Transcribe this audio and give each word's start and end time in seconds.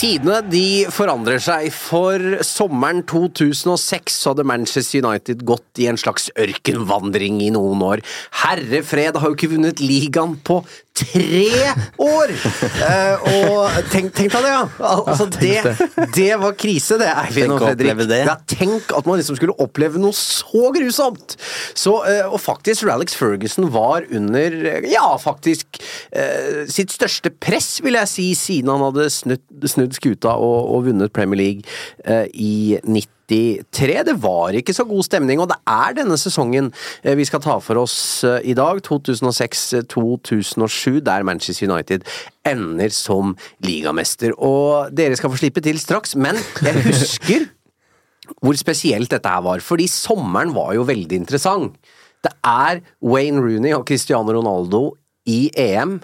Tidene 0.00 0.38
de 0.48 0.88
forandrer 0.90 1.38
seg. 1.44 1.68
For 1.76 2.40
sommeren 2.46 3.04
2006 3.06 4.16
hadde 4.30 4.46
Manchester 4.48 5.04
United 5.04 5.44
gått 5.46 5.82
i 5.82 5.86
en 5.90 6.00
slags 6.00 6.30
ørkenvandring 6.40 7.38
i 7.44 7.50
noen 7.54 7.84
år. 7.86 8.02
Herre 8.42 8.80
fred, 8.82 9.20
har 9.20 9.30
jo 9.30 9.36
ikke 9.36 9.52
vunnet 9.52 9.82
ligaen 9.84 10.38
på 10.42 10.62
tre 11.00 11.74
år! 12.00 12.32
Eh, 12.80 13.30
og 13.44 13.78
tenk, 13.92 14.12
tenk 14.16 14.34
deg 14.34 14.46
det, 14.46 14.52
ja! 14.52 14.62
Altså, 14.80 15.26
det, 15.34 15.56
det 16.16 16.30
var 16.40 16.56
krise, 16.58 16.98
det, 17.00 17.10
Eivind 17.24 17.56
og 17.56 17.64
Fredrik. 17.64 18.04
Det. 18.10 18.20
Ja, 18.26 18.36
tenk 18.50 18.92
at 18.96 19.08
man 19.08 19.20
liksom 19.20 19.38
skulle 19.38 19.56
oppleve 19.62 20.00
noe 20.02 20.16
så 20.16 20.70
grusomt! 20.74 21.36
Så, 21.78 21.96
eh, 22.08 22.24
og 22.26 22.40
faktisk, 22.42 22.86
Ralex 22.88 23.16
Ferguson 23.18 23.70
var 23.74 24.06
under 24.10 24.58
ja, 24.88 25.06
faktisk 25.20 25.80
eh, 26.12 26.66
sitt 26.70 26.94
største 26.94 27.32
press, 27.32 27.78
vil 27.84 27.98
jeg 28.00 28.10
si, 28.10 28.28
siden 28.38 28.72
han 28.72 28.84
hadde 28.90 29.08
snudd, 29.12 29.46
snudd 29.70 29.96
skuta 29.96 30.36
og, 30.36 30.58
og, 30.74 30.84
vunnet 30.90 31.12
Premier 31.14 31.40
League 31.40 31.80
eh, 32.04 32.26
i 32.34 32.54
90 32.84 33.19
1993. 33.30 34.04
Det 34.10 34.16
var 34.22 34.50
ikke 34.58 34.74
så 34.74 34.84
god 34.88 35.04
stemning, 35.06 35.40
og 35.40 35.48
det 35.52 35.58
er 35.70 35.94
denne 36.00 36.16
sesongen 36.20 36.72
eh, 37.04 37.16
vi 37.18 37.24
skal 37.28 37.42
ta 37.44 37.58
for 37.62 37.76
oss 37.82 37.96
eh, 38.26 38.40
i 38.50 38.54
dag. 38.58 38.74
2006-2007, 38.86 41.00
der 41.06 41.26
Manchester 41.26 41.66
United 41.70 42.00
ender 42.48 42.90
som 42.94 43.36
ligamester. 43.64 44.30
Og 44.36 44.90
dere 44.96 45.16
skal 45.18 45.32
få 45.32 45.40
slippe 45.40 45.62
til 45.64 45.78
straks, 45.82 46.10
men 46.16 46.36
jeg 46.64 46.74
husker 46.88 47.40
hvor 48.42 48.54
spesielt 48.58 49.10
dette 49.10 49.30
her 49.30 49.42
var. 49.46 49.58
Fordi 49.64 49.86
sommeren 49.90 50.54
var 50.54 50.70
jo 50.76 50.88
veldig 50.88 51.16
interessant. 51.22 51.72
Det 52.20 52.34
er 52.44 52.82
Wayne 53.00 53.40
Rooney 53.40 53.72
og 53.72 53.86
Cristiano 53.88 54.34
Ronaldo 54.36 54.90
i 55.30 55.48
EM 55.56 56.00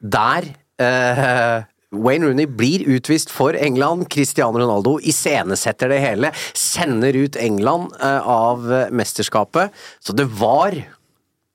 der 0.00 0.42
eh, 0.80 1.64
Wayne 1.94 2.26
Rooney 2.26 2.48
blir 2.50 2.82
utvist 2.96 3.30
for 3.30 3.54
England, 3.54 4.08
Cristiano 4.10 4.58
Ronaldo 4.58 4.96
iscenesetter 5.06 5.92
det 5.92 6.00
hele, 6.02 6.32
sender 6.54 7.14
ut 7.14 7.38
England 7.38 7.94
eh, 8.02 8.26
av 8.26 8.66
eh, 8.72 8.90
mesterskapet, 8.90 9.70
så 10.02 10.16
det 10.16 10.26
var 10.40 10.74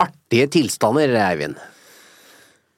artige 0.02 0.48
tilstander, 0.56 1.12
Eivind. 1.28 1.60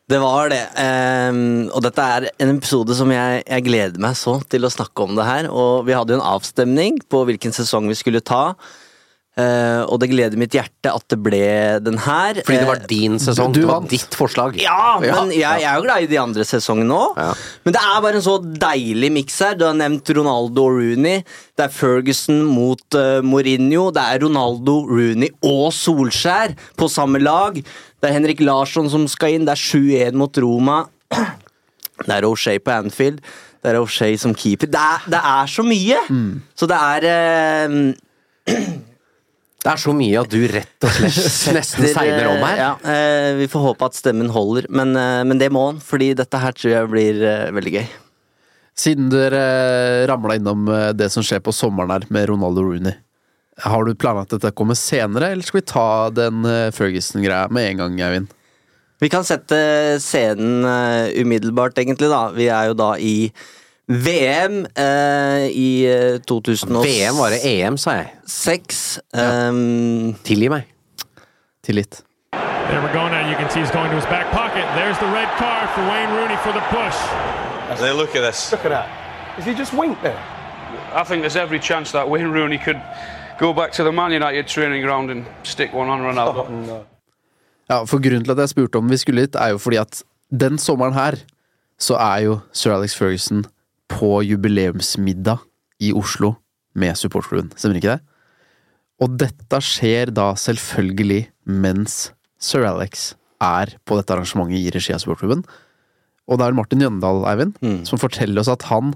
Det 0.09 0.19
var 0.19 0.49
det. 0.51 0.63
Um, 0.75 1.69
og 1.71 1.79
dette 1.85 2.03
er 2.03 2.25
en 2.43 2.57
episode 2.57 2.95
som 2.97 3.11
jeg, 3.13 3.43
jeg 3.47 3.65
gleder 3.65 4.01
meg 4.03 4.17
så 4.19 4.35
til 4.51 4.67
å 4.67 4.71
snakke 4.73 5.05
om 5.05 5.15
det 5.15 5.23
her. 5.25 5.47
Og 5.47 5.85
vi 5.87 5.95
hadde 5.95 6.11
jo 6.11 6.19
en 6.19 6.31
avstemning 6.33 6.99
på 7.07 7.21
hvilken 7.29 7.55
sesong 7.55 7.87
vi 7.87 7.95
skulle 7.95 8.19
ta. 8.19 8.51
Eh, 9.37 9.81
og 9.87 9.99
det 10.01 10.09
gleder 10.11 10.37
mitt 10.39 10.53
hjerte 10.53 10.91
at 10.93 11.05
det 11.09 11.17
ble 11.25 11.39
den 11.83 11.97
her. 12.05 12.39
Fordi 12.45 12.57
det 12.59 12.67
var 12.69 12.81
Eh, 12.83 12.87
din 12.89 13.15
sesong, 13.21 13.53
du 13.53 13.61
det 13.61 13.69
var 13.69 13.87
ditt 13.89 14.15
forslag. 14.17 14.57
Ja, 14.61 14.99
men 14.99 15.09
Ja, 15.09 15.23
jeg, 15.25 15.61
jeg 15.61 15.69
er 15.69 15.75
jo 15.79 15.85
glad 15.87 16.03
i 16.03 16.09
de 16.11 16.19
andre 16.21 16.45
sesongene 16.45 16.97
òg. 16.97 17.17
Ja. 17.21 17.29
Men 17.65 17.73
det 17.77 17.81
er 17.83 18.01
bare 18.05 18.19
en 18.19 18.25
så 18.25 18.35
deilig 18.41 19.11
miks 19.15 19.39
her. 19.41 19.55
Du 19.55 19.65
har 19.65 19.73
nevnt 19.77 20.09
Ronaldo 20.17 20.67
og 20.67 20.77
Rooney. 20.81 21.23
Det 21.57 21.65
er 21.67 21.73
Ferguson 21.73 22.43
mot 22.49 22.97
uh, 22.97 23.21
Mourinho. 23.25 23.89
Det 23.93 24.01
er 24.03 24.21
Ronaldo, 24.25 24.79
Rooney 24.89 25.29
og 25.43 25.71
Solskjær 25.73 26.55
på 26.77 26.89
samme 26.89 27.21
lag. 27.21 27.57
Det 27.61 28.09
er 28.09 28.13
Henrik 28.17 28.41
Larsson 28.43 28.89
som 28.91 29.07
skal 29.07 29.37
inn. 29.37 29.45
Det 29.47 29.53
er 29.55 30.11
7-1 30.11 30.17
mot 30.19 30.37
Roma. 30.43 30.83
Det 32.03 32.09
er 32.09 32.25
O'Shay 32.25 32.57
på 32.59 32.71
Anfield. 32.73 33.19
Det 33.63 33.69
er 33.71 33.77
O'Shay 33.79 34.17
som 34.19 34.33
keeper. 34.35 34.67
Det 34.67 34.79
er, 34.81 35.03
det 35.13 35.19
er 35.23 35.45
så 35.47 35.63
mye! 35.63 35.99
Så 36.57 36.67
det 36.67 36.75
er 36.75 37.05
eh, 37.07 37.75
Det 39.63 39.71
er 39.71 39.79
så 39.79 39.93
mye 39.95 40.19
at 40.19 40.31
du 40.31 40.41
rett 40.51 40.85
og 40.85 40.91
slett 40.91 41.55
nesten 41.57 41.87
segner 41.87 42.27
om 42.33 42.41
her. 42.43 42.57
Ja, 42.59 42.71
eh, 42.83 43.29
vi 43.39 43.47
får 43.51 43.69
håpe 43.69 43.87
at 43.87 43.95
stemmen 43.95 44.31
holder, 44.35 44.67
men, 44.69 44.91
eh, 44.99 45.21
men 45.23 45.39
det 45.39 45.47
må 45.55 45.69
han, 45.69 45.79
fordi 45.83 46.11
dette 46.19 46.41
her 46.41 46.55
tror 46.57 46.73
jeg 46.73 46.91
blir 46.91 47.23
eh, 47.23 47.51
veldig 47.55 47.75
gøy. 47.77 47.85
Siden 48.83 49.07
dere 49.13 49.43
ramla 50.09 50.35
innom 50.39 50.67
eh, 50.67 50.91
det 50.97 51.07
som 51.13 51.23
skjer 51.23 51.39
på 51.45 51.55
sommeren 51.55 51.93
her 51.95 52.07
med 52.11 52.27
Ronaldo 52.31 52.65
Rooney, 52.65 52.97
har 53.63 53.85
du 53.85 53.93
planlagt 53.95 54.33
at 54.33 54.41
dette 54.41 54.55
kommer 54.57 54.75
senere, 54.75 55.29
eller 55.31 55.45
skal 55.45 55.61
vi 55.61 55.67
ta 55.71 55.89
den 56.11 56.43
eh, 56.49 56.71
Ferguson-greia 56.73 57.47
med 57.53 57.69
en 57.69 57.83
gang, 57.83 57.99
Eivind? 58.03 58.33
Vi 59.03 59.09
kan 59.11 59.25
sette 59.27 59.57
scenen 60.01 60.63
eh, 60.67 61.21
umiddelbart, 61.21 61.77
egentlig. 61.79 62.09
da. 62.11 62.25
Vi 62.35 62.47
er 62.51 62.71
jo 62.71 62.77
da 62.79 62.93
i 62.97 63.31
VM 63.87 64.65
eh, 64.75 65.51
i 65.51 65.85
eh, 65.85 66.21
2006. 66.21 66.87
VM 66.87 67.17
var 67.17 67.29
det 67.35 67.41
EM, 67.43 67.77
sa 67.77 67.97
jeg. 67.99 68.13
Um, 69.13 70.15
Tilgi 70.23 70.49
meg. 70.49 70.69
Tillit. 71.63 72.03
There 72.31 72.81
we 72.81 72.87
go 72.93 73.09
now. 73.09 73.29
You 73.29 73.35
can 73.35 73.49
see 73.51 73.59
he's 73.59 73.71
going 73.71 73.89
to 73.89 73.95
his 73.95 74.05
back 74.05 74.31
pocket. 74.31 74.65
There's 74.75 74.97
the 74.99 75.11
red 75.11 75.29
card 75.37 75.69
for 75.75 75.81
Wayne 75.91 76.11
Rooney 76.15 76.37
for 76.37 76.53
the 76.53 76.63
push. 76.71 76.97
And 77.69 77.97
look 77.97 78.15
at 78.15 78.21
this. 78.21 78.51
Look 78.51 78.65
at 78.65 78.71
that. 78.71 78.87
Is 79.37 79.45
he 79.45 79.53
just 79.53 79.73
winked 79.73 80.01
there? 80.01 80.19
I 80.95 81.03
think 81.03 81.21
there's 81.21 81.35
every 81.35 81.59
chance 81.59 81.91
that 81.91 82.09
Wayne 82.09 82.31
Rooney 82.31 82.57
could 82.57 82.81
go 83.39 83.53
back 83.53 83.71
to 83.73 83.83
the 83.83 83.91
Man 83.91 84.11
United 84.11 84.47
training 84.47 84.81
ground 84.81 85.11
and 85.11 85.25
stick 85.43 85.73
one 85.73 85.89
on 85.89 86.01
Ronaldo. 86.01 86.49
no. 86.49 86.85
Ja, 87.69 87.83
for 87.83 87.99
grunnen 87.99 88.23
til 88.23 88.31
at 88.31 88.37
jeg 88.37 88.49
spurte 88.49 88.75
om 88.75 88.89
vi 88.89 88.97
skulle 88.97 89.21
hit, 89.21 89.35
er 89.35 89.47
jo 89.47 89.57
fordi 89.57 89.77
at 89.77 90.03
den 90.39 90.57
sommeren 90.57 90.93
her, 90.93 91.15
så 91.79 91.95
er 91.95 92.17
jo 92.17 92.39
sir 92.51 92.73
Alex 92.73 92.95
Ferguson 92.95 93.45
på 93.93 94.09
jubileumsmiddag 94.25 95.39
i 95.83 95.91
Oslo 95.97 96.35
med 96.79 96.97
supportklubben. 96.97 97.51
Stemmer 97.57 97.79
ikke 97.79 97.95
det? 97.97 98.01
Og 99.03 99.17
dette 99.19 99.59
skjer 99.65 100.11
da 100.15 100.31
selvfølgelig 100.39 101.23
mens 101.49 102.11
sir 102.43 102.65
Alex 102.69 103.13
er 103.43 103.73
på 103.87 103.97
dette 103.99 104.13
arrangementet 104.15 104.61
i 104.61 104.71
regi 104.73 104.93
av 104.95 105.01
supportklubben. 105.03 105.43
Og 106.29 106.39
det 106.39 106.45
er 106.47 106.55
Martin 106.55 106.79
Jøndal, 106.85 107.25
Eivind, 107.27 107.57
som 107.87 107.99
forteller 107.99 108.39
oss 108.39 108.51
at 108.53 108.63
han 108.69 108.93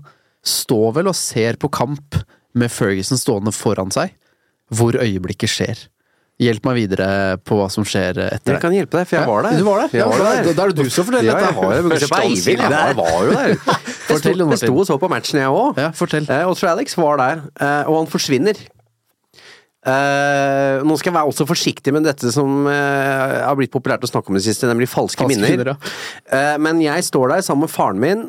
står 0.47 0.93
vel 1.01 1.09
og 1.11 1.17
ser 1.17 1.57
på 1.59 1.67
kamp 1.75 2.15
med 2.57 2.71
Ferguson 2.71 3.19
stående 3.19 3.51
foran 3.51 3.91
seg, 3.91 4.13
hvor 4.71 4.95
øyeblikket 4.95 5.51
skjer. 5.51 5.81
Hjelp 6.39 6.67
meg 6.69 6.75
videre 6.77 7.07
på 7.41 7.57
hva 7.57 7.65
som 7.73 7.83
skjer 7.87 8.13
etter 8.21 8.45
det. 8.45 8.53
Jeg 8.53 8.61
kan 8.63 8.75
hjelpe 8.77 8.99
deg, 8.99 9.07
for 9.09 9.17
jeg 9.17 9.27
var 9.27 9.45
der. 9.47 9.55
Du 9.57 9.65
var 9.65 9.79
der? 9.81 9.95
Jeg 9.97 10.07
var 10.07 10.19
Ja, 10.21 10.31
der. 10.45 10.53
Da 10.53 10.63
er 10.67 10.71
det 10.71 10.85
du 10.85 10.91
som 10.93 11.07
forteller 11.07 11.27
Ja, 11.33 11.37
dette. 11.41 11.47
jeg 11.49 11.55
jeg, 11.57 12.07
Sveivild, 12.07 12.27
ansikt. 12.29 12.61
jeg 12.61 12.97
var 13.01 13.15
jo 13.25 13.31
der. 13.33 13.55
Jeg 14.07 14.17
Fortell, 14.17 14.35
sto- 14.39 14.49
Jeg 14.49 14.57
sto 14.59 14.77
og 14.77 14.85
så 14.87 14.97
på 14.97 15.07
matchen, 15.11 15.39
jeg 15.39 15.47
òg. 15.49 15.77
Ja, 15.77 15.89
fortell. 15.91 16.29
Eh, 16.31 16.45
Og 16.47 16.55
Sir 16.57 16.67
Alex 16.69 16.95
var 16.97 17.17
der, 17.17 17.41
eh, 17.61 17.83
og 17.89 17.97
han 17.97 18.07
forsvinner. 18.07 18.53
Eh, 19.87 20.83
nå 20.83 20.97
skal 20.99 21.11
jeg 21.11 21.15
være 21.15 21.31
også 21.31 21.45
forsiktig 21.47 21.93
med 21.95 22.03
dette 22.07 22.27
som 22.33 22.65
uh, 22.67 23.45
har 23.45 23.55
blitt 23.55 23.71
populært 23.71 24.03
å 24.03 24.09
snakke 24.09 24.27
om 24.27 24.35
i 24.35 24.41
det 24.41 24.47
siste, 24.49 24.67
nemlig 24.67 24.89
falske, 24.91 25.23
Falske 25.23 25.39
minner. 25.39 25.55
minner, 25.55 25.93
Eh, 26.27 26.57
men 26.59 26.81
jeg 26.83 27.05
står 27.07 27.31
der 27.31 27.43
sammen 27.45 27.65
med 27.65 27.71
faren 27.71 27.99
min. 28.01 28.23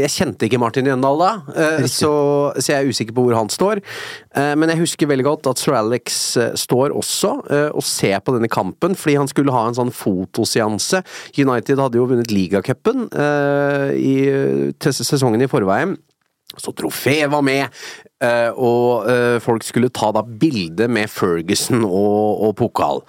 Jeg 0.00 0.12
kjente 0.14 0.46
ikke 0.46 0.60
Martin 0.60 0.86
Jøndal 0.88 1.18
da, 1.20 1.30
så, 1.90 2.12
så 2.56 2.72
jeg 2.72 2.78
er 2.78 2.88
usikker 2.88 3.14
på 3.16 3.26
hvor 3.26 3.36
han 3.36 3.50
står. 3.52 3.82
Men 4.56 4.72
jeg 4.72 4.80
husker 4.80 5.10
veldig 5.10 5.26
godt 5.26 5.50
at 5.50 5.60
Sir 5.60 5.76
Alex 5.76 6.16
står 6.62 6.94
også 6.96 7.32
og 7.76 7.84
ser 7.84 8.22
på 8.24 8.34
denne 8.36 8.48
kampen, 8.52 8.96
fordi 8.96 9.18
han 9.20 9.30
skulle 9.30 9.54
ha 9.54 9.66
en 9.68 9.76
sånn 9.76 9.92
fotoseanse. 9.94 11.02
United 11.36 11.82
hadde 11.82 12.00
jo 12.00 12.08
vunnet 12.08 12.32
ligacupen 12.32 13.08
i 13.12 14.16
til 14.80 14.96
sesongen 14.96 15.44
i 15.44 15.50
forveien. 15.52 15.96
Så 16.56 16.72
trofé 16.72 17.26
var 17.28 17.42
med, 17.44 17.68
eh, 18.24 18.50
og 18.52 19.08
uh, 19.08 19.36
folk 19.42 19.64
skulle 19.66 19.92
ta 19.94 20.12
da 20.14 20.22
bilde 20.24 20.88
med 20.88 21.10
Ferguson 21.12 21.84
og, 21.84 22.46
og 22.46 22.54
pokal. 22.58 23.02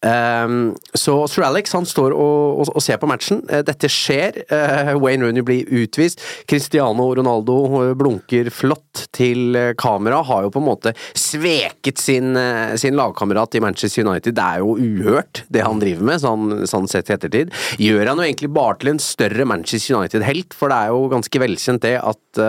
Ehm, 0.00 0.70
så 0.96 1.12
Sir 1.28 1.44
Alex 1.44 1.74
han 1.76 1.84
står 1.84 2.14
og, 2.16 2.60
og, 2.62 2.70
og 2.72 2.84
ser 2.84 2.96
på 3.00 3.08
matchen. 3.10 3.42
Uh, 3.50 3.60
dette 3.66 3.90
skjer. 3.92 4.40
Wayne 5.00 5.26
Rooney 5.26 5.44
blir 5.46 5.68
utvist. 5.82 6.22
Cristiano 6.48 7.10
Ronaldo 7.16 7.56
blunker 7.98 8.50
flott 8.54 9.06
til 9.16 9.56
kamera. 9.80 10.22
Har 10.26 10.46
jo 10.46 10.52
på 10.54 10.62
en 10.62 10.68
måte 10.68 10.94
sveket 11.18 12.00
sin, 12.00 12.34
sin 12.80 12.98
lagkamerat 12.98 13.56
i 13.56 13.62
Manchester 13.64 14.06
United. 14.06 14.36
Det 14.36 14.46
er 14.46 14.64
jo 14.64 14.76
uhørt, 14.76 15.44
det 15.52 15.64
han 15.66 15.80
driver 15.82 16.08
med, 16.10 16.22
sånn, 16.22 16.60
sånn 16.70 16.88
sett 16.90 17.10
i 17.10 17.16
ettertid. 17.16 17.54
Gjør 17.80 18.12
han 18.12 18.20
jo 18.20 18.28
egentlig 18.28 18.52
bare 18.56 18.78
til 18.80 18.94
en 18.94 19.02
større 19.02 19.48
Manchester 19.48 20.00
United-helt, 20.00 20.56
for 20.56 20.72
det 20.72 20.80
er 20.80 20.94
jo 20.94 21.10
ganske 21.12 21.44
velkjent 21.44 21.84
det 21.84 21.96
at 22.00 22.44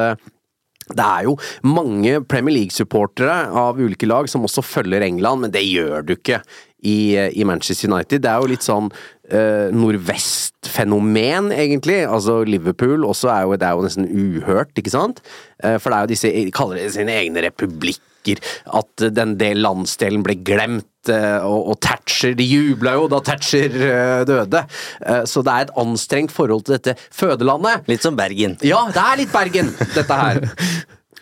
det 0.97 1.05
er 1.05 1.29
jo 1.29 1.37
mange 1.67 2.19
Premier 2.29 2.59
League-supportere 2.59 3.37
av 3.61 3.79
ulike 3.81 4.09
lag 4.09 4.29
som 4.31 4.45
også 4.47 4.63
følger 4.65 5.05
England, 5.05 5.45
men 5.45 5.53
det 5.53 5.63
gjør 5.67 6.05
du 6.05 6.15
ikke 6.17 6.41
i, 6.81 7.15
i 7.17 7.45
Manchester 7.45 7.91
United. 7.91 8.23
Det 8.23 8.29
er 8.31 8.41
jo 8.41 8.49
litt 8.51 8.65
sånn 8.65 8.89
eh, 9.29 9.69
nordvest-fenomen, 9.75 11.51
egentlig. 11.55 12.01
Altså 12.07 12.41
Liverpool 12.47 13.05
også 13.07 13.31
er 13.33 13.45
jo, 13.45 13.57
det 13.59 13.67
er 13.67 13.77
jo 13.77 13.85
nesten 13.85 14.09
uhørt, 14.09 14.73
ikke 14.77 14.93
sant? 14.93 15.21
Eh, 15.63 15.77
for 15.77 15.91
det 15.91 15.97
er 15.97 16.07
jo 16.07 16.13
disse, 16.15 16.33
de 16.49 16.55
kaller 16.55 16.81
det 16.81 16.93
sine 16.95 17.17
egne 17.21 17.45
republikker. 17.47 18.41
At 18.77 19.07
den 19.15 19.37
del 19.39 19.63
landsdelen 19.65 20.25
ble 20.25 20.35
glemt, 20.45 20.85
eh, 20.85 20.90
og, 21.09 21.71
og 21.73 21.79
Thatcher 21.81 22.35
De 22.37 22.45
jubla 22.45 22.93
jo 22.99 23.07
da 23.09 23.19
Thatcher 23.25 23.73
eh, 23.73 24.21
døde. 24.29 24.61
Eh, 25.01 25.23
så 25.25 25.41
det 25.41 25.53
er 25.55 25.65
et 25.67 25.75
anstrengt 25.81 26.31
forhold 26.35 26.67
til 26.67 26.77
dette 26.77 26.93
fødelandet. 27.09 27.87
Litt 27.89 28.05
som 28.05 28.17
Bergen. 28.19 28.57
Ja, 28.61 28.83
det 28.93 29.01
er 29.01 29.21
litt 29.23 29.33
Bergen, 29.33 29.73
dette 29.95 30.21
her. 30.23 30.43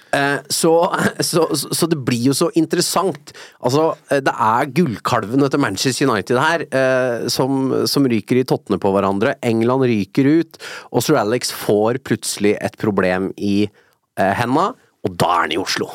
Eh, 0.10 0.40
Så, 0.50 0.72
så, 1.22 1.44
så 1.54 1.86
det 1.86 2.00
blir 2.02 2.32
jo 2.32 2.34
så 2.34 2.48
interessant. 2.58 3.30
Altså, 3.62 3.92
eh, 4.10 4.18
det 4.26 4.34
er 4.34 4.72
gullkalven 4.74 5.46
etter 5.46 5.62
Manchester 5.62 6.10
United 6.10 6.40
her 6.42 6.64
eh, 6.66 7.28
som, 7.30 7.86
som 7.86 8.08
ryker 8.10 8.40
i 8.42 8.46
tottene 8.50 8.80
på 8.82 8.90
hverandre. 8.96 9.36
England 9.46 9.86
ryker 9.86 10.26
ut, 10.42 10.58
og 10.90 11.06
Sir 11.06 11.20
Alex 11.22 11.54
får 11.54 12.02
plutselig 12.02 12.56
et 12.58 12.78
problem 12.82 13.30
i 13.38 13.68
eh, 13.70 14.34
henda. 14.42 14.72
Og 15.08 15.16
da 15.16 15.30
er 15.32 15.44
han 15.46 15.54
i 15.56 15.60
Oslo! 15.60 15.88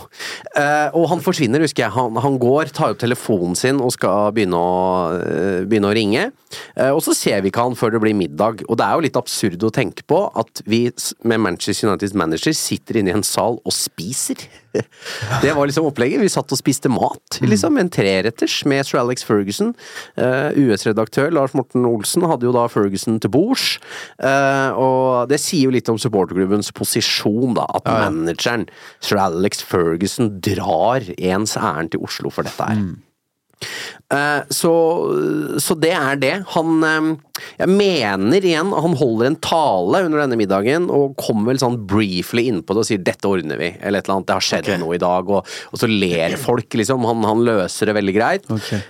Eh, 0.56 0.94
og 0.96 1.10
han 1.10 1.20
forsvinner, 1.24 1.60
husker 1.64 1.84
jeg. 1.84 1.92
Han, 1.92 2.16
han 2.24 2.38
går, 2.40 2.72
tar 2.72 2.94
opp 2.94 3.02
telefonen 3.02 3.58
sin 3.58 3.82
og 3.84 3.92
skal 3.92 4.32
begynne 4.36 4.56
å, 4.56 4.78
uh, 5.12 5.60
begynne 5.68 5.90
å 5.90 5.96
ringe. 5.96 6.30
Eh, 6.72 6.88
og 6.88 7.02
så 7.04 7.12
ser 7.16 7.44
vi 7.44 7.52
ikke 7.52 7.66
han 7.66 7.76
før 7.76 7.94
det 7.94 8.00
blir 8.06 8.16
middag. 8.16 8.64
Og 8.64 8.80
det 8.80 8.86
er 8.86 8.96
jo 8.96 9.04
litt 9.04 9.20
absurd 9.20 9.66
å 9.68 9.72
tenke 9.74 10.06
på 10.08 10.24
at 10.32 10.64
vi 10.64 10.86
med 11.28 11.44
Manchester 11.44 11.92
Uniteds 11.92 12.16
manager 12.16 12.56
sitter 12.56 13.02
inne 13.02 13.12
i 13.12 13.18
en 13.18 13.26
sal 13.26 13.60
og 13.60 13.76
spiser. 13.76 14.46
Det 15.44 15.52
var 15.56 15.68
liksom 15.68 15.86
opplegget. 15.88 16.22
Vi 16.22 16.32
satt 16.32 16.52
og 16.52 16.60
spiste 16.60 16.90
mat, 16.92 17.38
liksom. 17.44 17.78
En 17.80 17.90
treretters 17.92 18.56
med 18.68 18.86
Sir 18.86 19.00
Alex 19.02 19.24
Ferguson. 19.26 19.72
Eh, 20.20 20.56
US-redaktør 20.64 21.32
Lars 21.34 21.54
Morten 21.56 21.86
Olsen 21.88 22.26
hadde 22.28 22.48
jo 22.48 22.54
da 22.54 22.66
Ferguson 22.72 23.20
til 23.22 23.32
bords. 23.34 23.78
Eh, 24.18 24.70
og 24.74 25.30
det 25.30 25.40
sier 25.42 25.68
jo 25.68 25.74
litt 25.74 25.90
om 25.92 26.00
supporterklubbens 26.00 26.72
posisjon, 26.76 27.56
da. 27.58 27.66
At 27.78 27.88
manageren, 27.88 28.68
Sir 29.04 29.22
Alex 29.22 29.64
Ferguson, 29.64 30.36
drar 30.44 31.06
ens 31.16 31.58
ærend 31.60 31.94
til 31.94 32.04
Oslo 32.04 32.32
for 32.34 32.46
dette 32.46 32.70
her. 32.70 32.80
Eh, 32.80 33.13
så, 34.54 34.72
så 35.58 35.74
det 35.80 35.90
er 35.96 36.18
det. 36.20 36.32
Han 36.54 36.84
eh, 36.86 37.06
Jeg 37.58 37.70
mener 37.72 38.44
igjen, 38.46 38.70
han 38.70 38.96
holder 39.00 39.30
en 39.30 39.38
tale 39.42 40.02
under 40.06 40.22
denne 40.22 40.38
middagen 40.38 40.90
og 40.92 41.16
kommer 41.18 41.52
vel 41.52 41.62
sånn 41.62 41.80
briefly 41.90 42.46
innpå 42.50 42.76
det 42.76 42.84
og 42.84 42.88
sier 42.90 43.02
'dette 43.02 43.30
ordner 43.30 43.58
vi', 43.58 43.74
eller 43.80 43.98
et 44.02 44.08
eller 44.08 44.18
annet. 44.18 44.28
'Det 44.28 44.36
har 44.38 44.48
skjedd 44.48 44.72
noe 44.82 44.98
i 44.98 45.02
dag', 45.02 45.30
og, 45.30 45.54
og 45.72 45.80
så 45.80 45.90
ler 45.90 46.36
folk, 46.40 46.68
liksom. 46.74 47.06
Han, 47.08 47.24
han 47.26 47.46
løser 47.46 47.90
det 47.90 47.98
veldig 47.98 48.16
greit. 48.16 48.50
Okay. 48.50 48.84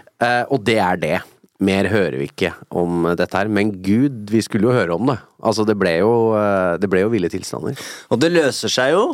og 0.50 0.64
det 0.64 0.80
er 0.80 1.00
det. 1.00 1.16
Mer 1.62 1.86
hører 1.86 2.16
vi 2.18 2.26
ikke 2.26 2.50
om 2.74 3.06
dette 3.14 3.38
her, 3.38 3.48
men 3.52 3.70
gud, 3.84 4.26
vi 4.32 4.42
skulle 4.42 4.66
jo 4.66 4.74
høre 4.74 4.96
om 4.96 5.06
det. 5.12 5.20
Altså, 5.44 5.62
det 5.68 5.76
ble 5.78 5.92
jo, 6.00 6.10
eh, 6.34 6.74
det 6.82 6.88
ble 6.90 7.04
jo 7.04 7.12
ville 7.12 7.30
tilstander. 7.30 7.78
Og 8.10 8.18
det 8.20 8.32
løser 8.34 8.72
seg 8.72 8.94
jo. 8.96 9.04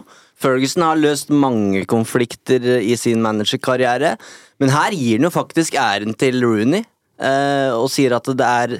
Ferguson 0.41 0.83
har 0.87 0.97
løst 1.01 1.29
mange 1.33 1.83
konflikter 1.89 2.65
i 2.81 2.95
sin 2.97 3.21
managerkarriere, 3.25 4.15
men 4.61 4.73
her 4.73 4.95
gir 4.97 5.19
han 5.19 5.29
jo 5.29 5.33
faktisk 5.35 5.77
æren 5.81 6.15
til 6.17 6.41
Rooney, 6.45 6.85
eh, 7.21 7.71
og 7.77 7.91
sier 7.93 8.15
at 8.17 8.29
det 8.37 8.47
er 8.47 8.75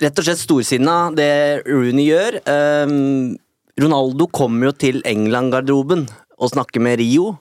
rett 0.00 0.20
og 0.20 0.26
slett 0.26 0.40
storsinna 0.42 0.96
det 1.16 1.64
Rooney 1.68 2.04
gjør. 2.10 2.38
Eh, 2.44 2.92
Ronaldo 3.80 4.26
kommer 4.28 4.68
jo 4.68 4.74
til 4.76 5.00
England-garderoben 5.08 6.04
og 6.38 6.52
snakker 6.52 6.80
med 6.84 7.00
Rio. 7.00 7.38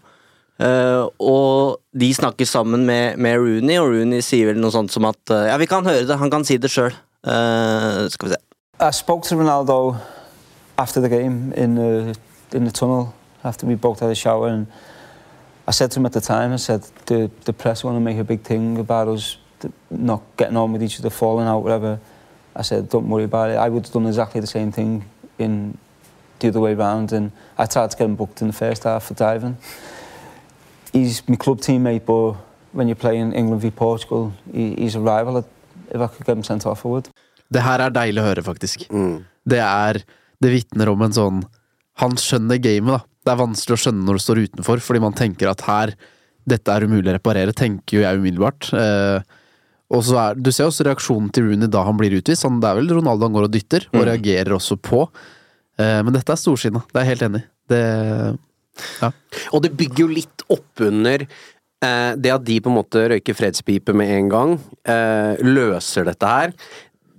eh, 0.61 1.03
og 1.19 1.79
de 1.91 2.13
snakker 2.13 2.45
sammen 2.47 2.85
med, 2.85 3.17
med 3.17 3.37
Rooney, 3.39 3.75
og 3.81 3.91
Rooney 3.91 4.21
sier 4.23 4.51
vel 4.53 4.61
noe 4.61 4.71
sånt 4.71 4.91
som 4.93 5.05
at 5.09 5.35
Ja, 5.49 5.57
vi 5.57 5.67
kan 5.67 5.83
høre 5.83 6.05
det, 6.07 6.19
han 6.21 6.31
kan 6.31 6.45
si 6.47 6.57
det 6.57 6.71
sjøl. 6.71 6.93
skal 7.23 8.27
vi 8.29 8.33
se. 8.33 8.39
I 8.79 8.91
spoke 8.91 9.27
to 9.27 9.35
Ronaldo 9.35 9.95
after 10.77 11.01
the 11.01 11.09
game 11.09 11.53
in 11.55 12.15
in 12.53 12.65
the 12.65 12.71
tunnel 12.71 13.13
after 13.43 13.65
we 13.65 13.75
both 13.75 13.99
had 13.99 14.09
a 14.09 14.15
shower, 14.15 14.47
and 14.47 14.67
I 15.67 15.71
said 15.71 15.91
to 15.91 15.99
him 15.99 16.05
at 16.05 16.13
the 16.13 16.21
time, 16.21 16.53
I 16.53 16.57
said 16.57 16.83
the 17.05 17.29
the 17.45 17.53
press 17.53 17.83
want 17.83 17.95
to 17.95 17.99
make 17.99 18.17
a 18.17 18.23
big 18.23 18.41
thing 18.41 18.77
about 18.77 19.07
us 19.07 19.37
not 19.89 20.21
getting 20.37 20.57
on 20.57 20.71
with 20.73 20.83
each 20.83 20.99
other, 20.99 21.09
falling 21.09 21.47
out, 21.47 21.63
whatever. 21.63 21.99
I 22.55 22.63
said, 22.63 22.89
don't 22.89 23.07
worry 23.09 23.23
about 23.23 23.51
it. 23.51 23.57
I 23.57 23.69
would 23.69 23.85
have 23.85 23.93
done 23.93 24.07
exactly 24.07 24.41
the 24.41 24.47
same 24.47 24.71
thing 24.71 25.05
in 25.37 25.77
the 26.39 26.47
other 26.49 26.59
way 26.59 26.73
round, 26.73 27.13
and 27.13 27.31
I 27.57 27.65
tried 27.65 27.91
to 27.91 27.97
get 27.97 28.05
him 28.05 28.15
booked 28.15 28.41
in 28.41 28.47
the 28.47 28.53
first 28.53 28.83
half 28.83 29.05
for 29.05 29.13
diving. 29.13 29.57
He's 30.91 31.27
my 31.29 31.35
club 31.35 31.59
teammate, 31.59 32.05
but 32.05 32.35
when 32.73 32.87
you're 32.87 32.95
playing 32.95 33.33
England 33.33 33.61
v 33.61 33.71
Portugal, 33.71 34.33
he, 34.51 34.75
he's 34.75 34.95
a 34.95 34.99
rival. 34.99 35.45
If 35.89 36.01
I 36.01 36.07
could 36.07 36.25
get 36.25 36.37
him 36.37 36.43
sent 36.43 36.65
off, 36.65 36.85
I 36.85 36.89
would. 36.89 37.09
Det 37.51 37.61
her 37.61 37.81
er 37.83 37.91
deilig 37.91 38.21
å 38.21 38.25
høre, 38.25 38.43
faktisk. 38.43 38.87
Det 39.43 39.59
er 39.59 40.03
Det 40.41 40.49
vitner 40.49 40.89
om 40.89 41.01
en 41.05 41.13
sånn 41.13 41.41
Han 42.01 42.17
skjønner 42.19 42.61
gamet, 42.61 42.97
da. 42.97 43.01
Det 43.21 43.33
er 43.33 43.41
vanskelig 43.43 43.77
å 43.77 43.81
skjønne 43.83 44.07
når 44.07 44.17
du 44.17 44.23
står 44.23 44.41
utenfor, 44.47 44.81
fordi 44.81 45.03
man 45.03 45.17
tenker 45.17 45.51
at 45.51 45.61
her 45.67 45.93
Dette 46.49 46.73
er 46.73 46.87
umulig 46.89 47.05
å 47.11 47.13
reparere, 47.13 47.53
tenker 47.53 47.99
jo 47.99 48.01
jeg 48.01 48.17
umiddelbart. 48.17 48.71
Eh, 48.73 49.37
og 49.93 50.01
så 50.07 50.15
er, 50.17 50.39
Du 50.41 50.49
ser 50.49 50.65
også 50.65 50.87
reaksjonen 50.87 51.29
til 51.35 51.45
Rooney 51.49 51.69
da 51.69 51.83
han 51.85 51.99
blir 51.99 52.15
utvist. 52.17 52.47
Han, 52.47 52.57
det 52.63 52.71
er 52.71 52.79
vel 52.79 52.89
Ronaldo 52.97 53.27
han 53.27 53.35
går 53.35 53.45
og 53.45 53.53
dytter, 53.53 53.85
og 53.93 54.07
reagerer 54.07 54.55
også 54.57 54.79
på. 54.81 55.03
Eh, 55.77 55.99
men 56.01 56.15
dette 56.15 56.33
er 56.33 56.41
storsinna. 56.41 56.81
Det 56.89 56.97
er 56.97 57.05
jeg 57.05 57.13
helt 57.13 57.27
enig 57.29 57.43
i. 57.43 57.47
Det 57.71 57.83
Ja. 59.01 59.11
Og 59.51 59.61
det 59.61 59.73
bygger 59.77 60.05
jo 60.05 60.13
litt 60.15 60.43
oppunder 60.49 61.25
eh, 61.27 62.13
det 62.15 62.31
at 62.33 62.45
de 62.47 62.59
på 62.63 62.71
en 62.71 62.77
måte 62.79 63.03
røyker 63.11 63.35
fredspipe 63.37 63.93
med 63.93 64.13
en 64.15 64.29
gang, 64.31 64.53
eh, 64.87 65.35
løser 65.43 66.07
dette 66.07 66.25
her. 66.25 66.55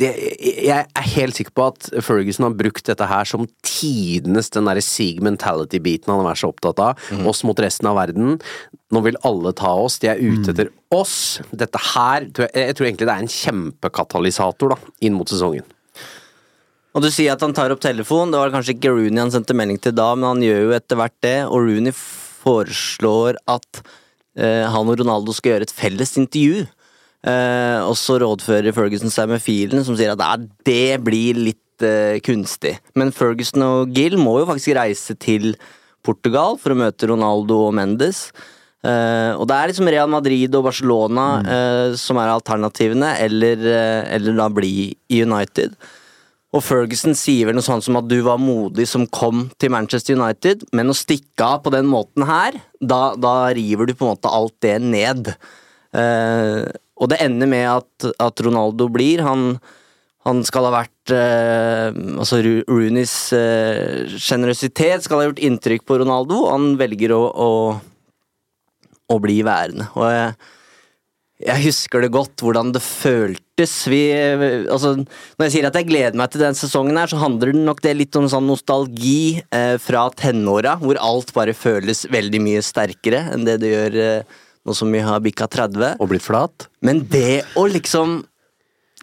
Det, 0.02 0.10
jeg 0.42 0.82
er 0.82 1.08
helt 1.14 1.38
sikker 1.38 1.54
på 1.54 1.66
at 1.70 1.88
Ferguson 2.02 2.48
har 2.48 2.56
brukt 2.58 2.88
dette 2.88 3.06
her 3.06 3.28
som 3.28 3.46
tidenes 3.62 4.50
den 4.50 4.66
derre 4.66 4.82
Sig 4.82 5.20
mentality-biten 5.22 6.10
han 6.10 6.22
har 6.22 6.32
vært 6.32 6.42
så 6.42 6.50
opptatt 6.50 6.82
av. 6.82 7.04
Oss 7.28 7.44
mot 7.46 7.62
resten 7.62 7.86
av 7.90 8.00
verden. 8.00 8.40
Nå 8.92 9.04
vil 9.06 9.20
alle 9.28 9.54
ta 9.56 9.70
oss, 9.78 10.00
de 10.02 10.10
er 10.10 10.22
ute 10.22 10.50
etter 10.50 10.72
oss. 10.92 11.38
Dette 11.54 11.80
her 11.92 12.26
tror 12.34 12.48
jeg, 12.48 12.66
jeg 12.66 12.78
tror 12.78 12.88
egentlig 12.88 13.08
det 13.08 13.14
er 13.14 13.24
en 13.28 13.36
kjempekatalysator 13.36 14.74
da, 14.74 14.80
inn 15.06 15.16
mot 15.16 15.30
sesongen. 15.30 15.68
Og 16.92 17.04
du 17.04 17.08
sier 17.08 17.32
at 17.32 17.40
han 17.44 17.54
tar 17.56 17.72
opp 17.72 17.80
telefon. 17.80 18.32
Det 18.32 18.40
var 18.40 18.52
kanskje 18.52 18.76
ikke 18.76 18.92
Rooney 18.92 19.22
han 19.22 19.32
sendte 19.32 19.56
melding 19.56 19.80
til 19.80 19.94
da, 19.96 20.10
men 20.18 20.28
han 20.28 20.44
gjør 20.44 20.66
jo 20.66 20.76
etter 20.76 21.00
hvert 21.00 21.16
det. 21.24 21.38
Og 21.48 21.64
Rooney 21.68 21.94
foreslår 21.96 23.38
at 23.48 23.82
eh, 24.36 24.66
han 24.68 24.90
og 24.90 25.00
Ronaldo 25.00 25.32
skal 25.36 25.54
gjøre 25.54 25.68
et 25.70 25.74
felles 25.76 26.16
intervju. 26.20 26.66
Eh, 27.22 27.80
og 27.86 27.94
så 27.98 28.16
rådfører 28.18 28.74
Ferguson 28.74 29.12
seg 29.14 29.30
med 29.30 29.42
filen, 29.42 29.84
som 29.86 29.94
sier 29.98 30.14
at 30.14 30.18
"Nei, 30.18 30.48
det 30.66 31.04
blir 31.04 31.38
litt 31.38 31.82
eh, 31.82 32.18
kunstig. 32.20 32.78
Men 32.98 33.12
Ferguson 33.14 33.62
og 33.62 33.94
Gill 33.94 34.18
må 34.18 34.40
jo 34.40 34.48
faktisk 34.50 34.74
reise 34.76 35.14
til 35.18 35.54
Portugal 36.02 36.58
for 36.58 36.74
å 36.74 36.78
møte 36.78 37.06
Ronaldo 37.10 37.68
og 37.68 37.74
Mendes. 37.74 38.32
Eh, 38.82 39.32
og 39.38 39.46
det 39.46 39.54
er 39.56 39.70
liksom 39.70 39.88
Real 39.88 40.10
Madrid 40.10 40.54
og 40.58 40.64
Barcelona 40.66 41.26
eh, 41.46 41.94
som 41.94 42.18
er 42.18 42.32
alternativene, 42.32 43.14
eller, 43.22 43.56
eh, 43.70 44.14
eller 44.16 44.34
da 44.40 44.48
bli 44.50 44.72
i 44.90 45.22
United. 45.22 45.76
Og 46.52 46.60
Ferguson 46.66 47.14
sier 47.16 47.48
vel 47.48 47.56
noe 47.56 47.64
sånt 47.64 47.86
som 47.86 47.96
at 47.96 48.08
du 48.10 48.18
var 48.26 48.42
modig 48.42 48.84
som 48.90 49.06
kom 49.06 49.46
til 49.62 49.72
Manchester 49.72 50.18
United, 50.18 50.66
men 50.76 50.90
å 50.92 50.96
stikke 50.98 51.46
av 51.46 51.62
på 51.64 51.72
den 51.72 51.86
måten 51.88 52.26
her, 52.28 52.58
da, 52.82 53.14
da 53.16 53.52
river 53.56 53.88
du 53.88 53.94
på 53.94 54.04
en 54.04 54.16
måte 54.16 54.32
alt 54.34 54.58
det 54.66 54.76
ned. 54.82 55.30
Eh, 55.96 56.66
og 57.02 57.10
det 57.10 57.20
ender 57.24 57.50
med 57.50 57.66
at, 57.66 58.08
at 58.22 58.42
Ronaldo 58.46 58.86
blir. 58.94 59.24
Han, 59.26 59.56
han 60.28 60.42
skal 60.46 60.68
ha 60.68 60.74
vært 60.76 61.14
eh, 61.14 61.90
Altså 62.14 62.38
Rooneys 62.70 63.16
sjenerøsitet 64.22 65.02
skal 65.04 65.18
ha 65.18 65.28
gjort 65.28 65.42
inntrykk 65.42 65.86
på 65.88 65.98
Ronaldo, 66.04 66.44
og 66.46 66.52
han 66.54 66.68
velger 66.80 67.16
å, 67.16 67.22
å, 67.26 67.50
å 69.10 69.22
bli 69.22 69.40
værende. 69.46 69.90
Og 69.98 70.06
jeg, 70.14 70.52
jeg 71.42 71.64
husker 71.64 72.04
det 72.04 72.12
godt, 72.14 72.42
hvordan 72.44 72.70
det 72.74 72.82
føltes. 72.84 73.72
Vi, 73.90 74.02
altså, 74.70 74.94
når 75.00 75.46
jeg 75.46 75.54
sier 75.56 75.66
at 75.68 75.78
jeg 75.78 75.88
gleder 75.88 76.18
meg 76.18 76.30
til 76.32 76.44
den 76.44 76.56
sesongen, 76.58 76.98
her, 76.98 77.10
så 77.10 77.18
handler 77.22 77.50
det 77.52 77.64
nok 77.66 77.82
det 77.82 77.96
litt 77.98 78.18
om 78.18 78.28
sånn 78.30 78.46
nostalgi 78.46 79.40
eh, 79.54 79.74
fra 79.82 80.06
tenåra, 80.18 80.76
hvor 80.82 81.00
alt 81.02 81.32
bare 81.34 81.56
føles 81.56 82.04
veldig 82.12 82.42
mye 82.44 82.62
sterkere 82.64 83.24
enn 83.34 83.46
det 83.48 83.58
det 83.62 83.72
gjør 83.72 83.98
eh, 84.04 84.40
nå 84.66 84.74
som 84.76 84.92
vi 84.94 85.02
har 85.02 85.22
bikka 85.24 85.48
30. 85.50 85.96
Og 86.02 86.10
blitt 86.12 86.26
flat. 86.26 86.68
Men 86.84 87.04
det 87.10 87.42
å 87.58 87.66
liksom 87.70 88.20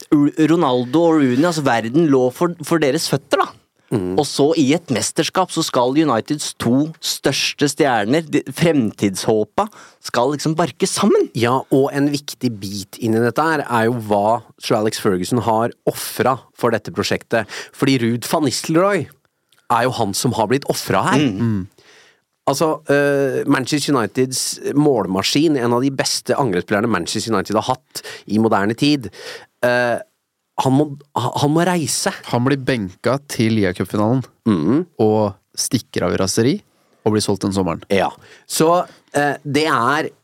Ronaldo 0.10 1.02
og 1.06 1.20
Rooney, 1.20 1.46
altså 1.46 1.66
verden 1.66 2.08
lå 2.10 2.30
for, 2.34 2.56
for 2.66 2.82
deres 2.82 3.10
føtter, 3.12 3.44
da. 3.44 3.50
Og 3.90 4.22
så 4.30 4.52
i 4.62 4.68
et 4.78 4.92
mesterskap 4.94 5.50
så 5.50 5.64
skal 5.66 5.96
Uniteds 5.98 6.52
to 6.62 6.92
største 7.02 7.66
stjerner, 7.72 8.28
fremtidshåpa, 8.54 9.66
skal 10.06 10.36
liksom 10.36 10.54
barke 10.58 10.86
sammen. 10.90 11.30
Ja, 11.38 11.56
og 11.74 11.90
en 11.98 12.12
viktig 12.14 12.52
bit 12.62 13.00
inni 13.02 13.22
dette 13.24 13.42
her 13.42 13.66
er 13.66 13.88
jo 13.90 13.98
hva 14.12 14.42
Sir 14.62 14.78
Alex 14.78 15.02
Ferguson 15.02 15.42
har 15.46 15.74
ofra 15.90 16.38
for 16.58 16.76
dette 16.76 16.94
prosjektet. 16.94 17.50
Fordi 17.74 17.98
Ruud 18.04 18.30
van 18.30 18.46
Nistelrooy 18.46 19.08
er 19.70 19.86
jo 19.86 19.98
han 19.98 20.14
som 20.18 20.38
har 20.38 20.50
blitt 20.54 20.70
ofra 20.70 21.04
her. 21.10 21.26
Altså, 22.50 22.70
uh, 22.90 23.42
Manchester 23.50 23.96
Uniteds 23.96 24.44
målmaskin, 24.78 25.58
en 25.60 25.76
av 25.76 25.84
de 25.86 25.92
beste 25.94 26.38
angrepsspillerne 26.38 26.90
Manchester 26.92 27.34
United 27.34 27.60
har 27.60 27.68
hatt 27.74 28.04
i 28.32 28.40
moderne 28.42 28.76
tid, 28.78 29.10
uh, 29.66 30.00
han, 30.60 30.76
må, 30.76 30.90
han 31.16 31.54
må 31.56 31.64
reise. 31.68 32.12
Han 32.34 32.44
blir 32.48 32.60
benka 32.60 33.16
til 33.32 33.56
liagacupfinalen 33.60 34.26
og 35.00 35.22
stikker 35.60 36.08
av 36.08 36.16
i 36.16 36.20
raseri 36.20 36.56
og 37.08 37.14
blir 37.14 37.24
solgt 37.24 37.46
den 37.46 37.56
sommeren. 37.56 37.86
Ja. 37.94 38.10
Så 38.50 38.72
uh, 38.84 39.36
det 39.44 39.68
er 39.70 40.16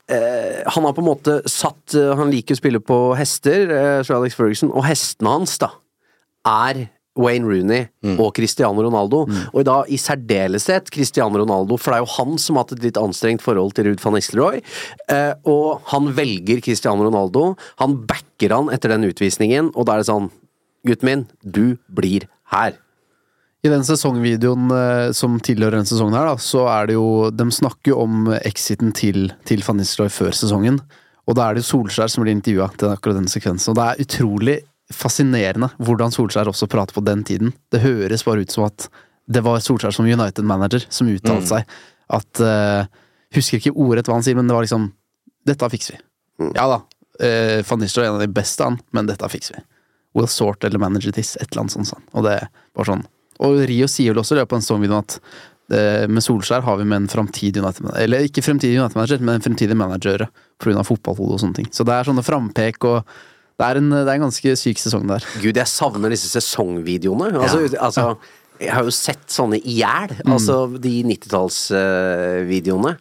Han 0.70 0.86
har 0.86 0.92
på 0.94 1.02
en 1.02 1.08
måte 1.08 1.40
satt 1.50 1.96
Han 1.98 2.30
liker 2.30 2.54
å 2.54 2.60
spille 2.60 2.78
på 2.78 2.98
hester, 3.18 3.72
Sir 4.06 4.20
Alex 4.20 4.36
Ferguson, 4.38 4.70
og 4.70 4.86
hestene 4.86 5.32
hans, 5.34 5.56
da, 5.58 5.72
er 6.46 6.84
Wayne 7.20 7.48
Rooney 7.48 7.86
og 8.20 8.34
Cristiano 8.36 8.84
Ronaldo. 8.84 9.24
Og 9.54 9.66
da 9.68 9.80
i 9.88 10.00
særdeleshet 10.02 10.92
Cristiano 10.94 11.40
Ronaldo, 11.42 11.78
for 11.80 11.92
det 11.92 12.00
er 12.00 12.06
jo 12.06 12.16
han 12.18 12.40
som 12.42 12.58
har 12.58 12.66
hatt 12.66 12.76
et 12.78 12.88
litt 12.90 13.00
anstrengt 13.00 13.44
forhold 13.46 13.76
til 13.76 13.90
Ruud 13.90 14.04
van 14.04 14.18
Nistelrooy. 14.18 14.64
Eh, 15.12 15.34
og 15.48 15.86
han 15.92 16.12
velger 16.18 16.64
Cristiano 16.66 17.08
Ronaldo. 17.08 17.54
Han 17.82 18.02
backer 18.10 18.56
han 18.56 18.72
etter 18.74 18.92
den 18.94 19.08
utvisningen, 19.08 19.72
og 19.76 19.88
da 19.88 19.96
er 19.96 20.04
det 20.04 20.12
sånn 20.12 20.32
Gutten 20.86 21.08
min, 21.08 21.22
du 21.42 21.80
blir 21.90 22.28
her. 22.54 22.76
I 23.66 23.72
den 23.72 23.82
sesongvideoen 23.88 24.70
eh, 24.76 25.08
som 25.18 25.40
tilhører 25.42 25.80
denne 25.80 25.90
sesongen 25.90 26.14
her, 26.14 26.28
da, 26.30 26.36
så 26.38 26.68
er 26.70 26.92
det 26.92 27.00
jo 27.00 27.32
De 27.34 27.48
snakker 27.50 27.96
jo 27.96 28.04
om 28.04 28.30
exiten 28.44 28.94
til, 28.94 29.32
til 29.50 29.66
Van 29.66 29.80
Nistelrooy 29.82 30.14
før 30.14 30.36
sesongen. 30.38 30.78
Og 31.26 31.38
da 31.38 31.48
er 31.48 31.56
det 31.56 31.64
jo 31.64 31.72
Solskjær 31.72 32.12
som 32.12 32.22
blir 32.22 32.36
intervjua 32.36 32.70
til 32.78 32.92
akkurat 32.92 33.18
den 33.18 33.32
sekvensen. 33.32 33.74
Og 33.74 33.80
det 33.80 33.88
er 33.88 34.06
utrolig 34.06 34.58
fascinerende 34.94 35.72
hvordan 35.82 36.14
Solskjær 36.14 36.50
også 36.52 36.70
prater 36.70 36.96
på 36.98 37.04
den 37.06 37.24
tiden. 37.26 37.54
Det 37.74 37.82
høres 37.84 38.26
bare 38.26 38.46
ut 38.46 38.54
som 38.54 38.68
at 38.68 38.88
det 39.26 39.42
var 39.46 39.64
Solskjær 39.64 39.96
som 39.96 40.06
United-manager 40.06 40.86
som 40.94 41.10
uttalte 41.10 41.50
seg. 41.50 41.78
At 42.14 42.42
uh, 42.44 42.86
Husker 43.36 43.58
ikke 43.58 43.74
ordrett 43.74 44.08
hva 44.08 44.20
han 44.20 44.24
sier, 44.24 44.38
men 44.38 44.48
det 44.48 44.54
var 44.56 44.64
liksom 44.64 44.92
Dette 45.46 45.70
fikser 45.74 45.98
vi. 45.98 46.04
Ja 46.56 46.68
da. 46.70 46.78
Uh, 47.18 47.64
Van 47.66 47.82
Nistelrooy 47.82 48.06
er 48.06 48.12
en 48.12 48.20
av 48.20 48.24
de 48.24 48.36
beste, 48.36 48.64
han, 48.64 48.78
men 48.96 49.10
dette 49.10 49.30
fikser 49.32 49.58
vi. 49.58 49.66
We'll 50.16 50.30
sort 50.32 50.64
eller 50.64 50.80
manage 50.80 51.12
this, 51.12 51.34
et 51.42 51.50
eller 51.50 51.66
annet 51.66 51.76
sånt. 51.76 51.90
sånt. 51.90 52.08
Og 52.14 52.24
det 52.28 52.38
var 52.78 52.88
sånn. 52.88 53.04
Og 53.44 53.66
Rio 53.68 53.88
sier 53.92 54.14
vel 54.14 54.22
også 54.22 54.38
det 54.38 54.46
på 54.48 54.56
en 54.56 54.64
sånn 54.64 54.80
video 54.80 55.02
at 55.02 55.18
eh, 55.76 56.06
med 56.08 56.24
Solskjær 56.24 56.64
har 56.64 56.78
vi 56.80 56.86
med 56.88 57.02
en 57.02 57.10
framtidig 57.12 57.60
United-manager 57.60 58.06
Eller 58.06 58.28
ikke 58.30 58.44
fremtidig 58.46 58.80
United-manager, 58.80 59.20
men 59.20 59.36
en 59.36 59.44
fremtidig 59.44 59.76
manager 59.76 60.24
pga. 60.64 60.86
fotballhode 60.88 61.36
og 61.36 61.42
sånne 61.44 61.60
ting. 61.60 61.68
Så 61.76 61.84
det 61.88 61.98
er 61.98 62.08
sånne 62.08 62.24
frampek 62.24 62.88
og 62.88 63.18
det 63.56 63.66
er, 63.66 63.80
en, 63.80 63.90
det 63.94 64.04
er 64.04 64.18
en 64.18 64.26
ganske 64.28 64.56
syk 64.60 64.82
sesong 64.82 65.06
der. 65.08 65.26
Gud, 65.40 65.56
jeg 65.56 65.72
savner 65.72 66.12
disse 66.12 66.28
sesongvideoene. 66.34 67.30
Altså, 67.40 67.60
altså, 67.80 68.06
jeg 68.60 68.72
har 68.76 68.84
jo 68.88 68.94
sett 68.96 69.28
sånne 69.32 69.60
i 69.62 69.78
hjel. 69.80 70.12
Altså 70.26 70.58
de 70.82 70.94
90-tallsvideoene. 71.08 72.96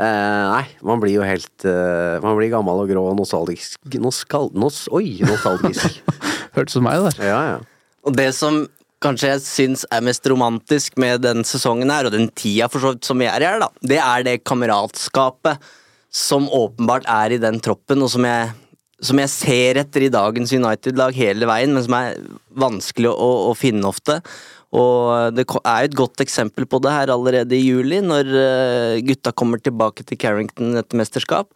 nei, 0.00 0.66
man 0.86 1.00
blir 1.02 1.14
jo 1.18 1.24
helt 1.26 1.64
uh, 1.66 2.22
Man 2.22 2.36
blir 2.38 2.48
gammel 2.52 2.82
og 2.82 2.90
grå 2.90 3.02
og 3.12 3.16
nostalgisk. 3.18 3.78
Noskal, 4.02 4.50
nos, 4.58 4.88
oi, 4.90 5.20
nostalgisk. 5.22 6.02
Hørtes 6.56 6.74
ut 6.74 6.78
som 6.78 6.86
meg, 6.88 6.98
det 6.98 7.14
der. 7.14 7.30
ja, 7.30 7.40
ja. 7.52 7.58
Og 8.06 8.16
det 8.16 8.30
som 8.34 8.64
kanskje 9.04 9.32
jeg 9.32 9.42
syns 9.44 9.84
er 9.92 10.04
mest 10.04 10.26
romantisk 10.28 10.98
med 11.00 11.22
den 11.24 11.44
sesongen 11.48 11.92
her, 11.92 12.08
og 12.08 12.14
den 12.14 12.28
tida 12.36 12.68
for 12.70 12.82
så 12.82 12.94
vidt 12.94 13.08
som 13.08 13.20
vi 13.20 13.28
er 13.28 13.40
i 13.40 13.48
her, 13.48 13.60
da, 13.62 13.70
det 13.92 14.00
er 14.00 14.26
det 14.26 14.42
kameratskapet 14.48 15.70
som 16.10 16.48
åpenbart 16.52 17.06
er 17.08 17.36
i 17.36 17.40
den 17.40 17.60
troppen, 17.64 18.02
og 18.04 18.10
som 18.12 18.26
jeg, 18.26 18.50
som 19.04 19.20
jeg 19.22 19.32
ser 19.32 19.80
etter 19.80 20.06
i 20.06 20.12
dagens 20.12 20.52
United-lag 20.52 21.16
hele 21.16 21.48
veien, 21.48 21.74
men 21.74 21.84
som 21.86 21.96
er 21.96 22.18
vanskelig 22.60 23.12
å, 23.12 23.30
å 23.50 23.52
finne 23.58 23.88
ofte. 23.88 24.20
Og 24.76 25.34
det 25.34 25.46
er 25.48 25.84
jo 25.84 25.90
et 25.90 25.98
godt 25.98 26.22
eksempel 26.22 26.66
på 26.70 26.78
det 26.84 26.92
her 26.94 27.10
allerede 27.10 27.56
i 27.56 27.64
juli, 27.64 27.98
når 28.04 28.34
eh, 28.38 28.98
gutta 29.06 29.32
kommer 29.34 29.62
tilbake 29.62 30.06
til 30.06 30.20
Carrington 30.20 30.78
etter 30.78 31.00
mesterskap. 31.00 31.50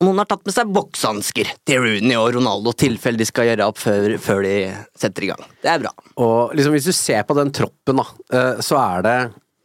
Og 0.00 0.06
noen 0.06 0.22
har 0.22 0.30
tatt 0.30 0.46
med 0.46 0.54
seg 0.54 0.70
boksehansker 0.72 1.50
til 1.68 1.82
Rooney 1.82 2.16
og 2.16 2.30
Ronaldo, 2.38 2.72
tilfelle 2.72 3.20
de 3.20 3.26
skal 3.28 3.50
gjøre 3.50 3.66
opp 3.68 3.82
før, 3.82 4.14
før 4.22 4.46
de 4.46 4.54
setter 4.96 5.26
i 5.26 5.32
gang. 5.32 5.42
Det 5.60 5.74
er 5.74 5.82
bra. 5.82 5.92
Og 6.22 6.54
liksom 6.56 6.76
hvis 6.76 6.88
du 6.88 6.94
ser 6.96 7.26
på 7.28 7.36
den 7.36 7.52
troppen, 7.56 8.00
da, 8.00 8.06
eh, 8.32 8.62
så 8.64 8.78
er 8.80 9.04
det 9.04 9.18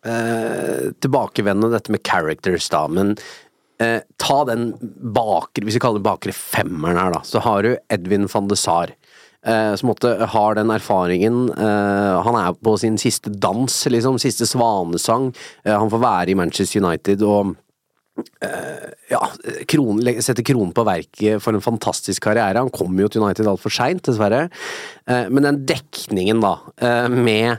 eh, 0.09 0.91
tilbakevendende 1.05 1.71
dette 1.77 1.93
med 1.93 2.03
characters, 2.07 2.67
da, 2.73 2.83
men 2.91 3.13
eh, 3.79 4.01
ta 4.21 4.37
den 4.45 4.69
bakre, 5.15 5.65
hvis 5.65 5.75
vi 5.77 5.83
kaller 5.83 5.99
det 6.01 6.07
bakre 6.09 6.35
femmeren 6.35 6.99
her, 6.99 7.11
da, 7.15 7.21
så 7.27 7.41
har 7.43 7.63
du 7.65 7.75
Edvin 7.89 8.27
van 8.31 8.47
de 8.47 8.55
Saar. 8.55 8.93
eh, 9.45 9.75
Som 9.75 9.89
måtte 9.91 10.15
har 10.31 10.55
den 10.55 10.71
erfaringen 10.73 11.49
eh, 11.53 12.21
Han 12.25 12.35
er 12.39 12.53
på 12.53 12.77
sin 12.79 12.97
siste 12.97 13.29
dans, 13.29 13.85
liksom. 13.87 14.17
Siste 14.19 14.45
svanesang. 14.47 15.33
Eh, 15.63 15.75
Han 15.77 15.89
får 15.91 16.01
være 16.01 16.31
i 16.31 16.35
Manchester 16.35 16.81
United 16.81 17.21
og 17.21 17.55
ja, 19.11 19.19
kron, 19.67 19.97
sette 20.23 20.43
kronen 20.47 20.71
på 20.75 20.85
verket 20.87 21.41
for 21.43 21.51
en 21.55 21.63
fantastisk 21.63 22.23
karriere. 22.23 22.61
Han 22.63 22.71
kom 22.71 22.95
jo 22.99 23.09
til 23.11 23.21
United 23.21 23.47
altfor 23.51 23.73
seint, 23.75 24.05
dessverre. 24.07 24.45
Eh, 25.07 25.27
Men 25.29 25.43
den 25.43 25.65
dekningen, 25.67 26.39
da, 26.39 26.53
eh, 26.79 27.07
med 27.11 27.49
eh, 27.51 27.57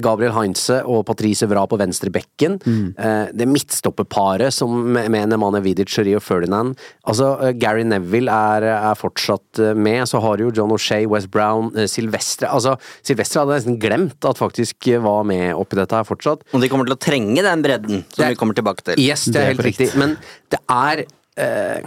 Gabriel 0.00 0.32
Heinze 0.32 0.78
og 0.88 1.04
Patrice 1.06 1.46
Vra 1.50 1.66
på 1.68 1.76
venstre 1.78 2.08
bekken, 2.10 2.56
Mm. 2.64 2.94
det 3.36 3.46
midtstopperparet 3.48 4.52
som 4.52 4.72
med 4.92 5.28
Nemanja 5.28 5.60
Vidic 5.60 5.98
og 5.98 6.06
Rio 6.06 6.20
Ferdinand 6.20 6.76
Altså, 7.06 7.28
eh, 7.42 7.52
Gary 7.52 7.82
Neville 7.84 8.30
er, 8.32 8.62
er 8.62 8.94
fortsatt 8.96 9.58
eh, 9.60 9.74
med, 9.74 10.06
så 10.08 10.20
har 10.24 10.38
jo 10.38 10.50
John 10.50 10.70
O'Shea, 10.72 11.06
West 11.06 11.30
Brown, 11.30 11.70
eh, 11.76 11.86
Silvestre 11.86 12.48
Altså, 12.48 12.76
Silvestre 13.04 13.44
hadde 13.44 13.58
nesten 13.60 13.78
glemt 13.82 14.24
at 14.24 14.38
faktisk 14.40 14.88
eh, 14.94 14.98
var 15.04 15.24
med 15.28 15.52
oppi 15.54 15.76
dette 15.76 15.92
her 15.94 16.04
fortsatt. 16.08 16.42
Og 16.54 16.60
de 16.64 16.68
kommer 16.72 16.86
til 16.88 16.96
å 16.96 17.02
trenge 17.02 17.42
den 17.44 17.62
bredden, 17.62 18.04
som 18.14 18.24
Det- 18.24 18.28
vi 18.32 18.40
kommer 18.40 18.54
tilbake 18.54 18.82
til. 18.82 18.98
Yes, 18.98 19.26
det 19.26 19.36
er 19.36 19.46
helt 19.52 19.60
korrekt. 19.60 19.78
riktig. 19.78 19.96
Men 19.96 20.16
det 20.50 20.60
er 20.70 21.04
eh, 21.36 21.82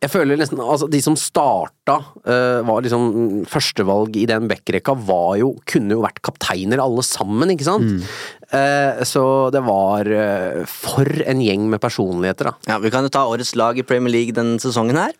Jeg 0.00 0.12
føler 0.14 0.38
nesten 0.40 0.60
Altså, 0.64 0.88
de 0.88 1.00
som 1.04 1.16
starta, 1.18 1.98
uh, 2.24 2.60
var 2.64 2.84
liksom 2.84 3.44
Førstevalg 3.50 4.16
i 4.16 4.26
den 4.30 4.48
backrekka 4.50 4.94
var 5.08 5.34
jo 5.40 5.52
Kunne 5.68 5.96
jo 5.98 6.04
vært 6.04 6.22
kapteiner 6.24 6.80
alle 6.82 7.04
sammen, 7.06 7.52
ikke 7.52 7.68
sant? 7.68 8.06
Eh, 8.50 9.04
så 9.06 9.22
det 9.54 9.60
var 9.62 10.08
uh, 10.08 10.64
For 10.66 11.06
en 11.28 11.42
gjeng 11.44 11.68
med 11.70 11.82
personligheter, 11.82 12.50
da. 12.50 12.54
Ja, 12.72 12.80
Vi 12.82 12.90
kan 12.92 13.06
jo 13.06 13.12
ta 13.12 13.26
årets 13.28 13.52
lag 13.60 13.78
i 13.78 13.86
Premier 13.86 14.12
League 14.14 14.34
denne 14.36 14.58
sesongen 14.62 14.98
her. 14.98 15.14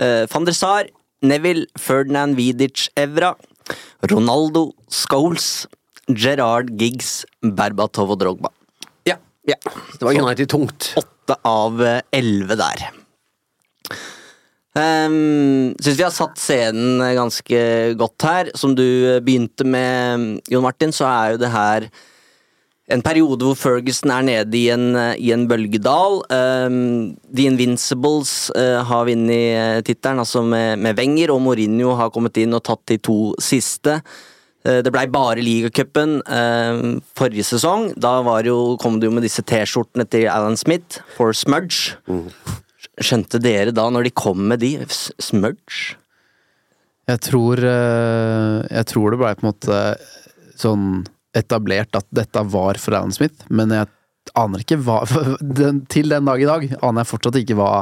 Uh, 0.00 0.24
Van 0.32 0.46
der 0.48 0.56
Sar, 0.56 0.88
Neville, 1.22 1.66
Ferdinand 1.78 2.38
Vidic, 2.38 2.88
Evra, 2.98 3.34
Ronaldo, 4.10 4.72
Scholes, 4.90 5.66
Gerard 6.08 6.72
Giggs, 6.80 7.22
Berbatov 7.42 8.14
og 8.14 8.22
Drogba. 8.22 8.50
Ja. 9.08 9.18
Ja. 9.46 9.58
Det 9.98 10.02
var 10.02 10.18
United 10.18 10.50
tungt. 10.50 10.92
Åtte 10.98 11.38
av 11.46 11.82
eh, 11.82 12.00
elleve 12.18 12.58
der. 12.58 12.88
Um, 14.72 15.74
Syns 15.84 15.98
vi 15.98 16.04
har 16.06 16.14
satt 16.14 16.40
scenen 16.40 17.02
ganske 17.18 17.58
godt 18.00 18.24
her. 18.24 18.52
Som 18.56 18.76
du 18.78 18.86
eh, 18.86 19.20
begynte 19.20 19.66
med, 19.68 20.40
Jon 20.48 20.64
Martin, 20.64 20.94
så 20.96 21.04
er 21.10 21.34
jo 21.34 21.42
det 21.42 21.52
her 21.52 21.90
en 22.92 23.02
periode 23.04 23.46
hvor 23.46 23.56
Ferguson 23.56 24.10
er 24.10 24.24
nede 24.26 24.58
i 24.58 24.66
en, 24.72 24.96
eh, 24.96 25.14
i 25.20 25.30
en 25.32 25.46
bølgedal. 25.48 26.22
Um, 26.32 27.14
The 27.28 27.46
Invincibles 27.48 28.50
uh, 28.56 28.82
har 28.88 29.06
vunnet 29.08 29.78
uh, 29.78 29.84
tittelen, 29.86 30.20
altså 30.24 30.42
med, 30.44 30.80
med 30.82 30.98
Wenger, 30.98 31.32
og 31.32 31.40
Mourinho 31.44 31.94
har 32.00 32.12
kommet 32.12 32.40
inn 32.42 32.56
og 32.56 32.64
tatt 32.66 32.84
de 32.90 32.98
to 32.98 33.18
siste. 33.40 34.00
Uh, 34.66 34.80
Det 34.84 34.92
blei 34.94 35.06
bare 35.10 35.42
ligacupen 35.42 36.20
eh, 36.22 36.82
forrige 37.18 37.44
sesong. 37.48 37.92
Da 37.98 38.20
jo, 38.46 38.76
kom 38.82 39.00
det 39.00 39.08
jo 39.08 39.14
med 39.14 39.24
disse 39.26 39.42
T-skjortene 39.42 40.06
til 40.08 40.28
Alan 40.30 40.56
Smith, 40.56 41.00
for 41.16 41.32
Smudge. 41.32 41.96
Skjønte 43.06 43.40
dere 43.42 43.72
da, 43.74 43.88
når 43.92 44.08
de 44.08 44.12
kom 44.14 44.46
med 44.52 44.60
de, 44.62 44.74
Smudge? 45.22 45.96
Jeg 47.10 47.18
tror 47.26 47.58
eh, 47.66 48.58
Jeg 48.70 48.86
tror 48.92 49.10
det 49.10 49.18
blei 49.22 49.32
på 49.34 49.42
en 49.46 49.50
måte 49.50 49.80
sånn 50.62 50.84
etablert 51.34 51.96
at 51.98 52.06
dette 52.14 52.42
var 52.52 52.78
for 52.78 52.94
Alan 52.94 53.10
Smith, 53.14 53.46
men 53.50 53.72
jeg 53.74 53.88
aner 54.38 54.62
ikke 54.62 54.76
hva 54.84 55.00
den, 55.40 55.80
Til 55.90 56.12
den 56.12 56.28
dag 56.28 56.42
i 56.44 56.46
dag 56.46 56.66
aner 56.78 57.02
jeg 57.02 57.10
fortsatt 57.10 57.38
ikke 57.40 57.56
hva 57.58 57.72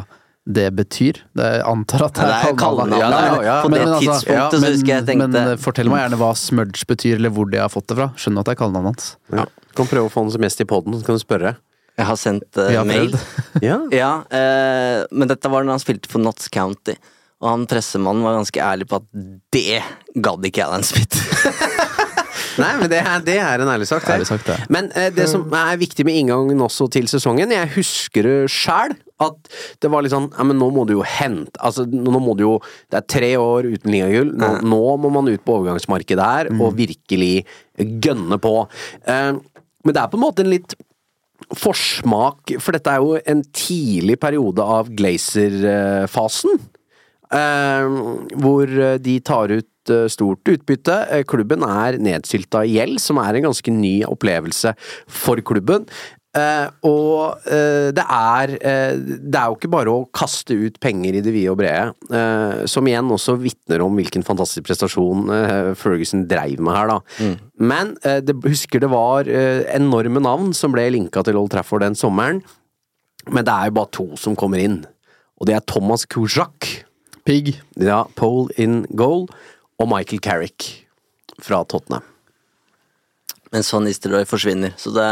det 0.51 0.71
betyr. 0.75 1.19
Det 1.37 1.45
jeg 1.53 1.65
antar 1.69 2.07
at 2.07 2.17
det 2.17 2.25
er 2.33 2.55
kallenavn. 2.59 2.95
kallenavn. 2.97 3.43
Ja, 3.45 3.45
Ja, 3.45 3.57
på 3.63 3.69
det 3.75 3.83
tidspunktet 4.01 4.55
så 4.57 4.61
men, 4.65 4.73
husker 4.73 4.93
jeg 4.95 5.05
tenkte- 5.11 5.27
Men 5.29 5.51
eh, 5.53 5.59
fortell 5.61 5.91
meg 5.93 6.01
gjerne 6.07 6.19
hva 6.23 6.31
smudge 6.41 6.87
betyr, 6.89 7.19
eller 7.21 7.35
hvor 7.37 7.51
de 7.53 7.61
har 7.61 7.69
fått 7.71 7.87
det 7.93 7.99
fra. 8.01 8.07
Skjønner 8.17 8.41
at 8.41 8.49
det 8.49 8.55
er 8.57 8.61
kallenavnet 8.63 8.95
hans. 8.97 9.11
Ja. 9.37 9.45
Kan 9.77 9.91
prøve 9.93 10.09
å 10.09 10.11
få 10.15 10.25
han 10.25 10.33
som 10.33 10.47
gjest 10.49 10.65
i 10.65 10.67
poden, 10.73 10.97
så 10.97 11.07
kan 11.07 11.21
du 11.21 11.23
spørre. 11.23 11.53
Jeg 12.01 12.09
har 12.09 12.19
sendt 12.21 12.61
uh, 12.61 12.71
har 12.73 12.89
mail. 12.89 13.15
Ja. 13.67 13.81
Ja, 13.93 14.11
uh, 14.31 15.07
men 15.13 15.29
dette 15.31 15.51
var 15.53 15.67
da 15.67 15.75
han 15.75 15.83
spilte 15.83 16.11
for 16.11 16.23
Notts 16.23 16.49
County. 16.53 16.97
Og 17.41 17.49
han 17.49 17.67
pressemannen 17.69 18.25
var 18.25 18.37
ganske 18.37 18.61
ærlig 18.61 18.87
på 18.89 19.01
at 19.01 19.07
det 19.55 19.81
gadd 20.21 20.45
ikke 20.45 20.65
Alan 20.67 20.85
Smith. 20.85 21.21
Nei, 22.61 22.73
men 22.81 22.91
det 22.93 22.99
er, 23.01 23.23
det 23.25 23.37
er 23.41 23.63
en 23.63 23.71
ærlig 23.73 23.87
sak. 23.89 24.05
det. 24.05 24.17
Ærlig 24.19 24.29
sagt, 24.29 24.49
det. 24.49 24.59
Men 24.73 24.91
uh, 24.93 25.09
det 25.17 25.29
som 25.31 25.47
er 25.57 25.81
viktig 25.81 26.05
med 26.09 26.19
inngangen 26.21 26.61
også 26.65 26.89
til 26.93 27.09
sesongen, 27.11 27.53
jeg 27.55 27.73
husker 27.77 28.29
det 28.29 28.37
sjæl, 28.53 28.97
at 29.21 29.51
det 29.85 29.91
var 29.93 30.05
litt 30.05 30.15
sånn 30.15 30.31
Ja, 30.33 30.45
men 30.49 30.57
nå 30.57 30.71
må 30.73 30.87
du 30.89 30.95
jo 30.95 31.03
hente 31.05 31.61
Altså, 31.61 31.83
nå 31.85 32.23
må 32.25 32.33
du 32.39 32.47
jo 32.47 32.55
Det 32.89 33.03
er 33.03 33.05
tre 33.05 33.29
år 33.37 33.67
uten 33.69 33.93
ligagull. 33.93 34.31
Nå, 34.33 34.49
nå 34.65 34.79
må 35.03 35.11
man 35.13 35.29
ut 35.29 35.43
på 35.45 35.59
overgangsmarkedet 35.59 36.29
her 36.31 36.49
og 36.57 36.79
virkelig 36.79 37.43
gønne 37.77 38.41
på. 38.41 38.55
Uh, 39.05 39.37
men 39.85 39.97
det 39.97 40.01
er 40.01 40.09
på 40.13 40.17
en 40.21 40.25
måte 40.25 40.45
en 40.45 40.53
litt 40.53 40.77
forsmak, 41.59 42.55
for 42.63 42.77
dette 42.77 42.93
er 42.93 43.03
jo 43.03 43.17
en 43.19 43.43
tidlig 43.57 44.19
periode 44.23 44.65
av 44.65 44.91
Glazer-fasen. 44.95 46.61
Eh, 47.31 47.99
hvor 48.43 48.71
de 48.99 49.13
tar 49.23 49.53
ut 49.55 49.91
eh, 49.95 50.07
stort 50.11 50.51
utbytte. 50.51 50.97
Eh, 51.15 51.23
Klubben 51.31 51.63
er 51.63 52.01
nedsylta 52.03 52.65
i 52.67 52.75
gjeld, 52.75 52.99
som 53.03 53.21
er 53.23 53.39
en 53.39 53.47
ganske 53.47 53.75
ny 53.75 54.01
opplevelse 54.09 54.75
for 55.07 55.39
klubben. 55.47 55.87
Eh, 56.31 56.67
og 56.87 57.41
uh, 57.43 57.89
det 57.91 58.05
er 58.07 58.53
uh, 58.55 58.99
Det 59.03 59.35
er 59.35 59.49
jo 59.51 59.57
ikke 59.57 59.71
bare 59.73 59.91
å 59.91 60.05
kaste 60.15 60.55
ut 60.55 60.77
penger 60.79 61.17
i 61.19 61.23
det 61.25 61.33
vide 61.35 61.51
og 61.51 61.59
brede, 61.59 61.89
eh, 62.15 62.61
som 62.71 62.87
igjen 62.87 63.11
også 63.11 63.35
vitner 63.41 63.83
om 63.83 63.97
hvilken 63.99 64.23
fantastisk 64.27 64.69
prestasjon 64.69 65.27
Ferguson 65.79 66.23
dreiv 66.31 66.63
med 66.63 66.77
her, 66.77 66.93
da. 66.93 67.33
Men 67.59 67.97
eh, 68.07 68.21
det, 68.23 68.37
husker 68.45 68.83
det 68.83 68.93
var 68.93 69.27
enorme 69.27 70.23
navn 70.23 70.53
som 70.57 70.75
ble 70.75 70.87
linka 70.95 71.25
til 71.27 71.39
Old 71.41 71.51
Trafford 71.55 71.83
den 71.83 71.99
sommeren, 71.99 72.45
men 73.27 73.47
det 73.47 73.55
er 73.55 73.71
jo 73.71 73.77
bare 73.81 73.93
to 73.97 74.07
som 74.21 74.39
kommer 74.39 74.63
inn. 74.63 74.79
Og 75.41 75.51
det 75.51 75.57
er 75.57 75.67
Thomas 75.67 76.07
Kujak. 76.07 76.69
Pig. 77.27 77.57
Ja, 77.81 78.05
Pole 78.17 78.55
in 78.61 78.85
goal 78.97 79.27
og 79.81 79.91
Michael 79.91 80.23
Carrick 80.25 80.71
fra 81.43 81.65
Tottenham. 81.65 82.07
Men 83.51 83.67
Van 83.67 83.87
Nistelrooy 83.89 84.27
forsvinner, 84.31 84.77
så 84.79 84.95
det 84.95 85.11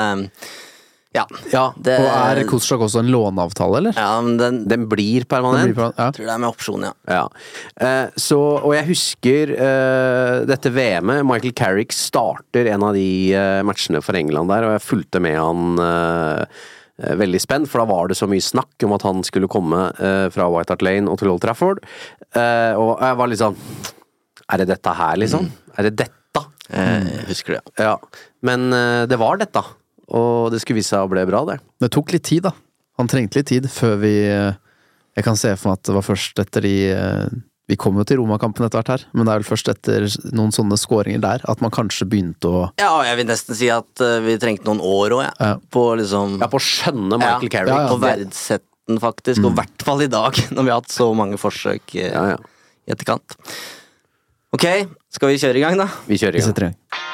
Ja. 1.17 1.23
Ja, 1.51 1.63
det, 1.81 1.95
Og 2.03 2.07
er 2.13 2.43
Kostsjok 2.51 2.83
også 2.85 3.01
en 3.01 3.09
låneavtale, 3.11 3.79
eller? 3.81 3.97
Ja, 3.97 4.21
men 4.21 4.37
den, 4.37 4.59
Den 4.69 4.83
blir 4.91 5.23
Den 5.25 5.31
permanent. 5.31 5.71
blir 5.71 5.75
permanent 5.79 5.99
ja. 5.99 6.09
tror 6.13 6.27
det 6.29 6.35
er 6.35 6.43
med 6.43 6.51
opsjon, 6.51 6.85
ja. 6.85 6.93
Ja. 7.09 7.23
Eh, 7.81 8.11
så, 8.21 8.39
og 8.61 8.75
jeg 8.77 8.87
husker 8.91 9.55
eh, 9.57 10.35
dette 10.51 10.73
VM-et. 10.75 11.25
Michael 11.27 11.55
Carrick 11.57 11.97
starter 11.97 12.69
en 12.75 12.85
av 12.91 12.93
de 12.99 13.07
eh, 13.33 13.63
matchene 13.67 14.03
for 14.05 14.19
England 14.21 14.53
der, 14.53 14.69
og 14.69 14.77
jeg 14.77 14.85
fulgte 14.85 15.23
med 15.25 15.39
han 15.41 15.81
veldig 16.99 17.39
spent, 17.39 17.69
for 17.71 17.79
da 17.79 17.87
var 17.87 18.09
det 18.11 18.17
så 18.19 18.27
mye 18.27 18.43
snakk 18.43 18.83
om 18.83 18.93
at 18.97 19.05
han 19.07 19.21
skulle 19.23 19.47
komme 19.51 19.85
eh, 20.03 20.27
fra 20.35 20.49
White 20.51 20.75
Hart 20.75 20.83
Lane 20.83 21.07
og 21.09 21.21
til 21.21 21.31
Old 21.31 21.41
Trafford. 21.45 21.79
Eh, 22.35 22.75
og 22.75 22.97
jeg 22.99 23.19
var 23.21 23.31
litt 23.31 23.39
sånn 23.39 23.55
Er 24.51 24.59
det 24.65 24.67
dette 24.73 24.95
her, 24.99 25.17
liksom? 25.23 25.47
Er 25.79 25.87
det 25.89 25.95
dette? 26.01 26.43
Eh, 26.69 27.07
Jeg 27.23 27.29
husker 27.31 27.55
det, 27.55 27.61
ja. 27.79 27.93
Ja. 27.93 28.25
Men 28.43 28.67
eh, 28.75 29.05
det 29.09 29.17
var 29.23 29.39
dette. 29.41 29.63
Og 30.17 30.49
det 30.55 30.63
skulle 30.63 30.79
vise 30.81 30.95
seg 30.95 31.05
å 31.05 31.11
bli 31.13 31.25
bra, 31.29 31.43
det. 31.49 31.59
Det 31.85 31.91
tok 31.93 32.15
litt 32.15 32.25
tid, 32.25 32.47
da. 32.49 32.55
Han 32.99 33.09
trengte 33.11 33.39
litt 33.43 33.47
tid 33.51 33.67
før 33.71 33.97
vi 34.01 34.15
eh, 34.27 34.55
Jeg 35.19 35.25
kan 35.27 35.37
se 35.39 35.53
for 35.59 35.71
meg 35.71 35.79
at 35.79 35.85
det 35.91 35.95
var 35.95 36.03
først 36.07 36.41
etter 36.43 36.65
de 36.65 36.73
eh, 36.91 37.29
Vi 37.69 37.77
kom 37.79 37.99
jo 38.01 38.05
til 38.09 38.19
Roma-kampen 38.19 38.65
etter 38.67 38.81
hvert 38.81 38.91
her, 38.95 39.05
men 39.13 39.29
det 39.29 39.35
er 39.35 39.43
vel 39.43 39.47
først 39.51 39.69
etter 39.71 40.07
noen 40.35 40.51
sånne 40.57 40.79
skåringer 40.81 41.21
der 41.23 41.45
at 41.53 41.61
man 41.63 41.71
kanskje 41.75 42.09
begynte 42.09 42.49
å 42.49 42.63
Ja, 42.81 42.91
jeg 43.07 43.21
vil 43.21 43.29
nesten 43.29 43.55
si 43.59 43.69
at 43.71 44.01
eh, 44.03 44.17
vi 44.25 44.39
trengte 44.41 44.67
noen 44.71 44.81
år 44.83 45.15
òg, 45.19 45.23
jeg. 45.29 45.35
Ja. 45.45 45.53
På 45.77 45.85
liksom 46.01 46.39
Ja, 46.41 46.49
på 46.51 46.59
å 46.59 46.65
skjønne 46.65 47.21
Michael 47.21 47.47
Ja, 47.51 47.53
Carrick. 47.59 47.75
ja, 47.75 47.83
ja. 47.85 47.93
På 47.93 48.01
verdsette 48.03 48.65
den, 48.89 48.99
faktisk. 49.05 49.45
Og 49.45 49.53
i 49.53 49.59
hvert 49.61 49.85
fall 49.85 50.03
i 50.07 50.09
dag, 50.11 50.41
når 50.57 50.65
vi 50.65 50.73
har 50.73 50.81
hatt 50.81 50.95
så 50.97 51.11
mange 51.15 51.37
forsøk 51.39 51.95
Ja, 52.01 52.25
ja. 52.33 52.39
i 52.89 52.95
etterkant. 52.97 53.37
Ok, 54.57 54.65
skal 55.13 55.29
vi 55.35 55.39
kjøre 55.45 55.61
i 55.61 55.67
gang, 55.67 55.77
da? 55.79 55.91
Vi 56.09 56.17
kjører 56.19 56.39
i 56.39 56.41
gang. 56.41 56.49
setter 56.49 56.67
i 56.67 56.73
gang. 56.73 57.07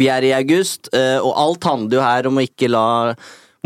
Vi 0.00 0.08
er 0.08 0.24
i 0.24 0.32
august, 0.32 0.88
eh, 0.96 1.18
og 1.20 1.36
alt 1.36 1.66
handler 1.68 1.98
jo 1.98 2.04
her 2.04 2.28
om 2.30 2.40
å 2.40 2.46
ikke 2.46 2.70
la 2.72 3.12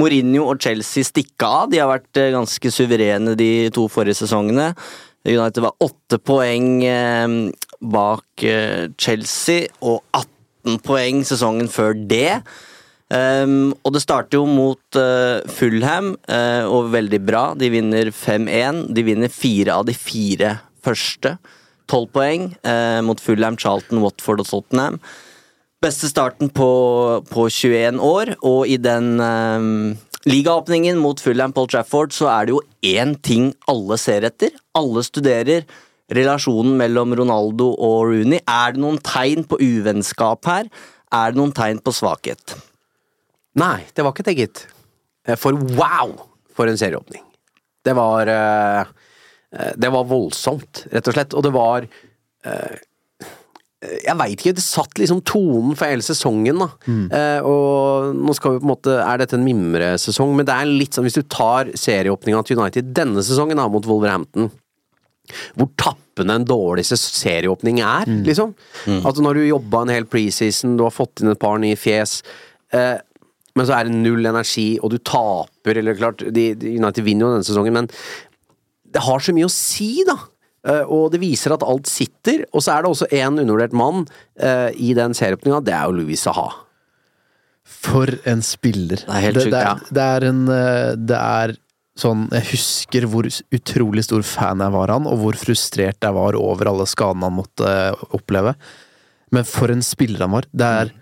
Mourinho 0.00 0.48
og 0.50 0.58
Chelsea 0.64 1.06
stikke 1.06 1.46
av. 1.46 1.68
De 1.70 1.78
har 1.78 1.90
vært 1.92 2.18
eh, 2.18 2.32
ganske 2.34 2.72
suverene 2.74 3.36
de 3.38 3.70
to 3.74 3.86
forrige 3.92 4.24
sesongene. 4.24 4.72
United 5.24 5.62
var 5.62 5.78
åtte 5.84 6.18
poeng 6.18 6.82
eh, 6.82 7.36
bak 7.78 8.46
Chelsea, 8.98 9.68
og 9.86 10.02
18 10.10 10.80
poeng 10.82 11.22
sesongen 11.28 11.70
før 11.70 11.94
det. 11.94 12.40
Og 13.14 13.90
det 13.94 14.00
starter 14.00 14.40
jo 14.40 14.46
mot 14.48 14.96
Fulham, 15.54 16.08
og 16.72 16.88
veldig 16.90 17.20
bra. 17.22 17.42
De 17.54 17.68
vinner 17.70 18.08
5-1. 18.08 18.80
De 18.96 19.04
vinner 19.06 19.30
fire 19.30 19.76
av 19.76 19.84
de 19.86 19.94
fire 19.94 20.54
første. 20.82 21.34
Tolv 21.92 22.08
poeng 22.16 22.48
mot 23.06 23.20
Fulham, 23.22 23.60
Charlton, 23.60 24.00
Watford 24.02 24.42
og 24.42 24.48
Tottenham. 24.48 24.98
Beste 25.84 26.08
starten 26.08 26.48
på, 26.48 26.66
på 27.28 27.42
21 27.52 27.98
år, 28.00 28.30
og 28.40 28.70
i 28.72 28.78
den 28.80 29.18
um, 29.20 29.90
ligaåpningen 30.24 30.96
mot 30.96 31.20
Fulham 31.20 31.52
Paul 31.52 31.66
Trafford 31.68 32.14
så 32.16 32.30
er 32.32 32.46
det 32.46 32.54
jo 32.54 32.62
én 32.88 33.12
ting 33.20 33.50
alle 33.68 33.98
ser 34.00 34.24
etter. 34.24 34.54
Alle 34.80 35.02
studerer 35.04 35.66
relasjonen 36.16 36.78
mellom 36.80 37.12
Ronaldo 37.20 37.66
og 37.74 38.14
Rooney. 38.14 38.40
Er 38.48 38.72
det 38.72 38.80
noen 38.80 38.96
tegn 39.04 39.44
på 39.44 39.58
uvennskap 39.60 40.48
her? 40.48 40.72
Er 41.12 41.34
det 41.34 41.40
noen 41.42 41.52
tegn 41.52 41.82
på 41.84 41.92
svakhet? 41.92 42.56
Nei, 43.60 43.84
det 43.92 44.08
var 44.08 44.16
ikke 44.16 44.26
det, 44.30 44.36
gitt. 44.40 44.64
Eh, 45.28 45.36
For 45.36 45.52
wow, 45.76 46.16
for 46.56 46.70
en 46.70 46.80
serieåpning. 46.80 47.26
Det 47.84 47.92
var 48.00 48.32
eh, 48.32 48.96
eh, 49.52 49.76
Det 49.76 49.92
var 49.92 50.08
voldsomt, 50.08 50.86
rett 50.96 51.12
og 51.12 51.20
slett. 51.20 51.36
Og 51.36 51.44
det 51.44 51.52
var 51.52 51.92
Jeg 54.04 54.16
veit 54.20 54.34
ikke, 54.38 54.54
det 54.56 54.64
satt 54.64 54.98
liksom 55.00 55.20
tonen 55.28 55.76
for 55.76 55.90
hele 55.90 56.04
sesongen, 56.04 56.58
da. 56.62 56.68
Eh, 56.88 57.46
og 57.46 58.14
nå 58.16 58.34
skal 58.36 58.54
vi 58.56 58.62
på 58.62 58.68
en 58.68 58.72
måte 58.72 58.96
Er 59.04 59.20
dette 59.20 59.36
en 59.38 59.44
mimresesong? 59.46 60.34
Men 60.36 60.46
det 60.48 60.54
er 60.56 60.70
litt 60.70 60.96
sånn, 60.96 61.04
hvis 61.08 61.18
du 61.18 61.24
tar 61.30 61.70
serieåpninga 61.78 62.42
til 62.48 62.58
United 62.60 62.92
denne 62.96 63.24
sesongen 63.24 63.60
da, 63.60 63.68
mot 63.68 63.86
Wolverhampton 63.88 64.50
hvor 65.56 65.70
tappende 65.80 66.34
en 66.36 66.44
dårlig 66.44 66.82
serieåpning 66.84 67.78
er, 67.80 68.04
liksom. 68.26 68.50
Altså 69.08 69.22
Når 69.24 69.38
du 69.38 69.46
jobba 69.46 69.80
en 69.86 69.92
hel 69.94 70.04
preseason, 70.04 70.76
du 70.76 70.82
har 70.84 70.92
fått 70.92 71.22
inn 71.22 71.32
et 71.32 71.40
par 71.40 71.56
nye 71.62 71.78
fjes, 71.80 72.18
eh, 72.76 72.98
men 73.56 73.66
så 73.66 73.72
er 73.78 73.88
det 73.88 73.94
null 73.94 74.26
energi, 74.26 74.78
og 74.82 74.90
du 74.92 74.98
taper, 74.98 75.78
eller 75.80 75.96
klart 75.96 76.24
de 76.34 76.50
United 76.74 77.02
vinner 77.06 77.24
jo 77.24 77.32
denne 77.38 77.46
sesongen, 77.46 77.72
men 77.72 77.88
det 78.94 79.02
har 79.02 79.18
så 79.24 79.32
mye 79.32 79.48
å 79.48 79.54
si, 79.54 80.04
da. 80.06 80.18
Eh, 80.64 80.84
og 80.88 81.10
det 81.12 81.20
viser 81.22 81.54
at 81.54 81.64
alt 81.66 81.88
sitter. 81.90 82.46
Og 82.52 82.64
så 82.64 82.74
er 82.74 82.84
det 82.84 82.92
også 82.92 83.10
én 83.12 83.34
undervurdert 83.34 83.76
mann 83.76 84.06
eh, 84.40 84.70
i 84.74 84.94
den 84.96 85.16
serieåpninga, 85.16 85.60
det 85.64 85.74
er 85.76 85.90
jo 85.90 85.98
Louis 86.00 86.24
Saha. 86.24 86.48
For 87.64 88.10
en 88.28 88.42
spiller. 88.44 89.04
Det 89.04 89.12
er 89.12 89.26
helt 89.28 89.42
sjukt, 89.42 89.56
ja. 89.56 89.76
det 89.88 90.08
er 90.16 90.26
en 90.28 90.40
eh, 90.52 90.90
Det 91.00 91.16
er 91.16 91.54
sånn 91.94 92.24
Jeg 92.34 92.48
husker 92.50 93.04
hvor 93.06 93.28
utrolig 93.54 94.02
stor 94.04 94.24
fan 94.26 94.60
jeg 94.64 94.74
var 94.74 94.90
av 94.90 94.98
han, 94.98 95.06
og 95.08 95.20
hvor 95.22 95.38
frustrert 95.38 96.02
jeg 96.02 96.16
var 96.16 96.36
over 96.36 96.72
alle 96.72 96.88
skadene 96.90 97.28
han 97.28 97.38
måtte 97.38 97.70
oppleve. 98.16 98.56
Men 99.34 99.46
for 99.48 99.72
en 99.72 99.84
spiller 99.84 100.26
han 100.26 100.34
var. 100.34 100.48
Det 100.52 100.70
er 100.80 100.92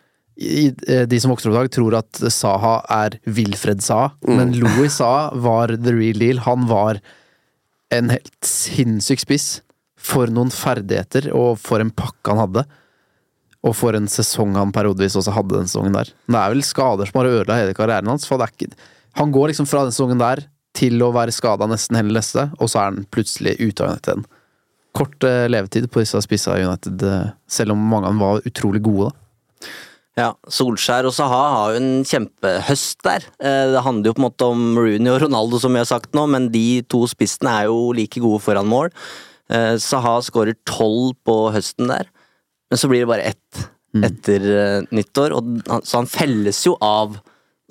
i, 0.42 0.66
eh, 0.88 1.04
De 1.06 1.18
som 1.20 1.32
vokser 1.32 1.50
opp 1.50 1.56
i 1.56 1.60
dag, 1.60 1.72
tror 1.74 1.96
at 1.98 2.22
Saha 2.32 2.76
er 2.90 3.18
Wilfred 3.26 3.82
Saha, 3.84 4.12
men 4.26 4.54
Louis 4.58 4.94
Saha 4.94 5.30
var 5.38 5.74
the 5.76 5.94
real 5.94 6.18
deal. 6.18 6.42
Han 6.46 6.66
var 6.70 7.00
en 7.92 8.12
helt 8.14 8.46
sinnssyk 8.46 9.22
spiss. 9.24 9.48
For 10.02 10.30
noen 10.34 10.50
ferdigheter, 10.50 11.28
og 11.36 11.60
for 11.62 11.82
en 11.82 11.92
pakke 11.94 12.32
han 12.32 12.40
hadde. 12.42 12.64
Og 13.62 13.76
for 13.78 13.94
en 13.94 14.08
sesong 14.10 14.56
han 14.58 14.72
periodevis 14.74 15.14
også 15.20 15.34
hadde 15.36 15.60
den 15.60 15.70
sesongen 15.70 15.94
der. 15.94 16.10
Men 16.26 16.36
det 16.36 16.42
er 16.42 16.54
vel 16.56 16.64
skader 16.66 17.06
som 17.06 17.20
har 17.20 17.30
ødela 17.30 17.60
hele 17.60 17.76
karrieren 17.78 18.10
hans. 18.10 18.26
For 18.26 18.40
det 18.40 18.48
er 18.48 18.56
ikke, 18.56 18.88
han 19.20 19.34
går 19.34 19.52
liksom 19.52 19.68
fra 19.70 19.84
den 19.86 19.94
sesongen 19.94 20.22
der 20.22 20.42
til 20.76 21.04
å 21.04 21.12
være 21.14 21.34
skada 21.34 21.68
nesten 21.68 21.98
hele 21.98 22.16
neste, 22.16 22.48
og 22.58 22.70
så 22.72 22.80
er 22.80 22.88
han 22.88 23.04
plutselig 23.12 23.58
ute 23.60 23.84
av 23.84 23.92
United. 23.92 24.24
kort 24.92 25.24
eh, 25.24 25.48
levetid 25.48 25.86
på 25.92 26.02
disse 26.02 26.20
spissa 26.24 26.58
i 26.58 26.64
United, 26.66 27.02
eh, 27.02 27.30
selv 27.48 27.72
om 27.72 27.80
mange 27.92 28.08
av 28.08 28.12
dem 28.12 28.24
var 28.24 28.48
utrolig 28.48 28.82
gode. 28.84 29.10
da. 29.10 29.68
Ja, 30.18 30.34
Solskjær 30.52 31.06
og 31.08 31.14
Saha 31.16 31.40
har 31.54 31.72
jo 31.72 31.78
en 31.80 32.02
kjempehøst 32.04 33.00
der. 33.06 33.24
Eh, 33.40 33.70
Det 33.72 33.82
handler 33.86 34.10
jo 34.10 34.14
på 34.18 34.20
en 34.22 34.26
måte 34.28 34.44
om 34.52 34.64
Rooney 34.76 35.08
og 35.14 35.22
Ronaldo, 35.22 35.58
som 35.62 35.72
vi 35.72 35.80
har 35.80 35.88
sagt 35.88 36.12
nå, 36.12 36.26
men 36.28 36.50
de 36.52 36.82
to 36.82 37.06
spissene 37.08 37.48
er 37.62 37.64
jo 37.70 37.92
like 37.96 38.20
gode 38.20 38.42
foran 38.44 38.68
mål. 38.68 38.90
Eh, 39.48 39.76
Saha 39.80 40.18
skårer 40.20 40.54
tolv 40.68 41.14
på 41.24 41.38
høsten 41.54 41.88
der, 41.88 42.10
men 42.70 42.78
så 42.78 42.88
blir 42.92 43.00
det 43.06 43.08
bare 43.08 43.30
ett 43.32 43.68
etter 44.04 44.40
eh, 44.56 44.82
nyttår, 44.92 45.32
og 45.36 45.62
han- 45.68 45.82
så 45.84 45.98
han 46.00 46.06
felles 46.06 46.62
jo 46.64 46.76
av 46.80 47.18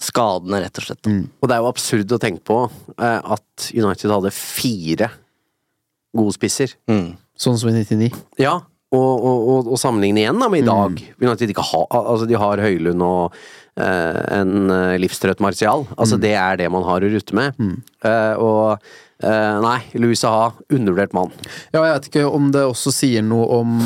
skadene, 0.02 0.62
rett 0.62 0.78
og 0.78 0.84
slett. 0.84 1.06
Og 1.42 1.48
det 1.50 1.56
er 1.56 1.62
jo 1.62 1.70
absurd 1.72 2.12
å 2.14 2.20
tenke 2.22 2.44
på 2.46 2.72
eh, 2.98 3.22
at 3.24 3.72
United 3.74 4.10
hadde 4.10 4.32
fire 4.34 5.12
gode 6.16 6.34
spisser. 6.34 6.74
Mm. 6.90 7.18
Sånn 7.38 7.58
som 7.58 7.70
i 7.70 7.74
99. 7.74 8.12
Ja, 8.38 8.62
og, 8.92 9.12
og, 9.24 9.50
og, 9.52 9.68
og 9.72 9.80
sammenligne 9.80 10.24
igjen 10.26 10.42
da 10.42 10.50
med 10.52 10.64
i 10.64 10.68
dag. 10.68 10.98
United 11.24 11.54
ikke 11.54 11.64
ha, 11.72 11.86
altså 12.02 12.28
de 12.28 12.36
har 12.40 12.60
Høylund 12.60 13.04
og 13.06 13.38
eh, 13.80 14.20
en 14.36 14.74
eh, 14.74 14.98
livstrøtt 15.00 15.40
Martial. 15.44 15.86
Altså 15.96 16.20
det 16.20 16.34
er 16.36 16.60
det 16.60 16.68
man 16.74 16.84
har 16.88 17.04
å 17.04 17.12
rutte 17.14 17.38
med. 17.38 17.56
Eh, 18.04 18.34
og 18.36 18.76
eh, 19.24 19.56
nei, 19.64 19.78
Louis 19.96 20.20
Saha, 20.20 20.52
undervurdert 20.68 21.16
mann. 21.16 21.32
Ja, 21.72 21.86
jeg 21.86 21.96
vet 21.96 22.10
ikke 22.12 22.26
om 22.36 22.52
det 22.52 22.66
også 22.68 22.92
sier 22.96 23.24
noe 23.24 23.48
om 23.62 23.78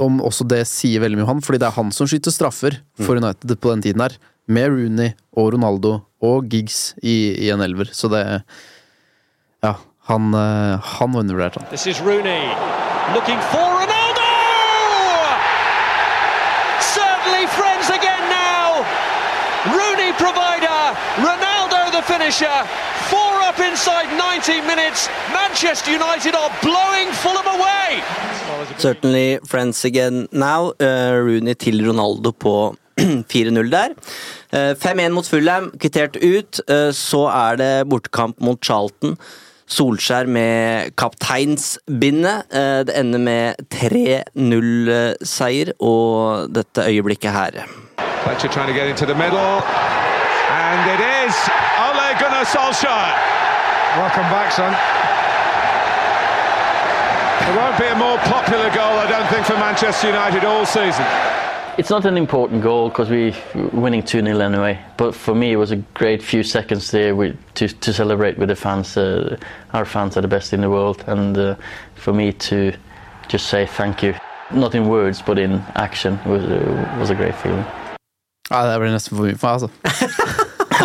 Om 0.00 0.20
også 0.24 0.46
det 0.48 0.62
sier 0.70 1.02
veldig 1.04 1.18
mye 1.20 1.26
om 1.28 1.34
han, 1.34 1.44
fordi 1.44 1.60
det 1.60 1.68
er 1.68 1.76
han 1.76 1.92
som 1.92 2.08
skyter 2.08 2.32
straffer 2.32 2.78
for 3.04 3.20
United 3.20 3.52
på 3.60 3.74
den 3.74 3.84
tiden 3.84 4.00
her. 4.06 4.16
Med 4.48 4.72
Rooney 4.72 5.12
og 5.36 5.52
Ronaldo 5.54 5.98
og 6.24 6.48
Giggs 6.50 6.94
i, 7.02 7.34
i 7.44 7.50
en 7.52 7.60
elver, 7.62 7.92
så 7.92 8.08
det 8.10 8.24
Ja, 9.62 9.76
han, 10.08 10.32
eh, 10.34 10.80
han 10.96 11.12
var 11.12 11.20
undervurdert, 11.20 11.60
han. 11.60 11.68
This 11.70 11.86
is 11.86 12.00
Rooney 12.00 12.48
looking 13.14 13.38
for 13.52 13.68
Ronaldo! 13.76 14.30
Certainly 16.80 17.46
friends 17.58 17.88
again 17.90 18.24
now. 18.30 18.82
Rooney 19.76 20.10
provider, 20.18 20.80
Ronaldo 21.22 21.80
the 21.94 22.02
finisher. 22.22 22.58
Four 23.10 23.34
up 23.48 23.58
inside 23.58 24.08
90 24.16 24.60
minutes. 24.66 25.08
Manchester 25.32 25.90
United 25.92 26.34
are 26.34 26.50
blowing 26.62 27.08
Fulham 27.22 27.46
away. 27.56 28.02
Certainly 28.78 29.38
friends 29.46 29.84
again 29.84 30.28
now. 30.32 30.72
Uh, 30.80 31.24
Rooney 31.26 31.54
til 31.54 31.88
Ronaldo 31.88 32.30
på 32.30 32.74
4-0 33.32 33.70
der. 33.72 33.88
Eh, 34.52 34.74
5-1 34.76 35.08
mot 35.08 35.26
Fulham, 35.26 35.70
kvittert 35.80 36.16
ut. 36.16 36.60
Eh, 36.68 36.92
så 36.92 37.26
er 37.28 37.56
det 37.56 37.88
bortekamp 37.88 38.36
mot 38.40 38.58
Charlton. 38.64 39.16
Solskjær 39.66 40.26
med 40.28 40.90
kapteinsbindet. 41.00 42.42
Eh, 42.52 42.84
det 42.86 42.98
ender 43.00 43.18
med 43.18 43.54
3-0-seier, 43.74 45.72
og 45.80 46.48
dette 46.54 46.80
øyeblikket 46.84 47.32
her. 47.32 47.50
Fletcher 48.24 48.48
trying 48.48 48.68
to 48.68 48.74
get 48.74 48.86
into 48.88 49.06
the 49.06 49.14
middle. 49.14 49.62
And 50.52 50.84
it 50.94 51.00
is 51.00 51.34
Ole 52.42 52.46
Solskjaer. 52.46 53.14
Welcome 53.96 54.28
back, 54.34 54.50
son. 54.50 54.72
There 57.46 57.56
won't 57.56 57.78
be 57.78 57.86
a 57.86 57.94
more 57.94 58.18
popular 58.18 58.68
goal, 58.70 58.98
I 58.98 59.06
don't 59.08 59.28
think, 59.28 59.46
for 59.46 59.52
Manchester 59.52 60.08
United 60.08 60.44
all 60.44 60.66
season. 60.66 61.06
It's 61.78 61.88
not 61.88 62.04
an 62.04 62.16
important 62.16 62.64
goal 62.64 62.88
because 62.88 63.10
we 63.10 63.32
we're 63.54 63.82
winning 63.82 64.02
2 64.02 64.22
0 64.24 64.40
anyway. 64.40 64.80
But 64.96 65.14
for 65.14 65.36
me, 65.36 65.52
it 65.52 65.56
was 65.56 65.70
a 65.70 65.76
great 65.94 66.20
few 66.20 66.42
seconds 66.42 66.90
there 66.90 67.14
with, 67.14 67.36
to, 67.54 67.68
to 67.68 67.92
celebrate 67.92 68.38
with 68.38 68.48
the 68.48 68.56
fans. 68.56 68.96
Uh, 68.96 69.36
our 69.72 69.84
fans 69.84 70.16
are 70.16 70.22
the 70.22 70.26
best 70.26 70.52
in 70.52 70.62
the 70.62 70.70
world. 70.70 71.04
And 71.06 71.38
uh, 71.38 71.54
for 71.94 72.12
me 72.12 72.32
to 72.32 72.72
just 73.28 73.46
say 73.46 73.66
thank 73.66 74.02
you, 74.02 74.14
not 74.50 74.74
in 74.74 74.88
words 74.88 75.22
but 75.22 75.38
in 75.38 75.62
action, 75.76 76.18
was, 76.26 76.42
uh, 76.42 76.96
was 76.98 77.10
a 77.10 77.14
great 77.14 77.36
feeling. 77.36 77.64
Ja, 78.50 78.66
det 78.66 78.80
blir 78.80 78.90
nesten 78.92 79.16
for 79.16 79.24
mye 79.24 79.36
for 79.38 79.46
meg, 79.46 79.52
altså. 79.54 80.41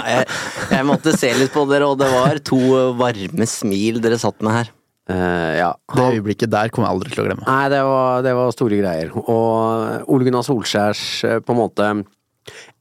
Jeg, 0.08 0.28
jeg 0.72 0.88
måtte 0.88 1.14
se 1.18 1.34
litt 1.38 1.54
på 1.54 1.68
dere, 1.70 1.92
og 1.92 2.00
det 2.00 2.10
var 2.14 2.42
to 2.46 2.62
varme 2.98 3.48
smil 3.50 4.02
dere 4.04 4.20
satt 4.22 4.40
med 4.46 4.60
her. 4.62 4.74
Uh, 5.08 5.56
ja. 5.56 5.72
Det 5.96 6.06
øyeblikket 6.18 6.52
der 6.52 6.68
kommer 6.68 6.90
jeg 6.90 6.98
aldri 6.98 7.14
til 7.14 7.24
å 7.24 7.28
glemme. 7.30 7.48
Nei, 7.48 7.66
det 7.72 7.80
var, 7.88 8.24
det 8.26 8.34
var 8.36 8.52
store 8.52 8.80
greier. 8.82 9.14
Og 9.24 10.12
Ole 10.12 10.28
Gunnar 10.28 10.44
Solskjærs 10.44 11.04
eh, 11.24 11.38
på 11.40 11.56
en 11.56 11.62
måte 11.62 11.92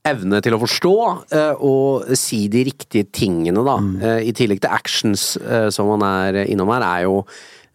evne 0.07 0.41
til 0.43 0.55
å 0.55 0.59
forstå 0.59 0.95
uh, 1.31 1.63
og 1.63 2.11
si 2.19 2.45
de 2.51 2.65
riktige 2.67 3.07
tingene, 3.15 3.63
da, 3.63 3.77
eh, 4.03 4.25
i 4.27 4.33
tillegg 4.35 4.59
til 4.63 4.75
actions 4.75 5.29
som 5.75 5.93
han 5.95 6.03
er 6.07 6.41
innom 6.47 6.71
her, 6.75 6.83
er 6.83 7.07
jo 7.07 7.21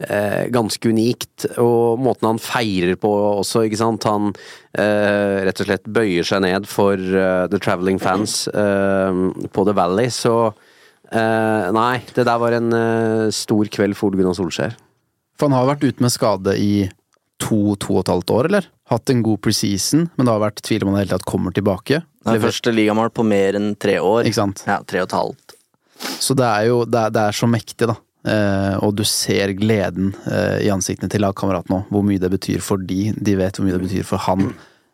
eh, 0.08 0.48
ganske 0.52 0.88
unikt. 0.90 1.46
Og 1.62 2.00
måten 2.02 2.28
han 2.30 2.40
feirer 2.42 2.96
på 3.00 3.10
også, 3.42 3.64
ikke 3.68 3.80
sant. 3.80 4.06
Han 4.08 4.30
eh, 4.32 5.42
rett 5.46 5.62
og 5.62 5.68
slett 5.68 5.88
bøyer 5.88 6.26
seg 6.26 6.44
ned 6.46 6.68
for 6.70 6.96
eh, 6.98 7.46
The 7.52 7.60
Traveling 7.62 8.00
Fans 8.02 8.46
eh, 8.48 9.22
på 9.52 9.66
The 9.68 9.76
Valley, 9.78 10.10
så 10.14 10.36
eh, 11.10 11.70
Nei, 11.74 12.00
det 12.14 12.26
der 12.28 12.40
var 12.42 12.56
en 12.58 12.72
eh, 12.76 13.28
stor 13.34 13.70
kveld 13.72 13.98
for 13.98 14.10
Ole 14.10 14.22
Gunnar 14.22 14.38
Solskjær. 14.38 14.76
For 15.38 15.48
han 15.48 15.56
har 15.58 15.70
vært 15.74 15.86
ute 15.88 16.04
med 16.04 16.12
skade 16.14 16.54
i 16.60 16.72
to, 17.42 17.74
to 17.82 17.96
og 17.96 18.04
et 18.04 18.12
halvt 18.12 18.30
år, 18.36 18.48
eller? 18.50 18.68
Hatt 18.92 19.10
en 19.10 19.22
god 19.24 19.40
preseason, 19.42 20.06
men 20.14 20.26
det 20.28 20.32
har 20.34 20.42
vært 20.42 20.62
tvil 20.66 20.84
om 20.84 20.92
han 20.92 20.98
i 20.98 21.00
det 21.00 21.06
hele 21.06 21.16
tatt 21.16 21.28
kommer 21.30 21.54
tilbake. 21.56 22.02
Det 22.22 22.36
er 22.36 22.44
første 22.44 22.70
ligamål 22.74 23.10
på 23.14 23.24
mer 23.26 23.56
enn 23.58 23.72
tre 23.80 23.96
år. 23.98 24.28
Ikke 24.28 24.38
sant? 24.38 24.62
Ja, 24.68 24.78
tre 24.86 25.00
og 25.02 25.08
et 25.08 25.16
halvt. 25.16 25.54
Så 26.22 26.36
det 26.38 26.46
er 26.46 26.68
jo 26.68 26.82
det 26.86 26.98
er, 26.98 27.14
det 27.14 27.22
er 27.30 27.36
så 27.36 27.48
mektig, 27.50 27.88
da. 27.90 27.96
Eh, 28.22 28.74
og 28.78 28.94
du 28.94 29.02
ser 29.08 29.50
gleden 29.58 30.12
eh, 30.30 30.62
i 30.62 30.70
ansiktene 30.70 31.10
til 31.10 31.24
lagkameratene 31.24 31.80
òg, 31.80 31.88
Hvor 31.90 32.04
mye 32.06 32.22
det 32.22 32.30
betyr 32.30 32.62
for 32.62 32.78
de. 32.78 33.10
De 33.18 33.36
vet 33.38 33.58
hvor 33.58 33.66
mye 33.66 33.74
det 33.74 33.86
betyr 33.88 34.06
for 34.06 34.22
han. 34.28 34.52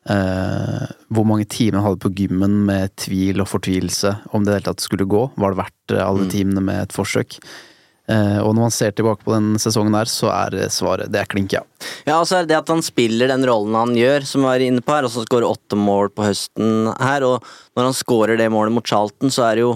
Eh, 0.08 0.84
hvor 1.12 1.26
mange 1.28 1.44
timer 1.44 1.82
han 1.82 1.90
hadde 1.90 2.04
på 2.06 2.14
gymmen 2.22 2.62
med 2.68 2.94
tvil 2.96 3.44
og 3.44 3.50
fortvilelse 3.50 4.14
om 4.32 4.44
det 4.44 4.56
hele 4.56 4.70
tatt 4.70 4.84
skulle 4.84 5.08
gå. 5.08 5.26
Var 5.36 5.52
det 5.52 5.60
verdt 5.60 5.98
alle 6.00 6.30
timene 6.32 6.64
med 6.64 6.86
et 6.86 6.96
forsøk? 6.96 7.40
Og 8.08 8.54
når 8.56 8.62
man 8.62 8.72
ser 8.72 8.94
tilbake 8.96 9.20
på 9.20 9.34
den 9.34 9.58
sesongen 9.60 9.92
der, 9.92 10.08
så 10.08 10.30
er 10.32 10.54
svaret 10.72 11.10
det 11.12 11.18
er 11.20 11.26
klink 11.28 11.52
ja. 11.52 11.60
Ja, 12.06 12.14
og 12.14 12.24
så 12.24 12.38
er 12.38 12.46
det 12.46 12.54
det 12.54 12.62
at 12.62 12.70
han 12.72 12.80
spiller 12.80 13.28
den 13.28 13.44
rollen 13.44 13.76
han 13.76 13.92
gjør, 13.92 14.24
som 14.24 14.46
vi 14.46 14.48
var 14.48 14.64
inne 14.64 14.80
på 14.80 14.94
her, 14.94 15.04
og 15.04 15.12
så 15.12 15.26
skårer 15.26 15.44
åtte 15.44 15.76
mål 15.76 16.08
på 16.16 16.24
høsten 16.24 16.88
her, 17.04 17.26
og 17.28 17.44
når 17.76 17.90
han 17.90 17.98
skårer 17.98 18.40
det 18.40 18.48
målet 18.54 18.72
mot 18.78 18.88
Charlton, 18.88 19.28
så 19.28 19.44
er 19.50 19.58
det 19.58 19.66
jo 19.66 19.74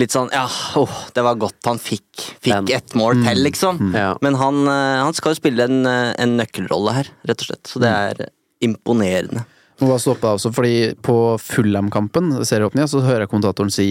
litt 0.00 0.14
sånn 0.14 0.30
Ja, 0.34 0.44
oh, 0.80 0.94
det 1.14 1.24
var 1.26 1.38
godt 1.40 1.68
han 1.68 1.80
fikk, 1.82 2.24
fikk 2.44 2.72
ett 2.74 2.94
mål 2.98 3.22
til, 3.22 3.42
liksom. 3.46 3.80
Ja. 3.94 4.12
Men 4.24 4.38
han, 4.40 4.62
eh, 4.68 5.00
han 5.02 5.16
skal 5.16 5.34
jo 5.34 5.40
spille 5.40 5.68
en, 5.68 5.84
eh, 5.86 6.12
en 6.22 6.36
nøkkelrolle 6.40 6.96
her, 6.98 7.10
rett 7.30 7.44
og 7.44 7.50
slett. 7.50 7.66
Så 7.70 7.82
det 7.82 7.92
er 7.92 8.24
imponerende. 8.64 9.44
Må 9.80 9.90
bare 9.90 10.02
stoppe 10.02 10.30
også, 10.30 10.52
fordi 10.54 10.94
på 11.02 11.16
Fulham-kampen, 11.42 12.30
serieåpninga, 12.46 12.86
så 12.90 13.02
hører 13.02 13.24
jeg 13.24 13.32
kommentatoren 13.32 13.72
si 13.74 13.88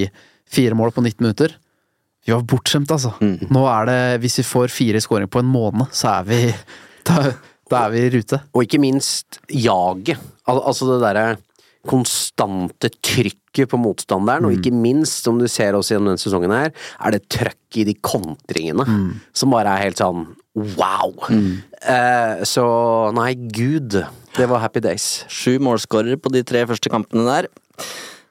fire 0.50 0.78
mål 0.80 0.94
på 0.96 1.04
19 1.04 1.24
minutter. 1.26 1.56
Vi 2.24 2.32
var 2.32 2.46
bortskjemt, 2.48 2.92
altså. 2.92 3.12
Nå 3.20 3.64
er 3.68 3.90
det 3.90 4.22
Hvis 4.24 4.38
vi 4.40 4.46
får 4.48 4.72
fire 4.72 5.02
skåringer 5.04 5.32
på 5.32 5.42
en 5.44 5.50
måned, 5.52 5.92
så 5.92 6.20
er 6.20 6.30
vi 6.30 6.40
Da, 7.08 7.34
da 7.68 7.82
er 7.84 7.92
vi 7.92 8.00
i 8.00 8.12
rute. 8.14 8.40
Og 8.56 8.64
ikke 8.64 8.80
minst 8.80 9.42
jaget. 9.52 10.22
Al 10.48 10.62
altså 10.64 10.88
det 10.88 11.02
derre 11.04 11.26
konstante 11.88 12.90
trykket 13.04 13.70
på 13.70 13.80
motstanderen, 13.82 14.48
og 14.48 14.56
ikke 14.56 14.72
minst, 14.76 15.26
som 15.26 15.40
du 15.40 15.50
ser 15.52 15.76
også 15.76 15.96
gjennom 15.96 16.14
denne 16.14 16.22
sesongen 16.22 16.56
her, 16.56 16.72
er 16.74 17.16
det 17.16 17.26
trøkk 17.34 17.82
i 17.82 17.86
de 17.90 17.98
kontringene 18.00 18.86
som 19.36 19.54
bare 19.54 19.74
er 19.74 19.88
helt 19.88 20.00
sånn 20.00 20.26
wow. 20.78 21.14
Eh, 21.30 22.44
så 22.48 22.66
nei, 23.18 23.34
gud. 23.36 24.00
Det 24.38 24.50
var 24.50 24.64
happy 24.64 24.82
days. 24.86 25.26
Sju 25.30 25.58
målskårere 25.62 26.18
på 26.22 26.32
de 26.34 26.44
tre 26.48 26.64
første 26.70 26.92
kampene 26.94 27.26
der. 27.28 27.52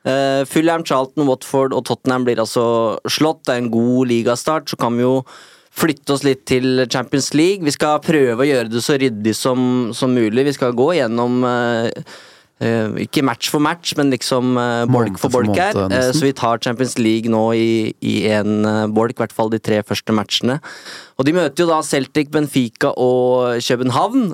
Uh, 0.03 0.43
Fulham, 0.51 0.83
Charlton, 0.83 1.29
Watford 1.29 1.75
og 1.77 1.85
Tottenham 1.87 2.25
blir 2.27 2.41
altså 2.43 2.99
slått. 3.07 3.45
Det 3.47 3.55
er 3.55 3.63
en 3.63 3.71
god 3.75 4.11
ligastart. 4.11 4.71
Så 4.71 4.79
kan 4.81 4.97
vi 4.99 5.05
jo 5.05 5.21
flytte 5.73 6.17
oss 6.17 6.25
litt 6.27 6.43
til 6.51 6.85
Champions 6.91 7.31
League. 7.39 7.63
Vi 7.65 7.75
skal 7.75 8.03
prøve 8.03 8.43
å 8.43 8.49
gjøre 8.49 8.73
det 8.73 8.83
så 8.85 8.99
ryddig 8.99 9.35
som, 9.39 9.93
som 9.95 10.15
mulig. 10.15 10.49
Vi 10.49 10.57
skal 10.59 10.75
gå 10.79 10.89
gjennom 10.99 11.47
uh, 11.47 11.87
ikke 13.03 13.25
match 13.27 13.51
for 13.51 13.63
match, 13.65 13.97
men 13.99 14.13
liksom 14.15 14.55
uh, 14.61 14.85
bolk 14.91 15.19
for 15.19 15.33
bolk 15.35 15.57
her. 15.59 15.77
Uh, 15.91 16.11
så 16.15 16.29
vi 16.29 16.35
tar 16.37 16.63
Champions 16.63 16.95
League 17.01 17.31
nå 17.33 17.43
i, 17.59 18.23
én 18.29 18.63
en 18.63 18.95
bolk, 18.95 19.17
i 19.17 19.25
hvert 19.25 19.35
fall 19.35 19.51
de 19.53 19.61
tre 19.63 19.81
første 19.87 20.15
matchene. 20.15 20.61
Og 21.19 21.27
de 21.27 21.35
møter 21.37 21.65
jo 21.65 21.71
da 21.73 21.83
Celtic, 21.87 22.31
Benfica 22.33 22.95
og 22.97 23.61
København, 23.63 24.33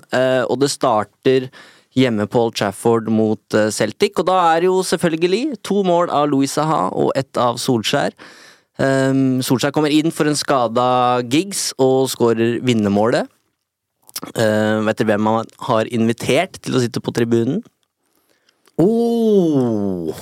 og 0.48 0.56
det 0.60 0.70
starter 0.72 1.50
hjemme 1.98 2.26
på 2.30 2.42
Old 2.46 2.56
Trafford 2.58 3.08
mot 3.12 3.56
eh, 3.56 3.70
Celtic. 3.74 4.18
Og 4.20 4.28
da 4.28 4.36
er 4.54 4.68
jo 4.68 4.80
selvfølgelig 4.86 5.58
to 5.66 5.82
mål 5.86 6.12
av 6.14 6.28
Louis 6.32 6.52
Saha 6.52 6.88
og 6.96 7.12
ett 7.18 7.40
av 7.40 7.60
Solskjær. 7.62 8.16
Um, 8.78 9.40
Solskjær 9.42 9.74
kommer 9.74 9.90
inn 9.90 10.12
for 10.14 10.30
en 10.30 10.38
skada 10.38 11.18
Giggs 11.26 11.72
og 11.82 12.06
skårer 12.12 12.60
vinnermålet. 12.66 13.26
Uh, 14.34 14.84
vet 14.86 15.00
dere 15.00 15.12
hvem 15.12 15.30
han 15.30 15.50
har 15.68 15.90
invitert 15.94 16.60
til 16.62 16.78
å 16.78 16.82
sitte 16.82 17.02
på 17.02 17.14
tribunen? 17.14 17.62
Oh. 18.78 20.14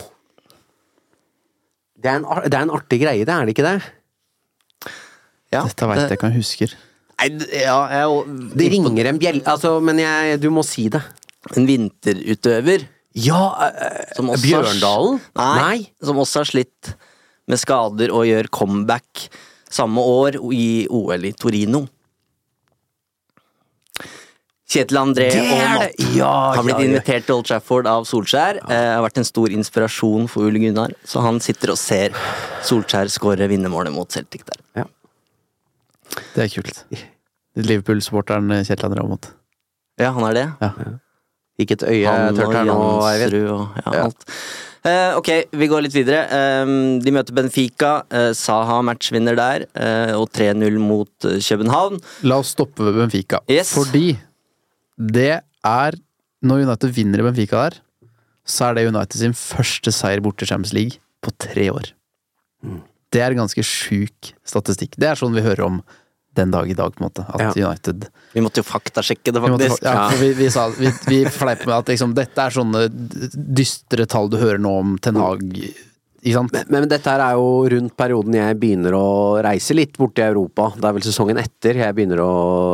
Det 1.97 2.11
er, 2.13 2.21
en, 2.21 2.27
det 2.47 2.55
er 2.55 2.65
en 2.65 2.75
artig 2.77 3.01
greie, 3.03 3.25
det 3.27 3.33
er 3.35 3.47
det 3.49 3.55
ikke 3.57 3.67
det? 3.67 3.79
Ja, 5.55 5.63
Dette 5.63 5.89
veit 5.89 6.03
jeg 6.05 6.19
ikke 6.19 6.29
om 6.29 6.35
jeg 6.35 6.43
husker. 6.43 6.75
Nei, 7.17 7.29
ja, 7.63 7.79
jeg, 7.93 8.37
Det 8.59 8.69
ringer 8.75 9.09
en 9.11 9.21
bjell... 9.21 9.41
Altså, 9.49 9.77
men 9.85 10.01
jeg, 10.03 10.39
du 10.43 10.51
må 10.53 10.65
si 10.67 10.87
det. 10.93 11.01
En 11.57 11.67
vinterutøver. 11.69 12.85
Ja, 13.17 13.43
øh, 14.21 14.33
Bjørndalen? 14.43 15.21
Nei, 15.39 15.87
Som 16.05 16.21
også 16.21 16.43
har 16.43 16.51
slitt 16.51 16.93
med 17.49 17.61
skader 17.63 18.13
og 18.13 18.27
gjør 18.29 18.51
comeback 18.53 19.29
samme 19.73 20.03
år 20.03 20.37
i 20.53 20.87
OL 20.93 21.25
i 21.25 21.33
Torino. 21.33 21.87
Kjetil 24.67 24.99
André 24.99 25.29
Det 25.31 25.43
er 25.45 25.63
Aamodt! 25.63 26.01
Ja, 26.17 26.31
har 26.57 26.65
blitt 26.67 26.75
ja, 26.75 26.83
ja. 26.83 26.89
invitert 26.91 27.27
til 27.29 27.37
Old 27.37 27.47
Trafford 27.47 27.87
av 27.87 28.07
Solskjær. 28.09 28.59
Eh, 28.67 28.87
har 28.97 29.03
vært 29.05 29.21
en 29.23 29.29
stor 29.29 29.53
inspirasjon 29.55 30.27
for 30.33 30.49
Ole 30.49 30.59
Gunnar, 30.65 30.95
så 31.07 31.23
han 31.23 31.39
sitter 31.45 31.71
og 31.71 31.79
ser 31.79 32.17
Solskjær 32.67 33.13
skåre 33.15 33.47
vinnermålet 33.53 33.95
mot 33.95 34.11
Celtic 34.11 34.43
der. 34.49 34.87
Det 36.35 36.47
er 36.47 36.51
kult. 36.53 36.83
Liverpool-supporteren 37.57 38.51
Kjetil 38.67 38.89
André 38.91 39.03
Aamodt. 39.05 39.31
Ja, 40.03 40.11
han 40.13 40.27
er 40.29 40.35
det. 40.37 40.47
Ja. 40.61 40.95
Ikke 41.63 41.79
et 41.79 41.87
øye 41.89 42.15
tørt 42.37 42.53
her 42.59 42.67
nå, 42.69 42.77
Eivind. 43.09 43.37
Og 43.49 43.79
ja, 43.81 43.93
Ja. 43.95 44.03
alt. 44.11 44.27
Eh, 44.87 45.17
ok, 45.19 45.29
vi 45.59 45.67
går 45.67 45.83
litt 45.87 45.95
videre. 45.97 46.27
Eh, 46.31 46.65
de 47.03 47.11
møter 47.15 47.35
Benfica. 47.35 48.03
eh, 48.11 48.33
Saha 48.39 48.83
matchvinner 48.87 49.35
der, 49.39 49.65
eh, 49.75 50.13
og 50.15 50.29
3-0 50.37 50.79
mot 50.79 51.09
eh, 51.25 51.39
København. 51.43 51.99
La 52.23 52.37
oss 52.39 52.53
stoppe 52.55 52.85
ved 52.85 52.95
Benfica. 53.01 53.41
Yes. 53.51 53.73
Fordi 53.75 54.17
det 54.97 55.43
er 55.67 55.99
Når 56.47 56.67
United 56.67 56.93
vinner 56.95 57.21
i 57.21 57.25
Benfica 57.27 57.67
der, 57.67 57.79
så 58.47 58.69
er 58.69 58.77
det 58.77 58.87
United 58.87 59.19
sin 59.19 59.35
første 59.35 59.91
seier 59.91 60.21
borte 60.23 60.45
i 60.45 60.51
Champions 60.51 60.75
League 60.77 61.01
på 61.25 61.33
tre 61.43 61.71
år. 61.73 61.89
Det 63.11 63.23
er 63.25 63.35
ganske 63.35 63.65
sjuk 63.67 64.35
statistikk. 64.47 64.95
Det 65.01 65.09
er 65.11 65.19
sånn 65.19 65.35
vi 65.35 65.43
hører 65.43 65.65
om 65.67 65.81
den 66.37 66.53
dag 66.53 66.69
i 66.71 66.77
dag, 66.77 66.93
på 66.93 67.01
en 67.01 67.07
måte. 67.09 67.25
At 67.33 67.57
United 67.57 68.07
Vi 68.35 68.45
måtte 68.45 68.61
jo 68.61 68.69
faktasjekke 68.69 69.33
det, 69.33 69.41
vi, 69.41 69.51
faktisk. 69.55 69.83
ja, 69.87 70.07
for 70.13 70.21
vi, 70.21 70.31
vi, 70.37 70.51
sa, 70.53 70.67
vi, 70.77 70.93
vi 71.09 71.21
fleip 71.33 71.65
med 71.65 71.75
at 71.79 71.93
liksom, 71.95 72.13
dette 72.17 72.45
er 72.45 72.55
sånne 72.55 72.87
dystre 73.33 74.07
tall 74.11 74.29
du 74.31 74.37
hører 74.41 74.61
nå 74.63 74.75
om 74.83 74.97
Ten 75.03 75.19
Hag. 75.21 75.47
Men, 76.27 76.51
men 76.75 76.89
dette 76.91 77.09
her 77.09 77.23
er 77.23 77.39
jo 77.39 77.49
rundt 77.71 77.95
perioden 77.97 78.37
jeg 78.37 78.59
begynner 78.61 78.97
å 78.99 79.09
reise 79.47 79.77
litt 79.79 79.97
bort 79.97 80.19
i 80.21 80.27
Europa. 80.27 80.73
Det 80.77 80.89
er 80.89 80.97
vel 80.99 81.07
sesongen 81.07 81.41
etter 81.41 81.81
jeg 81.85 81.97
begynner 81.97 82.21
å 82.25 82.33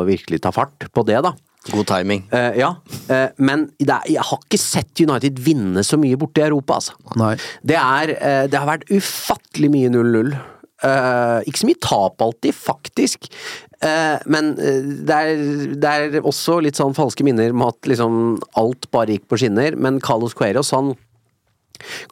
virkelig 0.08 0.40
ta 0.42 0.52
fart 0.54 0.88
på 0.90 1.06
det, 1.06 1.20
da. 1.24 1.34
God 1.70 1.86
timing. 1.90 2.26
Uh, 2.32 2.52
ja, 2.58 2.74
Uh, 3.12 3.28
men 3.42 3.66
det 3.82 3.90
er, 3.90 4.06
jeg 4.14 4.24
har 4.24 4.38
ikke 4.40 4.58
sett 4.60 5.00
United 5.02 5.40
vinne 5.42 5.82
så 5.84 5.98
mye 6.00 6.16
borte 6.16 6.40
i 6.40 6.46
Europa, 6.46 6.78
altså. 6.78 6.94
Nei. 7.18 7.34
Det, 7.66 7.76
er, 7.76 8.12
uh, 8.14 8.44
det 8.48 8.56
har 8.56 8.68
vært 8.68 8.86
ufattelig 8.94 9.68
mye 9.74 9.90
0-0. 9.92 10.30
Eh, 10.82 11.44
ikke 11.46 11.60
så 11.60 11.68
mye 11.68 11.82
tap 11.82 12.22
alltid, 12.24 12.56
faktisk. 12.58 13.28
Eh, 13.82 14.18
men 14.30 14.52
det, 14.56 15.14
er, 15.14 15.44
det 15.78 15.92
er 15.92 16.16
også 16.26 16.58
litt 16.64 16.78
sånn 16.78 16.96
falske 16.96 17.26
minner 17.26 17.54
med 17.54 17.70
at 17.70 17.90
liksom 17.92 18.16
alt 18.58 18.88
bare 18.94 19.14
gikk 19.14 19.28
på 19.30 19.38
skinner. 19.44 19.78
Men 19.78 20.00
Carlos 20.02 20.34
Cueros, 20.38 20.72
han 20.74 20.94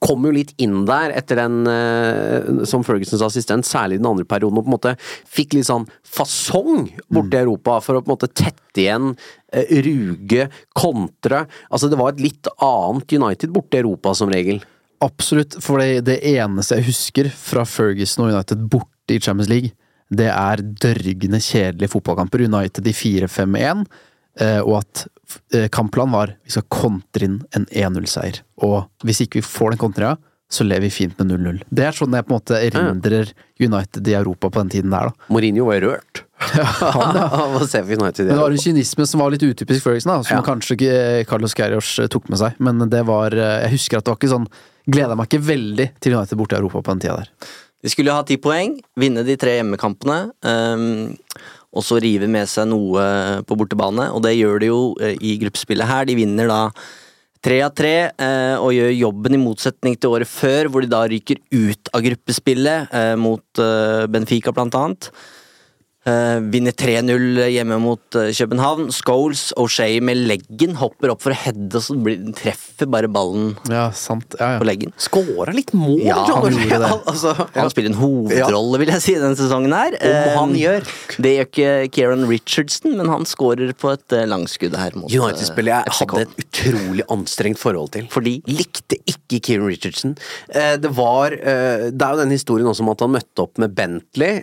kom 0.02 0.26
jo 0.28 0.34
litt 0.34 0.54
inn 0.62 0.84
der 0.88 1.14
etter 1.18 1.42
den 1.42 1.60
eh, 1.70 2.64
som 2.68 2.84
Fergusons 2.86 3.24
assistent, 3.26 3.68
særlig 3.68 4.00
den 4.00 4.08
andre 4.10 4.26
perioden, 4.28 4.60
og 4.60 4.66
på 4.66 4.72
en 4.72 4.76
måte 4.76 4.96
fikk 5.30 5.56
litt 5.58 5.68
sånn 5.68 5.86
fasong 6.06 6.88
borte 7.12 7.38
i 7.38 7.44
Europa 7.44 7.78
for 7.84 7.98
å 7.98 8.04
på 8.04 8.10
en 8.10 8.16
måte 8.16 8.30
tette 8.32 8.84
igjen, 8.84 9.14
eh, 9.52 9.70
ruge, 9.86 10.48
kontre. 10.76 11.46
Altså 11.70 11.90
det 11.90 12.00
var 12.00 12.14
et 12.14 12.24
litt 12.24 12.50
annet 12.56 13.16
United 13.20 13.54
borte 13.54 13.78
i 13.78 13.84
Europa 13.84 14.14
som 14.18 14.32
regel. 14.32 14.62
Absolutt, 15.00 15.56
for 15.64 15.80
det, 15.80 16.04
det 16.10 16.18
eneste 16.36 16.76
jeg 16.76 16.90
husker 16.90 17.30
fra 17.32 17.64
Ferguson 17.64 18.26
og 18.26 18.34
United 18.34 18.66
borte 18.68 19.16
i 19.16 19.20
Champions 19.22 19.48
League, 19.48 19.72
det 20.10 20.28
er 20.28 20.60
dørgende 20.60 21.38
kjedelige 21.38 21.92
fotballkamper. 21.92 22.42
United 22.50 22.88
i 22.90 22.94
4-5-1, 22.94 23.84
eh, 23.86 24.06
og 24.64 24.78
at 24.80 25.04
eh, 25.54 25.68
kampplanen 25.72 26.14
var 26.14 26.34
vi 26.44 26.54
skal 26.54 26.66
kontre 26.72 27.26
inn 27.28 27.38
en 27.56 27.66
1-0-seier. 27.70 28.40
Og 28.66 28.82
hvis 29.06 29.22
ikke 29.26 29.40
vi 29.40 29.46
får 29.46 29.74
den 29.76 29.82
kontringa, 29.82 30.16
så 30.50 30.64
lever 30.66 30.88
vi 30.88 30.90
fint 30.90 31.14
med 31.20 31.30
0-0. 31.30 31.60
Det 31.70 31.84
er 31.86 31.94
sånn 31.94 32.14
jeg 32.16 32.26
på 32.26 32.32
en 32.32 32.40
måte 32.40 32.56
erindrer 32.58 33.28
United 33.62 34.08
i 34.10 34.16
Europa 34.18 34.48
på 34.50 34.58
den 34.64 34.72
tiden 34.72 34.90
der, 34.90 35.12
da. 35.12 35.28
Mourinho 35.30 35.68
var 35.70 35.84
rørt. 35.86 36.24
Ja, 36.56 36.64
Av 37.36 37.52
å 37.60 37.66
se 37.68 37.82
United 37.84 38.24
i 38.24 38.30
Men 38.30 38.32
det 38.32 38.40
var 38.40 38.54
en 38.56 38.62
kynisme 38.62 39.04
som 39.06 39.20
var 39.20 39.30
litt 39.30 39.44
utypisk 39.44 39.84
Ferguson, 39.84 40.10
da, 40.10 40.22
som 40.24 40.38
Ja. 40.38 40.42
kanskje 40.46 40.74
ikke 40.78 40.94
Carlos 41.28 41.54
Gerros 41.54 41.90
tok 42.10 42.30
med 42.32 42.40
seg. 42.40 42.56
Men 42.58 42.80
det 42.90 43.02
var 43.06 43.36
eh, 43.36 43.66
Jeg 43.66 43.74
husker 43.76 44.00
at 44.00 44.06
det 44.08 44.14
var 44.14 44.18
ikke 44.22 44.32
sånn 44.32 44.48
Gleda 44.90 45.14
meg 45.20 45.28
ikke 45.28 45.42
veldig 45.44 45.86
til 46.00 46.16
United 46.16 46.40
borte 46.40 46.56
i 46.56 46.62
Europa 46.62 46.80
på 46.82 46.94
den 46.96 47.02
tida 47.04 47.18
der. 47.20 47.30
De 47.84 47.92
skulle 47.92 48.12
ha 48.16 48.24
ti 48.26 48.40
poeng, 48.42 48.78
vinne 48.98 49.22
de 49.24 49.36
tre 49.40 49.58
hjemmekampene, 49.60 50.16
ehm, 50.44 51.12
og 51.70 51.86
så 51.86 52.00
rive 52.02 52.26
med 52.30 52.48
seg 52.50 52.68
noe 52.70 53.04
på 53.46 53.56
bortebane. 53.58 54.08
Og 54.14 54.24
det 54.24 54.36
gjør 54.36 54.62
de 54.62 54.70
jo 54.72 54.80
eh, 55.02 55.14
i 55.22 55.36
gruppespillet 55.42 55.86
her. 55.90 56.08
De 56.08 56.16
vinner 56.18 56.50
da 56.50 56.62
tre 57.44 57.60
av 57.64 57.74
tre 57.78 57.94
eh, 58.10 58.56
og 58.58 58.74
gjør 58.74 58.90
jobben 58.96 59.36
i 59.36 59.42
motsetning 59.42 59.96
til 59.96 60.16
året 60.16 60.30
før, 60.30 60.70
hvor 60.70 60.84
de 60.84 60.90
da 60.90 61.04
ryker 61.08 61.38
ut 61.54 61.92
av 61.94 62.04
gruppespillet 62.06 62.96
eh, 62.96 63.14
mot 63.20 63.62
Benfica, 64.10 64.54
blant 64.56 64.76
annet. 64.78 65.12
Eh, 66.10 66.40
vinner 66.52 66.72
3-0 66.74 67.40
hjemme 67.52 67.76
mot 67.82 68.16
eh, 68.18 68.30
København. 68.34 68.88
Scholes, 68.94 69.50
O'Shay 69.60 70.00
med 70.04 70.18
leggen 70.26 70.74
hopper 70.80 71.12
opp 71.14 71.22
for 71.24 71.34
å 71.34 71.38
heade, 71.38 71.68
og 71.78 71.84
så 71.84 71.96
blir, 72.02 72.18
treffer 72.36 72.88
bare 72.90 73.10
ballen 73.12 73.52
Ja, 73.70 73.88
sant. 73.96 74.34
Ja, 74.40 74.54
på 74.60 74.66
leggen. 74.68 74.92
Skåra 75.00 75.54
litt 75.54 75.72
mål, 75.76 76.00
Ja, 76.06 76.18
han, 76.26 76.56
han. 76.56 77.00
Altså, 77.10 77.34
Han 77.54 77.70
spiller 77.72 77.92
en 77.92 77.98
hovedrolle, 78.00 78.80
vil 78.82 78.92
jeg 78.94 79.04
si, 79.04 79.14
denne 79.20 79.38
sesongen 79.38 79.74
her. 79.76 79.96
Om 80.00 80.38
han 80.40 80.54
Eh, 80.56 80.60
gjør. 80.64 80.88
Det 81.22 81.32
gjør 81.36 81.48
ikke 81.50 81.70
Kieran 81.96 82.26
Richardson, 82.30 82.96
men 82.98 83.10
han 83.12 83.26
skårer 83.28 83.72
på 83.78 83.92
et 83.94 84.16
langskudd 84.30 84.76
her 84.80 84.96
mot 84.98 85.12
United-spillet 85.12 85.74
jeg 85.74 85.94
FCK. 85.94 86.14
hadde 86.16 86.26
et 86.26 86.44
utrolig 86.44 87.06
anstrengt 87.12 87.60
forhold 87.60 87.92
til. 87.96 88.08
Fordi? 88.12 88.36
Likte 88.50 88.98
ikke 89.10 89.40
Kieran 89.46 89.68
Richardson. 89.70 90.16
Det 90.50 90.90
var 90.96 91.36
Det 91.36 92.02
er 92.02 92.14
jo 92.16 92.20
den 92.24 92.32
historien 92.34 92.68
også 92.70 92.82
om 92.84 92.90
at 92.94 93.04
han 93.04 93.12
møtte 93.14 93.44
opp 93.44 93.60
med 93.62 93.74
Bentley 93.76 94.42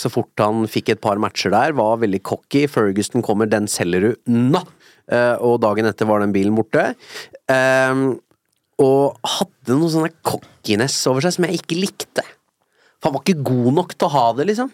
så 0.00 0.10
fort 0.12 0.39
han 0.42 0.66
fikk 0.70 0.94
et 0.94 1.02
par 1.04 1.20
matcher 1.22 1.52
der. 1.54 1.76
Var 1.78 2.02
veldig 2.02 2.22
cocky. 2.26 2.66
Ferguson 2.70 3.24
kommer, 3.26 3.50
den 3.50 3.68
selger 3.70 4.08
du 4.08 4.10
nå! 4.30 4.64
Eh, 5.10 5.36
og 5.42 5.58
dagen 5.64 5.88
etter 5.88 6.06
var 6.06 6.22
den 6.22 6.34
bilen 6.34 6.56
borte. 6.58 6.92
Eh, 7.50 8.02
og 8.80 9.32
hadde 9.36 9.76
noe 9.76 9.92
sånn 9.92 10.20
cockiness 10.26 10.98
over 11.10 11.24
seg 11.24 11.36
som 11.36 11.48
jeg 11.48 11.62
ikke 11.62 11.80
likte. 11.80 12.26
For 13.00 13.10
han 13.10 13.16
var 13.16 13.24
ikke 13.24 13.48
god 13.48 13.74
nok 13.80 13.96
til 13.96 14.08
å 14.08 14.14
ha 14.14 14.26
det, 14.36 14.46
liksom. 14.52 14.70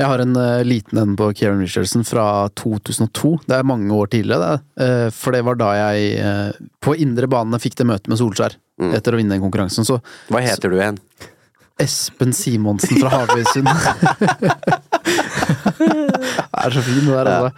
Jeg 0.00 0.08
har 0.08 0.22
en 0.24 0.34
uh, 0.34 0.64
liten 0.66 0.98
en 0.98 1.12
på 1.16 1.28
Kieran 1.38 1.60
Richardson 1.62 2.04
fra 2.06 2.48
2002. 2.58 3.32
Det 3.46 3.58
er 3.58 3.68
mange 3.68 3.92
år 3.94 4.10
tidligere, 4.12 4.56
det. 4.56 4.82
Uh, 4.82 5.08
for 5.14 5.36
det 5.36 5.44
var 5.46 5.60
da 5.60 5.70
jeg 5.78 6.16
uh, 6.18 6.70
på 6.82 6.96
indre 7.04 7.28
bane 7.30 7.60
fikk 7.62 7.78
det 7.78 7.88
møtet 7.92 8.10
med 8.12 8.20
Solskjær. 8.20 8.58
Etter 8.82 9.14
å 9.14 9.18
vinne 9.20 9.36
den 9.36 9.44
konkurransen. 9.44 9.86
Så 9.86 10.00
Hva 10.32 10.40
heter 10.42 10.72
du 10.72 10.80
igjen? 10.80 10.96
Espen 11.82 12.32
Simonsen 12.36 13.00
fra 13.02 13.10
Havøysund. 13.22 13.68
det 15.82 16.62
er 16.62 16.74
så 16.74 16.84
fin, 16.86 17.02
det 17.02 17.16
der, 17.16 17.30
altså. 17.32 17.52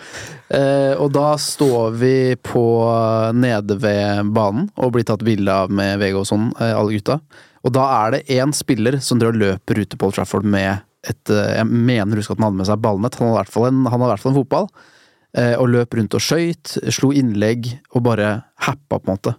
Eh, 0.54 0.92
og 1.00 1.08
da 1.14 1.34
står 1.40 1.94
vi 1.98 2.16
på 2.44 2.64
nede 3.34 3.76
ved 3.80 4.30
banen 4.36 4.68
og 4.76 4.94
blir 4.94 5.06
tatt 5.08 5.24
bilde 5.26 5.52
av 5.64 5.72
med 5.72 5.98
VG 6.02 6.18
og 6.20 6.28
sånn, 6.28 6.50
eh, 6.60 6.74
alle 6.76 6.98
gutta. 6.98 7.18
Og 7.64 7.72
da 7.72 7.84
er 8.02 8.14
det 8.14 8.24
én 8.36 8.52
spiller 8.54 8.98
som 9.04 9.20
drar 9.20 9.36
løper 9.36 9.80
ut 9.80 9.96
på 9.96 10.08
Old 10.08 10.18
Trafford 10.18 10.44
med 10.44 10.84
et 11.04 11.32
eh, 11.32 11.56
Jeg 11.58 11.68
mener 11.68 12.20
husk 12.20 12.32
at 12.32 12.38
han 12.40 12.48
hadde 12.48 12.60
med 12.60 12.68
seg 12.68 12.82
ballnett, 12.84 13.16
han 13.18 13.28
hadde 13.28 13.36
i 13.36 13.40
hvert 13.42 13.54
fall 13.54 13.68
en, 13.70 13.80
han 13.88 13.98
hadde 13.98 14.10
i 14.10 14.12
hvert 14.12 14.24
fall 14.24 14.34
en 14.34 14.40
fotball. 14.42 14.68
Eh, 15.34 15.56
og 15.58 15.72
løp 15.72 15.96
rundt 15.98 16.14
og 16.14 16.22
skøyt, 16.22 16.76
slo 16.94 17.10
innlegg 17.16 17.72
og 17.96 18.04
bare 18.06 18.36
happa, 18.68 19.00
på 19.00 19.02
en 19.02 19.12
måte. 19.16 19.34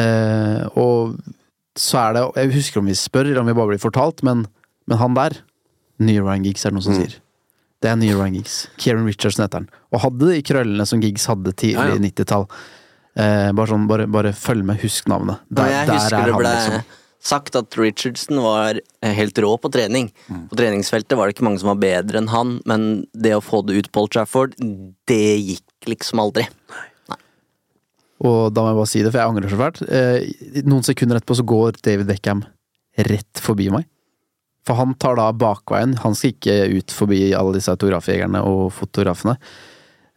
Eh, 0.00 0.64
og 0.80 1.14
så 1.78 1.98
er 2.02 2.16
det 2.16 2.22
Jeg 2.36 2.54
husker 2.58 2.82
om 2.82 2.88
vi 2.90 2.96
spør, 2.98 3.30
eller 3.30 3.42
om 3.42 3.48
vi 3.48 3.56
bare 3.56 3.72
blir 3.74 3.82
fortalt, 3.82 4.22
men, 4.26 4.46
men 4.90 5.00
han 5.00 5.16
der 5.18 5.40
Nye 6.02 6.22
Ryan 6.24 6.46
Giggs, 6.46 6.64
er 6.64 6.72
det 6.72 6.78
noen 6.80 6.86
som 6.88 6.96
sier. 6.98 7.18
Det 7.82 7.90
er 7.90 7.98
nye 7.98 8.14
Ryan 8.14 8.38
Giggs. 8.38 8.56
Kieran 8.78 9.06
Richardson 9.08 9.44
heter 9.44 9.62
han. 9.62 9.68
Og 9.92 10.02
hadde 10.04 10.30
de 10.30 10.40
krøllene 10.46 10.86
som 10.88 11.02
Giggs 11.02 11.26
hadde 11.30 11.52
tidlig 11.54 11.92
Ja, 11.92 11.96
ja. 11.96 12.02
90-tall. 12.02 12.46
Eh, 13.12 13.50
bare 13.52 13.68
sånn, 13.68 13.88
bare, 13.90 14.06
bare 14.10 14.32
følg 14.36 14.64
med, 14.68 14.80
husk 14.84 15.10
navnet. 15.10 15.42
Der, 15.50 15.68
ja, 15.68 15.80
jeg 15.82 15.90
der 15.90 15.98
husker 15.98 16.18
er 16.18 16.30
det 16.30 16.36
ble 16.38 16.52
liksom. 16.54 17.00
sagt 17.32 17.58
at 17.58 17.78
Richardson 17.80 18.40
var 18.44 18.78
eh, 18.78 19.16
helt 19.18 19.42
rå 19.42 19.50
på 19.60 19.72
trening. 19.74 20.12
Mm. 20.28 20.46
På 20.52 20.58
treningsfeltet 20.60 21.18
var 21.18 21.28
det 21.28 21.36
ikke 21.36 21.48
mange 21.48 21.62
som 21.62 21.72
var 21.74 21.82
bedre 21.82 22.22
enn 22.22 22.30
han, 22.32 22.56
men 22.70 22.88
det 23.12 23.34
å 23.36 23.42
få 23.44 23.64
det 23.66 23.82
ut 23.82 23.92
Paul 23.94 24.08
Trafford, 24.12 24.54
det 25.10 25.22
gikk 25.42 25.90
liksom 25.90 26.22
aldri. 26.22 26.46
Og 28.22 28.52
da 28.54 28.62
må 28.62 28.70
jeg 28.70 28.78
bare 28.78 28.90
si 28.90 29.02
det, 29.02 29.10
for 29.10 29.20
jeg 29.20 29.32
angrer 29.32 29.50
så 29.50 29.58
fælt. 29.58 29.80
Eh, 29.90 30.62
noen 30.62 30.86
sekunder 30.86 31.18
etterpå 31.18 31.38
så 31.40 31.46
går 31.48 31.80
David 31.82 32.10
Beckham 32.10 32.44
rett 33.08 33.42
forbi 33.42 33.66
meg. 33.74 33.88
For 34.66 34.78
han 34.78 34.94
tar 35.00 35.18
da 35.18 35.30
bakveien. 35.34 35.96
Han 36.04 36.14
skal 36.14 36.36
ikke 36.36 36.56
ut 36.78 36.94
forbi 36.94 37.22
alle 37.34 37.56
disse 37.56 37.72
autografjegerne 37.72 38.44
og 38.46 38.68
fotografene. 38.76 39.34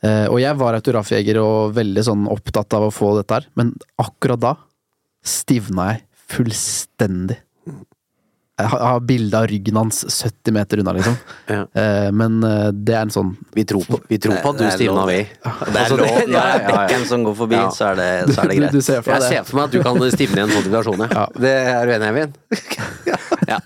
Eh, 0.05 0.27
og 0.29 0.37
jeg 0.41 0.59
var 0.59 0.77
autografjeger 0.77 1.39
og 1.41 1.73
veldig 1.77 2.03
sånn 2.05 2.27
opptatt 2.29 2.75
av 2.77 2.87
å 2.87 2.93
få 2.93 3.15
dette 3.17 3.39
her, 3.39 3.47
men 3.57 3.71
akkurat 4.01 4.41
da 4.43 4.53
stivna 5.25 5.93
jeg 5.93 6.03
fullstendig. 6.35 7.39
Jeg 8.57 8.67
har- 8.71 8.99
bilde 9.03 9.35
av 9.35 9.47
ryggen 9.51 9.75
hans 9.75 9.97
70 10.07 10.51
meter 10.55 10.79
unna, 10.79 10.93
liksom. 10.95 11.15
Ja. 11.51 11.65
Eh, 11.75 12.11
men 12.15 12.37
eh, 12.43 12.69
det 12.71 12.93
er 12.95 13.01
en 13.03 13.11
sånn 13.11 13.33
Vi 13.53 13.65
tror 13.67 13.83
på, 13.83 13.99
vi 14.07 14.17
tror 14.17 14.37
på 14.41 14.49
at 14.53 14.57
du 14.57 14.63
Det 14.63 14.69
er 14.71 14.77
stivna, 14.77 15.03
vi. 15.11 15.17
Det 15.25 15.51
er 15.75 15.81
Altså, 15.83 15.97
lov. 15.99 16.07
Når 16.07 16.31
det 16.31 16.45
er 16.53 16.63
bekken 16.71 17.05
som 17.09 17.25
går 17.27 17.35
forbi, 17.41 17.55
Ja. 17.59 17.69
så, 17.75 17.89
er 17.91 17.95
det, 17.99 18.07
så 18.35 18.41
er 18.45 18.47
det 18.53 18.57
greit. 18.61 18.71
du 18.77 18.81
ser 18.81 19.01
for 19.03 19.11
Jeg 19.11 19.21
det. 19.25 19.29
ser 19.33 19.43
for 19.49 19.59
meg 19.59 19.65
at 19.65 19.71
du 19.75 19.83
kan 19.83 20.11
stivne 20.15 20.39
i 20.39 20.45
en 20.47 20.55
sånn 20.55 20.67
situasjon, 20.69 21.05
ja. 21.11 21.27
Det 21.35 21.55
er 21.75 21.85
du 21.85 21.91
enig 21.97 22.05
i, 22.05 22.13
Eivind? 22.13 22.33
Ja. 23.51 23.59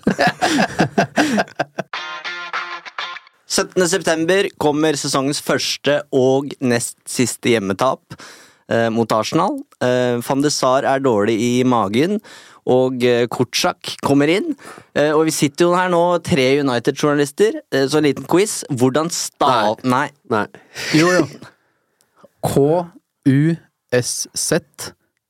17. 3.50 3.82
september 3.90 4.46
kommer 4.62 4.94
sesongens 4.98 5.40
første 5.42 6.00
og 6.14 6.52
nest 6.62 6.96
siste 7.10 7.50
hjemmetap 7.54 8.14
eh, 8.70 8.86
mot 8.94 9.10
Arsenal. 9.14 9.56
Eh, 9.82 10.20
Van 10.22 10.44
de 10.44 10.52
Sar 10.54 10.86
er 10.86 11.02
dårlig 11.02 11.34
i 11.42 11.52
magen, 11.66 12.20
og 12.70 13.04
eh, 13.06 13.26
Kortsak 13.30 13.96
kommer 14.04 14.30
inn. 14.30 14.54
Eh, 14.94 15.10
og 15.10 15.26
vi 15.28 15.32
sitter 15.34 15.64
jo 15.66 15.74
her 15.76 15.88
nå, 15.92 16.02
tre 16.26 16.60
United-journalister, 16.62 17.52
eh, 17.74 17.86
så 17.90 17.98
en 18.00 18.06
liten 18.08 18.26
quiz. 18.30 18.64
Hvordan 18.70 19.10
stav... 19.14 19.82
Nei. 19.82 20.08
Nei. 20.30 20.46
Jo, 20.96 21.06
jo. 21.18 21.24
K-U-S-Z 22.46 23.60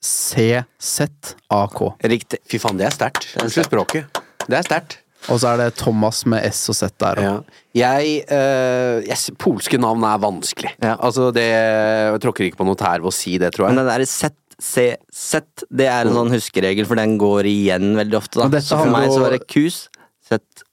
C-Z-A-K. 0.01 1.79
Riktig. 2.09 2.39
Fy 2.49 2.59
faen, 2.63 2.79
det 2.81 2.87
er 2.89 2.95
sterkt. 2.95 3.27
Unnskyld 3.43 3.69
språket. 3.69 4.21
Det 4.47 4.57
er 4.57 4.65
sterkt. 4.65 5.01
Og 5.29 5.37
så 5.43 5.51
er 5.51 5.57
det 5.61 5.75
Thomas 5.77 6.23
med 6.31 6.47
S 6.49 6.63
og 6.73 6.77
Z 6.79 6.95
der. 7.03 7.21
Ja. 7.21 7.35
Jeg, 7.77 8.23
eh, 8.33 9.03
jeg 9.05 9.35
Polske 9.41 9.77
navn 9.81 10.05
er 10.09 10.23
vanskelig. 10.23 10.73
Ja. 10.81 10.95
Altså, 10.97 11.29
det 11.37 11.45
Jeg 11.45 12.23
tråkker 12.25 12.49
ikke 12.49 12.63
på 12.63 12.69
noe 12.71 12.79
tær 12.81 13.03
ved 13.03 13.11
å 13.11 13.15
si 13.15 13.37
det, 13.39 13.53
tror 13.53 13.69
jeg. 13.69 13.77
Men 13.77 13.85
det 13.85 13.93
der 13.93 14.07
Z, 14.09 14.33
C, 14.61 14.91
Z, 15.15 15.65
det 15.73 15.87
er 15.89 16.09
en 16.09 16.17
sånn 16.17 16.35
huskeregel, 16.35 16.89
for 16.89 17.01
den 17.01 17.17
går 17.21 17.49
igjen 17.49 17.95
veldig 17.99 18.19
ofte. 18.19 18.43
Da. 18.43 18.61
Så 18.61 18.77
for 18.83 18.93
meg 18.93 19.09
så 19.13 19.23
var 19.25 19.37
det 19.37 19.47
kus, 19.51 19.87
Z 20.29 20.67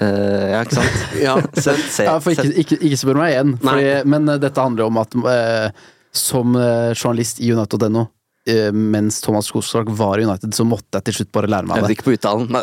Uh, 0.00 0.48
Ja, 0.48 0.60
ikke 0.64 0.76
sant? 0.78 1.00
Ja. 1.20 1.32
Z, 1.66 1.74
C, 1.92 2.04
Ja, 2.06 2.14
for 2.24 2.32
ikke, 2.32 2.48
ikke, 2.62 2.78
ikke 2.80 2.96
spør 2.96 3.18
meg 3.20 3.34
igjen. 3.34 3.50
Fordi, 3.60 3.90
men 4.08 4.30
uh, 4.30 4.38
dette 4.40 4.64
handler 4.64 4.86
om 4.88 5.00
at 5.02 5.16
uh, 5.20 5.82
som 6.12 6.56
eh, 6.56 6.92
journalist 6.94 7.40
i 7.40 7.52
United.no, 7.52 8.00
eh, 8.00 8.06
mens 8.74 9.20
Thomas 9.22 9.50
Kosak 9.54 9.90
var 9.94 10.18
i 10.18 10.24
United, 10.26 10.50
så 10.56 10.64
måtte 10.66 10.98
jeg 10.98 11.06
til 11.08 11.20
slutt 11.20 11.32
bare 11.36 11.50
lære 11.52 11.68
meg 11.68 11.78
det. 11.78 11.92
Jeg 11.92 11.98
ikke 12.00 12.08
på 12.08 12.14
uttalen. 12.16 12.48
nei, 12.50 12.62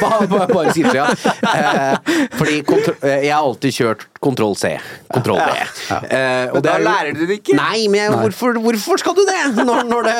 bare, 0.00 0.28
bare, 0.30 0.48
bare 0.48 0.72
skriftlig, 0.72 1.02
ja. 1.02 1.08
Eh, 1.52 2.28
fordi 2.38 2.54
eh, 2.62 3.26
jeg 3.26 3.32
har 3.34 3.42
alltid 3.44 3.76
kjørt 3.76 4.06
kontroll 4.22 4.54
C. 4.58 4.72
Kontroll 5.12 5.40
V. 5.42 5.56
Eh, 5.92 6.48
og 6.48 6.58
Men 6.58 6.64
da 6.64 6.74
er 6.76 6.84
lærer 6.86 7.16
du 7.16 7.24
det 7.28 7.38
ikke. 7.40 7.56
Nei, 7.58 7.88
men 7.92 8.00
jeg, 8.04 8.14
hvorfor, 8.14 8.58
hvorfor 8.62 9.02
skal 9.02 9.16
du 9.18 9.22
det? 9.28 9.40
Når, 9.58 9.82
når 9.90 10.08
det? 10.08 10.16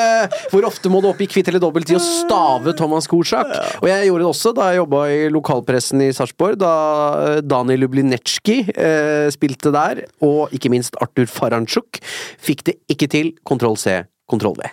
Hvor 0.51 0.67
ofte 0.69 0.91
må 0.93 1.01
du 1.03 1.09
opp 1.09 1.23
i 1.23 1.29
kvitt 1.31 1.49
eller 1.51 1.63
dobbelt 1.63 1.89
i 1.93 1.97
å 1.97 2.03
stave 2.03 2.75
Thomas 2.77 3.09
Korsak? 3.11 3.49
Og 3.81 3.89
jeg 3.89 4.09
gjorde 4.09 4.25
det 4.25 4.29
også 4.29 4.53
da 4.57 4.69
jeg 4.71 4.81
jobba 4.83 5.03
i 5.13 5.19
lokalpressen 5.33 6.05
i 6.05 6.11
Sarpsborg, 6.15 6.59
da 6.61 6.75
eh, 7.23 7.41
Daniel 7.45 7.85
Lublinetsjki 7.85 8.59
eh, 8.73 9.27
spilte 9.33 9.73
der, 9.73 10.05
og 10.25 10.53
ikke 10.55 10.71
minst 10.73 10.99
Arthur 11.03 11.29
Faranchuk, 11.31 12.01
fikk 12.43 12.67
det 12.69 12.79
ikke 12.91 13.09
til. 13.11 13.33
Kontroll 13.47 13.79
C, 13.79 14.01
kontroll 14.29 14.59
V. 14.59 14.71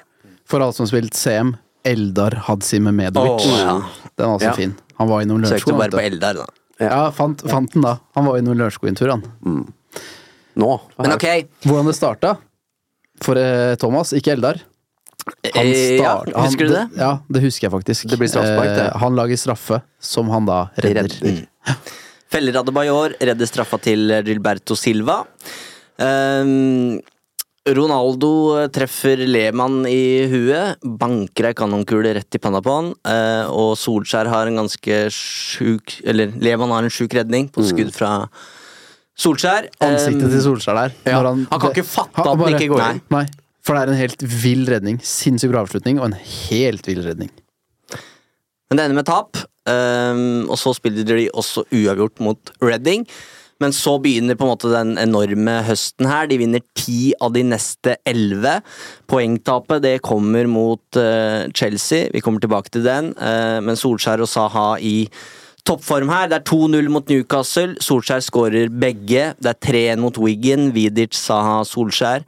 For 0.51 0.61
alle 0.65 0.75
som 0.77 0.85
har 0.87 0.91
spilt 0.93 1.15
CM, 1.17 1.55
Eldar 1.87 2.35
Hadzimehmedovic. 2.49 3.47
Oh, 3.47 3.59
ja. 3.59 3.77
Den 4.19 4.27
var 4.27 4.37
også 4.39 4.49
Ja. 4.51 4.55
fin. 4.59 4.75
Han 4.99 5.09
var 5.09 5.23
innom 5.25 5.45
Søkte 5.47 5.73
bare 5.79 5.91
på. 5.95 6.01
Eldar, 6.03 6.35
da. 6.43 6.47
Ja, 6.81 7.11
fant, 7.15 7.43
fant 7.49 7.73
den 7.73 7.83
da. 7.87 7.99
Han 8.17 8.27
var 8.27 8.39
innom 8.41 8.57
Lørenskog 8.59 8.89
en 8.91 8.97
tur, 8.99 9.11
han. 9.15 9.23
Nå. 10.61 10.71
Men 10.99 11.13
ok. 11.15 11.27
Hvordan 11.65 11.87
det 11.89 11.95
starta 11.97 12.35
for 13.23 13.37
eh, 13.41 13.75
Thomas, 13.81 14.13
ikke 14.17 14.33
Eldar. 14.35 14.61
Han 15.55 15.67
Eh, 15.71 15.99
ja, 16.01 16.15
husker 16.35 16.67
du 16.67 16.73
det? 16.75 16.85
Ja, 16.99 17.11
det 17.29 17.43
husker 17.45 17.69
jeg 17.69 17.73
faktisk. 17.75 18.09
Det 18.11 18.19
blir 18.19 18.29
straffespark, 18.33 18.71
det. 18.77 18.87
Eh, 18.89 18.99
han 19.03 19.15
lager 19.17 19.37
straffe, 19.39 19.83
som 20.01 20.29
han 20.33 20.47
da 20.49 20.63
redder. 20.81 21.47
Feller 22.33 22.57
Adebayor 22.61 23.15
redder 23.21 23.47
straffa 23.47 23.79
til 23.85 24.09
Gilberto 24.27 24.75
Silva. 24.79 25.21
Ehm, 26.01 27.01
Ronaldo 27.69 28.31
treffer 28.73 29.21
Lehmann 29.29 29.83
i 29.85 30.25
huet, 30.33 30.81
banker 30.81 31.51
ei 31.51 31.57
kanonkule 31.57 32.15
rett 32.17 32.39
i 32.39 32.41
panna 32.41 32.63
på 32.65 32.73
han, 32.73 32.89
eh, 33.05 33.51
og 33.53 33.75
Solskjær 33.77 34.31
har 34.33 34.49
en 34.49 34.63
ganske 34.63 35.01
sjuk 35.13 35.99
Eller 36.09 36.33
Lehmann 36.41 36.73
har 36.73 36.87
en 36.89 36.95
sjuk 36.95 37.13
redning 37.19 37.51
på 37.53 37.67
skudd 37.69 37.93
fra 37.93 38.31
Solskjær. 39.21 39.69
Ansiktet 39.85 40.33
til 40.33 40.41
Solskjær 40.47 40.79
der. 40.79 40.97
Ja, 41.05 41.21
når 41.21 41.29
han 41.51 41.61
kan 41.61 41.75
ikke 41.75 41.85
fatte 41.85 42.25
at 42.25 42.41
den 42.41 42.57
ikke 42.57 42.71
går 42.73 42.85
inn. 42.87 43.03
Nei, 43.13 43.27
for 43.61 43.77
det 43.77 43.83
er 43.83 43.93
en 43.93 44.01
helt 44.01 44.25
vill 44.41 44.65
redning. 44.71 44.97
Sinnssykt 45.05 45.53
bra 45.53 45.67
avslutning, 45.67 46.01
og 46.01 46.09
en 46.09 46.17
helt 46.17 46.89
vill 46.89 47.03
redning. 47.05 47.29
Men 48.71 48.79
det 48.79 48.87
ender 48.87 48.97
med 49.03 49.09
tap, 49.11 49.37
og 49.69 50.57
så 50.57 50.73
spiller 50.79 51.05
de 51.05 51.29
også 51.37 51.67
uavgjort 51.69 52.25
mot 52.25 52.53
Reading. 52.65 53.05
Men 53.61 53.75
så 53.77 53.99
begynner 54.03 54.39
på 54.39 54.47
en 54.47 54.53
måte 54.55 54.73
den 54.73 54.95
enorme 55.01 55.59
høsten 55.67 56.09
her. 56.09 56.31
De 56.31 56.39
vinner 56.41 56.65
ti 56.79 57.13
av 57.21 57.35
de 57.37 57.45
neste 57.53 57.99
elleve. 58.09 58.59
Poengtapet 59.11 59.85
det 59.85 59.99
kommer 60.07 60.49
mot 60.49 61.01
uh, 61.01 61.45
Chelsea, 61.53 62.09
vi 62.15 62.23
kommer 62.25 62.41
tilbake 62.41 62.73
til 62.73 62.87
den. 62.87 63.13
Uh, 63.21 63.61
men 63.65 63.77
Solskjær 63.77 64.25
og 64.25 64.31
Saha 64.33 64.71
i 64.81 64.95
toppform 65.69 66.11
her. 66.13 66.31
Det 66.31 66.41
er 66.41 66.49
2-0 66.49 66.89
mot 66.93 67.13
Newcastle. 67.13 67.77
Solskjær 67.85 68.25
skårer 68.25 68.73
begge. 68.73 69.33
Det 69.41 69.53
er 69.53 69.61
3-1 69.97 70.03
mot 70.03 70.19
Wigan. 70.21 70.71
Vidic, 70.77 71.19
Saha, 71.19 71.61
Solskjær. 71.69 72.25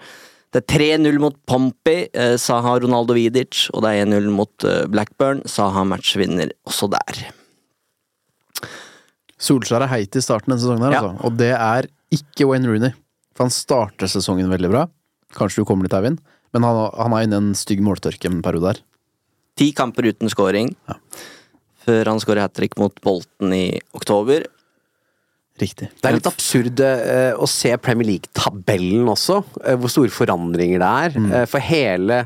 Det 0.52 0.60
er 0.60 0.98
3-0 1.00 1.16
mot 1.20 1.36
Pompey, 1.48 2.08
eh, 2.12 2.36
Saha 2.36 2.74
Ronaldo 2.82 3.14
Vidic, 3.16 3.70
og 3.72 3.86
det 3.86 3.94
er 3.94 4.04
1-0 4.04 4.26
mot 4.36 4.66
eh, 4.68 4.82
Blackburn. 4.84 5.40
Saha 5.48 5.84
matchvinner 5.88 6.52
også 6.68 6.90
der. 6.92 7.22
Solskjær 9.42 9.82
er 9.86 9.90
heit 9.90 10.14
i 10.18 10.22
starten 10.22 10.52
denne 10.52 10.62
sesongen, 10.62 10.84
her, 10.86 10.94
Ja. 10.94 11.00
altså. 11.02 11.24
og 11.26 11.36
det 11.40 11.50
er 11.56 11.88
ikke 12.14 12.46
Wayne 12.50 12.68
Rooney. 12.70 12.92
For 13.34 13.44
han 13.48 13.50
starter 13.54 14.06
sesongen 14.10 14.50
veldig 14.52 14.70
bra. 14.70 14.86
Kanskje 15.34 15.62
du 15.62 15.68
kommer 15.68 15.88
dit, 15.88 15.94
Eivind, 15.96 16.20
men 16.52 16.62
han, 16.66 16.78
han 16.94 17.12
er 17.16 17.24
inne 17.26 17.38
i 17.38 17.42
en 17.48 17.54
stygg 17.58 17.80
måltørke 17.82 18.28
en 18.30 18.42
periode 18.44 18.74
der. 18.74 18.82
Ti 19.58 19.70
kamper 19.76 20.06
uten 20.12 20.30
scoring. 20.32 20.70
Før 21.82 22.12
han 22.12 22.20
skårer 22.22 22.44
hat 22.46 22.54
trick 22.54 22.76
mot 22.78 22.94
Bolten 23.02 23.52
i 23.56 23.80
oktober. 23.96 24.44
Riktig. 25.62 25.88
Det 26.02 26.08
er 26.10 26.16
litt 26.18 26.28
absurd 26.28 26.82
uh, 26.82 27.38
å 27.38 27.46
se 27.50 27.70
Premier 27.82 28.08
League-tabellen 28.10 29.08
også, 29.12 29.40
uh, 29.62 29.74
hvor 29.78 29.92
store 29.92 30.12
forandringer 30.12 30.82
det 30.82 30.90
er. 31.06 31.16
Mm. 31.22 31.30
Uh, 31.32 31.44
for 31.50 31.62
hele 31.62 32.24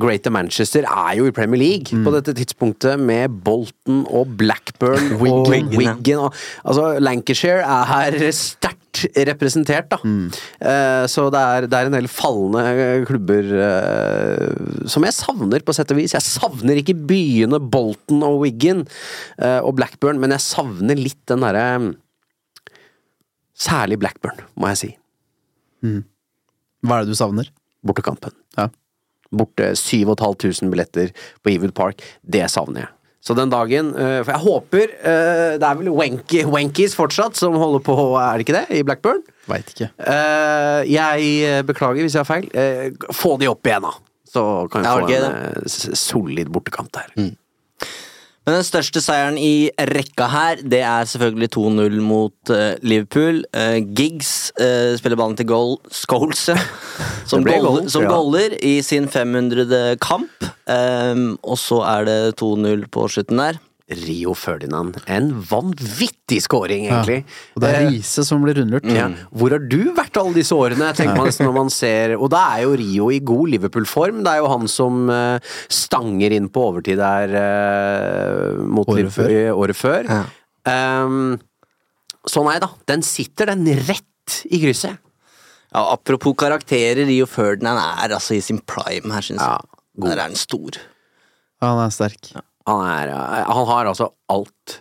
Greater 0.00 0.32
Manchester 0.34 0.82
er 0.88 1.12
jo 1.20 1.28
i 1.28 1.34
Premier 1.36 1.60
League 1.60 1.94
Mm. 1.94 2.02
på 2.02 2.10
dette 2.16 2.32
tidspunktet, 2.34 2.98
med 2.98 3.30
Bolton 3.44 4.00
og 4.10 4.32
Blackburn 4.40 5.12
og 5.14 5.20
Wigan. 5.22 5.68
Wigan. 5.78 6.24
Og, 6.26 6.34
altså, 6.64 6.96
Lancashire 6.98 7.62
er 7.62 7.84
her 7.86 8.16
sterkt 8.34 9.04
representert, 9.14 9.86
da. 9.92 10.00
Mm. 10.02 10.26
Uh, 10.58 11.06
så 11.06 11.28
det 11.30 11.38
er, 11.40 11.68
det 11.70 11.78
er 11.78 11.86
en 11.90 11.94
del 11.94 12.08
falne 12.10 12.64
eh, 12.72 13.04
klubber 13.06 13.46
uh, 13.54 14.88
som 14.90 15.06
jeg 15.06 15.14
savner, 15.14 15.62
på 15.62 15.76
sett 15.76 15.94
og 15.94 16.00
vis. 16.00 16.16
Jeg 16.18 16.26
savner 16.26 16.80
ikke 16.82 16.98
byene 16.98 17.62
Bolton 17.62 18.24
og 18.26 18.42
Wigan 18.42 18.82
uh, 19.38 19.60
og 19.62 19.76
Blackburn, 19.78 20.18
men 20.18 20.34
jeg 20.34 20.48
savner 20.50 20.98
litt 20.98 21.22
den 21.30 21.46
derre 21.46 21.66
Særlig 23.60 23.98
Blackburn, 24.00 24.40
må 24.56 24.70
jeg 24.72 24.80
si. 24.80 24.90
Hva 26.86 27.00
er 27.00 27.04
det 27.04 27.12
du 27.12 27.18
savner? 27.18 27.50
Bortekampen. 27.86 28.32
Ja. 28.56 28.68
Borte 29.30 29.74
7500 29.78 30.70
billetter 30.72 31.12
på 31.44 31.52
Ewood 31.52 31.74
Park. 31.76 32.00
Det 32.24 32.46
savner 32.50 32.86
jeg. 32.86 32.90
Så 33.20 33.34
den 33.36 33.50
dagen 33.52 33.90
øh, 33.92 34.22
For 34.24 34.32
jeg 34.32 34.40
håper 34.40 34.92
øh, 35.04 35.58
Det 35.60 35.66
er 35.68 35.74
vel 35.76 35.90
Wanky, 35.92 36.44
Wankies 36.48 36.94
fortsatt 36.96 37.36
som 37.36 37.52
holder 37.60 37.82
på, 37.84 37.92
er 38.16 38.38
det 38.40 38.46
ikke 38.46 38.54
det? 38.56 38.78
I 38.78 38.84
Blackburn? 38.88 39.20
Veit 39.50 39.68
ikke. 39.74 39.90
Eh, 40.00 40.88
jeg 40.88 41.66
beklager 41.68 42.00
hvis 42.00 42.16
jeg 42.16 42.24
har 42.24 42.28
feil. 42.30 42.48
Eh, 42.56 43.12
få 43.12 43.34
de 43.42 43.50
opp 43.50 43.66
igjen, 43.68 43.84
da. 43.84 43.92
Så 44.30 44.44
kan 44.72 44.86
vi 44.86 44.88
få 44.88 45.10
en 45.18 45.68
solid 46.00 46.48
bortekamp 46.54 46.88
der. 46.96 47.12
Men 48.50 48.64
den 48.64 48.66
største 48.66 48.98
seieren 48.98 49.36
i 49.38 49.70
rekka 49.86 50.26
her, 50.26 50.58
det 50.66 50.80
er 50.82 51.06
selvfølgelig 51.06 51.48
2-0 51.54 52.00
mot 52.02 52.50
uh, 52.50 52.72
Liverpool. 52.82 53.44
Uh, 53.54 53.76
Giggs 53.94 54.50
uh, 54.58 54.96
spiller 54.98 55.14
ballen 55.20 55.38
til 55.38 55.46
goal, 55.46 55.76
Scholes. 55.94 56.48
Som, 57.30 57.46
goal, 57.46 57.84
som 57.86 58.02
ja. 58.02 58.10
goaler 58.10 58.56
i 58.66 58.80
sin 58.82 59.06
500. 59.06 59.94
kamp. 60.02 60.48
Um, 60.66 61.36
og 61.46 61.60
så 61.62 61.78
er 61.92 62.08
det 62.08 62.18
2-0 62.42 62.88
på 62.90 63.06
slutten 63.06 63.38
der. 63.38 63.62
Rio 63.90 64.32
Ferdinand. 64.38 64.96
En 65.10 65.32
vanvittig 65.50 66.38
scoring, 66.44 66.84
egentlig. 66.86 67.24
Og 67.56 67.62
det 67.64 67.70
er 67.70 67.78
Eh, 67.80 67.88
Riise 67.90 68.22
som 68.24 68.42
blir 68.44 68.54
rundlurt. 68.60 68.86
Ja. 68.86 69.08
Hvor 69.34 69.50
har 69.56 69.64
du 69.66 69.92
vært 69.96 70.16
alle 70.20 70.34
disse 70.36 70.54
årene, 70.54 70.92
tenker 70.94 71.16
man 71.18 71.26
når 71.46 71.54
man 71.56 71.70
ser 71.74 72.14
Og 72.20 72.30
da 72.30 72.42
er 72.56 72.62
jo 72.68 72.76
Rio 72.78 73.10
i 73.10 73.18
god 73.20 73.50
Liverpool-form. 73.56 74.22
Det 74.22 74.30
er 74.34 74.38
jo 74.44 74.48
han 74.52 74.68
som 74.70 75.10
eh, 75.10 75.38
stanger 75.68 76.30
inn 76.36 76.48
på 76.54 76.68
overtid 76.70 76.98
der 77.02 77.34
eh, 77.40 78.60
mot 78.62 78.86
Året 78.88 79.02
Liverpool 79.02 79.30
før. 79.30 79.54
året 79.64 79.76
før. 79.80 80.10
Ehm, 80.70 81.38
så 82.28 82.44
nei 82.46 82.58
da, 82.62 82.68
den 82.90 83.02
sitter 83.06 83.50
den 83.54 83.66
rett 83.88 84.42
i 84.50 84.60
krysset. 84.62 84.98
Ja, 85.70 85.84
apropos 85.94 86.34
karakterer, 86.38 87.04
Rio 87.06 87.26
Ferdinand 87.30 87.78
er 87.78 88.14
altså 88.16 88.34
i 88.34 88.40
sin 88.42 88.58
prime 88.66 89.12
her, 89.14 89.22
syns 89.22 89.40
Ja, 89.42 89.58
jeg. 89.58 90.04
Der 90.06 90.16
er 90.18 90.22
han 90.28 90.34
stor. 90.38 90.78
Ja, 91.60 91.68
han 91.74 91.82
er 91.84 91.92
sterk. 91.94 92.30
Han, 92.68 92.82
er, 92.86 93.12
han 93.48 93.66
har 93.70 93.88
altså 93.90 94.10
alt 94.30 94.80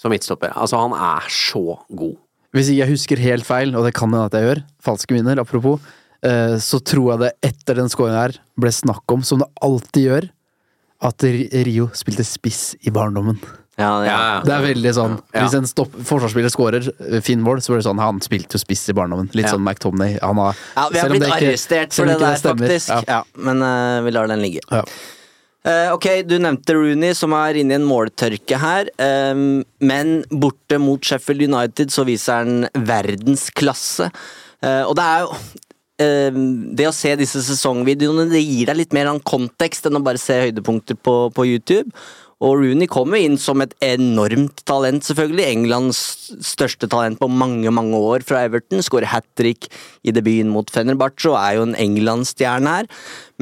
som 0.00 0.10
midtstopper. 0.12 0.52
Altså, 0.56 0.80
han 0.80 0.94
er 0.96 1.28
så 1.30 1.78
god. 1.92 2.16
Hvis 2.56 2.72
jeg 2.74 2.88
husker 2.90 3.20
helt 3.22 3.46
feil, 3.46 3.76
og 3.78 3.84
det 3.86 3.94
kan 3.94 4.10
hende 4.10 4.26
at 4.26 4.34
jeg 4.34 4.48
gjør, 4.48 4.60
falske 4.82 5.14
minner, 5.14 5.38
apropos, 5.38 5.78
eh, 6.26 6.56
så 6.58 6.80
tror 6.82 7.12
jeg 7.12 7.20
det 7.22 7.32
etter 7.52 7.78
den 7.78 7.88
scoringen 7.92 8.18
her 8.18 8.38
ble 8.58 8.72
snakk 8.74 9.04
om, 9.14 9.22
som 9.22 9.44
det 9.44 9.48
alltid 9.62 10.08
gjør, 10.08 10.26
at 11.06 11.24
Rio 11.64 11.86
spilte 11.96 12.26
spiss 12.28 12.74
i 12.84 12.90
barndommen. 12.92 13.38
Ja, 13.80 13.92
ja. 14.04 14.16
Det 14.44 14.52
er 14.52 14.64
veldig 14.66 14.90
sånn 14.92 15.14
Hvis 15.32 15.54
en 15.56 15.64
stopp, 15.64 15.94
forsvarsspiller 16.04 16.52
scorer 16.52 16.84
eh, 17.06 17.22
fin 17.24 17.40
mål, 17.40 17.62
så 17.64 17.72
blir 17.72 17.78
det 17.80 17.86
sånn 17.86 18.02
Han 18.02 18.18
spilte 18.20 18.58
jo 18.58 18.60
spiss 18.60 18.82
i 18.92 18.94
barndommen. 18.98 19.30
Litt 19.32 19.46
Ja. 19.46 19.54
sånn 19.54 19.62
McTomney. 19.64 20.18
Han 20.20 20.36
har, 20.42 20.58
Ja, 20.76 20.88
vi 20.92 20.98
har 20.98 21.06
selv 21.06 21.14
om 21.14 21.22
blitt 21.22 21.32
arrestert 21.38 21.94
for 21.96 22.04
det, 22.10 22.18
det 22.18 22.26
der, 22.26 22.36
stemmer. 22.42 22.66
faktisk. 22.68 22.90
Ja. 22.92 23.00
Ja. 23.08 23.22
men 23.40 23.62
uh, 23.64 24.02
vi 24.04 24.12
lar 24.12 24.28
den 24.28 24.42
ligge. 24.44 24.60
Eh, 25.60 25.90
ok, 25.92 26.06
du 26.24 26.38
nevnte 26.40 26.72
Rooney, 26.72 27.12
som 27.16 27.34
er 27.36 27.58
inne 27.60 27.74
i 27.74 27.76
en 27.76 27.84
måltørke 27.88 28.56
her. 28.58 28.88
ehm, 28.96 29.62
men 29.80 30.24
borte 30.30 30.78
mot 30.80 31.00
Sheffield 31.04 31.42
United 31.42 31.92
så 31.92 32.04
viser 32.08 32.32
han 32.40 32.68
verdensklasse. 32.74 34.10
Eh, 34.62 34.84
og 34.84 34.96
det 34.96 35.04
er 35.04 35.20
jo 35.20 35.36
ehm, 36.00 36.74
Det 36.76 36.86
å 36.88 36.92
se 36.92 37.14
disse 37.16 37.40
sesongvideoene 37.40 38.26
Det 38.28 38.42
gir 38.42 38.66
deg 38.68 38.76
litt 38.76 38.92
mer 38.92 39.06
sånn 39.08 39.22
kontekst 39.24 39.86
enn 39.88 39.96
å 39.96 40.02
bare 40.04 40.20
se 40.20 40.36
høydepunkter 40.36 40.96
på, 40.96 41.14
på 41.32 41.46
YouTube. 41.48 41.88
Og 42.40 42.56
Rooney 42.62 42.88
kommer 42.88 43.20
inn 43.20 43.36
som 43.40 43.60
et 43.60 43.74
enormt 43.84 44.62
talent, 44.68 45.04
selvfølgelig. 45.04 45.44
Englands 45.44 45.98
største 46.46 46.88
talent 46.88 47.20
på 47.20 47.28
mange, 47.28 47.68
mange 47.68 47.98
år 48.00 48.24
fra 48.24 48.46
Everton. 48.46 48.80
Skårer 48.84 49.10
hat 49.12 49.26
trick 49.36 49.68
i 50.00 50.14
debuten 50.16 50.48
mot 50.52 50.72
Fenerbahçe 50.72 51.28
og 51.28 51.36
er 51.36 51.58
jo 51.58 51.66
en 51.68 51.76
England-stjerne 51.76 52.78
her. 52.78 52.88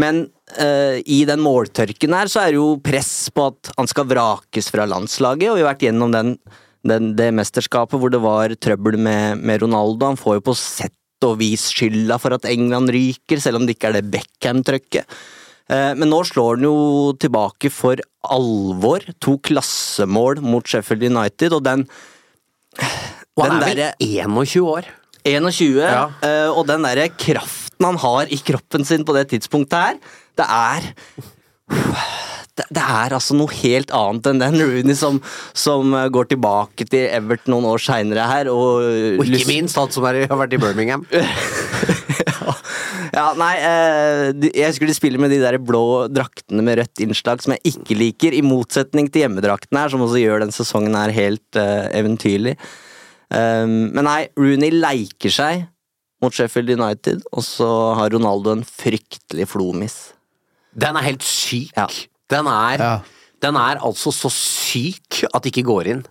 Men 0.03 0.25
uh, 0.59 0.99
i 1.07 1.21
den 1.31 1.45
måltørken 1.47 2.19
her 2.19 2.33
så 2.33 2.43
er 2.43 2.53
det 2.53 2.59
jo 2.59 2.73
press 2.83 3.31
på 3.31 3.47
at 3.53 3.73
han 3.79 3.91
skal 3.91 4.11
vrakes 4.11 4.73
fra 4.75 4.89
landslaget, 4.91 5.53
og 5.53 5.61
vi 5.61 5.63
har 5.63 5.71
vært 5.71 5.87
gjennom 5.87 6.15
den, 6.15 6.37
den, 6.83 7.13
det 7.19 7.31
mesterskapet 7.39 8.03
hvor 8.03 8.11
det 8.11 8.25
var 8.27 8.59
trøbbel 8.59 8.99
med, 8.99 9.39
med 9.39 9.63
Ronaldo. 9.63 10.11
Han 10.11 10.19
får 10.19 10.41
jo 10.41 10.49
på 10.51 10.59
sett 10.59 10.95
og 11.27 11.39
vis 11.39 11.71
skylda 11.75 12.19
for 12.23 12.35
at 12.35 12.47
England 12.51 12.91
ryker, 12.95 13.39
selv 13.43 13.59
om 13.59 13.67
det 13.67 13.79
ikke 13.79 13.93
er 13.93 14.01
det 14.01 14.09
Beckham-trøkket. 14.11 15.19
Eh, 15.69 15.95
Men 15.99 16.11
nå 16.11 16.23
slår 16.25 16.57
han 16.57 16.67
jo 16.69 16.77
tilbake 17.21 17.71
for 17.73 18.01
alvor. 18.35 19.05
To 19.25 19.37
klassemål 19.45 20.43
mot 20.45 20.67
Sheffield 20.69 21.05
United, 21.11 21.57
og 21.57 21.65
den 21.67 21.87
Og 23.39 23.45
han 23.47 23.63
er 23.63 23.67
vel 23.69 23.83
21 24.03 24.65
år. 24.67 24.89
21, 25.29 25.83
Ja. 25.83 26.05
eh, 26.23 26.49
og 26.49 26.67
den 26.67 26.83
derre 26.87 27.09
kraften 27.11 27.85
han 27.85 27.97
har 28.01 28.31
i 28.33 28.39
kroppen 28.39 28.85
sin 28.87 29.05
på 29.05 29.15
det 29.15 29.29
tidspunktet 29.31 29.79
her, 29.79 29.99
det 30.39 30.47
er 30.49 30.93
det, 32.59 32.83
er 32.83 33.13
altså 33.15 33.37
noe 33.39 33.53
helt 33.61 33.91
annet 33.95 34.27
enn 34.27 34.41
den 34.43 34.57
Rooney 34.59 34.97
som, 34.99 35.21
som 35.55 35.93
eh, 35.95 36.09
går 36.11 36.31
tilbake 36.33 36.87
til 36.91 37.07
Everton 37.07 37.55
noen 37.55 37.69
år 37.71 37.83
seinere 37.83 38.27
her. 38.27 38.51
Og, 38.51 38.83
Og 39.21 39.27
ikke 39.29 39.47
minst 39.53 39.79
han 39.79 39.93
som 39.95 40.07
har 40.09 40.19
vært 40.27 40.57
i 40.57 40.61
Birmingham. 40.63 41.05
Ja, 43.15 43.31
nei, 43.39 43.53
eh, 43.63 44.49
jeg 44.53 44.73
husker 44.73 44.91
de 44.91 44.97
spiller 44.97 45.23
med 45.23 45.33
de 45.33 45.41
der 45.43 45.59
blå 45.63 46.09
draktene 46.13 46.65
med 46.65 46.81
rødt 46.81 47.03
innslag 47.05 47.43
som 47.45 47.55
jeg 47.57 47.75
ikke 47.75 47.97
liker, 47.99 48.37
i 48.37 48.43
motsetning 48.45 49.09
til 49.11 49.25
hjemmedraktene 49.25 49.85
her, 49.85 49.93
som 49.93 50.05
også 50.05 50.21
gjør 50.23 50.45
den 50.45 50.55
sesongen 50.55 50.97
her 50.99 51.15
helt 51.15 51.59
eh, 51.61 51.89
eventyrlig. 51.99 52.57
Um, 53.29 53.91
men 53.93 54.07
nei, 54.09 54.21
Rooney 54.41 54.73
leiker 54.73 55.33
seg 55.33 55.67
mot 56.25 56.35
Sheffield 56.35 56.73
United, 56.75 57.21
og 57.31 57.45
så 57.45 57.69
har 57.99 58.11
Ronaldo 58.15 58.55
en 58.57 58.65
fryktelig 58.67 59.47
flomis. 59.53 59.99
Den 60.79 60.97
er 60.99 61.05
helt 61.11 61.25
syk. 61.27 61.75
Ja. 61.77 61.87
Den, 62.33 62.49
er, 62.51 62.81
Ja. 62.83 62.95
den 63.45 63.57
er 63.61 63.83
altså 63.85 64.13
så 64.15 64.31
syk 64.33 65.23
at 65.29 65.43
det 65.45 65.53
ikke 65.53 65.69
går 65.69 65.93
inn. 65.93 66.03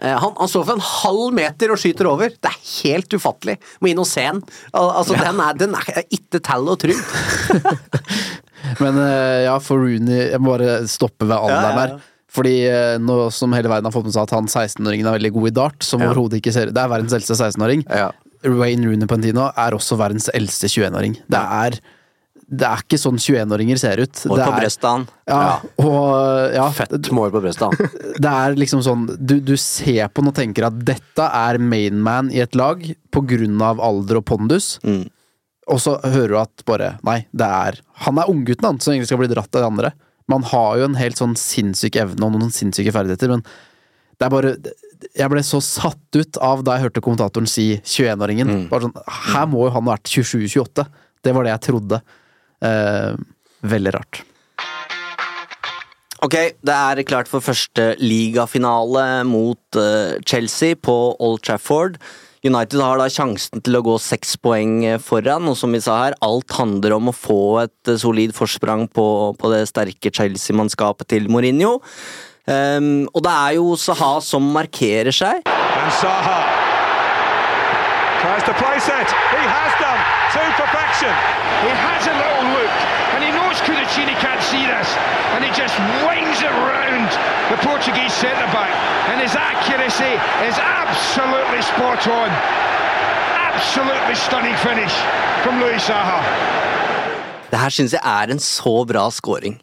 Eh, 0.00 0.16
Han, 0.22 0.32
han 0.38 0.48
står 0.48 0.64
for 0.68 0.78
en 0.78 0.84
halv 0.86 1.34
meter 1.36 1.72
og 1.74 1.80
skyter 1.82 2.08
over. 2.08 2.30
Det 2.32 2.48
er 2.50 2.60
helt 2.82 3.12
ufattelig. 3.18 3.58
Må 3.80 3.90
inn 3.92 4.00
og 4.00 4.08
se 4.08 4.24
den. 4.24 4.40
Altså, 4.72 4.92
altså, 5.02 5.18
den 5.20 5.42
er, 5.44 5.58
den 5.60 5.74
er 5.76 6.04
ikke 6.08 6.40
tall 6.46 6.68
og 6.72 6.78
tru. 6.80 6.94
Men 8.82 8.98
eh, 9.00 9.42
ja, 9.46 9.54
for 9.64 9.80
Rooney 9.82 10.26
Jeg 10.30 10.40
må 10.42 10.52
bare 10.54 10.82
stoppe 10.90 11.24
ved 11.26 11.36
alderen 11.36 11.64
Ja, 11.64 11.70
ja, 11.70 11.76
ja. 11.76 11.84
der. 11.96 12.08
Fordi 12.30 12.52
eh, 12.70 12.96
nå 13.02 13.16
som 13.34 13.54
hele 13.56 13.70
verden 13.72 13.88
har 13.88 13.94
fått 13.94 14.06
med 14.06 14.14
seg 14.14 14.28
at 14.28 14.34
han 14.36 14.46
16-åringen 14.46 15.08
er 15.10 15.16
veldig 15.16 15.32
god 15.34 15.48
i 15.48 15.54
dart, 15.56 15.82
som 15.82 16.02
Ja. 16.04 16.10
overhodet 16.12 16.38
ikke 16.38 16.52
ser 16.54 16.70
Det 16.70 16.78
er 16.78 16.92
verdens 16.92 17.16
eldste 17.16 17.34
16-åring. 17.40 17.82
Ja. 17.90 18.10
Wayne 18.46 18.86
Rooney 18.86 19.08
Pantino 19.10 19.48
er 19.50 19.74
også 19.76 19.98
verdens 20.00 20.30
eldste 20.32 20.70
21-åring. 20.70 21.18
Det 21.28 21.40
er 21.40 21.80
Det 22.50 22.66
er 22.66 22.80
ikke 22.82 22.98
sånn 22.98 23.18
21-åringer 23.20 23.78
ser 23.78 24.00
ut. 24.02 24.22
Og 24.26 24.40
på 24.40 24.50
brystet. 24.56 25.12
Ja, 25.30 25.60
og 25.78 26.54
ja, 26.56 26.66
Fett 26.74 27.10
mål 27.14 27.30
på 27.34 27.42
brystet. 27.44 27.78
det 28.24 28.32
er 28.32 28.58
liksom 28.58 28.82
sånn 28.82 29.06
du, 29.14 29.36
du 29.38 29.54
ser 29.60 30.10
på 30.10 30.24
den 30.24 30.32
og 30.32 30.36
tenker 30.38 30.66
at 30.66 30.82
dette 30.88 31.28
er 31.30 31.60
mainman 31.62 32.32
i 32.34 32.42
et 32.42 32.58
lag 32.58 32.82
på 33.14 33.22
grunn 33.30 33.62
av 33.62 33.82
alder 33.86 34.18
og 34.18 34.26
pondus. 34.32 34.74
Mm. 34.82 35.04
Og 35.70 35.78
så 35.78 35.96
hører 36.02 36.34
du 36.34 36.38
at 36.40 36.64
bare 36.66 36.94
Nei, 37.06 37.20
det 37.30 37.46
er 37.46 37.80
Han 38.06 38.18
er 38.18 38.30
unggutten, 38.32 38.66
han, 38.66 38.80
som 38.82 38.94
egentlig 38.94 39.12
skal 39.12 39.20
bli 39.22 39.30
dratt 39.30 39.54
av 39.54 39.62
de 39.62 39.68
andre. 39.70 39.92
Man 40.30 40.46
har 40.50 40.78
jo 40.78 40.86
en 40.88 40.98
helt 40.98 41.20
sånn 41.20 41.36
sinnssyk 41.38 41.98
evne 42.02 42.26
og 42.26 42.34
noen 42.34 42.54
sinnssyke 42.54 42.94
ferdigheter, 42.94 43.30
men 43.30 43.44
det 44.20 44.26
er 44.26 44.32
bare 44.34 44.54
Jeg 45.16 45.32
ble 45.32 45.42
så 45.46 45.62
satt 45.64 46.18
ut 46.18 46.40
av 46.44 46.64
da 46.66 46.76
jeg 46.76 46.88
hørte 46.88 47.02
kommentatoren 47.04 47.48
si 47.50 47.72
21-åringen. 47.78 48.50
Mm. 48.50 48.64
Sånn 48.70 48.98
Her 49.30 49.46
må 49.50 49.64
jo 49.68 49.74
han 49.76 49.86
ha 49.86 49.94
vært 49.94 50.10
27-28. 50.12 50.86
Det 51.24 51.36
var 51.36 51.46
det 51.46 51.54
jeg 51.54 51.64
trodde. 51.70 52.00
Eh, 52.60 53.12
veldig 53.64 53.94
rart. 53.96 54.24
Ok, 56.20 56.34
det 56.60 56.74
er 56.76 57.00
klart 57.08 57.30
for 57.32 57.40
første 57.40 57.94
ligafinale 58.00 59.22
mot 59.24 59.80
eh, 59.80 60.18
Chelsea 60.28 60.76
på 60.76 60.96
Old 61.16 61.40
Trafford. 61.46 61.96
United 62.44 62.80
har 62.80 63.00
da 63.00 63.06
sjansen 63.12 63.60
til 63.64 63.76
å 63.76 63.82
gå 63.84 63.96
seks 64.00 64.34
poeng 64.40 64.84
foran, 65.04 65.48
og 65.48 65.56
som 65.60 65.72
vi 65.76 65.80
sa 65.84 65.98
her, 66.06 66.16
alt 66.24 66.52
handler 66.56 66.96
om 66.96 67.08
å 67.08 67.16
få 67.16 67.42
et 67.64 67.92
eh, 67.92 68.00
solid 68.00 68.36
forsprang 68.36 68.86
på, 68.92 69.06
på 69.40 69.52
det 69.52 69.66
sterke 69.72 70.12
Chelsea-mannskapet 70.12 71.08
til 71.16 71.32
Mourinho. 71.32 71.78
Um, 72.50 73.04
og 73.14 73.22
det 73.22 73.32
er 73.32 73.56
jo 73.60 73.76
Saha 73.78 74.16
som 74.24 74.48
markerer 74.56 75.14
seg. 75.14 75.44
And 75.46 75.92
Saha 76.00 76.69
tries 78.22 78.42
to 78.44 78.54
place 78.60 78.86
it. 79.00 79.08
He 79.36 79.44
has 79.56 79.72
done 79.80 80.00
to 80.36 80.42
perfection. 80.62 81.12
He 81.66 81.72
has 81.88 82.02
a 82.06 82.14
little 82.14 82.46
look, 82.54 82.74
and 83.16 83.20
he 83.26 83.30
knows 83.34 83.56
Kudicini 83.66 84.14
can't 84.22 84.42
see 84.52 84.64
this, 84.74 84.88
and 85.34 85.40
he 85.46 85.50
just 85.62 85.74
winds 86.06 86.38
it 86.44 86.54
round 86.70 87.08
the 87.50 87.58
Portuguese 87.66 88.14
centre 88.14 88.50
back, 88.54 88.72
and 89.10 89.18
his 89.24 89.34
accuracy 89.34 90.14
is 90.48 90.56
absolutely 90.60 91.62
spot 91.62 92.02
on. 92.06 92.30
Absolutely 93.50 94.14
stunning 94.14 94.56
finish 94.66 94.94
from 95.42 95.58
Louis 95.62 95.82
Saha. 95.82 96.20
Det 97.50 97.58
her 97.58 97.72
syns 97.74 97.92
jeg 97.92 98.02
er 98.04 98.30
en 98.30 98.38
så 98.38 98.84
bra 98.86 99.08
scoring. 99.10 99.56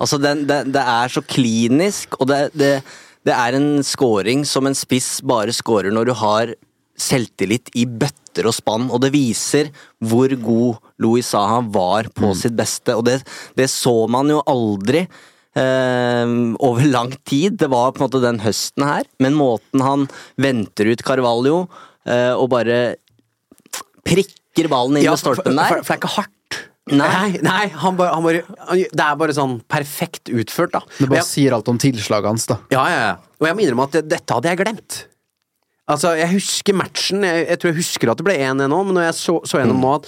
Altså, 0.00 0.18
den, 0.18 0.44
det, 0.48 0.66
det 0.74 0.82
er 0.82 1.08
så 1.08 1.20
klinisk, 1.20 2.14
og 2.20 2.28
det, 2.28 2.50
det, 2.54 2.82
det 3.26 3.34
er 3.34 3.58
en 3.58 3.82
scoring 3.82 4.46
som 4.46 4.66
en 4.66 4.78
spiss 4.78 5.18
bare 5.26 5.52
scorer 5.52 5.90
når 5.90 6.04
du 6.04 6.14
har 6.22 6.54
selvtillit 6.98 7.70
i 7.78 7.86
bøtter 7.86 8.46
og 8.48 8.54
spann, 8.56 8.88
og 8.92 9.00
det 9.04 9.10
viser 9.14 9.70
hvor 10.00 10.32
god 10.40 10.80
Louis 11.02 11.26
Saha 11.26 11.60
var 11.74 12.08
på 12.16 12.32
sitt 12.38 12.54
beste, 12.56 12.94
og 12.96 13.04
det, 13.08 13.18
det 13.58 13.68
så 13.72 13.94
man 14.12 14.30
jo 14.32 14.42
aldri. 14.48 15.06
eh, 15.54 16.26
over 16.64 16.84
lang 16.88 17.12
tid. 17.28 17.58
Det 17.60 17.68
var 17.68 17.92
på 17.92 18.00
en 18.00 18.06
måte 18.06 18.22
den 18.24 18.40
høsten 18.40 18.86
her, 18.88 19.04
men 19.20 19.34
måten 19.36 19.82
han 19.84 20.06
venter 20.40 20.88
ut 20.92 21.02
Carvalho 21.04 21.66
eh, 22.08 22.32
og 22.32 22.48
bare 22.54 22.96
prikker 24.06 24.68
ballen 24.72 24.96
inn 24.98 25.04
Ja, 25.06 25.12
med 25.16 25.20
for, 25.22 25.36
for, 25.38 25.44
for, 25.44 25.82
for 25.82 25.82
det 25.82 25.96
er 25.96 26.00
ikke 26.00 26.14
hardt. 26.16 26.38
Nei. 26.90 27.06
Nei, 27.06 27.28
nei 27.46 27.66
han 27.78 27.94
bare, 27.98 28.10
han 28.16 28.24
bare, 28.26 28.40
han, 28.66 28.80
det 28.90 29.04
er 29.04 29.18
bare 29.20 29.34
sånn 29.36 29.60
perfekt 29.70 30.32
utført, 30.34 30.72
da. 30.74 30.80
Det 30.98 31.06
bare 31.06 31.20
jeg, 31.20 31.28
sier 31.28 31.54
alt 31.54 31.68
om 31.70 31.78
tilslaget 31.78 32.26
hans, 32.32 32.48
da. 32.50 32.58
ja, 32.74 32.82
ja, 32.90 33.02
ja. 33.12 33.12
Og 33.38 33.46
jeg 33.46 33.58
må 33.58 33.62
innrømme 33.66 33.86
at 33.86 34.00
dette 34.10 34.34
hadde 34.38 34.50
jeg 34.50 34.58
glemt. 34.64 34.98
Altså, 35.90 36.12
Jeg 36.14 36.30
husker 36.36 36.76
matchen, 36.78 37.24
jeg, 37.26 37.46
jeg 37.48 37.58
tror 37.58 37.72
jeg 37.72 37.78
husker 37.80 38.10
at 38.12 38.20
det 38.20 38.26
ble 38.26 38.36
1-1 38.38 38.70
nå, 38.70 38.78
men 38.86 38.94
når 38.96 39.08
jeg 39.08 39.16
så, 39.18 39.34
så 39.48 39.58
gjennom 39.58 39.80
nå 39.82 39.94
at 39.96 40.06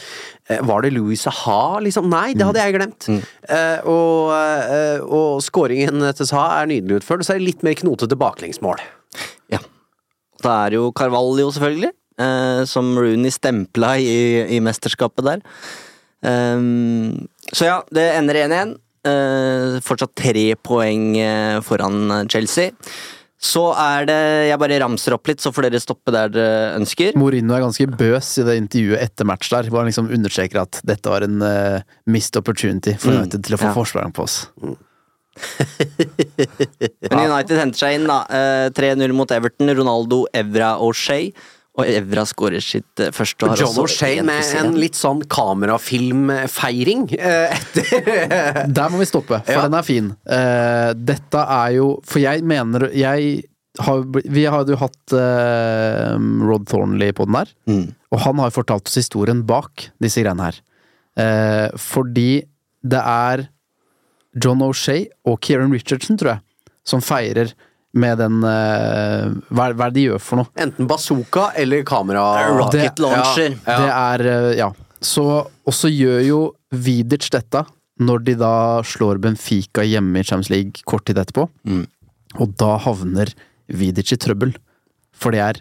eh, 0.53 0.61
Var 0.63 0.85
det 0.85 0.93
Louis 0.95 1.25
Saha, 1.27 1.81
liksom? 1.83 2.07
Nei, 2.13 2.29
det 2.39 2.47
hadde 2.47 2.63
jeg 2.63 2.77
glemt. 2.77 3.09
Eh, 3.11 3.89
og, 3.91 4.31
uh, 4.31 5.03
og 5.03 5.43
skåringen 5.43 6.05
til 6.15 6.31
Saha 6.31 6.61
er 6.61 6.71
nydelig 6.71 7.01
utført, 7.01 7.25
og 7.25 7.27
så 7.27 7.35
er 7.35 7.43
det 7.43 7.49
litt 7.49 7.67
mer 7.67 7.75
knotete 7.81 8.19
baklengsmål. 8.21 8.85
Ja. 9.53 9.59
Da 10.45 10.61
er 10.69 10.79
jo 10.79 10.93
Carvalho, 10.95 11.49
selvfølgelig, 11.57 11.91
uh, 12.23 12.63
som 12.71 12.95
Rooney 13.01 13.35
stempla 13.35 13.97
i, 13.99 14.15
i 14.55 14.63
mesterskapet 14.63 15.27
der. 15.27 15.45
Um, 16.25 17.27
så 17.51 17.67
ja, 17.67 17.77
det 17.93 18.09
ender 18.15 18.45
1-1. 18.47 18.79
Eh, 19.05 19.75
fortsatt 19.85 20.15
tre 20.17 20.55
poeng 20.65 21.11
foran 21.67 22.25
Chelsea. 22.33 22.73
Så 23.45 23.65
er 23.77 24.07
det 24.09 24.17
Jeg 24.49 24.59
bare 24.63 24.79
ramser 24.81 25.13
opp 25.19 25.29
litt, 25.29 25.43
så 25.45 25.51
får 25.53 25.67
dere 25.69 25.81
stoppe 25.83 26.15
der 26.15 26.31
dere 26.33 26.79
ønsker. 26.79 27.13
Mourinho 27.21 27.53
er 27.57 27.65
ganske 27.67 27.87
bøs 28.01 28.31
i 28.41 28.47
det 28.47 28.57
intervjuet 28.63 29.03
etter 29.05 29.29
match 29.29 29.51
der, 29.53 29.69
hvor 29.69 29.83
han 29.83 29.91
liksom 29.91 30.09
understreker 30.15 30.63
at 30.63 30.81
dette 30.89 31.13
var 31.13 31.27
en 31.27 31.43
uh, 31.45 31.85
missed 32.09 32.39
opportunity 32.41 32.97
for 32.97 33.13
Mm, 33.13 33.21
United 33.27 33.45
til 33.45 33.59
å 33.59 33.61
få 33.61 33.69
ja. 33.69 33.77
forsprang 33.77 34.15
på 34.17 34.25
oss. 34.25 34.39
Men 37.11 37.31
United 37.31 37.59
henter 37.59 37.79
seg 37.81 37.99
inn, 37.99 38.07
da. 38.09 38.21
Eh, 38.31 38.69
3-0 38.75 39.15
mot 39.17 39.31
Everton. 39.35 39.73
Ronaldo, 39.77 40.25
Evra 40.35 40.75
og 40.83 40.95
Shay. 40.99 41.33
Og 41.75 41.89
Evra 41.91 42.23
skårer 42.29 42.63
sitt 42.63 43.01
eh, 43.03 43.11
første. 43.11 43.43
og 43.49 43.51
har 43.57 43.59
John 43.59 44.21
en 44.21 44.27
med 44.29 44.51
en 44.61 44.77
litt 44.79 44.95
sånn 44.95 45.25
kamerafilmfeiring 45.27 47.09
eh, 47.19 47.57
etter 47.57 48.69
Der 48.71 48.93
må 48.93 49.01
vi 49.01 49.09
stoppe, 49.11 49.41
for 49.45 49.53
Ja. 49.57 49.63
den 49.67 49.75
er 49.75 49.83
fin. 49.87 50.13
Eh, 50.27 50.93
dette 50.95 51.43
er 51.43 51.73
jo 51.81 51.89
For 52.07 52.21
jeg 52.23 52.45
mener 52.47 52.87
Jeg 52.95 53.45
har, 53.81 54.05
vi 54.07 54.45
hadde 54.47 54.71
jo 54.71 54.77
hatt 54.79 55.11
Rod 56.47 56.67
Thornley 56.71 57.11
på 57.13 57.25
den 57.27 57.35
der, 57.41 57.49
Mm. 57.67 57.89
og 58.13 58.21
han 58.21 58.39
har 58.39 58.51
jo 58.53 58.63
fortalt 58.63 58.87
oss 58.87 58.95
historien 58.95 59.43
bak 59.45 59.89
disse 60.01 60.23
greiene 60.23 60.45
her. 60.47 60.61
Eh, 61.19 61.71
fordi 61.77 62.45
det 62.87 63.01
er 63.03 63.49
John 64.41 64.61
O'Shea 64.63 65.09
og 65.27 65.41
Kieran 65.41 65.73
Richardson, 65.75 66.17
tror 66.17 66.37
jeg, 66.37 66.41
som 66.87 67.01
feirer 67.03 67.51
med 67.95 68.19
den 68.19 68.41
uh, 68.43 69.31
hva, 69.55 69.69
er- 69.71 69.77
hva 69.79 69.87
er 69.87 69.93
det 69.95 70.01
de 70.01 70.07
gjør 70.09 70.23
for 70.23 70.41
noe? 70.43 70.51
enten 70.59 70.89
bazooka 70.91 71.49
eller 71.61 71.85
kamera... 71.87 72.25
Rocket 72.59 72.99
launcher. 73.03 73.55
Ja, 73.67 73.77
Det 73.79 73.93
er 73.95 74.27
uh, 74.31 74.51
Ja. 74.59 74.71
Så, 75.05 75.25
og 75.45 75.75
så 75.77 75.91
gjør 75.93 76.23
jo 76.25 76.39
Vidic 76.73 77.27
dette 77.35 77.61
når 78.01 78.23
de 78.25 78.35
da 78.41 78.53
slår 78.89 79.19
Benfica 79.23 79.85
hjemme 79.85 80.23
i 80.23 80.25
Champions 80.25 80.49
League 80.51 80.81
kort 80.89 81.05
tid 81.07 81.19
etterpå. 81.21 81.45
Mm. 81.69 81.83
Og 82.41 82.55
da 82.59 82.73
havner 82.83 83.31
Vidic 83.69 84.15
i 84.17 84.19
trøbbel. 84.19 84.55
For 85.15 85.31
det 85.37 85.43
er 85.45 85.61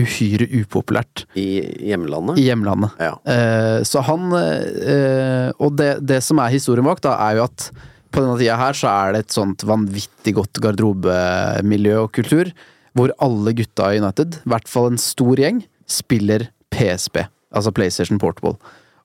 uhyre 0.00 0.46
upopulært 0.60 1.24
I 1.38 1.46
hjemlandet. 1.90 2.36
i 2.42 2.48
hjemlandet. 2.50 2.98
Ja. 3.00 3.14
Uh, 3.24 3.78
så 3.86 4.02
han 4.06 4.26
eh, 4.38 5.48
Og 5.58 5.72
det, 5.78 5.88
det 6.06 6.20
som 6.24 6.38
er 6.42 6.52
historien 6.54 6.86
bak, 6.86 7.00
da, 7.04 7.14
er 7.28 7.38
jo 7.40 7.46
at 7.48 7.70
på 8.10 8.22
denne 8.22 8.38
tida 8.40 8.58
her 8.58 8.76
så 8.76 8.90
er 8.90 9.14
det 9.14 9.24
et 9.24 9.34
sånt 9.34 9.64
vanvittig 9.66 10.34
godt 10.36 10.60
garderobemiljø 10.62 11.96
og 12.04 12.12
kultur, 12.16 12.50
hvor 12.98 13.12
alle 13.22 13.54
gutta 13.56 13.92
i 13.92 14.00
United, 14.02 14.40
i 14.42 14.50
hvert 14.50 14.70
fall 14.70 14.90
en 14.90 15.00
stor 15.00 15.38
gjeng, 15.38 15.62
spiller 15.90 16.48
PSP, 16.74 17.22
altså 17.54 17.72
PlayStation 17.74 18.18
Portable. 18.22 18.56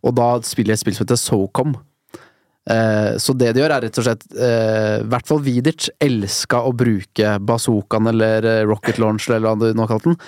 Og 0.06 0.16
da 0.18 0.30
spiller 0.46 0.76
et 0.76 0.82
spill 0.82 0.98
som 0.98 1.06
heter 1.06 1.22
SoCom. 1.22 1.76
Eh, 2.70 3.14
så 3.22 3.36
det 3.38 3.54
de 3.54 3.62
gjør, 3.62 3.76
er 3.76 3.86
rett 3.86 4.02
og 4.02 4.06
slett 4.08 4.24
eh, 4.42 4.96
I 5.04 5.06
hvert 5.12 5.28
fall 5.30 5.42
Vidic 5.46 5.86
elska 6.02 6.64
å 6.66 6.72
bruke 6.74 7.36
bazookaen 7.46 8.10
eller 8.10 8.48
eh, 8.50 8.64
rocket 8.66 8.98
launch, 9.02 9.28
eller 9.30 9.46
hva 9.46 9.54
du 9.62 9.78
nå 9.78 9.86
kalte 9.90 10.12
den. 10.12 10.20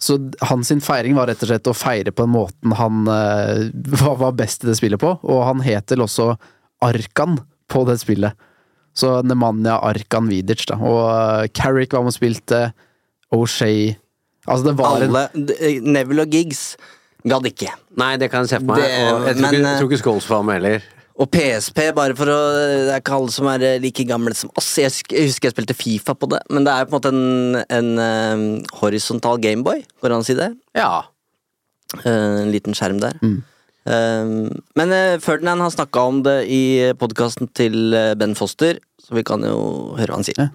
Så 0.00 0.16
hans 0.48 0.70
feiring 0.86 1.18
var 1.18 1.28
rett 1.28 1.42
og 1.44 1.50
slett 1.50 1.68
å 1.68 1.76
feire 1.76 2.14
på 2.14 2.24
den 2.24 2.32
måten 2.32 2.72
han 2.78 3.02
var, 4.22 4.30
best 4.38 4.64
i 4.64 4.70
det 4.70 4.78
spillet 4.78 5.02
på, 5.02 5.12
og 5.20 5.42
han 5.44 5.60
het 5.66 5.92
vel 5.92 6.06
også 6.06 6.30
Arkan 6.86 7.36
på 7.70 7.84
det 7.88 7.98
spillet. 8.02 8.46
Så 8.96 9.20
Nemanja 9.22 9.78
Arkan 9.86 10.28
Vidic, 10.30 10.66
da. 10.68 10.76
Og 10.82 11.02
eh, 11.08 11.48
Carrick 11.54 11.94
var 11.94 12.04
med 12.04 12.12
og 12.14 12.18
spilte, 12.18 12.70
O'Shea 13.34 13.92
Altså, 14.48 14.70
det 14.70 14.72
var 14.78 14.96
Alle, 14.96 15.26
en 15.36 15.92
Neville 15.94 16.24
og 16.24 16.32
Giggs 16.32 16.62
gadd 17.28 17.44
ikke. 17.50 17.68
Nei, 18.00 18.14
det 18.18 18.30
kan 18.32 18.46
jeg 18.46 18.54
se 18.54 18.58
for 18.62 18.72
meg. 18.72 18.80
Det- 18.80 18.96
og 19.12 19.26
jeg 19.28 19.36
tror, 19.36 19.42
men, 19.42 19.54
ikke, 19.54 19.60
eh, 19.60 19.68
jeg 19.68 19.82
tror 19.82 19.90
ikke 19.90 20.02
Scholes 20.02 20.28
var 20.30 20.42
med 20.48 20.54
heller. 20.58 20.88
Og 21.20 21.28
PSP, 21.28 21.78
bare 21.92 22.16
for 22.16 22.32
å 22.32 22.38
Det 22.56 22.94
er 22.94 23.00
ikke 23.02 23.12
alle 23.18 23.30
som 23.34 23.46
er 23.52 23.62
eh, 23.68 23.78
like 23.78 24.06
gamle 24.08 24.34
som 24.34 24.50
oss. 24.56 24.70
Jeg 24.80 24.88
husker 24.88 25.50
jeg 25.50 25.52
spilte 25.52 25.76
Fifa 25.76 26.14
på 26.16 26.30
det, 26.32 26.40
men 26.48 26.64
det 26.64 26.72
er 26.72 26.88
på 26.88 26.96
en 26.96 26.98
måte 26.98 27.12
en, 27.12 27.64
en 27.68 27.98
eh, 27.98 28.68
horisontal 28.80 29.38
Gameboy, 29.38 29.84
går 30.00 30.08
det 30.08 30.16
an 30.16 30.24
å 30.24 30.28
si 30.30 30.34
det? 30.38 30.50
Ja. 30.74 31.04
Uh, 32.06 32.46
en 32.46 32.52
liten 32.54 32.72
skjerm 32.72 33.00
der. 33.02 33.18
Mm. 33.20 33.42
Eh, 33.90 34.32
men 34.78 34.94
uh, 34.94 35.18
Ferdinand 35.22 35.64
har 35.64 35.74
snakka 35.74 36.06
om 36.12 36.22
det 36.26 36.38
i 36.46 36.62
podkasten 37.00 37.50
til 37.56 37.94
eh, 37.96 38.14
Ben 38.18 38.36
Foster, 38.38 38.78
så 39.02 39.16
vi 39.18 39.26
kan 39.26 39.44
jo 39.46 39.60
høre 39.98 40.12
hva 40.12 40.20
han 40.20 40.28
sier. 40.28 40.50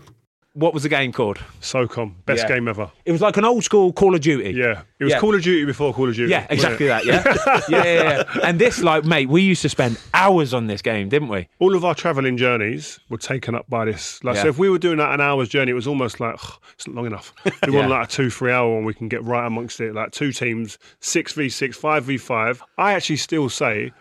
What 0.55 0.73
was 0.73 0.83
the 0.83 0.89
game 0.89 1.11
called? 1.11 1.37
SOCOM, 1.59 2.13
best 2.25 2.43
Yeah. 2.43 2.55
game 2.55 2.69
ever. 2.69 2.89
It 3.03 3.11
was 3.11 3.19
like 3.19 3.35
an 3.35 3.43
old 3.43 3.65
school 3.65 3.91
Call 3.91 4.15
of 4.15 4.21
Duty. 4.21 4.51
Yeah, 4.51 4.83
it 4.99 5.03
was 5.03 5.11
Yeah. 5.11 5.19
Call 5.19 5.35
of 5.35 5.43
Duty 5.43 5.65
before 5.65 5.93
Call 5.93 6.07
of 6.07 6.15
Duty. 6.15 6.31
Yeah, 6.31 6.47
exactly 6.49 6.87
that. 6.87 7.05
Yeah. 7.05 7.23
yeah, 7.69 7.83
yeah, 7.83 8.03
yeah. 8.03 8.23
And 8.41 8.57
this, 8.57 8.81
like, 8.81 9.03
mate, 9.03 9.27
we 9.27 9.41
used 9.41 9.61
to 9.63 9.69
spend 9.69 9.99
hours 10.13 10.53
on 10.53 10.67
this 10.67 10.81
game, 10.81 11.09
didn't 11.09 11.27
we? 11.27 11.49
All 11.59 11.75
of 11.75 11.83
our 11.83 11.93
travelling 11.93 12.37
journeys 12.37 12.99
were 13.09 13.17
taken 13.17 13.53
up 13.53 13.69
by 13.69 13.83
this. 13.83 14.23
Like, 14.23 14.37
so 14.37 14.47
if 14.47 14.57
we 14.57 14.69
were 14.69 14.79
doing 14.79 14.97
that 14.99 15.13
an 15.13 15.19
hour's 15.19 15.49
journey, 15.49 15.71
it 15.71 15.75
was 15.75 15.87
almost 15.87 16.21
like 16.21 16.35
"Ugh, 16.35 16.53
it's 16.73 16.87
not 16.87 16.95
long 16.95 17.05
enough. 17.05 17.33
We 17.67 17.73
want 17.73 17.89
like 17.89 18.07
a 18.07 18.09
two, 18.09 18.29
three 18.29 18.53
hour 18.53 18.73
one. 18.75 18.85
We 18.85 18.93
can 18.93 19.09
get 19.09 19.23
right 19.25 19.45
amongst 19.45 19.81
it. 19.81 19.93
Like 19.93 20.11
two 20.11 20.31
teams, 20.31 20.77
six 21.01 21.33
v 21.33 21.49
six, 21.49 21.75
five 21.75 22.05
v 22.05 22.17
five. 22.17 22.63
I 22.77 22.93
actually 22.93 23.17
still 23.17 23.49
say 23.49 23.91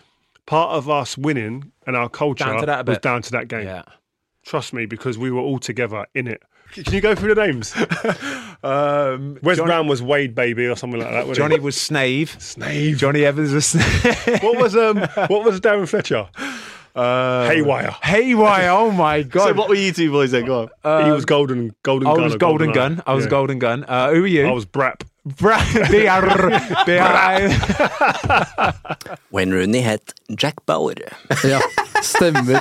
part 0.46 0.70
of 0.70 0.88
us 0.88 1.18
winning 1.18 1.72
and 1.86 1.96
our 1.96 2.08
culture 2.08 2.44
Down 2.44 2.60
to 2.60 2.66
that 2.66 2.86
a 2.88 2.90
was 2.92 2.98
down 2.98 3.22
to 3.22 3.30
that 3.32 3.48
game. 3.48 3.66
Yeah. 3.66 3.82
Trust 4.44 4.72
me, 4.72 4.86
because 4.86 5.16
we 5.18 5.30
were 5.30 5.40
all 5.40 5.58
together 5.58 6.06
in 6.14 6.26
it. 6.26 6.42
Can 6.72 6.92
you 6.94 7.00
go 7.00 7.14
through 7.14 7.34
the 7.34 7.46
names? 7.46 7.74
Um, 8.64 9.38
Wes 9.42 9.58
John- 9.58 9.66
Brown 9.66 9.88
was 9.88 10.00
Wade 10.00 10.34
Baby 10.34 10.64
or 10.66 10.74
something 10.74 10.98
like 10.98 11.10
that. 11.10 11.26
wasn't 11.26 11.36
Johnny 11.36 11.56
he? 11.56 11.60
was 11.60 11.78
Snave. 11.78 12.34
Snave. 12.40 12.96
Johnny 12.96 13.22
Evans 13.26 13.52
was 13.52 13.66
Snave. 13.66 14.42
What 14.42 14.56
was 14.58 14.74
um? 14.74 14.96
what 15.26 15.44
was 15.44 15.60
Darren 15.60 15.86
Fletcher? 15.86 16.26
Uh, 16.94 17.48
Haywire. 17.48 17.90
Haywire. 18.02 18.70
Oh 18.70 18.90
my 18.92 19.22
god. 19.34 19.56
were 19.58 19.74
you 19.74 19.92
two 19.92 20.10
boys 20.12 20.30
then? 20.30 20.44
Go 20.46 20.70
on. 20.84 21.04
he 21.06 21.10
was 21.10 21.24
golden, 21.24 21.74
golden 21.82 22.06
I 22.08 22.12
was 22.12 22.36
Golden 22.36 22.70
Eye. 22.70 22.74
Gun. 22.74 23.02
I 23.06 23.14
was 23.14 23.24
Yeah. 23.24 23.30
Golden 23.30 23.58
Gun. 23.58 23.84
Uh, 23.88 24.10
who 24.12 24.20
were 24.20 24.26
you? 24.28 24.46
I 24.46 24.52
was 24.52 24.64
Brap. 24.64 25.02
Bra- 25.24 25.56
BR. 25.90 26.28
Wayne 29.32 29.54
Rooney 29.56 29.80
het 29.80 30.12
Jack 30.26 30.64
Bauer. 30.66 30.94
Ja, 31.42 31.60
stemmer. 32.02 32.60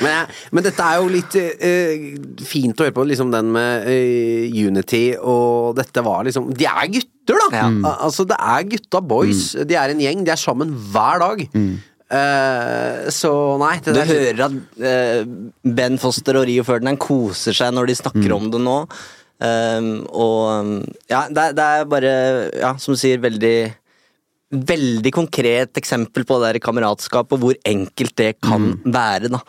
Men, 0.00 0.10
ja, 0.10 0.22
men 0.54 0.62
dette 0.66 0.82
er 0.86 1.00
jo 1.02 1.08
litt 1.10 1.34
uh, 1.34 2.44
fint 2.46 2.78
å 2.78 2.86
høre 2.86 2.94
på, 2.94 3.04
liksom 3.10 3.34
den 3.34 3.50
med 3.54 3.88
uh, 3.90 4.56
Unity, 4.68 5.02
og 5.18 5.74
dette 5.80 6.02
var 6.06 6.24
liksom 6.26 6.52
De 6.54 6.66
er 6.70 6.86
gutter, 6.94 7.42
da! 7.42 7.50
Ja. 7.58 7.66
Mm. 7.74 7.82
Altså, 7.90 8.26
det 8.30 8.38
er 8.38 8.70
gutta 8.76 9.02
boys. 9.02 9.48
De 9.66 9.74
er 9.78 9.92
en 9.96 10.02
gjeng, 10.06 10.22
de 10.26 10.34
er 10.34 10.40
sammen 10.40 10.72
hver 10.94 11.22
dag. 11.26 11.42
Eh, 12.06 13.08
så 13.10 13.30
nei 13.58 13.80
det 13.82 13.94
Du 13.94 13.98
der- 13.98 14.10
hører 14.12 14.42
at 14.46 14.52
uh, 14.78 15.24
Ben 15.66 15.96
Foster 15.98 16.36
og 16.38 16.46
Rio 16.46 16.62
Ferdinand 16.66 17.00
koser 17.02 17.56
seg 17.56 17.72
når 17.74 17.88
de 17.90 17.96
snakker 17.98 18.34
om 18.36 18.50
det 18.52 18.60
nå. 18.62 18.76
Um, 19.36 19.88
og 20.16 20.44
um, 20.62 20.70
ja, 21.10 21.26
det, 21.28 21.48
det 21.58 21.64
er 21.66 21.88
bare, 21.90 22.12
ja, 22.56 22.70
som 22.80 22.94
du 22.94 23.00
sier, 23.00 23.18
veldig 23.20 23.56
Veldig 24.46 25.10
konkret 25.10 25.74
eksempel 25.76 26.22
på 26.24 26.36
det 26.38 26.52
der 26.54 26.62
kameratskapet, 26.62 27.34
og 27.34 27.40
hvor 27.42 27.56
enkelt 27.66 28.14
det 28.16 28.28
kan 28.46 28.76
være. 28.86 29.28
da. 29.34 29.40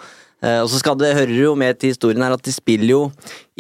Uh, 0.42 0.64
og 0.64 0.72
så 0.74 0.80
skal 0.82 0.98
det, 0.98 1.12
hører 1.16 1.36
jo 1.38 1.54
med 1.56 1.78
til 1.78 1.94
historien 1.94 2.26
her 2.26 2.34
at 2.34 2.42
de 2.44 2.52
spiller 2.56 2.90
jo 2.96 3.04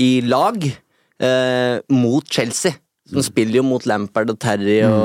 i 0.01 0.09
lag 0.25 0.57
eh, 0.65 1.77
mot 1.93 2.25
Chelsea. 2.25 2.73
De 3.13 3.21
spiller 3.23 3.61
jo 3.61 3.63
mot 3.63 3.85
Lampard 3.87 4.33
og 4.33 4.39
Terry 4.41 4.81
og, 4.83 4.97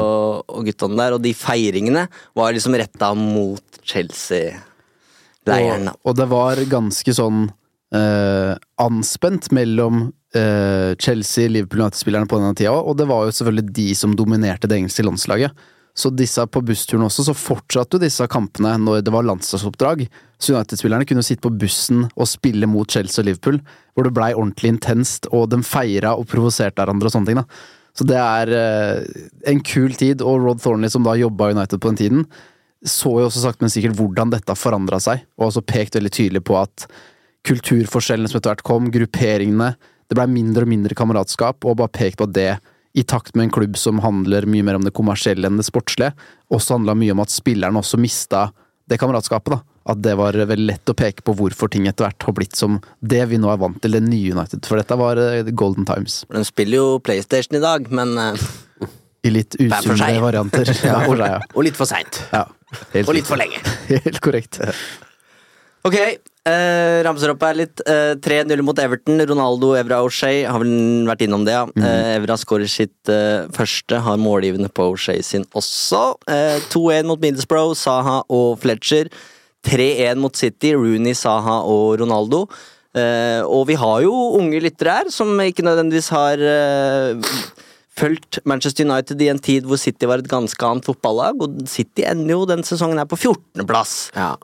og 0.48 0.68
guttene 0.68 0.98
der, 0.98 1.16
og 1.16 1.24
de 1.24 1.34
feiringene 1.36 2.06
var 2.38 2.54
liksom 2.54 2.76
retta 2.80 3.12
mot 3.18 3.82
Chelsea-leiren. 3.82 5.90
Og, 5.92 6.00
og 6.06 6.18
det 6.20 6.28
var 6.32 6.62
ganske 6.70 7.16
sånn 7.16 7.46
eh, 7.94 8.54
anspent 8.82 9.50
mellom 9.54 10.08
eh, 10.34 10.94
Chelsea, 10.98 11.50
Liverpool 11.50 11.84
United-spillerne 11.84 12.30
på 12.30 12.40
denne 12.40 12.56
tida, 12.58 12.74
og 12.74 12.98
det 13.00 13.08
var 13.10 13.26
jo 13.26 13.36
selvfølgelig 13.36 13.76
de 13.78 13.88
som 13.98 14.18
dominerte 14.18 14.70
det 14.70 14.80
engelske 14.80 15.06
landslaget. 15.06 15.64
Så 15.92 16.08
disse 16.16 16.40
på 16.48 16.62
bussturen 16.64 17.04
også, 17.04 17.26
så 17.26 17.34
fortsatte 17.36 17.98
jo 17.98 18.04
disse 18.06 18.24
kampene 18.32 18.78
når 18.80 19.02
det 19.04 19.12
var 19.12 19.26
landslagsoppdrag. 19.28 20.06
Så 20.40 20.54
United-spillerne 20.54 21.04
kunne 21.08 21.24
sitte 21.26 21.44
på 21.44 21.52
bussen 21.52 22.06
og 22.14 22.30
spille 22.30 22.68
mot 22.70 22.88
Chelsea 22.88 23.20
og 23.20 23.28
Liverpool, 23.28 23.60
hvor 23.92 24.08
det 24.08 24.14
blei 24.16 24.30
ordentlig 24.32 24.72
intenst, 24.72 25.28
og 25.36 25.50
de 25.52 25.60
feira 25.66 26.14
og 26.16 26.24
provoserte 26.32 26.80
hverandre 26.80 27.10
og 27.10 27.14
sånne 27.14 27.28
ting. 27.28 27.42
da. 27.42 27.80
Så 27.96 28.06
det 28.08 28.16
er 28.16 28.52
eh, 28.56 29.22
en 29.52 29.60
kul 29.66 29.92
tid, 29.98 30.24
og 30.24 30.40
Rod 30.46 30.62
Thornley, 30.64 30.92
som 30.92 31.04
da 31.04 31.16
jobba 31.18 31.50
United 31.52 31.80
på 31.80 31.92
den 31.92 32.00
tiden, 32.00 32.26
så 32.82 33.12
jo 33.20 33.28
også 33.28 33.44
sakte, 33.44 33.62
men 33.62 33.72
sikkert 33.72 33.98
hvordan 33.98 34.32
dette 34.32 34.56
forandra 34.58 34.98
seg, 35.02 35.26
og 35.38 35.50
også 35.50 35.64
pekt 35.68 35.98
veldig 35.98 36.12
tydelig 36.12 36.42
på 36.48 36.56
at 36.58 36.86
kulturforskjellene 37.46 38.30
som 38.30 38.38
etter 38.38 38.54
hvert 38.54 38.66
kom, 38.66 38.90
grupperingene 38.94 39.74
Det 40.10 40.16
blei 40.18 40.26
mindre 40.28 40.66
og 40.66 40.68
mindre 40.68 40.96
kameratskap, 40.98 41.64
og 41.64 41.78
bare 41.80 41.88
pekt 41.88 42.18
på 42.20 42.26
det, 42.28 42.58
i 42.92 43.00
takt 43.08 43.32
med 43.32 43.46
en 43.46 43.52
klubb 43.54 43.78
som 43.80 44.02
handler 44.04 44.44
mye 44.44 44.66
mer 44.66 44.76
om 44.76 44.84
det 44.84 44.92
kommersielle 44.92 45.48
enn 45.48 45.56
det 45.56 45.64
sportslige, 45.64 46.12
også 46.52 46.76
handla 46.76 46.92
mye 46.98 47.14
om 47.14 47.22
at 47.24 47.32
spillerne 47.32 47.80
også 47.80 47.96
mista 47.96 48.50
det 48.90 48.98
kameratskapet. 49.00 49.54
da. 49.54 49.71
At 49.88 50.02
det 50.04 50.14
var 50.18 50.36
veldig 50.36 50.68
lett 50.68 50.92
å 50.92 50.94
peke 50.94 51.24
på 51.26 51.34
hvorfor 51.38 51.70
ting 51.72 51.88
etter 51.90 52.06
hvert 52.06 52.26
har 52.28 52.36
blitt 52.36 52.58
som 52.58 52.80
det 53.00 53.22
vi 53.32 53.40
nå 53.42 53.50
er 53.50 53.58
vant 53.62 53.80
til, 53.82 53.96
det 53.96 54.02
nye 54.06 54.34
United. 54.36 54.62
For 54.68 54.78
dette 54.78 54.98
var 55.00 55.18
eh, 55.18 55.48
golden 55.50 55.88
times. 55.88 56.20
De 56.30 56.44
spiller 56.46 56.78
jo 56.78 56.98
PlayStation 57.02 57.58
i 57.58 57.62
dag, 57.64 57.88
men 57.90 58.14
eh, 58.18 58.44
I 59.26 59.32
litt 59.34 59.58
usunne 59.58 60.12
varianter. 60.22 60.70
Ja, 60.86 61.00
for 61.06 61.18
ja. 61.18 61.40
Og 61.54 61.66
litt 61.66 61.78
for 61.78 61.90
seint. 61.90 62.22
Ja, 62.32 62.46
Og 63.02 63.14
litt 63.16 63.26
for 63.26 63.40
lenge. 63.40 63.58
Helt 63.92 64.20
korrekt. 64.22 64.60
Ok, 65.82 65.96
eh, 65.98 67.00
ramser 67.02 67.32
opp 67.32 67.42
her 67.42 67.56
litt. 67.58 67.80
Eh, 67.90 68.12
3-0 68.22 68.60
mot 68.62 68.78
Everton. 68.78 69.18
Ronaldo, 69.26 69.72
Evra 69.74 69.96
og 70.06 70.12
Shea 70.14 70.44
har 70.46 70.62
vel 70.62 71.08
vært 71.08 71.24
innom 71.26 71.42
det, 71.42 71.56
ja. 71.56 71.64
Eh, 71.74 72.20
Evra 72.20 72.36
skårer 72.38 72.70
sitt 72.70 73.10
eh, 73.10 73.48
første, 73.50 73.98
har 74.06 74.20
målgivende 74.22 74.70
på 74.70 74.92
Shea 74.94 75.24
sin 75.26 75.42
også. 75.58 76.04
Eh, 76.30 76.62
2-1 76.70 77.10
mot 77.10 77.18
Middlesbrough, 77.26 77.74
Saha 77.74 78.20
og 78.30 78.60
Fletcher. 78.62 79.10
3-1 79.66 80.20
mot 80.22 80.36
City. 80.36 80.74
Rooney, 80.74 81.14
Saha 81.18 81.60
og 81.68 81.98
Ronaldo. 82.02 82.46
Eh, 82.92 83.40
og 83.48 83.66
vi 83.70 83.76
har 83.80 84.02
jo 84.04 84.12
unge 84.36 84.60
lyttere 84.60 84.98
her 85.00 85.12
som 85.12 85.30
ikke 85.40 85.64
nødvendigvis 85.64 86.10
har 86.12 86.42
eh, 86.44 87.30
fulgt 87.92 88.38
Manchester 88.48 88.84
United 88.88 89.20
i 89.24 89.28
en 89.32 89.40
tid 89.40 89.66
hvor 89.68 89.80
City 89.80 90.08
var 90.08 90.20
et 90.22 90.28
ganske 90.28 90.60
annet 90.68 90.84
fotballag. 90.88 91.40
Og 91.44 91.62
City 91.70 92.04
ender 92.08 92.34
jo 92.34 92.42
den 92.48 92.64
sesongen 92.66 93.00
her 93.00 93.08
på 93.08 93.16
14.-plass. 93.20 93.94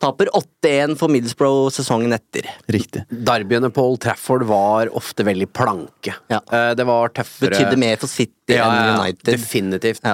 Taper 0.01 0.31
8-1 0.37 0.97
for 1.01 1.13
Middlesbrough 1.13 1.69
sesongen 1.77 2.15
etter. 2.17 2.49
Riktig. 2.73 3.05
Derbyene 3.13 3.71
på 3.75 3.85
Old 3.91 4.01
Trafford 4.05 4.47
var 4.49 4.93
ofte 4.97 5.27
veldig 5.29 5.51
planke. 5.57 6.17
Eh, 6.33 6.73
Det 6.79 6.89
var 6.89 7.13
tøffere 7.17 7.53
Betydde 7.53 7.81
mer 7.85 8.01
for 8.01 8.09
City 8.13 8.57
Ja, 8.57 8.65
enn 8.69 8.77
ja, 8.81 8.85
ja, 8.95 8.99
United. 9.03 9.33
Definitivt. 9.35 10.05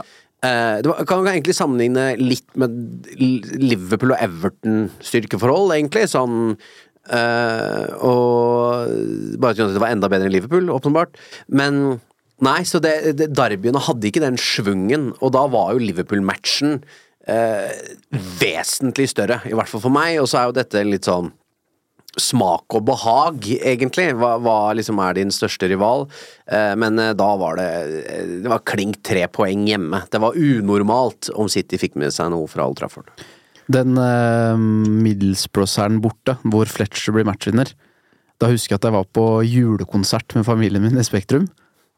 Eh, 0.45 0.79
det 0.85 0.91
var, 0.91 1.05
kan 1.09 1.29
egentlig 1.31 1.57
sammenligne 1.57 2.09
litt 2.21 2.49
med 2.61 2.75
Liverpool 3.17 4.15
og 4.15 4.25
Everton 4.25 4.89
styrkeforhold, 5.05 5.77
egentlig. 5.79 6.09
Sånn 6.13 6.59
Uh, 7.05 7.85
Og 8.01 9.37
Bare 9.37 9.53
at 9.53 9.59
United 9.61 9.77
var 9.83 9.93
enda 9.93 10.09
bedre 10.09 10.31
enn 10.31 10.33
Liverpool, 10.33 10.71
åpenbart. 10.73 11.19
Men 11.53 11.99
nei, 12.41 12.63
så 12.65 12.81
det, 12.81 12.95
det, 13.19 13.27
derbyene 13.37 13.83
hadde 13.85 14.09
ikke 14.09 14.23
den 14.25 14.39
schwungen, 14.41 15.11
og 15.21 15.35
da 15.37 15.43
var 15.53 15.75
jo 15.75 15.83
Liverpool-matchen 15.85 16.79
uh, 17.29 17.69
vesentlig 18.41 19.11
større. 19.13 19.43
I 19.45 19.53
hvert 19.53 19.69
fall 19.69 19.85
for 19.85 19.93
meg, 19.93 20.17
og 20.23 20.31
så 20.33 20.41
er 20.41 20.49
jo 20.49 20.57
dette 20.57 20.87
litt 20.89 21.05
sånn 21.05 21.29
smak 22.21 22.77
og 22.77 22.85
behag, 22.89 23.47
egentlig. 23.61 24.11
Hva, 24.19 24.37
hva 24.43 24.59
liksom 24.77 25.01
er 25.03 25.17
din 25.19 25.33
største 25.35 25.69
rival? 25.71 26.07
Eh, 26.47 26.75
men 26.81 27.01
eh, 27.03 27.15
da 27.19 27.31
var 27.41 27.59
det 27.59 27.69
eh, 28.05 28.35
Det 28.45 28.53
var 28.53 28.67
klink 28.69 29.01
tre 29.07 29.27
poeng 29.33 29.67
hjemme. 29.69 30.05
Det 30.11 30.21
var 30.23 30.39
unormalt 30.39 31.33
om 31.35 31.51
City 31.51 31.81
fikk 31.81 31.99
med 32.01 32.15
seg 32.15 32.31
noe 32.35 32.51
fra 32.51 32.69
Old 32.69 32.79
Trafford. 32.81 33.11
Den 33.73 33.99
eh, 33.99 34.61
Middlesbrough-seieren 35.07 36.03
borte, 36.05 36.39
hvor 36.45 36.71
Fletcher 36.71 37.17
blir 37.17 37.29
matchvinner. 37.29 37.73
Da 38.43 38.51
husker 38.51 38.75
jeg 38.75 38.83
at 38.83 38.89
jeg 38.89 38.97
var 38.97 39.11
på 39.15 39.27
julekonsert 39.47 40.35
med 40.37 40.47
familien 40.47 40.85
min 40.85 41.01
i 41.01 41.07
Spektrum. 41.07 41.49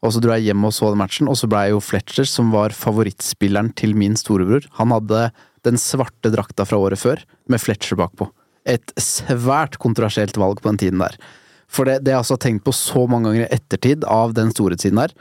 Og 0.05 0.13
så 0.13 0.21
dro 0.23 0.35
jeg 0.37 0.51
hjem 0.51 0.67
og 0.69 0.75
så 0.77 0.93
den 0.93 1.01
matchen, 1.01 1.29
og 1.31 1.39
så 1.41 1.49
blei 1.51 1.71
jo 1.73 1.83
Fletcher, 1.83 2.29
som 2.29 2.53
var 2.55 2.75
favorittspilleren 2.77 3.73
til 3.79 3.97
min 3.99 4.17
storebror, 4.19 4.69
han 4.79 4.93
hadde 4.95 5.31
den 5.67 5.81
svarte 5.81 6.31
drakta 6.31 6.67
fra 6.69 6.79
året 6.79 7.01
før, 7.01 7.23
med 7.51 7.63
Fletcher 7.63 7.99
bakpå. 7.99 8.29
Et 8.67 8.95
svært 8.99 9.79
kontroversielt 9.83 10.39
valg 10.41 10.63
på 10.63 10.73
den 10.73 10.81
tiden 10.83 11.03
der. 11.03 11.17
For 11.71 11.89
det, 11.89 12.01
det 12.05 12.13
har 12.13 12.21
jeg 12.21 12.25
altså 12.25 12.39
tenkt 12.43 12.67
på 12.67 12.75
så 12.75 13.07
mange 13.11 13.31
ganger 13.31 13.47
i 13.47 13.55
ettertid 13.57 14.07
av 14.11 14.35
den 14.37 14.53
storhetstiden 14.55 15.01
der. 15.03 15.15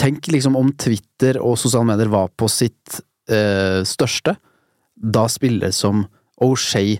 Tenk 0.00 0.28
liksom 0.32 0.56
om 0.58 0.72
Twitter 0.80 1.38
og 1.40 1.58
sosiale 1.60 1.88
medier 1.92 2.10
var 2.12 2.32
på 2.36 2.48
sitt 2.50 3.00
eh, 3.30 3.80
største 3.86 4.36
da 4.96 5.26
spillere 5.30 5.72
som 5.74 6.04
O'Shay 6.42 6.98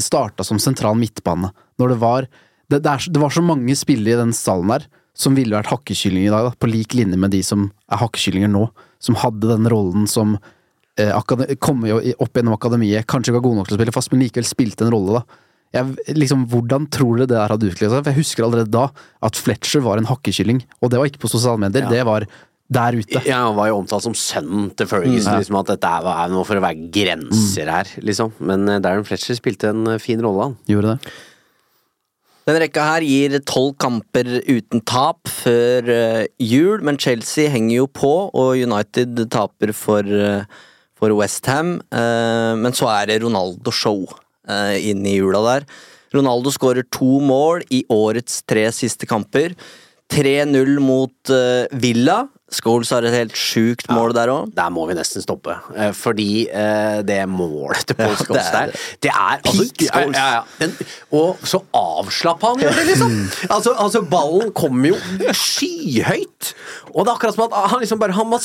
starta 0.00 0.44
som 0.46 0.60
sentral 0.62 0.96
midtbane. 0.98 1.50
Når 1.78 1.92
det 1.92 1.98
var 2.02 2.28
det, 2.68 2.82
det, 2.84 2.90
er, 2.90 3.10
det 3.12 3.20
var 3.22 3.32
så 3.32 3.42
mange 3.44 3.74
spillere 3.78 4.16
i 4.16 4.22
den 4.22 4.34
stallen 4.36 4.72
der 4.74 4.86
som 5.18 5.34
ville 5.34 5.56
vært 5.56 5.72
hakkekyllinger 5.72 6.28
i 6.28 6.32
dag, 6.32 6.46
da, 6.46 6.54
på 6.54 6.70
lik 6.70 6.94
linje 6.94 7.18
med 7.18 7.32
de 7.34 7.40
som 7.42 7.70
er 7.90 8.00
hakkekyllinger 8.04 8.50
nå. 8.52 8.68
Som 9.02 9.18
hadde 9.18 9.50
den 9.50 9.66
rollen 9.70 10.06
som 10.10 10.36
eh, 10.98 11.12
akade- 11.14 11.56
kom 11.62 11.84
jo 11.86 11.98
opp 12.18 12.32
gjennom 12.34 12.56
akademiet, 12.58 13.06
kanskje 13.06 13.30
ikke 13.32 13.38
var 13.40 13.46
gode 13.48 13.56
nok 13.62 13.68
til 13.70 13.76
å 13.76 13.80
spille 13.80 13.94
fast, 13.94 14.12
men 14.12 14.22
likevel 14.26 14.48
spilte 14.48 14.84
en 14.86 14.92
rolle, 14.94 15.20
da. 15.20 15.44
Jeg, 15.78 15.96
liksom, 16.16 16.46
hvordan 16.48 16.86
tror 16.90 17.18
dere 17.18 17.26
det 17.28 17.36
der 17.36 17.48
hadde 17.52 17.66
utviklet 17.68 17.90
seg? 17.92 18.04
For 18.04 18.10
jeg 18.12 18.20
husker 18.22 18.44
allerede 18.46 18.70
da 18.72 18.86
at 19.22 19.36
Fletcher 19.36 19.82
var 19.84 19.98
en 20.00 20.06
hakkekylling, 20.08 20.62
og 20.80 20.90
det 20.90 20.98
var 20.98 21.10
ikke 21.10 21.20
på 21.20 21.28
sosiale 21.28 21.60
medier, 21.60 21.88
det 21.92 22.04
var 22.08 22.24
der 22.70 22.96
ute. 23.00 23.20
Ja, 23.24 23.42
han 23.46 23.56
var 23.56 23.68
jo 23.68 23.78
omtalt 23.82 24.02
som 24.04 24.12
sønnen 24.16 24.70
til 24.76 24.86
Ferguson, 24.88 25.32
Mm. 25.32 25.38
liksom 25.40 25.58
at 25.60 25.66
dette 25.74 25.84
er 25.88 26.04
er 26.08 26.28
noe 26.32 26.44
for 26.44 26.56
å 26.56 26.64
være 26.64 26.90
grenser 26.92 27.68
her, 27.68 27.84
liksom. 28.00 28.32
Men 28.40 28.68
eh, 28.68 28.78
Darren 28.80 29.04
Fletcher 29.04 29.36
spilte 29.36 29.68
en 29.70 29.86
eh, 29.88 29.98
fin 29.98 30.20
rolle, 30.20 30.42
han. 30.50 30.56
Gjorde 30.68 30.96
det. 30.96 31.12
Den 32.48 32.56
rekka 32.62 32.80
her 32.80 33.04
gir 33.04 33.38
tolv 33.44 33.74
kamper 33.76 34.24
uten 34.48 34.80
tap 34.88 35.28
før 35.28 35.84
jul, 36.40 36.80
men 36.80 36.96
Chelsea 36.96 37.50
henger 37.52 37.82
jo 37.82 37.86
på, 37.92 38.12
og 38.32 38.56
United 38.56 39.20
taper 39.28 39.74
for, 39.76 40.00
uh, 40.00 40.44
for 40.98 41.14
Westham. 41.18 41.76
Uh, 41.94 42.54
men 42.60 42.74
så 42.76 42.90
er 42.92 43.06
det 43.12 43.20
Ronaldo-show 43.24 44.04
uh, 44.10 44.76
inn 44.78 45.06
i 45.08 45.18
jula 45.18 45.42
der. 45.46 45.68
Ronaldo 46.14 46.50
skårer 46.54 46.86
to 46.94 47.18
mål 47.20 47.66
i 47.74 47.82
årets 47.92 48.40
tre 48.48 48.68
siste 48.72 49.06
kamper. 49.08 49.52
3-0 50.08 50.78
mot 50.80 51.28
eh, 51.28 51.66
Villa. 51.76 52.22
Scholes 52.48 52.88
har 52.96 53.04
et 53.04 53.12
helt 53.12 53.34
sjukt 53.36 53.90
mål 53.92 54.14
der 54.16 54.30
òg. 54.32 54.54
Der 54.56 54.70
må 54.72 54.86
vi 54.88 54.94
nesten 54.96 55.20
stoppe. 55.20 55.52
eh, 55.76 55.90
Fordi 55.92 56.46
eh, 56.48 57.02
det 57.04 57.18
målet 57.28 57.84
til 57.90 57.98
Paul 57.98 58.14
Ja, 58.16 58.22
Scholes 58.22 58.48
det 58.48 58.54
er- 58.62 58.72
der, 58.72 58.86
det 59.04 59.10
er 59.12 59.34
altså, 59.42 59.66
ja, 59.68 59.90
Scholes. 59.90 60.16
ja, 60.16 60.28
ja. 60.38 60.40
Men, 60.62 60.72
Og 61.20 61.44
så 61.44 61.60
avslappa 61.76 62.54
han 62.54 62.64
gjør 62.64 62.78
det, 62.80 62.86
liksom! 62.88 63.12
Altså, 63.58 63.74
altså, 63.84 64.02
ballen 64.16 64.54
kommer 64.56 64.94
jo 64.94 65.34
skyhøyt. 65.36 66.54
Og 66.94 67.04
det 67.04 67.10
er 67.12 67.14
akkurat 67.18 67.36
som 67.36 67.44
at 67.50 67.58
han 67.74 67.84
liksom 67.84 68.00
bare 68.00 68.16
Han 68.16 68.32
bare 68.32 68.44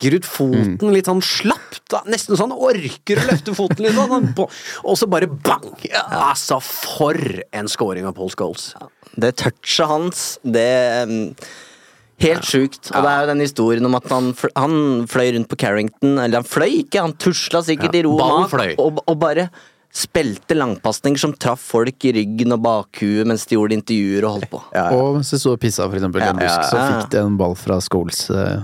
strekker 0.00 0.16
ut 0.16 0.24
foten 0.26 0.92
litt 0.94 1.06
sånn 1.08 1.20
slapt. 1.22 1.82
Da. 1.90 2.00
Nesten 2.08 2.36
sånn 2.38 2.50
han 2.54 2.58
orker 2.58 3.20
å 3.20 3.26
løfte 3.30 3.54
foten 3.56 3.84
litt. 3.84 3.94
Sånn, 3.94 4.30
og 4.84 4.96
så 4.98 5.06
bare 5.10 5.26
bang! 5.28 5.66
Ja, 5.84 6.04
altså, 6.30 6.60
for 6.62 7.16
en 7.52 7.68
scoring 7.68 8.06
av 8.08 8.14
Paul 8.16 8.30
Scholes. 8.32 8.70
Det 9.16 9.34
touchet 9.36 9.88
hans, 9.90 10.38
det 10.44 11.06
mm, 11.08 11.34
Helt 12.20 12.44
sjukt. 12.44 12.90
Og 12.92 13.00
det 13.00 13.10
er 13.10 13.22
jo 13.22 13.28
den 13.30 13.40
historien 13.40 13.86
om 13.88 13.94
at 13.96 14.04
han, 14.12 14.26
fl- 14.36 14.52
han 14.54 15.06
fløy 15.08 15.30
rundt 15.38 15.48
på 15.48 15.56
Carrington 15.56 16.18
Eller 16.20 16.42
han 16.42 16.44
fløy 16.44 16.82
ikke, 16.82 17.00
han 17.00 17.14
tusla 17.16 17.62
sikkert 17.64 17.94
Ja, 17.96 18.02
i 18.02 18.02
ro 18.04 18.10
og 18.20 18.50
fløy. 18.52 18.74
og, 18.76 18.98
bare 19.16 19.46
spilte 19.90 20.52
langpasninger 20.54 21.18
som 21.18 21.32
traff 21.32 21.62
folk 21.72 22.04
i 22.06 22.12
ryggen 22.18 22.52
og 22.54 22.60
bakhuet 22.62 23.24
mens 23.26 23.46
de 23.48 23.56
gjorde 23.56 23.74
intervjuer 23.74 24.26
og 24.28 24.36
holdt 24.36 24.50
på. 24.52 24.60
Og 24.92 25.16
mens 25.16 25.32
de 25.32 25.40
sto 25.40 25.54
og 25.56 25.62
pissa, 25.64 25.88
for 25.88 25.96
eksempel, 25.96 26.20
i 26.22 26.28
en 26.28 26.38
busk, 26.38 26.68
så 26.68 26.76
Ja, 26.76 26.84
ja. 26.84 27.00
fikk 27.00 27.10
de 27.16 27.22
en 27.24 27.38
ball 27.40 27.56
fra 27.58 27.80
Scholes. 27.82 28.20
eh, 28.30 28.60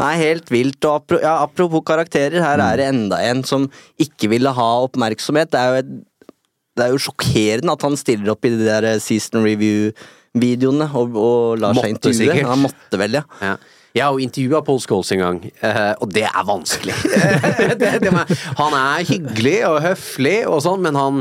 Nei, 0.00 0.14
helt 0.20 0.50
vilt. 0.52 0.82
Og 0.88 1.14
ja, 1.22 1.36
apropos 1.44 1.84
karakterer, 1.86 2.40
her 2.42 2.62
er 2.62 2.80
det 2.80 2.88
enda 2.90 3.20
en 3.28 3.44
som 3.46 3.68
ikke 4.00 4.30
ville 4.32 4.50
ha 4.56 4.68
oppmerksomhet. 4.88 5.52
Det 5.52 5.60
er 5.60 5.70
jo, 5.70 5.84
et, 5.84 6.34
det 6.74 6.86
er 6.86 6.94
jo 6.94 7.02
sjokkerende 7.06 7.76
at 7.76 7.86
han 7.86 7.96
stiller 8.00 8.34
opp 8.34 8.48
i 8.48 8.52
de 8.54 8.66
der 8.66 8.88
season 9.02 9.44
review-videoene 9.46 10.90
og, 10.90 11.14
og 11.14 11.62
lar 11.62 11.78
seg 11.78 11.94
intervjue. 11.94 12.20
sikkert. 12.24 12.50
Han 12.50 12.64
måtte 12.66 13.00
vel, 13.04 13.20
ja. 13.20 13.24
Ja. 13.44 13.56
Jeg 13.94 14.02
har 14.02 14.16
jo 14.16 14.24
intervjua 14.24 14.58
Paul 14.66 14.80
Scholes 14.82 15.12
en 15.14 15.20
gang, 15.22 15.36
eh, 15.62 15.92
og 16.02 16.10
det 16.10 16.24
er 16.26 16.46
vanskelig. 16.48 16.96
det, 17.80 17.92
det 18.02 18.10
med, 18.10 18.32
han 18.58 18.74
er 18.74 19.04
hyggelig 19.06 19.60
og 19.68 19.76
høflig 19.84 20.40
og 20.50 20.64
sånn, 20.64 20.82
men 20.82 20.98
han 20.98 21.20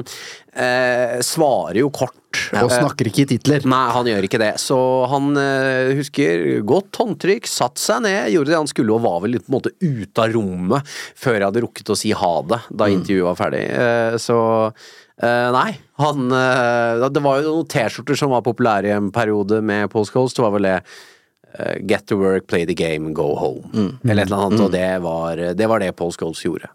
eh, 0.57 1.19
svarer 1.21 1.83
jo 1.83 1.91
kort. 1.93 2.17
Og 2.57 2.71
snakker 2.73 3.11
ikke 3.11 3.27
i 3.27 3.29
titler. 3.35 3.67
Nei, 3.69 3.83
han 3.93 4.09
gjør 4.09 4.25
ikke 4.25 4.41
det. 4.41 4.55
Så 4.57 4.79
han 5.11 5.37
eh, 5.37 5.93
husker 5.99 6.47
godt 6.65 6.97
håndtrykk, 6.97 7.45
satt 7.45 7.77
seg 7.77 8.07
ned, 8.07 8.31
gjorde 8.33 8.55
det 8.55 8.57
han 8.63 8.71
skulle 8.73 8.97
og 8.97 9.05
var 9.05 9.21
vel 9.21 9.37
på 9.37 9.51
en 9.51 9.57
måte 9.59 9.75
ute 9.77 10.25
av 10.25 10.33
rommet 10.33 10.93
før 11.13 11.37
jeg 11.37 11.45
hadde 11.45 11.65
rukket 11.67 11.93
å 11.93 11.99
si 11.99 12.13
ha 12.17 12.33
det 12.49 12.61
da 12.73 12.89
intervjuet 12.89 13.29
var 13.29 13.41
ferdig. 13.43 13.63
Eh, 13.69 14.17
så 14.17 14.39
eh, 15.21 15.49
nei, 15.53 15.69
han 16.01 16.37
eh, 16.41 17.05
Det 17.05 17.21
var 17.21 17.41
jo 17.41 17.59
noen 17.59 17.69
T-skjorter 17.69 18.17
som 18.17 18.33
var 18.33 18.45
populære 18.49 18.89
i 18.89 18.97
en 18.97 19.13
periode 19.13 19.61
med 19.61 19.93
Paul 19.93 20.09
Scholes. 20.09 20.33
Det 20.33 20.41
var 20.41 20.57
vel 20.57 20.71
det 20.71 20.79
eh, 20.81 21.01
Get 21.85 22.07
to 22.07 22.17
work, 22.17 22.47
play 22.47 22.65
the 22.65 22.73
game, 22.73 23.13
go 23.13 23.35
home. 23.35 23.63
Eller 24.03 24.23
et 24.23 24.31
eller 24.31 24.45
annet. 24.47 24.59
Og 24.65 24.71
det 24.73 24.87
var, 25.03 25.35
det 25.53 25.67
var 25.69 25.79
det 25.83 25.91
Paul 25.95 26.11
Scholes 26.15 26.41
gjorde. 26.45 26.69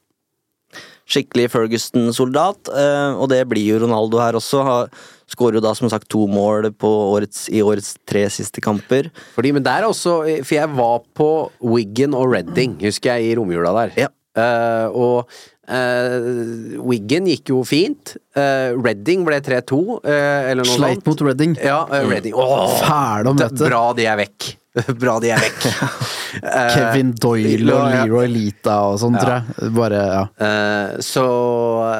skikkelig 1.09 1.47
Ferguson-soldat, 1.49 2.69
eh, 2.69 3.15
og 3.17 3.31
det 3.33 3.39
blir 3.49 3.65
jo 3.65 3.79
Ronaldo 3.87 4.19
her 4.21 4.37
også. 4.37 4.63
Har- 4.67 4.91
Skårer 5.29 5.55
jo 5.57 5.61
da 5.61 5.75
som 5.75 5.89
sagt 5.89 6.09
to 6.09 6.27
mål 6.29 6.71
på 6.77 6.89
årets, 6.89 7.49
i 7.53 7.61
årets 7.65 7.97
tre 8.09 8.27
siste 8.33 8.61
kamper. 8.65 9.11
Fordi, 9.35 9.53
men 9.53 9.63
der 9.63 9.83
er 9.83 9.89
også 9.89 10.45
For 10.45 10.55
jeg 10.55 10.69
var 10.77 11.01
på 11.17 11.51
Wiggen 11.61 12.15
og 12.15 12.31
Redding, 12.33 12.79
husker 12.81 13.17
jeg, 13.17 13.33
i 13.33 13.35
romjula 13.37 13.73
der. 13.77 14.09
Eh, 14.37 14.87
og 14.89 15.29
uh, 15.69 16.81
Wiggen 16.89 17.27
gikk 17.29 17.53
jo 17.53 17.63
fint. 17.65 18.15
Uh, 18.37 18.73
Redding 18.81 19.25
ble 19.27 19.41
3-2, 19.41 19.81
Uh, 19.99 20.51
eller 20.51 20.63
noe 20.65 20.77
Sleit 20.77 21.01
sånt. 21.03 21.07
mot 21.11 21.21
Reading. 21.29 21.57
Ja, 21.61 21.83
uh, 21.89 22.05
Redding. 22.09 22.33
Åh, 22.37 22.77
Fæle 22.85 23.33
å 23.33 23.37
møte. 23.37 23.65
Bra 23.69 23.83
de 23.99 24.07
er 24.09 24.17
vekk. 24.25 24.49
Bra 25.03 25.19
de 25.25 25.35
er 25.37 25.45
vekk. 25.49 25.67
Eh, 26.39 26.69
Kevin 26.75 27.15
Doyle 27.17 27.73
og. 27.73 27.87
Leroy 27.89 28.27
Lita 28.29 28.75
og 28.91 28.99
sånn, 29.01 29.15
Ja. 29.17 29.23
tror 29.25 29.33
jeg. 29.65 29.71
Bare, 29.75 30.01
ja. 30.13 30.25
Uh, 30.37 30.99
så 31.03 31.23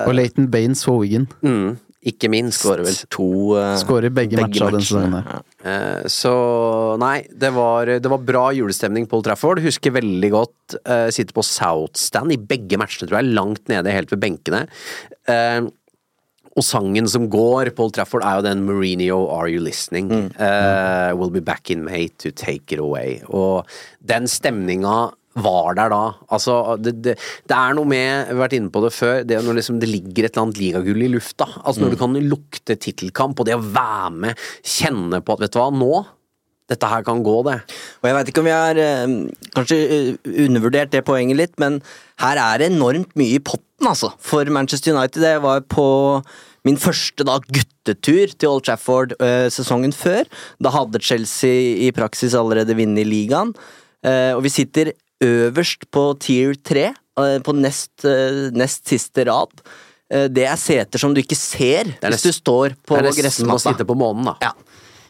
Og 0.05 0.13
Leighton 0.15 0.51
Baines 0.53 0.83
for 0.85 1.01
Wigan. 1.01 1.25
mm, 1.43 1.71
Ikke 2.13 2.29
minst. 2.31 2.61
Skårer 2.61 2.85
vel 2.87 2.99
to 3.11 3.25
uh, 3.57 3.73
Skårer 3.81 4.13
begge, 4.15 4.37
matcher 4.39 4.69
denne 4.69 4.85
sesongen 4.85 5.17
her. 5.17 5.41
Eh, 5.65 6.05
så 6.13 6.35
nei, 7.01 7.23
det 7.35 7.51
var, 7.57 7.89
det 8.05 8.13
var 8.13 8.21
bra 8.29 8.45
julestemning 8.55 9.09
på 9.11 9.19
Old 9.19 9.27
Trafford. 9.27 9.63
Husker 9.65 9.97
veldig 9.97 10.31
godt 10.37 10.77
uh, 10.85 11.09
sitte 11.15 11.35
på 11.35 11.43
Southstand 11.49 12.37
i 12.37 12.39
begge 12.39 12.79
matchene, 12.79 13.09
tror 13.09 13.23
jeg. 13.23 13.33
Langt 13.35 13.65
nede, 13.73 13.97
helt 13.97 14.13
ved 14.15 14.23
benkene. 14.29 14.67
Eh, 15.29 15.65
og 16.59 16.67
sangen 16.67 17.09
som 17.11 17.29
går 17.31 17.73
på 17.77 17.87
Old 17.87 17.95
Trafford, 17.97 18.25
er 18.27 18.41
jo 18.41 18.47
den 18.49 18.65
Mourinho 18.67 19.21
Are 19.35 19.51
You 19.53 19.63
Listening? 19.63 20.11
Eh, 20.35 21.13
we'll 21.15 21.33
be 21.35 21.45
back 21.45 21.71
in 21.71 21.85
May 21.87 22.09
to 22.19 22.33
take 22.35 22.75
it 22.75 22.83
away. 22.83 23.21
Og 23.29 23.67
den 24.05 24.29
stemninga 24.31 25.13
var 25.39 25.77
der 25.79 25.93
da. 25.93 26.03
Altså, 26.35 26.59
det, 26.83 26.97
det, 27.05 27.17
det 27.49 27.57
er 27.57 27.77
noe 27.79 27.89
med, 27.89 28.29
vi 28.29 28.35
har 28.35 28.43
vært 28.43 28.59
inne 28.59 28.73
på 28.75 28.83
det 28.85 28.93
før, 28.97 29.23
det 29.29 29.41
når 29.45 29.61
liksom 29.61 29.81
det 29.83 29.91
ligger 29.91 30.27
et 30.27 30.33
eller 30.33 30.49
annet 30.49 30.61
ligagull 30.63 31.05
i 31.07 31.11
lufta. 31.13 31.49
Altså 31.63 31.85
når 31.85 31.95
du 31.95 32.01
kan 32.01 32.21
lukte 32.27 32.79
tittelkamp, 32.79 33.39
og 33.39 33.49
det 33.49 33.59
å 33.59 33.65
være 33.65 34.15
med, 34.27 34.47
kjenne 34.67 35.23
på 35.23 35.37
at 35.37 35.45
vet 35.45 35.55
du 35.55 35.61
hva, 35.63 35.69
nå 35.75 35.93
dette 36.69 36.89
her 36.91 37.05
kan 37.07 37.23
gå, 37.25 37.39
det. 37.47 37.57
Og 38.03 38.09
jeg 38.09 38.17
veit 38.19 38.31
ikke 38.31 38.43
om 38.43 38.49
vi 38.49 38.53
har 38.53 38.79
eh, 38.83 39.13
kanskje 39.57 39.79
eh, 39.79 40.11
undervurdert 40.45 40.93
det 40.93 41.01
poenget 41.07 41.39
litt, 41.39 41.55
men 41.63 41.79
her 42.21 42.41
er 42.43 42.61
det 42.61 42.69
enormt 42.75 43.15
mye 43.17 43.39
i 43.39 43.41
potten, 43.41 43.89
altså, 43.89 44.11
for 44.21 44.49
Manchester 44.53 44.93
United. 44.93 45.25
Jeg 45.25 45.41
var 45.47 45.65
på 45.65 45.87
min 46.69 46.79
første 46.81 47.27
da 47.27 47.39
guttetur 47.49 48.35
til 48.37 48.53
Old 48.53 48.67
Trafford 48.69 49.17
eh, 49.25 49.49
sesongen 49.53 49.95
før. 49.97 50.29
Da 50.63 50.73
hadde 50.75 51.03
Chelsea 51.03 51.75
i 51.89 51.91
praksis 51.97 52.37
allerede 52.39 52.77
vunnet 52.79 53.09
ligaen, 53.09 53.55
eh, 54.05 54.33
og 54.37 54.45
vi 54.47 54.55
sitter 54.55 54.93
øverst 55.25 55.89
på 55.95 56.13
tier 56.23 56.55
3, 56.55 56.89
eh, 56.93 57.39
på 57.43 57.57
nest, 57.57 57.93
eh, 58.07 58.49
nest 58.55 58.87
siste 58.93 59.27
rad. 59.31 59.63
Eh, 60.11 60.29
Det 60.29 60.47
er 60.49 60.57
seter 60.57 60.99
som 60.99 61.15
du 61.15 61.21
ikke 61.21 61.37
ser 61.37 61.95
er 62.01 62.13
hvis 62.13 62.29
du 62.29 62.33
står 62.33 62.77
på 62.87 62.97
gressmatta. 62.97 63.85
på 63.85 63.97
månen. 63.99 64.37
Ja. 64.41 64.53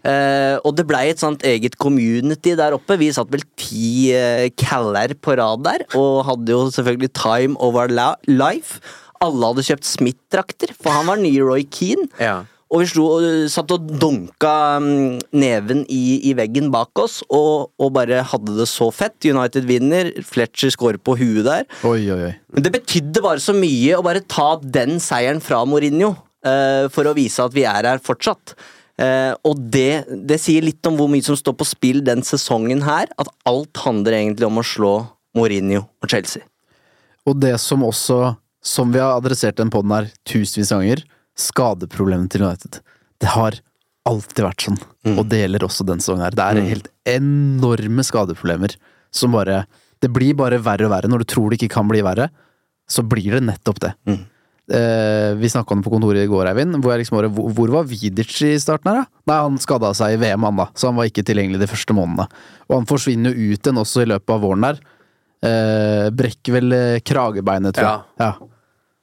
Eh, 0.09 0.57
og 0.65 0.77
det 0.79 0.87
blei 0.87 1.09
et 1.11 1.21
sånt 1.21 1.43
eget 1.47 1.77
community 1.79 2.55
der 2.59 2.77
oppe. 2.77 2.97
Vi 3.01 3.11
satt 3.13 3.31
vel 3.31 3.43
ti 3.59 4.15
uh, 4.15 4.47
caller 4.57 5.15
på 5.19 5.35
rad 5.37 5.65
der, 5.67 5.85
og 5.99 6.25
hadde 6.29 6.55
jo 6.55 6.71
selvfølgelig 6.71 7.13
Time 7.19 7.59
Over 7.59 7.91
Life. 8.29 8.81
Alle 9.25 9.51
hadde 9.51 9.67
kjøpt 9.67 9.89
Smith-drakter, 9.89 10.73
for 10.79 10.95
han 10.95 11.11
var 11.11 11.21
nye 11.21 11.43
Roy 11.43 11.67
Keane. 11.67 12.07
Ja. 12.23 12.45
Og 12.69 12.83
vi 12.83 12.89
slo, 12.91 13.05
satt 13.49 13.71
og 13.73 13.87
donka 13.97 14.53
mm, 14.85 15.21
neven 15.41 15.87
i, 15.89 16.19
i 16.29 16.35
veggen 16.37 16.69
bak 16.73 17.01
oss, 17.01 17.23
og, 17.33 17.71
og 17.81 17.93
bare 17.97 18.21
hadde 18.29 18.59
det 18.59 18.67
så 18.69 18.91
fett. 18.93 19.17
United 19.25 19.65
vinner, 19.69 20.11
Fletcher 20.27 20.75
scorer 20.75 21.01
på 21.01 21.17
huet 21.17 21.47
der. 21.49 21.65
Oi, 21.89 22.03
oi, 22.13 22.19
oi. 22.29 22.35
Men 22.53 22.67
det 22.67 22.75
betydde 22.77 23.25
bare 23.25 23.41
så 23.41 23.57
mye 23.57 23.97
å 23.97 24.05
bare 24.05 24.25
ta 24.29 24.51
den 24.61 25.01
seieren 25.01 25.41
fra 25.45 25.63
Mourinho, 25.69 26.13
uh, 26.45 26.91
for 26.93 27.09
å 27.09 27.17
vise 27.17 27.41
at 27.41 27.57
vi 27.57 27.65
er 27.69 27.89
her 27.89 28.05
fortsatt. 28.05 28.53
Uh, 29.01 29.33
og 29.49 29.65
det, 29.73 30.05
det 30.29 30.37
sier 30.43 30.67
litt 30.67 30.85
om 30.91 30.99
hvor 30.99 31.09
mye 31.09 31.25
som 31.25 31.39
står 31.39 31.57
på 31.57 31.71
spill 31.71 32.03
den 32.05 32.21
sesongen 32.27 32.85
her, 32.85 33.09
at 33.17 33.33
alt 33.49 33.81
handler 33.87 34.19
egentlig 34.19 34.49
om 34.51 34.61
å 34.61 34.67
slå 34.67 34.95
Mourinho 35.39 35.87
og 36.03 36.13
Chelsea. 36.13 36.45
Og 37.25 37.41
det 37.41 37.55
som 37.65 37.81
også, 37.87 38.35
som 38.65 38.93
vi 38.93 39.01
har 39.03 39.17
adressert 39.17 39.59
den 39.59 39.71
podden 39.73 39.95
her 39.95 40.11
tusenvis 40.29 40.73
av 40.75 40.83
ganger, 40.83 41.05
skadeproblemet 41.39 42.33
til 42.35 42.45
United. 42.47 42.81
Det 43.23 43.31
har 43.35 43.59
alltid 44.09 44.45
vært 44.45 44.65
sånn, 44.65 44.79
og 45.15 45.27
det 45.31 45.43
gjelder 45.43 45.67
også 45.67 45.87
den 45.87 46.01
sesongen 46.03 46.25
her. 46.27 46.37
Det 46.37 46.45
er 46.45 46.71
helt 46.71 46.89
enorme 47.09 48.05
skadeproblemer 48.07 48.75
som 49.15 49.33
bare 49.33 49.67
Det 49.99 50.13
blir 50.15 50.37
bare 50.39 50.61
verre 50.63 50.87
og 50.87 50.93
verre. 50.93 51.09
Når 51.11 51.25
du 51.25 51.27
tror 51.27 51.51
det 51.51 51.57
ikke 51.59 51.75
kan 51.75 51.89
bli 51.91 51.99
verre, 52.07 52.29
så 52.87 53.03
blir 53.03 53.33
det 53.35 53.41
nettopp 53.43 53.81
det. 53.83 53.93
Eh, 54.71 55.35
vi 55.35 55.49
snakka 55.51 55.75
om 55.75 55.81
det 55.81 55.89
på 55.89 55.91
kontoret 55.91 56.23
i 56.23 56.29
går, 56.31 56.47
Eivind. 56.53 56.77
Hvor, 56.85 56.95
liksom 56.95 57.19
hvor 57.35 57.73
var 57.73 57.89
Vidic 57.89 58.37
i 58.47 58.53
starten 58.63 58.93
her, 58.93 59.01
da? 59.01 59.23
Nei, 59.27 59.39
han 59.43 59.59
skada 59.59 59.91
seg 59.99 60.15
i 60.15 60.21
VM, 60.23 60.45
han 60.47 60.61
da, 60.61 60.69
så 60.79 60.93
han 60.93 61.01
var 61.01 61.09
ikke 61.11 61.25
tilgjengelig 61.27 61.59
de 61.65 61.71
første 61.71 61.97
månedene. 61.99 62.29
Og 62.69 62.77
han 62.77 62.87
forsvinner 62.87 63.35
jo 63.35 63.57
ut 63.57 63.59
igjen 63.67 63.83
også 63.83 64.05
i 64.05 64.11
løpet 64.13 64.35
av 64.37 64.45
våren 64.47 64.69
der. 64.69 64.79
Eh, 65.45 66.09
brekker 66.11 66.57
vel 66.57 66.73
eh, 66.75 67.01
kragebeinet, 67.07 67.77
tror 67.77 67.89
jeg. 67.89 68.07
Ja. 68.19 68.33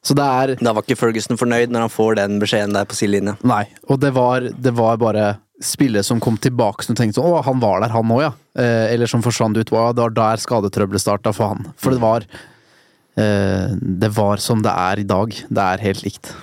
Så 0.05 0.13
det 0.13 0.25
er 0.25 0.51
Da 0.59 0.73
var 0.75 0.83
ikke 0.85 0.99
Ferguson 0.99 1.39
fornøyd 1.39 1.71
når 1.73 1.87
han 1.87 1.93
får 1.93 2.17
den 2.19 2.39
beskjeden 2.41 2.75
der 2.75 2.85
på 2.85 2.97
sidelinja. 2.97 3.37
Nei, 3.47 3.63
og 3.89 4.01
det 4.03 4.11
var, 4.13 4.49
det 4.51 4.73
var 4.77 4.99
bare 5.01 5.29
spillere 5.63 6.03
som 6.03 6.19
kom 6.19 6.35
tilbake 6.37 6.83
som 6.83 6.97
tenkte 6.97 7.21
sånn 7.21 7.31
Å, 7.31 7.39
han 7.47 7.61
var 7.63 7.79
der, 7.81 7.93
han 7.95 8.11
òg, 8.11 8.25
ja. 8.25 8.33
Eh, 8.59 8.91
eller 8.93 9.09
som 9.09 9.23
forsvant 9.25 9.57
ut. 9.57 9.71
Å, 9.71 9.87
det 9.95 10.03
var 10.03 10.17
der 10.17 10.43
skadetrøbbelet 10.43 11.01
starta 11.01 11.33
for 11.35 11.55
han. 11.55 11.69
For 11.79 11.95
det 11.95 12.03
var 12.03 12.27
eh, 13.15 13.71
Det 13.79 14.11
var 14.17 14.43
som 14.43 14.61
det 14.65 14.75
er 14.75 15.01
i 15.01 15.07
dag. 15.07 15.31
Det 15.31 15.69
er 15.71 15.85
helt 15.87 16.03
likt. 16.05 16.33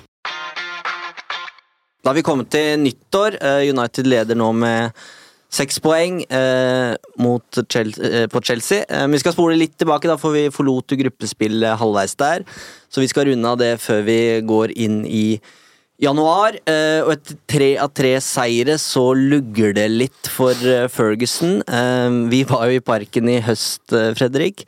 Da 2.03 2.11
har 2.11 2.19
vi 2.19 2.25
kommet 2.27 2.51
til 2.51 2.81
nyttår. 2.83 3.37
Eh, 3.39 3.69
United 3.71 4.09
leder 4.11 4.39
nå 4.39 4.49
med 4.57 5.05
seks 5.53 5.81
poeng 5.85 6.23
eh, 6.33 6.95
Chelsea, 7.69 8.11
eh, 8.23 8.27
på 8.33 8.41
Chelsea. 8.41 8.85
Eh, 8.89 9.07
vi 9.13 9.21
skal 9.21 9.35
spole 9.37 9.59
litt 9.61 9.77
tilbake, 9.81 10.09
da, 10.09 10.17
for 10.21 10.33
vi 10.37 10.49
forlot 10.53 10.97
gruppespillet 10.99 11.79
halvveis 11.81 12.17
der. 12.17 12.47
Så 12.89 13.03
vi 13.05 13.11
skal 13.11 13.29
runde 13.29 13.49
av 13.49 13.59
det 13.61 13.75
før 13.81 14.03
vi 14.07 14.21
går 14.49 14.73
inn 14.77 15.03
i 15.07 15.41
januar. 16.03 16.57
Eh, 16.67 17.01
og 17.05 17.15
etter 17.15 17.39
tre 17.51 17.71
av 17.83 17.93
tre 17.95 18.15
seire 18.25 18.79
så 18.81 19.11
lugger 19.17 19.75
det 19.77 19.89
litt 19.93 20.33
for 20.33 20.57
eh, 20.67 20.89
Ferguson. 20.93 21.61
Eh, 21.63 22.19
vi 22.33 22.43
var 22.49 22.69
jo 22.69 22.81
i 22.81 22.85
parken 22.85 23.31
i 23.31 23.41
høst, 23.45 23.85
Fredrik. 24.19 24.67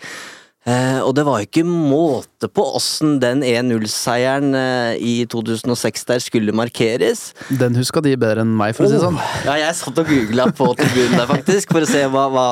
Eh, 0.64 1.00
og 1.04 1.12
det 1.12 1.26
var 1.28 1.42
jo 1.42 1.48
ikke 1.48 1.66
måte 1.68 2.48
på 2.48 2.64
åssen 2.78 3.18
den 3.20 3.42
1-0-seieren 3.44 4.54
eh, 4.56 4.94
i 4.96 5.14
2006 5.28 6.06
der 6.08 6.22
skulle 6.24 6.54
markeres. 6.56 7.26
Den 7.60 7.76
huska 7.76 8.00
de 8.04 8.14
bedre 8.16 8.46
enn 8.46 8.54
meg, 8.56 8.72
for 8.76 8.86
å 8.86 8.88
si 8.88 8.96
det 8.96 9.04
sånn. 9.04 9.20
Ja, 9.44 9.58
jeg 9.60 9.76
satt 9.76 10.00
og 10.00 10.08
googla 10.08 10.48
på 10.56 10.70
tribunen 10.78 11.18
der, 11.18 11.28
faktisk, 11.28 11.74
for 11.76 11.84
å 11.84 11.90
se 11.90 12.06
hva, 12.08 12.26
hva, 12.32 12.46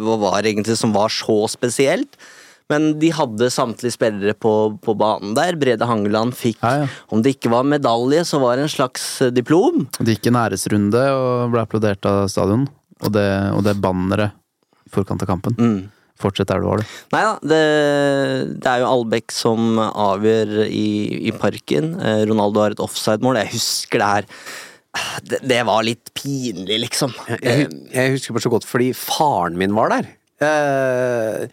hva 0.00 0.16
var 0.24 0.48
egentlig 0.48 0.78
som 0.80 0.96
var 0.96 1.12
så 1.12 1.42
spesielt. 1.52 2.16
Men 2.72 2.90
de 3.00 3.08
hadde 3.16 3.48
samtlige 3.52 3.96
spillere 3.96 4.34
på, 4.36 4.54
på 4.84 4.94
banen 5.00 5.32
der. 5.36 5.56
Brede 5.60 5.88
Hangeland 5.88 6.36
fikk, 6.36 6.60
om 7.12 7.22
det 7.24 7.36
ikke 7.36 7.52
var 7.52 7.68
medalje, 7.68 8.24
så 8.28 8.40
var 8.42 8.56
det 8.56 8.66
en 8.66 8.72
slags 8.72 9.06
eh, 9.24 9.32
diplom. 9.32 9.86
Det 10.00 10.16
gikk 10.16 10.28
en 10.32 10.40
æresrunde 10.40 11.04
og 11.12 11.52
ble 11.52 11.64
applaudert 11.64 12.08
av 12.08 12.26
stadion. 12.32 12.64
Og 13.04 13.14
det, 13.14 13.28
og 13.54 13.60
det 13.64 13.76
banneret 13.80 14.32
i 14.88 14.92
forkant 14.92 15.20
av 15.22 15.28
kampen. 15.30 15.56
Mm. 15.60 15.97
Fortsett 16.18 16.50
der 16.50 16.62
du 16.62 16.66
var, 16.66 16.82
du. 16.82 16.94
Nei 17.14 17.20
da, 17.22 17.34
det, 17.46 17.58
det 18.58 18.70
er 18.72 18.82
jo 18.82 18.88
Albeck 18.90 19.34
som 19.34 19.78
avgjør 19.78 20.64
i, 20.66 20.88
i 21.30 21.34
parken. 21.36 21.92
Eh, 22.02 22.24
Ronaldo 22.26 22.64
har 22.64 22.74
et 22.74 22.82
offside-mål. 22.82 23.38
Jeg 23.44 23.52
husker 23.54 24.02
det 24.02 24.08
her. 24.12 24.28
Det, 25.22 25.38
det 25.46 25.60
var 25.68 25.84
litt 25.86 26.10
pinlig, 26.16 26.80
liksom. 26.88 27.14
Jeg, 27.38 27.68
jeg 27.94 28.14
husker 28.16 28.34
bare 28.34 28.46
så 28.48 28.54
godt 28.56 28.66
fordi 28.66 28.90
faren 28.98 29.58
min 29.60 29.76
var 29.76 29.92
der. 29.94 30.08
Eh, 30.42 31.44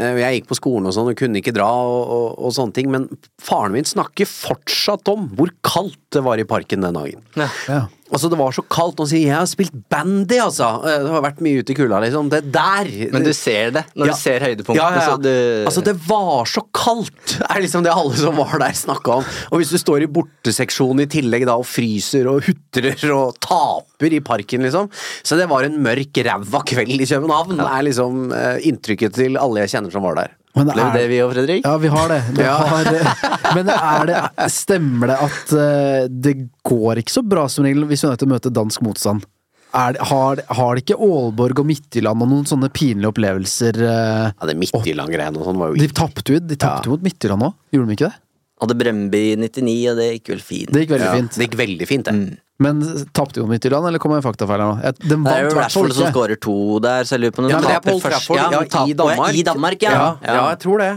eh, 0.00 0.18
jeg 0.20 0.38
gikk 0.38 0.48
på 0.50 0.58
skolen 0.58 0.88
og 0.88 0.96
sånn 0.96 1.10
og 1.12 1.18
kunne 1.20 1.40
ikke 1.40 1.54
dra 1.56 1.68
og, 1.68 2.00
og, 2.16 2.26
og 2.46 2.56
sånne 2.56 2.76
ting, 2.76 2.90
men 2.92 3.06
faren 3.42 3.76
min 3.76 3.88
snakker 3.88 4.28
fortsatt 4.28 5.08
om 5.12 5.28
hvor 5.36 5.52
kaldt 5.64 6.00
det 6.16 6.24
var 6.24 6.40
i 6.40 6.48
parken 6.48 6.84
den 6.84 6.96
dagen. 6.96 7.24
Ja. 7.36 7.50
Ja. 7.68 7.82
Altså, 8.14 8.30
det 8.30 8.38
var 8.38 8.52
så 8.54 8.62
kaldt, 8.70 9.00
og 9.02 9.08
sier 9.10 9.26
'jeg 9.26 9.34
har 9.34 9.46
spilt 9.50 9.74
bandy', 9.90 10.38
altså. 10.38 10.68
Eh, 10.86 11.02
Det 11.04 11.10
har 11.10 11.22
vært 11.22 11.40
mye 11.42 11.58
ute 11.60 11.70
i 11.72 11.74
kulda, 11.74 11.98
liksom. 12.00 12.28
Det 12.30 12.52
der 12.52 13.10
Men 13.12 13.24
du 13.24 13.32
ser 13.32 13.70
det 13.74 13.84
når 13.96 14.06
Ja. 14.06 14.12
du 14.12 14.18
ser 14.18 14.38
høydepunktene. 14.40 14.76
Ja, 14.76 15.08
ja, 15.10 15.16
du- 15.16 15.64
Altså, 15.66 15.82
det 15.84 15.96
var 16.06 16.44
så 16.46 16.62
kaldt! 16.72 17.40
er 17.50 17.60
liksom 17.60 17.82
det 17.82 17.90
alle 17.92 18.14
som 18.16 18.36
var 18.36 18.58
der 18.58 18.72
snakka 18.72 19.08
om. 19.18 19.24
Og 19.52 19.58
hvis 19.60 19.70
du 19.70 19.78
står 19.78 20.02
i 20.02 20.06
borteseksjonen 20.06 21.00
i 21.02 21.06
tillegg 21.06 21.44
da 21.46 21.56
og 21.56 21.64
fryser 21.66 22.26
og 22.30 22.42
hutrer 22.46 23.10
og 23.14 23.34
taper 23.40 24.12
i 24.14 24.20
parken, 24.20 24.62
liksom. 24.62 24.88
Så 25.24 25.36
det 25.36 25.48
var 25.48 25.64
en 25.64 25.82
mørk, 25.82 26.12
ræva 26.14 26.62
kveld 26.64 27.00
i 27.00 27.06
København, 27.06 27.58
er 27.60 27.82
liksom 27.82 28.32
eh, 28.32 28.60
inntrykket 28.62 29.12
til 29.12 29.36
alle 29.36 29.66
jeg 29.66 29.70
kjenner 29.74 29.90
som 29.92 30.02
var 30.02 30.14
der. 30.14 30.30
Men 30.54 30.70
er, 30.70 30.90
det 30.94 31.04
vi 31.10 31.16
òg, 31.24 31.32
Fredrik? 31.34 31.64
Ja, 31.66 31.74
vi 31.82 31.90
har 31.90 32.08
det. 32.12 32.20
det, 32.36 32.44
Ja. 32.46 32.56
har, 32.70 32.90
men 33.56 33.70
er 33.74 34.04
det, 34.10 34.18
stemmer 34.54 35.10
det 35.10 35.16
at 35.26 35.54
eh, 35.58 36.08
det 36.08 36.34
går 36.62 37.00
ikke 37.02 37.14
så 37.16 37.24
bra 37.26 37.48
som 37.50 37.66
regel 37.66 37.86
hvis 37.90 38.04
United 38.06 38.30
møter 38.30 38.54
dansk 38.54 38.84
motstand? 38.86 39.26
Er 39.74 39.96
har, 40.06 40.38
har 40.54 40.76
det 40.78 40.84
ikke 40.84 41.00
Aalborg 41.02 41.58
og 41.64 41.66
Midtjylland 41.66 42.22
og 42.22 42.28
noen 42.30 42.44
sånne 42.46 42.68
pinlige 42.70 43.10
opplevelser? 43.10 43.80
eh, 43.82 44.28
Ja, 44.30 44.46
det 44.46 44.54
Midtjylland-greiene 44.60 45.40
og 45.40 45.48
sånn 45.48 45.58
var 45.58 45.72
jo 45.72 45.80
de 45.82 45.88
tapte 45.90 46.36
jo 46.36 46.38
de 46.38 46.54
tapte 46.62 46.92
mot 46.92 47.02
Midtjylland 47.02 47.48
òg, 47.48 47.56
gjorde 47.74 47.90
de 47.90 47.96
ikke 47.98 48.10
det? 48.12 48.20
Hadde 48.62 48.76
Bremby 48.78 49.22
99, 49.42 49.74
og 49.90 49.98
det 49.98 50.06
gikk 50.12 50.30
vel 50.36 50.42
fint. 50.46 50.70
Det 50.70 50.84
gikk 50.84 50.92
veldig 50.94 51.08
ja, 51.10 51.14
fint. 51.18 51.34
Det 51.34 51.48
gikk 51.48 51.56
veldig 51.58 51.88
fint, 51.90 52.06
det. 52.06 52.36
Men 52.62 52.82
tapte 53.16 53.40
jo 53.42 53.48
Midtjylland, 53.50 53.88
eller 53.88 53.98
kommer 53.98 54.20
jeg 54.20 54.24
faktafeil 54.28 54.62
her 54.62 54.68
nå? 54.70 54.92
Det 55.02 55.16
er 55.16 55.40
jo 55.42 55.48
i 55.50 55.56
Rashford 55.58 55.94
som 55.96 56.12
skårer 56.12 56.38
to 56.38 56.54
der, 56.84 57.02
så 57.02 57.16
jeg 57.16 57.24
lurer 57.24 57.34
på 57.34 57.42
om 57.42 57.48
de 57.48 57.50
Ja, 57.50 57.58
men 57.58 57.66
er 57.66 57.80
taper 57.80 57.98
først. 58.04 58.30
Ja, 58.30 58.44
ja, 58.52 58.60
i 58.86 58.94
Danmark. 58.94 59.34
I 59.34 59.42
Danmark, 59.48 59.82
ja. 59.82 59.90
Ja, 59.90 60.06
ja, 60.22 60.44
jeg 60.52 60.60
tror 60.62 60.78
det. 60.84 60.92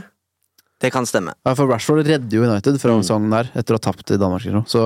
Det 0.77 0.91
kan 0.93 1.07
stemme. 1.09 1.33
Ja, 1.41 1.55
for 1.57 1.65
Rashford 1.71 2.05
redder 2.05 2.37
jo 2.37 2.45
United 2.45 2.77
fra 2.77 2.93
sesongen 3.01 3.33
der, 3.33 3.49
etter 3.57 3.73
å 3.73 3.79
ha 3.79 3.85
tapt 3.87 4.13
i 4.13 4.19
Danmark. 4.21 4.45
Så 4.69 4.83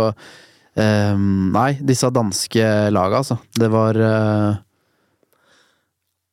um, 0.79 1.25
Nei, 1.51 1.73
disse 1.83 2.07
danske 2.15 2.69
laga, 2.95 3.19
altså. 3.19 3.35
Det 3.59 3.67
var 3.73 3.99
uh, 3.99 4.61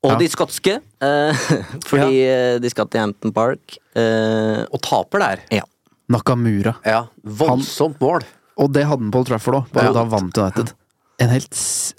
Og 0.06 0.14
Ja. 0.14 0.20
de 0.22 0.28
skotske, 0.30 0.78
uh, 1.02 1.34
fordi 1.90 2.22
eh, 2.22 2.60
de 2.62 2.70
skal 2.70 2.86
til 2.86 3.02
Hampton 3.02 3.34
Park. 3.34 3.74
Uh, 3.98 4.62
Og 4.70 4.78
taper 4.86 5.26
der. 5.26 5.44
ja. 5.58 5.66
Nakamura. 6.08 6.78
Ja, 6.88 7.02
voldsomt 7.20 7.98
mål. 8.00 8.22
Og 8.58 8.72
det 8.74 8.84
hadde 8.88 9.04
han 9.06 9.10
på 9.14 9.20
Old 9.22 9.28
Trafford 9.30 9.54
òg, 9.60 9.68
bare 9.72 9.90
Ja. 9.90 9.92
da 9.92 10.04
vant 10.04 10.38
United. 10.38 10.72
En 11.20 11.28
helt 11.30 11.52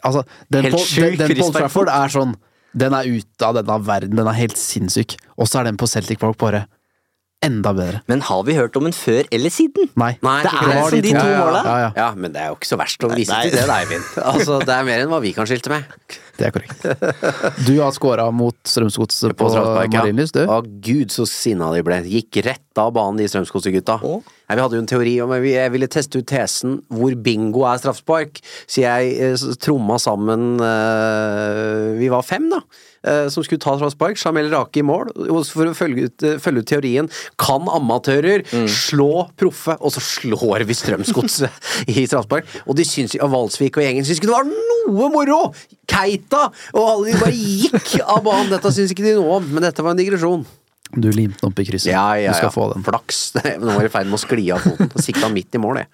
Altså, 0.03 0.23
den, 0.51 0.63
Helt 0.63 0.75
på, 0.75 0.79
sjuk 0.85 1.17
den, 1.17 1.27
den 1.27 1.37
på 1.37 1.45
Old. 1.49 1.55
Trafford 1.55 1.89
er 1.91 2.07
sånn 2.13 2.35
Den 2.77 2.93
er 2.93 3.03
ute 3.09 3.45
av 3.47 3.55
denne 3.55 3.79
verden, 3.85 4.15
den 4.15 4.27
er 4.27 4.35
helt 4.37 4.55
sinnssyk. 4.55 5.15
Og 5.39 5.47
så 5.49 5.59
er 5.59 5.63
den 5.71 5.77
på 5.77 5.87
Celtic 5.89 6.19
Park 6.19 6.37
bare 6.37 6.67
enda 7.41 7.71
bedre. 7.73 8.01
Men 8.07 8.21
har 8.21 8.43
vi 8.43 8.53
hørt 8.53 8.75
om 8.77 8.85
en 8.85 8.91
før 8.93 9.25
eller 9.31 9.49
siden? 9.49 9.89
Nei. 9.95 10.17
Nei, 10.21 10.43
Det 10.43 10.51
er 10.53 10.67
det. 10.67 10.89
som 10.89 11.01
de 11.01 11.11
to 11.13 11.23
måla. 11.23 11.61
Ja, 11.63 11.77
ja. 11.79 11.91
Ja, 11.95 12.13
men 12.13 12.31
det 12.33 12.41
er 12.43 12.47
jo 12.51 12.55
ikke 12.59 12.67
så 12.69 12.77
verst 12.77 12.99
å 13.07 13.09
vise 13.15 13.31
Nei. 13.31 13.49
til 13.49 13.55
det, 13.57 13.69
Eivind. 13.69 14.03
Altså, 14.21 14.59
det 14.59 14.69
er 14.75 14.83
mer 14.83 14.99
enn 14.99 15.09
hva 15.09 15.21
vi 15.23 15.31
kan 15.33 15.45
skilte 15.47 15.69
med. 15.71 15.85
Det 16.39 16.47
er 16.47 16.53
korrekt. 16.55 16.85
Du 17.67 17.73
har 17.81 17.91
scora 17.95 18.29
mot 18.31 18.55
Strømsgodset 18.63 19.33
på, 19.35 19.49
På. 19.51 19.75
Marienlyst, 19.91 20.37
du. 20.39 20.45
Å 20.47 20.61
gud, 20.63 21.11
så 21.11 21.25
sinna 21.27 21.67
de 21.75 21.83
ble. 21.83 21.99
Gikk 22.07 22.39
rett 22.47 22.79
av 22.79 22.93
banen, 22.95 23.19
de 23.19 23.27
Strømsgodset-gutta. 23.27 23.99
Vi 24.49 24.57
hadde 24.63 24.79
jo 24.79 24.81
en 24.81 24.87
teori 24.89 25.11
om 25.21 25.29
jeg 25.35 25.69
ville 25.75 25.85
teste 25.91 26.21
ut 26.23 26.25
tesen 26.31 26.79
hvor 26.89 27.13
bingo 27.21 27.67
er 27.69 27.77
straffespark, 27.83 28.39
så 28.65 28.81
jeg 28.81 29.11
eh, 29.21 29.43
tromma 29.61 29.99
sammen 30.01 30.55
eh, 30.65 31.99
Vi 31.99 32.07
var 32.09 32.23
fem, 32.25 32.47
da. 32.49 32.61
eh, 33.03 33.27
Som 33.29 33.43
skulle 33.45 33.61
ta 33.61 33.75
straffespark. 33.77 34.17
Jamel 34.17 34.49
Rake 34.53 34.81
i 34.81 34.85
mål. 34.87 35.11
For 35.51 35.69
å 35.69 35.75
følge 35.77 36.07
ut, 36.09 36.25
følge 36.41 36.63
ut 36.63 36.71
teorien 36.71 37.11
kan 37.37 37.67
amatører 37.75 38.45
slå 38.71 39.27
proffe, 39.39 39.75
og 39.79 39.93
så 39.93 40.01
slår 40.03 40.65
vi 40.69 40.77
Strømsgodset 40.79 41.69
i 41.93 42.07
straffespark. 42.09 42.49
Og 42.65 42.79
de 42.79 42.87
syns 42.87 43.17
og 43.19 43.29
Valsvik 43.35 43.77
og 43.77 43.85
gjengen 43.85 44.07
syns 44.07 44.21
ikke 44.23 44.31
det 44.31 44.39
var 44.39 44.49
noe 44.49 45.11
moro! 45.13 45.43
Keita! 46.29 46.45
Og 46.77 46.85
alle 46.85 47.11
de 47.11 47.19
bare 47.19 47.35
gikk 47.35 47.99
av 48.05 48.23
banen. 48.25 48.49
Dette 48.53 48.71
syns 48.75 48.93
ikke 48.93 49.05
de 49.07 49.15
noe 49.17 49.39
om, 49.39 49.49
men 49.55 49.65
dette 49.65 49.83
var 49.85 49.95
en 49.95 49.99
digresjon. 49.99 50.45
Du 50.89 51.09
limte 51.13 51.41
den 51.41 51.51
opp 51.51 51.59
i 51.61 51.65
krysset. 51.67 51.91
Ja, 51.91 52.15
ja, 52.17 52.31
Du 52.33 52.37
skal 52.39 52.49
ja. 52.49 52.55
få 52.55 52.67
den. 52.73 52.83
Flaks. 52.85 53.23
Nå 53.61 53.73
var 53.73 53.83
jeg 53.85 53.91
i 53.91 53.93
ferd 53.93 54.09
med 54.09 54.17
å 54.17 54.21
skli 54.23 54.45
av 54.55 54.63
foten. 54.65 54.89
Sikta 55.01 55.29
midt 55.33 55.53
i 55.57 55.61
mål, 55.61 55.83
jeg. 55.83 55.91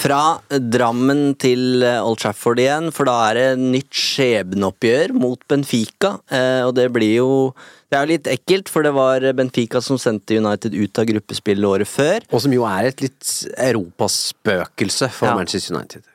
Fra 0.00 0.38
Drammen 0.48 1.34
til 1.36 1.82
eh, 1.84 1.98
Old 2.00 2.22
Trafford 2.22 2.58
igjen, 2.62 2.86
for 2.96 3.04
da 3.04 3.18
er 3.28 3.36
det 3.36 3.48
nytt 3.60 3.92
skjebneoppgjør 3.92 5.12
mot 5.12 5.42
Benfica. 5.50 6.14
Eh, 6.32 6.62
og 6.64 6.72
det 6.78 6.86
blir 6.94 7.18
jo 7.18 7.28
Det 7.90 7.98
er 7.98 8.06
jo 8.06 8.12
litt 8.14 8.30
ekkelt, 8.32 8.70
for 8.72 8.86
det 8.86 8.94
var 8.96 9.26
Benfica 9.36 9.82
som 9.84 9.98
sendte 10.00 10.38
United 10.40 10.72
ut 10.78 11.02
av 11.02 11.04
gruppespillet 11.10 11.68
året 11.68 11.90
før. 11.90 12.24
Og 12.32 12.40
som 12.46 12.54
jo 12.54 12.64
er 12.70 12.88
et 12.88 13.04
litt 13.04 13.34
europaspøkelse 13.58 15.10
for 15.12 15.28
Ja. 15.28 15.36
Manchester 15.36 15.76
United. 15.76 16.09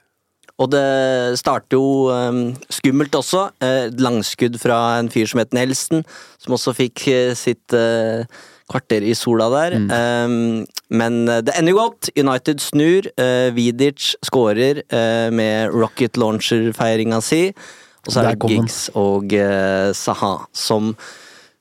Og 0.61 0.71
det 0.71 1.35
starter 1.41 1.75
jo 1.75 2.07
um, 2.07 2.53
skummelt 2.71 3.15
også. 3.17 3.49
Eh, 3.63 3.89
langskudd 3.99 4.55
fra 4.61 4.99
en 5.01 5.09
fyr 5.11 5.27
som 5.27 5.41
het 5.41 5.55
Nelson, 5.55 6.05
som 6.39 6.55
også 6.55 6.71
fikk 6.77 7.07
eh, 7.11 7.33
sitt 7.35 7.75
eh, 7.75 8.23
kvarter 8.71 9.03
i 9.05 9.13
sola 9.17 9.49
der. 9.51 9.75
Um, 9.75 10.63
men 10.95 11.25
eh, 11.27 11.41
det 11.45 11.57
ender 11.59 11.75
jo 11.75 11.81
godt. 11.81 12.11
United 12.15 12.63
snur. 12.63 13.09
Uh, 13.19 13.51
Vidic 13.55 14.13
skårer 14.25 14.79
eh, 14.85 15.27
med 15.35 15.75
rocket 15.75 16.15
launcher-feiringa 16.21 17.19
si. 17.25 17.49
Og 18.05 18.13
så 18.13 18.21
er 18.21 18.31
det. 18.31 18.51
Giggs 18.53 18.79
og 18.95 19.35
eh, 19.35 19.91
Saha 19.97 20.37
som 20.55 20.93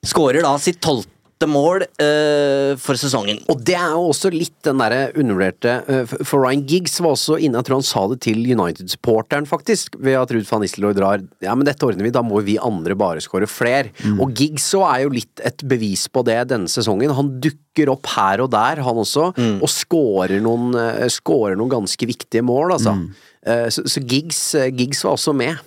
skårer 0.05 0.45
da 0.45 0.55
sitt 0.61 0.79
tolvte 0.85 1.14
mål 1.43 1.83
uh, 1.99 2.71
for 2.79 2.95
sesongen. 2.95 3.41
Og 3.51 3.59
det 3.67 3.75
er 3.75 3.91
jo 3.91 4.05
også 4.13 4.31
litt 4.31 4.55
den 4.63 4.79
derre 4.79 5.09
undervurderte 5.19 5.73
uh, 5.89 6.13
For 6.23 6.39
Ryan 6.39 6.63
Giggs 6.69 6.95
var 7.03 7.17
også 7.17 7.35
inne, 7.37 7.59
jeg 7.59 7.67
tror 7.67 7.81
han 7.81 7.87
sa 7.89 8.05
det 8.13 8.19
til 8.23 8.39
United-supporteren, 8.55 9.45
faktisk, 9.49 9.99
ved 9.99 10.15
at 10.21 10.31
Ruud 10.31 10.47
van 10.47 10.63
Nistelrooy 10.63 10.95
drar 10.95 11.25
Ja, 11.43 11.53
men 11.53 11.67
dette 11.67 11.83
ordner 11.85 12.07
vi, 12.07 12.13
da 12.15 12.23
må 12.23 12.39
vi 12.47 12.55
andre 12.55 12.95
bare 12.97 13.23
skåre 13.23 13.49
fler. 13.51 13.91
Og 14.15 14.31
Giggs 14.37 14.69
så 14.71 14.85
er 14.87 15.03
jo 15.03 15.13
litt 15.17 15.43
et 15.43 15.67
bevis 15.67 16.07
på 16.07 16.23
det 16.25 16.39
denne 16.53 16.71
sesongen. 16.71 17.13
Han 17.19 17.35
dukker 17.43 17.91
opp 17.91 18.07
her 18.15 18.45
og 18.45 18.53
der, 18.55 18.79
han 18.85 19.03
også, 19.03 19.29
og 19.35 19.69
skårer 19.71 20.39
noen, 20.43 20.71
uh, 20.71 21.55
noen 21.59 21.75
ganske 21.75 22.07
viktige 22.07 22.45
mål, 22.47 22.77
altså. 22.79 22.95
Eh, 23.45 23.67
Så, 23.69 23.83
så 23.85 24.01
Giggs, 24.01 24.39
Giggs 24.73 25.03
var 25.05 25.19
også 25.19 25.33
med. 25.35 25.59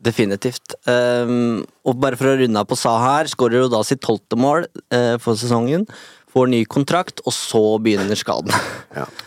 Definitivt. 0.00 0.78
Um, 0.88 1.60
og 1.84 1.98
bare 2.00 2.16
for 2.16 2.30
å 2.30 2.38
runde 2.40 2.56
av 2.56 2.68
på 2.70 2.78
Sa 2.78 2.94
her, 3.02 3.28
skårer 3.28 3.66
jo 3.66 3.68
da 3.68 3.82
sitt 3.84 4.00
tolvte 4.04 4.38
mål 4.40 4.64
uh, 4.94 5.18
for 5.20 5.36
sesongen. 5.36 5.84
Får 6.30 6.48
ny 6.48 6.62
kontrakt, 6.70 7.20
og 7.26 7.34
så 7.36 7.62
begynner 7.82 8.16
skaden. 8.16 8.54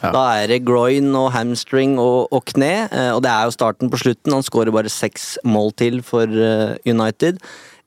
Da 0.03 0.23
er 0.41 0.49
det 0.49 0.63
groin 0.65 1.13
og 1.15 1.29
hamstring 1.35 1.93
og, 2.01 2.33
og 2.33 2.41
kne, 2.49 2.87
uh, 2.89 3.11
og 3.13 3.21
det 3.25 3.29
er 3.35 3.45
jo 3.45 3.53
starten 3.53 3.93
på 3.93 4.01
slutten. 4.01 4.33
Han 4.33 4.45
skårer 4.45 4.73
bare 4.73 4.91
seks 4.91 5.35
mål 5.45 5.71
til 5.77 6.01
for 6.05 6.25
uh, 6.25 6.73
United. 6.89 7.37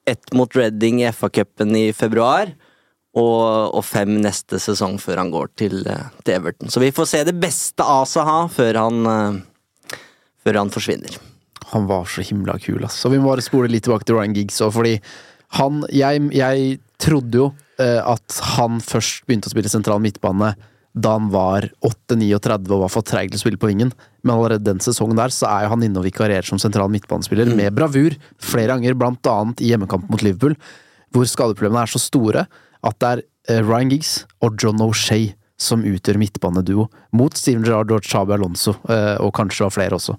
Ett 0.07 0.31
mot 0.39 0.55
Reading 0.55 1.03
i 1.03 1.11
FA-cupen 1.11 1.75
i 1.75 1.91
februar. 1.91 2.55
Og, 3.17 3.75
og 3.75 3.83
fem 3.83 4.19
neste 4.23 4.61
sesong 4.63 5.01
før 5.03 5.25
han 5.25 5.33
går 5.33 5.51
til, 5.59 5.81
til 6.23 6.35
Everton. 6.37 6.71
Så 6.71 6.85
vi 6.85 6.93
får 6.95 7.09
se 7.11 7.23
det 7.27 7.35
beste 7.41 7.83
av 7.83 8.05
Saha 8.07 8.43
før 8.53 8.83
han, 8.85 9.41
før 10.45 10.61
han 10.61 10.73
forsvinner. 10.75 11.17
Han 11.73 11.89
var 11.91 12.07
så 12.11 12.25
himla 12.27 12.59
kul, 12.63 12.85
ass. 12.87 13.01
Så 13.03 13.11
vi 13.13 13.19
må 13.19 13.31
bare 13.33 13.45
spole 13.45 13.71
litt 13.73 13.87
tilbake 13.87 14.07
til 14.07 14.19
Ryan 14.19 14.37
Giggs 14.37 14.63
òg, 14.65 14.75
fordi 14.77 14.97
han 15.57 15.85
Jeg, 15.95 16.25
jeg 16.35 16.79
trodde 16.99 17.39
jo 17.39 17.45
eh, 17.79 18.01
at 18.03 18.41
han 18.57 18.81
først 18.83 19.27
begynte 19.27 19.51
å 19.51 19.55
spille 19.55 19.71
sentral 19.71 20.03
midtbane 20.03 20.55
da 20.97 21.13
han 21.19 21.29
var 21.29 21.69
8-39 21.85 22.73
og 22.73 22.83
var 22.87 22.93
for 22.93 23.05
treig 23.05 23.29
til 23.29 23.37
å 23.37 23.43
spille 23.43 23.61
på 23.61 23.69
vingen. 23.69 23.93
Men 24.25 24.35
allerede 24.39 24.65
den 24.65 24.81
sesongen 24.81 25.19
der 25.19 25.35
så 25.35 25.51
er 25.51 25.67
jo 25.67 25.75
han 25.75 25.85
inne 25.85 26.01
og 26.01 26.07
vikarierer 26.09 26.49
som 26.49 26.61
sentral 26.61 26.89
midtbanespiller, 26.93 27.51
med 27.53 27.75
bravur, 27.77 28.17
flere 28.41 28.73
ganger, 28.73 28.97
blant 28.97 29.29
annet 29.29 29.61
i 29.61 29.75
hjemmekamp 29.75 30.09
mot 30.09 30.25
Liverpool, 30.25 30.57
hvor 31.13 31.29
skadeproblemene 31.29 31.85
er 31.85 31.93
så 31.93 32.01
store 32.01 32.47
at 32.87 32.97
det 33.03 33.11
er 33.11 33.23
eh, 33.53 33.61
Ryan 33.61 33.93
Giggs 33.93 34.23
og 34.41 34.57
John 34.63 34.81
O'Shay 34.85 35.35
som 35.61 35.85
utgjør 35.89 36.19
midtbaneduo, 36.21 36.89
mot 37.17 37.37
Steven 37.37 37.65
Gerrard 37.65 37.93
og 37.95 38.05
Chabi 38.05 38.35
Alonso, 38.37 38.77
eh, 38.93 39.17
og 39.25 39.33
kanskje 39.37 39.65
var 39.65 39.77
flere 39.77 39.97
også. 39.97 40.17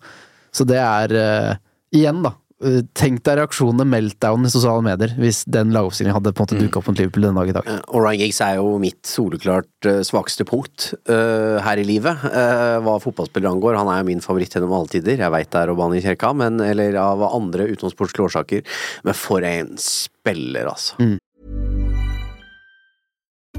Så 0.52 0.68
det 0.68 0.80
er 0.82 1.14
uh, 1.18 1.56
Igjen, 1.96 2.20
da. 2.26 2.34
eh, 2.64 2.82
Tenk 2.98 3.22
deg 3.24 3.38
reaksjonene 3.40 3.86
meltdown 3.88 4.44
i 4.44 4.50
sosiale 4.52 4.84
medier 4.84 5.14
hvis 5.22 5.44
den 5.48 5.72
lagoppstillingen 5.76 6.18
hadde 6.18 6.34
på 6.36 6.44
en 6.44 6.50
måte 6.50 6.60
dukka 6.60 6.82
opp 6.82 6.90
mot 6.90 7.00
Liverpool 7.00 7.24
denne 7.24 7.40
dag 7.40 7.52
i 7.52 7.56
dag. 7.56 7.70
Og 7.88 8.04
Ryan 8.04 8.20
Giggs 8.26 8.42
er 8.44 8.58
jo 8.60 8.74
mitt 8.82 9.08
soleklart 9.08 9.88
eh, 9.88 10.02
svakeste 10.08 10.44
punkt 10.48 10.90
uh, 11.08 11.64
her 11.64 11.80
i 11.80 11.86
livet, 11.88 12.26
eh, 12.28 12.78
hva 12.84 12.98
fotballspillere 13.04 13.54
angår. 13.56 13.78
Han 13.80 13.92
er 13.94 14.02
jo 14.02 14.10
min 14.10 14.24
favoritt 14.26 14.52
gjennom 14.52 14.76
alle 14.76 14.92
tider. 14.92 15.16
Jeg 15.24 15.34
veit 15.34 15.52
det 15.54 15.62
er 15.62 15.72
Robani 15.72 16.02
Kjerka 16.04 16.28
kirka, 16.28 16.34
men, 16.36 16.60
eller 16.64 16.96
av 17.00 17.24
andre 17.30 17.70
utenomsportslige 17.72 18.28
årsaker. 18.28 18.78
Men 19.08 19.16
for 19.16 19.48
en 19.48 19.74
spiller, 19.80 20.68
altså. 20.68 21.00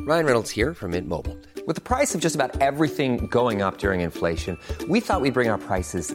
Ryan 0.08 0.26
Reynolds 0.26 0.50
here 0.50 0.74
from 0.74 0.92
Mint 0.92 1.08
Mobile. 1.08 1.36
With 1.66 1.76
the 1.76 1.82
price 1.82 2.14
of 2.14 2.20
just 2.20 2.34
about 2.34 2.56
everything 2.62 3.26
going 3.26 3.60
up 3.60 3.78
during 3.78 4.00
inflation, 4.00 4.56
we 4.88 5.00
thought 5.00 5.20
we'd 5.20 5.34
bring 5.34 5.50
our 5.50 5.58
prices 5.58 6.14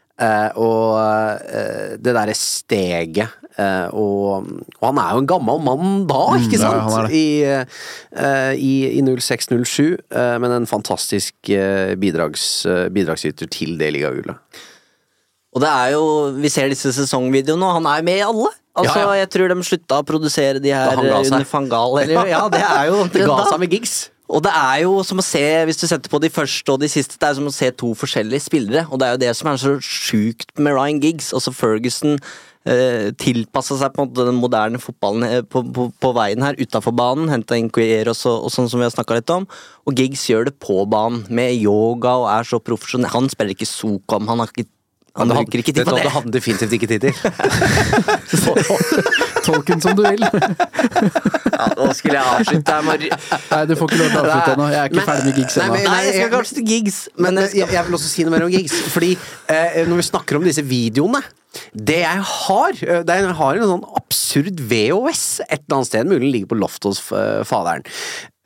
Eh, 0.19 0.49
og 0.59 0.97
eh, 0.99 1.93
det 1.97 2.13
derre 2.13 2.33
steget 2.37 3.31
eh, 3.57 3.87
og, 3.95 4.49
og 4.77 4.83
han 4.85 4.99
er 5.01 5.15
jo 5.15 5.21
en 5.23 5.29
gammel 5.29 5.61
mann 5.63 6.03
da, 6.09 6.19
Mm, 6.35 6.43
ikke 6.45 6.59
mm, 6.59 6.61
sant? 6.61 6.97
er. 6.99 7.15
I, 7.15 7.23
eh, 8.13 8.53
i, 8.59 8.73
i 8.99 9.01
06-07, 9.01 9.95
eh, 10.11 10.35
men 10.43 10.57
en 10.59 10.67
fantastisk 10.69 11.33
eh, 11.49 11.95
bidrags, 11.97 12.65
eh, 12.69 12.89
bidragsyter 12.93 13.49
til 13.51 13.77
det 13.81 13.93
ligagullet. 13.97 14.37
Og 15.51 15.59
det 15.63 15.67
er 15.67 15.89
jo, 15.97 16.03
Vi 16.39 16.49
ser 16.49 16.69
disse 16.71 16.93
sesongvideoene, 16.95 17.65
og 17.65 17.79
han 17.81 17.89
er 17.91 18.05
med 18.07 18.21
i 18.21 18.27
alle. 18.27 18.51
Altså, 18.71 18.99
Ja, 18.99 19.09
ja. 19.09 19.17
Jeg 19.25 19.29
tror 19.33 19.51
de 19.51 19.63
slutta 19.67 19.97
å 19.99 20.05
produsere 20.07 20.61
de 20.63 20.71
her 20.71 20.95
under 20.95 21.43
Fangal. 21.43 21.97
Eller, 22.05 22.29
ja, 22.29 22.45
det 22.47 22.61
er 22.63 22.85
jo 22.87 23.01
Det 23.11 23.25
ga 23.27 23.43
seg 23.49 23.59
med 23.59 23.73
gigs. 23.75 24.10
Og 24.31 24.43
det 24.45 24.51
er 24.55 24.83
jo 24.85 25.01
som 25.03 25.19
å 25.19 25.25
se, 25.25 25.43
hvis 25.67 25.79
du 25.81 25.87
setter 25.89 26.11
på 26.11 26.19
de 26.23 26.29
første 26.31 26.71
og 26.71 26.79
de 26.81 26.87
siste, 26.91 27.17
det 27.19 27.27
er 27.27 27.35
som 27.37 27.49
å 27.49 27.53
se 27.53 27.67
to 27.75 27.91
forskjellige 27.99 28.47
spillere. 28.47 28.85
Og 28.89 29.01
det 29.01 29.07
er 29.07 29.17
jo 29.17 29.21
det 29.25 29.33
som 29.37 29.51
er 29.51 29.59
så 29.59 29.75
sjukt 29.83 30.53
med 30.57 30.77
Ryan 30.77 31.01
Giggs. 31.03 31.31
Også 31.35 31.53
Ferguson 31.55 32.15
eh, 32.63 33.11
tilpassa 33.19 33.75
seg 33.81 33.93
på 33.95 34.07
den 34.15 34.39
moderne 34.39 34.79
fotballen 34.81 35.27
eh, 35.27 35.43
på, 35.43 35.65
på, 35.75 35.89
på 35.91 36.13
veien 36.15 36.45
her, 36.45 36.59
utafor 36.59 36.95
banen. 36.95 37.31
Henta 37.33 37.59
inn 37.59 37.71
Quieros 37.73 38.23
og, 38.29 38.47
og 38.47 38.55
sånn 38.55 38.71
som 38.71 38.79
vi 38.79 38.87
har 38.87 38.95
snakka 38.95 39.19
litt 39.19 39.35
om. 39.35 39.47
Og 39.83 39.99
Giggs 39.99 40.23
gjør 40.31 40.47
det 40.47 40.55
på 40.63 40.79
banen, 40.91 41.25
med 41.27 41.57
yoga 41.57 42.15
og 42.23 42.29
er 42.31 42.47
så 42.47 42.61
profesjonell. 42.63 43.11
Han 43.11 43.31
spiller 43.31 43.57
ikke 43.57 43.69
Sokam, 43.69 44.31
han 44.31 44.43
har 44.43 44.53
ikke 44.53 44.69
han 45.19 45.27
det 45.27 45.35
bruker 45.35 45.59
ikke 45.59 45.73
tid 45.75 45.83
på 45.83 45.91
det. 45.91 46.03
Det 46.05 46.11
hadde 46.13 46.23
han 46.23 46.31
definitivt 46.31 46.73
ikke 46.77 46.87
tid 46.87 47.01
til. 47.03 47.13
Tolken 49.45 49.81
som 49.83 49.95
du 49.97 50.03
vil. 50.05 50.21
Ja, 50.23 51.67
nå 51.75 51.87
skulle 51.97 52.15
jeg 52.15 52.23
avslutte 52.37 52.75
her. 52.77 52.85
Mar- 52.87 53.03
Nei, 53.03 53.61
du 53.67 53.73
får 53.75 53.91
ikke 53.91 53.99
lov 53.99 54.09
til 54.13 54.19
å 54.19 54.23
avslutte 54.23 54.53
ennå. 54.55 54.67
Jeg 54.71 54.79
er 54.79 54.89
ikke 54.91 54.99
Men- 55.01 55.09
ferdig 55.09 55.25
med 55.27 55.35
gigs 55.41 55.57
ennå. 55.57 55.73
Nei, 55.75 55.83
Nei, 55.89 55.99
jeg 56.05 56.15
skal 56.19 56.31
kanskje 56.37 56.55
til 56.59 56.65
gigs, 56.71 56.97
Men 57.17 57.35
men 57.35 57.43
jeg, 57.49 57.67
jeg 57.75 57.85
vil 57.87 57.97
også 57.99 58.09
si 58.11 58.23
noe 58.27 58.33
mer 58.35 58.45
om 58.47 58.51
gigs. 58.53 58.73
Fordi 58.93 59.11
eh, 59.51 59.81
når 59.87 59.95
vi 60.01 60.07
snakker 60.09 60.39
om 60.39 60.43
disse 60.47 60.63
videoene 60.67 61.21
Det 61.75 61.99
jeg 62.01 62.21
har 62.31 62.71
eh, 62.83 63.01
det 63.07 63.15
Jeg 63.21 63.35
har 63.41 63.55
en 63.59 63.71
sånn 63.73 63.85
absurd 63.99 64.59
VHS 64.71 65.23
et 65.49 65.59
eller 65.65 65.77
annet 65.81 65.87
sted, 65.91 66.07
mulig 66.07 66.21
den 66.23 66.31
ligger 66.37 66.51
på 66.53 66.59
loftet 66.61 66.87
hos 66.91 67.01
eh, 67.11 67.41
faderen. 67.47 67.83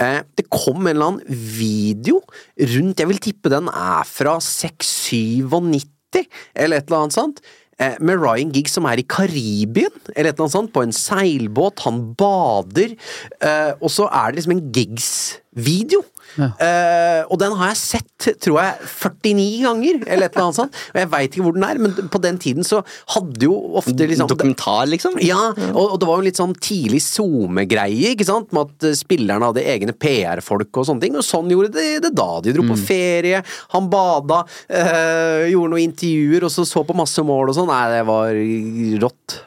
Eh, 0.01 0.22
det 0.36 0.47
kom 0.51 0.82
en 0.88 0.91
eller 0.95 1.11
annen 1.13 1.24
video 1.30 2.22
rundt 2.59 2.99
Jeg 2.99 3.07
vil 3.11 3.22
tippe 3.30 3.51
den 3.53 3.70
er 3.70 4.03
fra 4.09 4.39
697, 6.14 6.28
eller 6.56 6.78
et 6.78 6.86
eller 6.89 7.01
annet 7.03 7.14
sånt. 7.14 7.41
eh, 7.80 7.95
Med 7.99 8.20
Ryan 8.22 8.51
Giggs 8.51 8.72
som 8.72 8.86
er 8.86 8.97
i 9.01 9.03
Karibien, 9.08 9.91
eller 10.16 10.30
et 10.30 10.36
eller 10.36 10.45
annet 10.45 10.51
sånt, 10.51 10.74
på 10.74 10.84
en 10.84 10.93
seilbåt. 10.95 11.80
Han 11.86 12.14
bader. 12.16 12.95
eh, 13.41 13.74
Og 13.82 13.89
så 13.89 14.08
er 14.12 14.32
det 14.32 14.36
liksom 14.39 14.58
en 14.58 14.72
Giggs-video. 14.72 16.03
Eh, 16.40 17.22
og 17.32 17.40
den 17.42 17.56
har 17.60 17.72
jeg 17.72 17.80
sett, 17.82 18.28
tror 18.44 18.60
jeg, 18.62 18.90
49 18.92 19.46
ganger, 19.66 20.02
eller 20.04 20.28
et 20.28 20.36
eller 20.36 20.48
annet 20.48 20.60
sånt. 20.60 20.80
Og 20.94 21.00
jeg 21.02 21.12
veit 21.14 21.30
ikke 21.30 21.46
hvor 21.46 21.56
den 21.58 21.68
er, 21.68 21.82
men 21.82 22.12
på 22.12 22.22
den 22.24 22.40
tiden 22.42 22.68
så 22.68 22.82
hadde 23.16 23.48
jo 23.48 23.56
ofte 23.80 24.10
liksom 24.12 24.30
Dokumentar, 24.32 24.86
liksom? 24.92 25.18
Ja, 25.24 25.52
og, 25.72 25.96
og 25.96 25.98
det 26.02 26.10
var 26.10 26.22
jo 26.22 26.28
litt 26.28 26.42
sånn 26.42 26.56
tidlig 26.58 27.02
SoMe-greie, 27.06 28.14
ikke 28.14 28.28
sant, 28.28 28.52
med 28.56 28.70
at 28.70 28.90
eh, 28.92 28.98
spillerne 28.98 29.52
hadde 29.52 29.66
egne 29.76 29.96
PR-folk 29.96 30.82
og 30.82 30.90
sånne 30.90 31.06
ting, 31.06 31.18
og 31.20 31.26
sånn 31.26 31.52
gjorde 31.54 31.74
de 31.78 31.88
det 32.04 32.14
da. 32.16 32.30
De 32.44 32.56
dro 32.56 32.66
på 32.68 32.78
ferie, 32.80 33.42
han 33.74 33.90
bada, 33.92 34.44
uh, 34.46 35.44
gjorde 35.50 35.72
noen 35.74 35.90
intervjuer, 35.90 36.46
og 36.48 36.54
så 36.54 36.66
så 36.68 36.84
på 36.86 36.96
masse 36.98 37.24
mål 37.26 37.52
og 37.52 37.58
sånn. 37.58 37.72
Nei, 37.72 37.84
det 37.94 38.06
var 38.08 38.40
rått. 39.06 39.38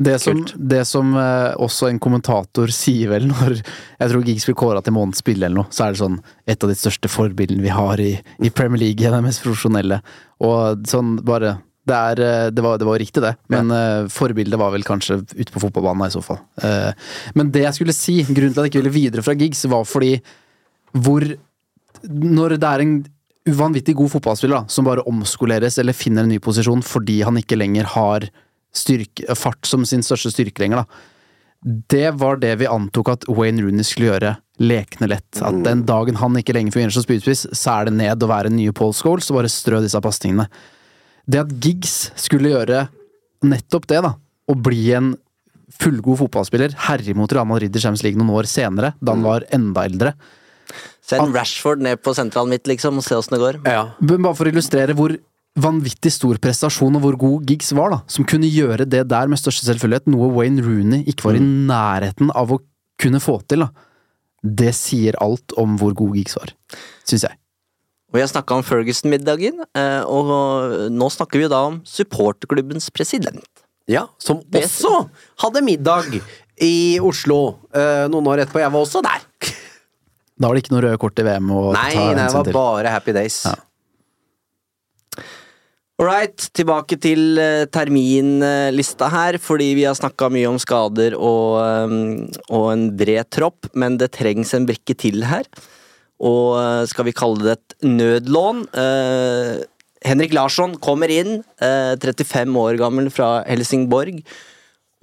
Det 0.00 0.16
som, 0.22 0.38
det 0.56 0.84
som 0.88 1.12
eh, 1.20 1.50
også 1.60 1.90
en 1.90 1.98
kommentator 2.00 2.72
sier 2.82 3.10
vel 3.12 3.26
når 3.28 3.58
jeg 3.60 4.12
tror 4.12 4.22
Giggs 4.24 4.46
blir 4.48 4.56
kåra 4.56 4.80
til 4.84 4.96
månedens 4.96 5.20
spiller 5.20 5.50
eller 5.50 5.62
noe, 5.62 5.72
så 5.74 5.86
er 5.86 5.92
det 5.92 6.00
sånn 6.00 6.20
et 6.48 6.64
av 6.64 6.72
de 6.72 6.78
største 6.78 7.10
forbildene 7.12 7.64
vi 7.64 7.74
har 7.74 8.00
i, 8.00 8.14
i 8.40 8.52
Premier 8.54 8.80
League, 8.86 9.12
de 9.12 9.24
mest 9.24 9.44
profesjonelle. 9.44 10.00
Og 10.46 10.88
sånn 10.88 11.18
bare 11.26 11.58
det, 11.90 11.96
er, 11.96 12.22
eh, 12.24 12.48
det, 12.54 12.64
var, 12.64 12.80
det 12.80 12.88
var 12.88 13.00
riktig, 13.00 13.22
det, 13.24 13.34
men 13.52 13.70
eh, 13.74 14.08
forbildet 14.12 14.60
var 14.60 14.72
vel 14.74 14.84
kanskje 14.86 15.20
ute 15.34 15.52
på 15.52 15.62
fotballbanen 15.66 16.08
i 16.08 16.14
så 16.14 16.24
fall. 16.24 16.40
Eh, 16.64 16.90
men 17.36 17.52
det 17.52 17.64
jeg 17.66 17.78
skulle 17.78 17.96
si, 17.96 18.20
grunnen 18.28 18.54
til 18.54 18.62
at 18.62 18.68
jeg 18.68 18.74
ikke 18.74 18.82
ville 18.82 18.96
videre 18.96 19.24
fra 19.26 19.36
Giggs, 19.36 19.64
var 19.70 19.88
fordi 19.88 20.18
hvor 20.90 21.22
Når 22.02 22.56
det 22.56 22.66
er 22.66 22.80
en 22.80 22.92
uvanvittig 23.44 23.94
god 23.94 24.10
fotballspiller 24.14 24.62
da, 24.62 24.68
som 24.72 24.86
bare 24.86 25.04
omskoleres 25.06 25.76
eller 25.78 25.92
finner 25.92 26.24
en 26.24 26.30
ny 26.32 26.38
posisjon 26.40 26.80
fordi 26.80 27.18
han 27.26 27.36
ikke 27.36 27.58
lenger 27.58 27.84
har 27.92 28.26
styrke, 28.76 29.34
fart 29.38 29.66
som 29.68 29.86
sin 29.88 30.04
største 30.06 30.32
styrke 30.34 30.62
lenger, 30.62 30.84
da. 30.84 31.06
Det 31.92 32.14
var 32.16 32.38
det 32.40 32.54
vi 32.62 32.68
antok 32.70 33.10
at 33.12 33.26
Wayne 33.28 33.60
Rooney 33.60 33.84
skulle 33.84 34.08
gjøre 34.14 34.36
lekende 34.64 35.10
lett. 35.12 35.40
At 35.44 35.58
den 35.64 35.82
dagen 35.88 36.16
han 36.16 36.38
ikke 36.40 36.54
lenger 36.56 36.72
fungerer 36.72 36.94
som 36.94 37.04
spydspiss, 37.04 37.46
så 37.52 37.74
er 37.74 37.90
det 37.90 37.98
ned 37.98 38.24
å 38.24 38.30
være 38.30 38.52
nye 38.52 38.72
Paul 38.76 38.94
Scholes 38.96 39.28
og 39.28 39.40
bare 39.40 39.52
strø 39.52 39.82
disse 39.84 40.00
pasningene. 40.00 40.48
Det 41.28 41.42
at 41.42 41.52
Giggs 41.60 42.14
skulle 42.20 42.54
gjøre 42.54 42.86
nettopp 43.44 43.88
det, 43.92 44.00
da, 44.08 44.14
å 44.48 44.56
bli 44.56 44.86
en 44.96 45.12
fullgod 45.80 46.18
fotballspiller, 46.24 46.74
herje 46.88 47.14
mot 47.16 47.32
Real 47.32 47.48
Madrid 47.48 47.76
i 47.76 47.82
Champions 47.82 48.04
League 48.04 48.20
noen 48.20 48.32
år 48.40 48.48
senere, 48.50 48.94
da 49.00 49.14
han 49.14 49.24
var 49.24 49.46
enda 49.54 49.84
eldre, 49.88 50.14
Send 51.10 51.34
Rashford 51.34 51.82
ned 51.82 52.02
på 52.04 52.12
sentralen 52.14 52.52
mitt, 52.52 52.68
liksom, 52.70 53.00
og 53.00 53.06
se 53.06 53.16
åssen 53.18 53.34
det 53.34 53.42
går. 53.42 53.58
Ja. 53.66 53.82
Bare 53.98 54.34
for 54.38 54.46
å 54.46 54.52
illustrere 54.52 54.94
hvor 54.98 55.16
vanvittig 55.58 56.12
stor 56.14 56.38
prestasjon 56.42 56.94
og 56.96 57.02
hvor 57.04 57.16
god 57.18 57.46
Giggs 57.50 57.72
var, 57.76 57.90
da, 57.90 57.98
som 58.10 58.24
kunne 58.28 58.48
gjøre 58.50 58.86
det 58.88 59.02
der 59.10 59.26
med 59.30 59.40
største 59.40 59.66
selvfølgelighet, 59.66 60.06
noe 60.12 60.30
Wayne 60.36 60.62
Rooney 60.62 61.02
ikke 61.10 61.26
var 61.30 61.38
i 61.38 61.42
nærheten 61.42 62.30
av 62.38 62.52
å 62.54 62.60
kunne 63.00 63.20
få 63.22 63.40
til. 63.50 63.64
da. 63.66 63.70
Det 64.42 64.70
sier 64.76 65.18
alt 65.20 65.52
om 65.60 65.74
hvor 65.80 65.92
god 65.98 66.14
Giggs 66.16 66.36
var, 66.38 66.52
syns 67.08 67.26
jeg. 67.26 67.36
Og 68.10 68.18
jeg 68.18 68.30
snakka 68.32 68.56
om 68.58 68.64
Ferguson-middagen, 68.66 69.60
eh, 69.78 70.02
og 70.02 70.30
nå 70.90 71.10
snakker 71.14 71.38
vi 71.44 71.50
da 71.50 71.60
om 71.68 71.80
supporterklubbens 71.86 72.88
president. 72.90 73.44
Ja, 73.90 74.04
som 74.22 74.40
også 74.54 75.08
hadde 75.42 75.62
middag 75.66 76.20
i 76.62 76.98
Oslo 77.02 77.56
eh, 77.74 78.06
noen 78.10 78.26
år 78.30 78.44
etterpå. 78.44 78.60
Jeg 78.62 78.70
var 78.74 78.84
også 78.86 79.02
der. 79.02 79.22
Da 80.40 80.48
var 80.48 80.56
det 80.56 80.62
ikke 80.64 80.74
noe 80.76 80.82
røde 80.86 80.98
kort 81.02 81.18
i 81.20 81.24
VM 81.26 81.50
å 81.52 81.62
Nei, 81.74 81.88
ta 81.94 82.04
nei, 82.06 82.14
det 82.16 82.28
var 82.34 82.46
til. 82.46 82.54
bare 82.56 82.92
happy 82.94 83.12
days. 83.16 83.40
All 83.50 83.58
right, 86.06 86.46
tilbake 86.56 86.96
til 87.02 87.40
eh, 87.40 87.66
terminlista 87.72 89.10
her, 89.12 89.36
fordi 89.42 89.72
vi 89.78 89.84
har 89.88 89.98
snakka 89.98 90.30
mye 90.32 90.48
om 90.48 90.58
skader 90.60 91.16
og, 91.18 91.58
eh, 91.60 92.40
og 92.48 92.70
en 92.72 92.86
bred 92.96 93.28
tropp, 93.34 93.68
men 93.74 93.98
det 94.00 94.12
trengs 94.16 94.54
en 94.56 94.68
brikke 94.68 94.96
til 94.96 95.26
her. 95.28 95.44
Og 96.20 96.56
eh, 96.60 96.84
skal 96.90 97.08
vi 97.08 97.16
kalle 97.16 97.44
det 97.44 97.56
et 97.56 97.76
nødlån? 97.88 98.64
Eh, 98.76 99.60
Henrik 100.04 100.32
Larsson 100.36 100.76
kommer 100.80 101.12
inn, 101.12 101.42
eh, 101.60 101.94
35 102.00 102.56
år 102.56 102.80
gammel 102.80 103.10
fra 103.12 103.42
Helsingborg. 103.48 104.22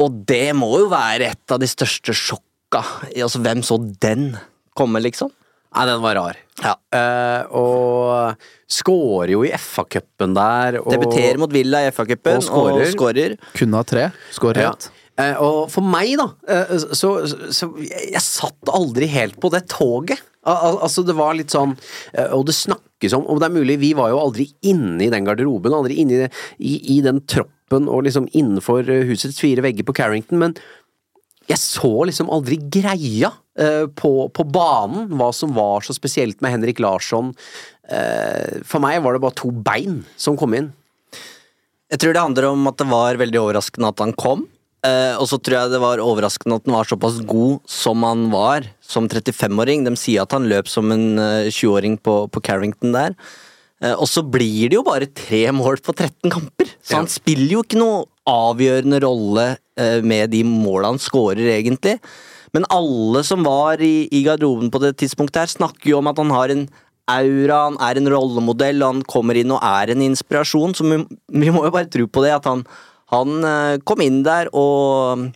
Og 0.01 0.21
det 0.29 0.53
må 0.57 0.71
jo 0.81 0.91
være 0.93 1.31
et 1.31 1.53
av 1.53 1.61
de 1.61 1.69
største 1.69 2.13
sjokka. 2.13 2.83
Altså, 3.15 3.41
hvem 3.41 3.63
så 3.65 3.79
den 4.01 4.31
komme, 4.77 5.01
liksom? 5.01 5.33
Nei, 5.75 5.85
den 5.89 6.03
var 6.03 6.17
rar. 6.17 6.37
Eh, 6.65 7.41
og 7.53 8.45
scorer 8.71 9.33
jo 9.35 9.43
i 9.45 9.51
FA-cupen 9.53 10.35
der. 10.37 10.79
Og, 10.81 10.89
Debuterer 10.95 11.41
mot 11.41 11.51
Villa 11.53 11.83
i 11.85 11.91
FA-cupen 11.93 12.39
og 12.41 12.81
skårer. 12.89 13.35
Kunne 13.57 13.81
ha 13.81 13.87
tre. 13.87 14.07
Skårer 14.35 14.67
Ja. 14.67 14.71
Eh, 15.17 15.33
og 15.41 15.71
for 15.73 15.81
meg, 15.81 16.11
da, 16.19 16.27
uh, 16.45 16.73
så, 16.93 17.09
så 17.25 17.71
jeg, 17.81 18.11
jeg 18.13 18.21
satt 18.21 18.69
aldri 18.69 19.07
helt 19.09 19.39
på 19.41 19.49
det 19.49 19.63
toget. 19.73 20.21
Al 20.47 20.59
al 20.67 20.77
altså, 20.85 21.01
det 21.03 21.15
var 21.17 21.33
litt 21.35 21.51
sånn 21.51 21.73
Og 22.37 22.45
det 22.47 22.53
snakkes 22.55 23.11
om 23.17 23.25
Om 23.27 23.39
det 23.41 23.47
er 23.49 23.51
mulig, 23.51 23.73
vi 23.81 23.89
var 23.97 24.13
jo 24.13 24.21
aldri 24.21 24.45
inne 24.69 25.01
i 25.03 25.09
den 25.11 25.25
garderoben, 25.27 25.73
aldri 25.75 25.97
inne 25.99 26.13
i, 26.13 26.19
det, 26.21 26.29
i, 26.61 26.75
i 26.95 27.01
den 27.03 27.19
troppen 27.27 27.89
og 27.91 28.05
liksom 28.05 28.29
innenfor 28.31 28.87
husets 29.09 29.41
fire 29.43 29.65
vegger 29.65 29.83
på 29.83 29.97
Carrington, 29.97 30.39
men 30.39 30.55
jeg 31.47 31.59
så 31.59 31.91
liksom 32.07 32.31
aldri 32.31 32.61
greia 32.71 33.33
på, 33.57 34.11
på 34.29 34.43
banen, 34.53 35.07
hva 35.17 35.31
som 35.33 35.55
var 35.55 35.81
så 35.81 35.95
spesielt 35.95 36.43
med 36.45 36.53
Henrik 36.53 36.77
Larsson. 36.83 37.31
Eh, 37.89 38.59
for 38.67 38.83
meg 38.83 38.99
var 39.03 39.15
det 39.15 39.23
bare 39.23 39.39
to 39.39 39.49
bein 39.51 40.03
som 40.19 40.37
kom 40.39 40.53
inn. 40.57 40.69
Jeg 41.87 42.03
tror 42.03 42.13
det 42.13 42.23
handler 42.23 42.49
om 42.49 42.67
at 42.67 42.77
det 42.81 42.89
var 42.91 43.19
veldig 43.19 43.41
overraskende 43.41 43.91
at 43.93 44.03
han 44.03 44.13
kom. 44.19 44.45
Eh, 44.85 45.15
og 45.17 45.25
så 45.31 45.39
tror 45.39 45.57
jeg 45.57 45.73
det 45.73 45.81
var 45.81 46.03
overraskende 46.03 46.59
at 46.59 46.67
han 46.67 46.75
var 46.75 46.89
såpass 46.89 47.21
god 47.27 47.61
som 47.71 48.03
han 48.05 48.27
var 48.33 48.67
som 48.83 49.07
35-åring. 49.09 49.87
De 49.87 49.95
sier 49.99 50.25
at 50.25 50.35
han 50.35 50.49
løp 50.51 50.69
som 50.71 50.91
en 50.93 51.07
eh, 51.17 51.49
20-åring 51.49 51.97
på, 52.03 52.19
på 52.29 52.43
Carrington 52.43 52.95
der. 52.95 53.15
Eh, 53.83 53.95
og 53.95 54.07
så 54.11 54.23
blir 54.25 54.67
det 54.67 54.79
jo 54.79 54.85
bare 54.87 55.09
tre 55.15 55.45
mål 55.55 55.79
på 55.85 55.95
13 55.95 56.33
kamper! 56.33 56.75
Så 56.83 56.99
han 56.99 57.09
spiller 57.11 57.57
jo 57.57 57.63
ikke 57.65 57.79
noe 57.79 58.05
avgjørende 58.27 58.99
rolle 59.05 59.49
eh, 59.79 60.03
med 60.03 60.33
de 60.35 60.43
måla 60.47 60.91
han 60.91 61.01
scorer, 61.01 61.45
egentlig. 61.55 61.97
Men 62.55 62.67
alle 62.73 63.23
som 63.27 63.43
var 63.45 63.81
i, 63.83 64.07
i 64.11 64.23
garderoben 64.25 64.69
på 64.71 64.79
det 64.83 64.93
tidspunktet 65.01 65.41
her, 65.43 65.51
snakker 65.51 65.91
jo 65.91 65.97
om 66.01 66.07
at 66.11 66.17
han 66.21 66.31
har 66.35 66.53
en 66.53 66.67
aura, 67.07 67.57
han 67.69 67.77
er 67.83 67.99
en 68.01 68.09
rollemodell, 68.11 68.83
han 68.83 69.01
kommer 69.07 69.37
inn 69.39 69.51
og 69.55 69.63
er 69.63 69.93
en 69.93 70.01
inspirasjon. 70.09 70.75
Så 70.75 70.83
vi, 70.87 71.01
vi 71.43 71.51
må 71.55 71.65
jo 71.67 71.73
bare 71.75 71.89
tro 71.91 72.07
på 72.11 72.23
det, 72.25 72.33
at 72.35 72.47
han, 72.49 72.63
han 73.13 73.35
eh, 73.47 73.77
kom 73.87 74.03
inn 74.03 74.21
der 74.27 74.49
og, 74.55 75.27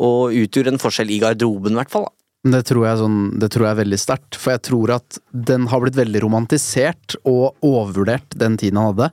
og 0.00 0.36
utgjorde 0.36 0.74
en 0.74 0.80
forskjell 0.82 1.12
i 1.12 1.20
garderoben, 1.22 1.76
i 1.76 1.80
hvert 1.82 1.92
fall. 1.92 2.08
Det 2.40 2.62
tror, 2.64 2.86
jeg 2.88 2.96
sånn, 3.02 3.16
det 3.40 3.50
tror 3.52 3.66
jeg 3.66 3.74
er 3.74 3.80
veldig 3.82 3.98
sterkt, 4.00 4.36
for 4.40 4.54
jeg 4.54 4.62
tror 4.64 4.94
at 4.96 5.18
den 5.50 5.66
har 5.68 5.82
blitt 5.82 5.98
veldig 5.98 6.22
romantisert 6.24 7.18
og 7.28 7.58
overvurdert 7.68 8.32
den 8.40 8.56
tiden 8.60 8.80
han 8.80 8.94
hadde. 8.94 9.10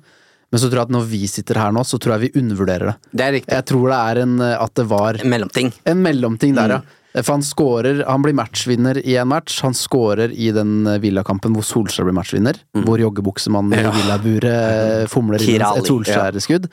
Men 0.48 0.62
så 0.64 0.70
tror 0.72 0.80
jeg 0.80 0.88
at 0.88 0.94
når 0.96 1.08
vi 1.12 1.20
sitter 1.28 1.60
her 1.60 1.74
nå, 1.76 1.82
så 1.84 2.00
tror 2.00 2.14
jeg 2.16 2.30
vi 2.30 2.40
undervurderer 2.40 2.94
det. 2.94 2.96
Det 3.20 3.26
er 3.26 3.34
riktig. 3.36 3.52
Jeg 3.52 3.66
tror 3.68 3.92
det 3.92 3.98
er 4.00 4.22
en 4.24 4.38
at 4.48 4.74
det 4.80 4.86
var 4.88 5.20
En 5.20 5.34
mellomting. 5.34 5.74
En 5.92 6.00
mellomting 6.06 6.56
der, 6.56 6.72
Mm. 6.72 6.78
ja. 6.78 6.97
For 7.24 7.34
han 7.38 7.44
skårer 7.46 8.04
Han 8.08 8.22
blir 8.26 8.36
matchvinner 8.38 9.00
i 9.02 9.16
en 9.18 9.28
match. 9.32 9.60
Han 9.66 9.74
skårer 9.78 10.32
i 10.34 10.52
den 10.56 10.86
eh, 10.88 11.00
Villakampen 11.04 11.56
hvor 11.58 11.66
Solskjær 11.66 12.06
blir 12.08 12.18
matchvinner. 12.18 12.60
Hvor 12.86 13.02
joggebuksemannen 13.02 13.74
i 13.78 13.84
Ja. 13.84 13.92
villaburet 13.96 15.10
fomler 15.12 15.42
inn 15.42 15.62
et 15.62 15.88
Solskjær-skudd. 15.90 16.70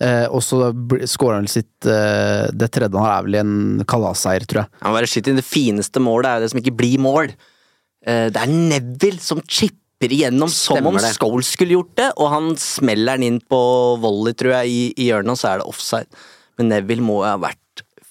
Eh, 0.00 0.24
og 0.32 0.40
så 0.40 0.70
skårer 1.04 1.42
han 1.42 1.48
sitt 1.50 1.84
eh, 1.84 2.46
Det 2.56 2.70
tredje 2.72 2.96
han 2.96 3.04
har, 3.04 3.18
er 3.18 3.26
vel 3.26 3.34
i 3.36 3.42
en 3.42 3.84
kalasseier, 3.88 4.46
tror 4.48 4.62
jeg. 4.64 4.72
Han 4.86 4.96
bare 4.96 5.10
skyter 5.12 5.34
i 5.34 5.40
det 5.42 5.44
fineste 5.44 6.00
målet 6.00 6.30
er 6.30 6.38
jo 6.40 6.44
det 6.46 6.50
som 6.54 6.60
ikke 6.62 6.76
blir 6.78 7.02
mål. 7.04 7.34
Eh, 8.06 8.28
Det 8.32 8.40
er 8.40 8.48
Neville 8.54 9.20
som 9.20 9.42
chipper 9.44 10.08
igjennom 10.16 10.48
som 10.48 10.78
om 10.80 10.96
Stemmer 10.96 11.04
det. 11.04 11.12
Scholes 11.20 11.50
skulle 11.52 11.76
gjort 11.76 11.92
det, 12.00 12.08
og 12.16 12.30
han 12.32 12.52
smeller 12.56 13.20
den 13.20 13.26
inn 13.34 13.40
på 13.44 13.60
volley, 14.00 14.32
tror 14.32 14.54
jeg, 14.62 14.72
i, 14.72 14.82
i 14.96 15.10
hjørnet, 15.10 15.34
og 15.36 15.40
så 15.42 15.50
er 15.52 15.60
det 15.60 15.68
offside. 15.68 16.08
Men 16.56 16.72
Neville 16.72 17.04
må 17.04 17.18
jo 17.20 17.28
ha 17.28 17.36
vært 17.44 17.59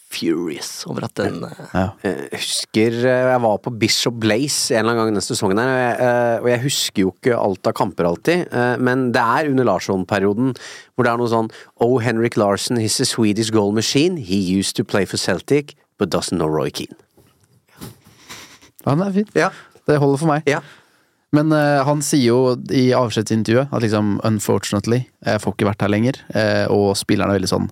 furious 0.09 0.71
over 0.89 1.05
at 1.05 1.13
den 1.19 1.43
ja. 1.45 1.83
Jeg 2.03 2.39
husker 2.41 2.95
eh, 3.03 3.27
jeg 3.29 3.41
var 3.43 3.59
på 3.61 3.73
Bishop 3.81 4.17
Blaze 4.21 4.73
en 4.73 4.81
eller 4.81 4.93
annen 4.93 5.01
gang 5.03 5.11
denne 5.13 5.25
sesongen, 5.25 5.61
her, 5.61 5.69
og 5.69 5.81
jeg, 5.81 5.97
eh, 6.05 6.37
og 6.41 6.49
jeg 6.49 6.63
husker 6.65 7.03
jo 7.03 7.11
ikke 7.13 7.37
alt 7.37 7.69
av 7.69 7.75
kamper 7.77 8.09
alltid, 8.09 8.47
eh, 8.49 8.73
men 8.81 9.09
det 9.15 9.21
er 9.21 9.51
under 9.51 9.69
Larsson-perioden 9.69 10.55
hvor 10.57 11.05
det 11.05 11.13
er 11.13 11.21
noe 11.21 11.31
sånn 11.31 11.51
Oh, 11.79 11.99
Henrik 12.03 12.35
Larsen, 12.39 12.81
he's 12.81 12.99
a 12.99 13.07
Swedish 13.07 13.53
goal 13.55 13.71
machine. 13.71 14.17
He 14.17 14.35
used 14.35 14.75
to 14.75 14.83
play 14.83 15.05
for 15.05 15.17
Celtic, 15.21 15.75
but 15.97 16.11
doesn't 16.11 16.37
know 16.41 16.49
Roy 16.49 16.73
Keane. 16.73 16.97
Han 18.87 19.03
er 19.05 19.13
fint. 19.15 19.31
Ja. 19.37 19.53
Det 19.87 19.99
holder 20.01 20.19
for 20.19 20.31
meg. 20.31 20.49
Ja. 20.49 20.59
Men 21.35 21.53
uh, 21.53 21.85
han 21.85 22.01
sier 22.05 22.31
jo 22.31 22.39
i 22.73 22.89
avskjedsintervjuet 22.97 23.71
at 23.71 23.85
liksom 23.85 24.17
unfortunately, 24.25 25.03
jeg 25.25 25.43
får 25.43 25.55
ikke 25.55 25.69
vært 25.69 25.85
her 25.85 25.93
lenger. 25.93 26.19
Uh, 26.33 26.65
og 26.73 26.87
spillerne 26.99 27.35
er 27.35 27.39
veldig 27.39 27.51
sånn 27.51 27.69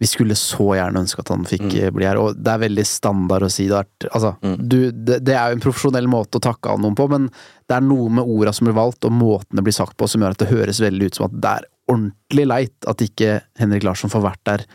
Vi 0.00 0.08
skulle 0.08 0.36
så 0.38 0.70
gjerne 0.78 1.02
ønske 1.02 1.20
at 1.20 1.28
han 1.28 1.42
fikk 1.48 1.66
mm. 1.66 1.92
bli 1.92 2.06
her. 2.08 2.16
Og 2.20 2.38
det 2.40 2.52
er 2.54 2.62
veldig 2.62 2.84
standard 2.88 3.44
å 3.44 3.50
si 3.52 3.66
det. 3.68 3.82
Altså, 4.08 4.30
Altså, 4.40 4.56
du, 4.56 4.78
det, 4.92 5.20
det 5.26 5.34
er 5.36 5.50
jo 5.50 5.58
en 5.58 5.64
profesjonell 5.64 6.08
måte 6.10 6.40
å 6.40 6.44
takke 6.44 6.72
av 6.72 6.80
noen 6.80 6.96
på, 6.96 7.06
men 7.12 7.28
det 7.68 7.76
er 7.76 7.84
noe 7.84 8.08
med 8.20 8.24
orda 8.24 8.52
som 8.56 8.68
blir 8.68 8.76
valgt, 8.76 9.04
og 9.04 9.12
måten 9.16 9.60
det 9.60 9.64
blir 9.66 9.76
sagt 9.76 9.96
på, 10.00 10.08
som 10.08 10.24
gjør 10.24 10.36
at 10.36 10.42
det 10.42 10.50
høres 10.52 10.80
veldig 10.82 11.10
ut 11.10 11.20
som 11.20 11.28
at 11.28 11.36
det 11.36 11.52
er 11.60 11.68
ordentlig 11.90 12.46
leit 12.48 12.88
at 12.88 13.04
ikke 13.04 13.40
Henrik 13.60 13.84
Larsson 13.86 14.12
får 14.12 14.24
vært 14.24 14.42
der 14.48 14.66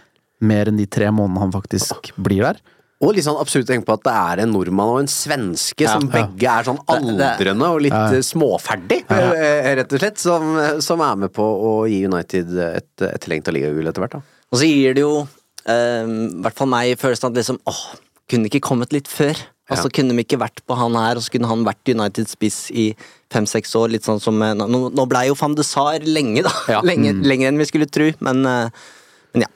mer 0.45 0.69
enn 0.69 0.79
de 0.79 0.87
tre 0.89 1.09
månedene 1.13 1.45
han 1.45 1.53
faktisk 1.53 2.11
blir 2.21 2.45
der. 2.45 2.61
Og 3.03 3.11
litt 3.15 3.25
sånn 3.25 3.39
absurd 3.41 3.65
å 3.65 3.69
tenke 3.73 3.87
på 3.89 3.95
at 3.97 4.05
det 4.05 4.13
er 4.15 4.41
en 4.45 4.53
nordmann 4.55 4.93
og 4.93 5.01
en 5.01 5.09
svenske 5.11 5.83
Ja, 5.83 5.97
som 5.97 6.07
ja. 6.07 6.21
begge 6.21 6.51
er 6.51 6.67
sånn 6.67 6.79
aldrende 6.91 7.71
og 7.73 7.81
litt 7.83 7.95
Ja. 7.95 8.07
eh, 8.15 8.23
småferdig, 8.23 9.01
eh, 9.11 9.73
rett 9.81 9.91
og 9.91 9.99
slett, 9.99 10.21
som, 10.21 10.55
som 10.81 11.03
er 11.03 11.19
med 11.25 11.33
på 11.35 11.43
å 11.43 11.73
gi 11.91 12.05
United 12.07 12.55
et 12.69 13.05
etterlengta 13.09 13.51
ligagull 13.51 13.91
etter 13.91 14.05
hvert. 14.05 14.17
da. 14.19 14.34
Og 14.53 14.61
så 14.61 14.67
gir 14.69 14.95
det 14.97 15.03
jo, 15.03 15.27
eh, 15.65 16.05
i 16.05 16.41
hvert 16.45 16.57
fall 16.57 16.69
meg, 16.71 16.93
følelsen 17.01 17.31
at 17.31 17.37
liksom 17.39 17.59
åh, 17.67 17.83
kunne 18.31 18.49
ikke 18.49 18.63
kommet 18.65 18.93
litt 18.95 19.09
før? 19.11 19.37
Altså 19.65 19.89
Kunne 19.89 20.13
vi 20.13 20.21
ikke 20.21 20.37
vært 20.37 20.59
på 20.69 20.75
han 20.77 20.93
her, 20.93 21.17
og 21.17 21.23
så 21.25 21.31
kunne 21.33 21.47
han 21.49 21.63
vært 21.65 21.89
United 21.89 22.29
spiss 22.29 22.67
i 22.69 22.91
fem-seks 23.33 23.71
år? 23.79 23.89
Litt 23.95 24.05
sånn 24.05 24.19
som 24.21 24.37
eh, 24.45 24.51
Nå, 24.53 24.67
nå 24.93 25.05
blei 25.09 25.23
jo 25.31 25.37
van 25.39 25.55
de 25.57 25.65
Saar 25.65 26.05
lenge, 26.05 26.43
da. 26.45 26.51
Ja. 26.69 26.83
Lenge, 26.89 27.15
Mm. 27.17 27.23
Lenger 27.25 27.49
enn 27.49 27.57
vi 27.63 27.65
skulle 27.71 27.87
tro, 27.89 28.11
men, 28.27 28.43
eh, 28.45 28.85
men 29.33 29.47
ja. 29.47 29.49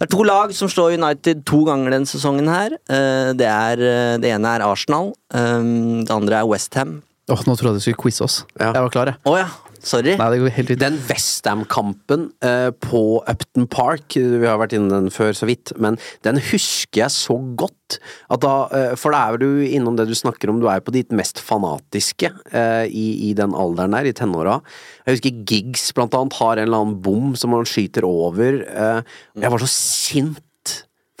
Det 0.00 0.08
er 0.08 0.10
to 0.16 0.24
lag 0.26 0.50
som 0.56 0.66
slår 0.72 0.96
United 0.98 1.44
to 1.46 1.62
ganger 1.68 1.92
denne 1.94 2.08
sesongen 2.08 2.48
her. 2.50 2.72
Det, 2.88 3.44
er, 3.46 3.82
det 4.22 4.30
ene 4.32 4.54
er 4.56 4.62
Arsenal, 4.64 5.10
det 5.28 6.14
andre 6.14 6.38
er 6.40 6.48
Westham. 6.48 7.02
Åh, 7.28 7.42
nå 7.44 7.52
trodde 7.60 7.76
jeg 7.76 7.82
du 7.82 7.84
skulle 7.84 8.00
quize 8.00 8.24
oss. 8.24 8.38
Ja. 8.56 8.70
Jeg 8.72 8.80
var 8.86 8.94
klar, 8.94 9.10
jeg. 9.12 9.20
Oh, 9.28 9.36
ja, 9.36 9.50
sorry. 9.82 10.14
Nei, 10.18 10.28
det 10.32 10.40
går 10.42 10.54
helt 10.56 10.72
fint. 10.72 10.82
Den 10.82 10.98
Westham-kampen 11.08 12.28
eh, 12.44 12.70
på 12.84 13.02
Upton 13.30 13.68
Park, 13.70 14.16
vi 14.16 14.46
har 14.46 14.60
vært 14.60 14.74
inne 14.76 14.92
den 14.92 15.14
før 15.14 15.32
så 15.36 15.48
vidt, 15.48 15.74
men 15.80 15.98
den 16.26 16.40
husker 16.50 17.04
jeg 17.04 17.14
så 17.14 17.38
godt. 17.58 17.98
Da, 18.40 18.54
eh, 18.76 18.92
for 19.00 19.14
da 19.14 19.22
er 19.30 19.40
du 19.40 19.64
innom 19.66 19.96
det 19.98 20.08
du 20.10 20.14
snakker 20.18 20.52
om, 20.52 20.60
du 20.62 20.68
er 20.70 20.82
på 20.84 20.94
ditt 20.94 21.14
mest 21.16 21.40
fanatiske 21.42 22.30
eh, 22.52 22.84
i, 22.86 23.06
i 23.30 23.32
den 23.38 23.56
alderen 23.56 23.96
der, 23.96 24.10
i 24.10 24.16
tenåra. 24.16 24.60
Jeg 25.06 25.18
husker 25.18 25.42
Giggs 25.50 25.88
blant 25.96 26.14
annet 26.18 26.38
har 26.38 26.56
en 26.56 26.68
eller 26.68 26.84
annen 26.84 27.00
bom 27.02 27.34
som 27.38 27.56
han 27.56 27.66
skyter 27.68 28.06
over. 28.06 28.62
Eh, 28.66 29.18
jeg 29.40 29.54
var 29.56 29.64
så 29.64 29.72
sint. 29.72 30.44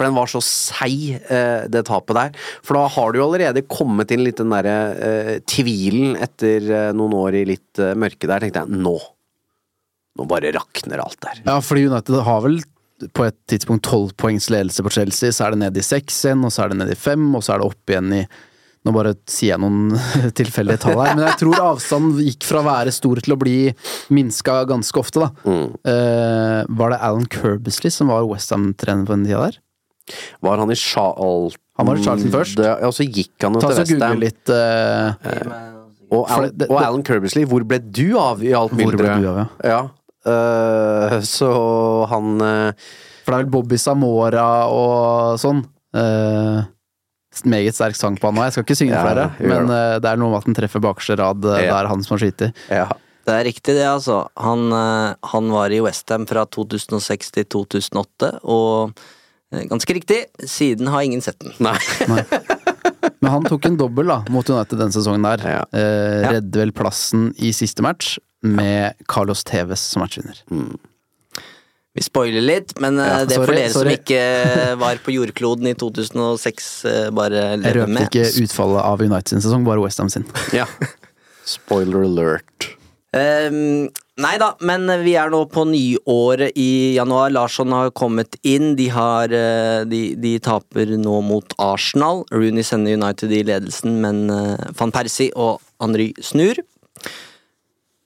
For 0.00 0.08
den 0.08 0.16
var 0.16 0.30
så 0.32 0.40
seig, 0.40 1.20
eh, 1.28 1.68
det 1.68 1.84
tapet 1.84 2.16
der. 2.16 2.36
For 2.64 2.78
da 2.78 2.86
har 2.88 3.12
du 3.12 3.20
jo 3.20 3.26
allerede 3.26 3.66
kommet 3.68 4.14
inn 4.14 4.24
litt 4.24 4.40
den 4.40 4.48
derre 4.48 4.76
eh, 4.96 5.32
tvilen 5.44 6.14
etter 6.16 6.64
eh, 6.64 6.92
noen 6.96 7.18
år 7.20 7.36
i 7.42 7.42
litt 7.52 7.82
mørke 8.00 8.24
der. 8.24 8.40
tenkte 8.40 8.64
jeg, 8.64 8.80
nå 8.80 8.96
nå 10.18 10.26
bare 10.28 10.50
rakner 10.56 11.00
alt 11.04 11.20
der. 11.22 11.42
Ja, 11.44 11.60
fordi 11.62 11.86
United 11.86 12.22
har 12.26 12.40
vel 12.44 12.62
på 13.16 13.24
et 13.28 13.36
tidspunkt 13.48 13.86
tolv 13.86 14.14
poengs 14.20 14.48
ledelse 14.52 14.84
på 14.84 14.92
Chelsea, 14.92 15.32
så 15.32 15.46
er 15.46 15.54
det 15.54 15.60
ned 15.62 15.78
i 15.78 15.84
seks 15.84 16.18
igjen, 16.26 16.42
og 16.44 16.52
så 16.52 16.64
er 16.64 16.72
det 16.72 16.80
ned 16.82 16.92
i 16.92 16.98
fem, 16.98 17.28
og 17.36 17.44
så 17.44 17.54
er 17.54 17.62
det 17.62 17.68
opp 17.70 17.92
igjen 17.92 18.16
i 18.22 18.24
Nå 18.80 18.94
bare 18.96 19.10
sier 19.28 19.50
jeg 19.50 19.60
noen 19.60 19.90
tilfeldige 20.38 20.80
tall 20.80 20.94
her, 20.96 21.10
men 21.12 21.26
jeg 21.26 21.36
tror 21.42 21.58
avstanden 21.66 22.22
gikk 22.24 22.46
fra 22.48 22.62
å 22.62 22.64
være 22.64 22.94
stor 22.96 23.20
til 23.20 23.34
å 23.34 23.36
bli 23.36 23.56
minska 24.16 24.54
ganske 24.70 24.96
ofte, 24.96 25.20
da. 25.20 25.56
Eh, 25.84 26.60
var 26.80 26.94
det 26.94 27.00
Alan 27.04 27.26
Kerbisley 27.28 27.92
som 27.92 28.08
var 28.08 28.24
Westham-trener 28.24 29.04
på 29.04 29.18
den 29.18 29.26
tida 29.28 29.42
der? 29.50 29.58
Var 30.42 30.58
han 30.62 30.70
i 30.72 30.76
Charlton 30.78 31.50
Han 31.80 31.86
var 31.88 31.96
i 32.00 32.02
Charlton 32.04 32.32
først. 32.34 32.58
Ja, 32.64 32.74
og 32.88 32.92
så 32.96 33.06
gikk 33.08 33.32
han 33.42 33.54
jo 33.56 33.60
Ta 33.62 33.70
til 33.72 33.84
Westham. 33.96 34.18
litt 34.20 34.50
uh, 34.52 35.12
Og, 36.10 36.26
Al 36.28 36.48
det- 36.48 36.58
det- 36.58 36.68
og 36.70 36.80
Alan 36.82 37.04
Kirbysley, 37.06 37.46
hvor 37.46 37.62
ble 37.64 37.78
du 37.78 38.18
av 38.18 38.42
i 38.42 38.52
alt 38.52 38.72
mylderet? 38.74 39.22
du 39.22 39.28
av, 39.30 39.36
ja? 39.38 39.46
Ja. 39.70 39.80
Uh, 40.26 41.20
så 41.24 41.48
han 42.10 42.34
uh, 42.42 42.72
For 43.24 43.32
det 43.32 43.36
er 43.38 43.44
vel 43.44 43.52
Bobby 43.54 43.78
Samora 43.80 44.48
og 44.68 45.38
sånn. 45.40 45.62
Uh, 45.96 46.66
meget 47.46 47.76
sterk 47.78 47.96
sang 47.96 48.18
på 48.20 48.26
han 48.28 48.34
nå. 48.36 48.42
Jeg 48.48 48.52
skal 48.56 48.66
ikke 48.66 48.76
synge 48.80 48.96
Ja, 48.98 49.04
flere, 49.06 49.28
men 49.38 49.70
eh, 49.70 49.94
det 50.02 50.08
er 50.10 50.18
noe 50.18 50.32
med 50.32 50.40
at 50.42 50.48
han 50.50 50.56
treffer 50.58 50.82
bakerste 50.82 51.14
rad. 51.16 51.44
Ja. 51.46 51.60
Det 51.62 51.76
er 51.78 51.88
han 51.88 52.02
som 52.02 52.16
har 52.16 52.24
skutt. 52.24 52.42
Ja. 52.68 52.88
Det 53.24 53.36
er 53.36 53.44
riktig, 53.46 53.74
det, 53.78 53.86
altså. 53.86 54.16
Han, 54.42 54.66
han 55.30 55.50
var 55.54 55.70
i 55.70 55.78
Westham 55.84 56.26
fra 56.26 56.42
2006 56.50 57.30
til 57.36 57.46
2008, 57.54 58.32
og 58.50 58.98
ganske 59.50 59.94
riktig, 59.96 60.24
siden 60.46 60.86
har 60.92 61.02
ingen 61.02 61.20
sett 61.24 61.38
den. 61.42 61.52
Nei. 61.58 61.76
Men 63.20 63.30
han 63.34 63.44
tok 63.48 63.66
en 63.68 63.76
dobbel 63.80 64.06
da, 64.08 64.20
mot 64.32 64.48
United 64.50 64.78
den 64.80 64.92
sesongen 64.94 65.24
der. 65.26 65.42
Ja. 65.44 65.64
Eh, 65.72 66.20
Ja. 66.22 66.30
redde 66.38 66.60
vel 66.62 66.72
plassen 66.72 67.30
i 67.38 67.50
siste 67.56 67.82
match 67.84 68.18
med 68.42 68.94
Carlos 69.08 69.42
Tevez 69.44 69.80
som 69.92 70.02
matchvinner. 70.04 70.38
Vi 71.94 72.02
spoiler 72.06 72.40
litt, 72.44 72.76
men 72.80 72.98
eh, 73.02 73.06
Ja, 73.10 73.24
det 73.26 73.36
er 73.36 73.44
for 73.44 73.52
dere 73.56 73.70
sorry. 73.74 73.96
som 73.96 73.98
ikke 73.98 74.78
var 74.78 75.00
på 75.04 75.12
jordkloden 75.16 75.66
i 75.66 75.74
2006, 75.74 76.68
bare 77.16 77.56
leve 77.58 77.58
med. 77.60 77.66
Jeg 77.66 77.76
røpte 77.80 78.06
ikke 78.06 78.44
utfallet 78.46 78.84
av 78.86 79.02
United 79.02 79.28
sin 79.34 79.42
sesong, 79.44 79.64
bare 79.66 79.82
Westham 79.82 80.08
sin. 80.12 80.24
ja. 80.54 80.66
Spoiler 81.50 82.04
alert. 82.06 82.68
Um, 83.12 83.88
nei 84.20 84.36
da, 84.40 84.52
men 84.66 84.86
vi 85.04 85.14
er 85.18 85.30
nå 85.32 85.42
på 85.52 85.64
nyåret 85.68 86.56
i 86.58 86.96
januar. 86.96 87.32
Larsson 87.34 87.72
har 87.74 87.92
kommet 87.96 88.36
inn. 88.46 88.74
De, 88.78 88.88
har, 88.92 89.32
eh, 89.32 89.82
de, 89.88 90.02
de 90.20 90.34
taper 90.42 90.94
nå 91.00 91.20
mot 91.26 91.56
Arsenal. 91.60 92.24
Rooney 92.34 92.66
sender 92.66 92.98
United 92.98 93.32
i 93.34 93.42
ledelsen, 93.48 93.98
men 94.04 94.28
eh, 94.34 94.70
van 94.78 94.94
Persie 94.94 95.34
og 95.36 95.60
Henry 95.82 96.10
snur. 96.22 96.62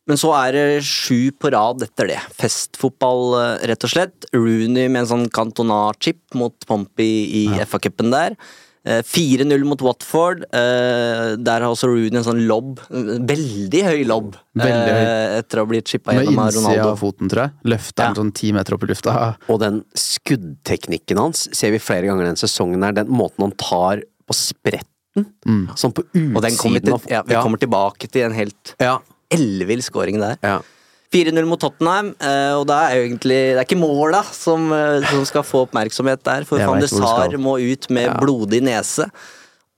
Men 0.04 0.20
så 0.20 0.34
er 0.36 0.52
det 0.52 0.84
sju 0.84 1.32
på 1.40 1.48
rad 1.54 1.82
etter 1.86 2.10
det. 2.12 2.20
Festfotball, 2.36 3.24
eh, 3.40 3.66
rett 3.70 3.86
og 3.86 3.94
slett. 3.94 4.28
Rooney 4.36 4.90
med 4.90 5.04
en 5.04 5.10
sånn 5.14 5.30
Cantona-chip 5.32 6.36
mot 6.36 6.68
Pompey 6.68 7.24
i 7.42 7.44
FA-cupen 7.64 8.12
der. 8.12 8.36
Eh, 8.84 9.00
4-0 9.00 9.64
mot 9.64 9.80
Watford. 9.80 10.42
eh, 10.52 11.36
Der 11.40 11.60
har 11.64 11.70
også 11.70 11.88
Rooney 11.88 12.18
en 12.20 12.24
sånn 12.26 12.42
lobb. 12.46 12.80
Veldig 12.90 13.80
høy 13.86 14.02
lobb. 14.04 14.34
Veldig 14.54 14.92
høy. 14.92 15.04
eh, 15.06 15.38
Etter 15.38 15.56
å 15.60 15.64
ha 15.64 15.70
blitt 15.70 15.88
chippa 15.88 16.12
Med 16.12 16.26
gjennom 16.26 16.42
av 16.44 16.52
innsida 16.52 16.90
av 16.90 16.98
foten, 17.00 17.30
tror 17.32 17.42
jeg. 17.46 17.52
Løfter 17.72 18.04
den 18.04 18.18
sånn 18.20 18.34
ti 18.36 18.52
meter 18.52 18.74
opp 18.76 18.84
i 18.84 18.90
lufta. 18.92 19.14
Og 19.48 19.60
den 19.60 19.84
skuddteknikken 19.96 21.16
hans 21.20 21.48
ser 21.56 21.72
vi 21.74 21.80
flere 21.80 22.06
ganger 22.10 22.28
den 22.28 22.36
sesongen 22.40 22.84
her. 22.84 22.92
Den 22.92 23.08
måten 23.08 23.46
han 23.46 23.52
tar 23.56 24.02
på 24.28 24.36
spretten. 24.36 25.28
Sånn 25.78 25.94
på 25.94 26.02
utsiden 26.10 26.92
av 26.96 27.04
ja, 27.08 27.22
vi 27.22 27.34
kommer 27.38 27.60
tilbake 27.62 28.08
til 28.10 28.24
en 28.26 28.32
helt 28.34 28.74
ja. 28.82 28.98
ellevill 29.30 29.80
scoring 29.80 30.18
der. 30.20 30.36
Ja. 30.42 30.58
4-0 31.14 31.46
mot 31.46 31.60
Tottenham, 31.62 32.10
eh, 32.18 32.52
og 32.58 32.66
det 32.66 32.74
er 32.74 32.98
egentlig 32.98 33.38
Det 33.54 33.60
er 33.62 33.68
ikke 33.68 33.80
måla 33.80 34.24
som, 34.34 34.66
eh, 34.74 35.06
som 35.10 35.24
skal 35.28 35.46
få 35.46 35.64
oppmerksomhet 35.68 36.22
der, 36.26 36.44
for 36.48 36.58
van 36.58 36.82
de 36.82 36.90
Sar 36.90 37.38
må 37.38 37.56
ut 37.62 37.88
med 37.90 38.08
Ja. 38.10 38.18
blodig 38.18 38.60
nese. 38.66 39.08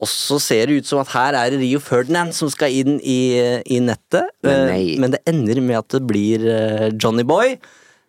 Og 0.00 0.08
så 0.08 0.40
ser 0.40 0.66
det 0.66 0.82
ut 0.82 0.86
som 0.86 0.98
at 1.00 1.08
her 1.08 1.32
er 1.34 1.50
det 1.50 1.60
Rio 1.60 1.78
Ferdinand 1.80 2.34
som 2.36 2.50
skal 2.52 2.68
inn 2.68 2.98
i, 3.00 3.36
i 3.64 3.78
nettet. 3.80 4.28
Men 4.42 4.68
Eh. 4.68 4.98
Men 5.00 5.10
det 5.12 5.20
ender 5.26 5.60
med 5.62 5.76
at 5.78 5.88
det 5.88 6.06
blir 6.06 6.92
Johnny 7.00 7.22
Boy 7.24 7.56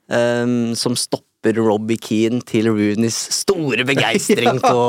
um, 0.09 0.75
som 0.75 0.95
stopper 0.95 1.26
Robbie 1.55 1.99
Keane 2.01 2.41
til 2.47 2.67
Rooneys 2.67 3.15
store 3.37 3.85
begeistring 3.87 4.59
på, 4.63 4.81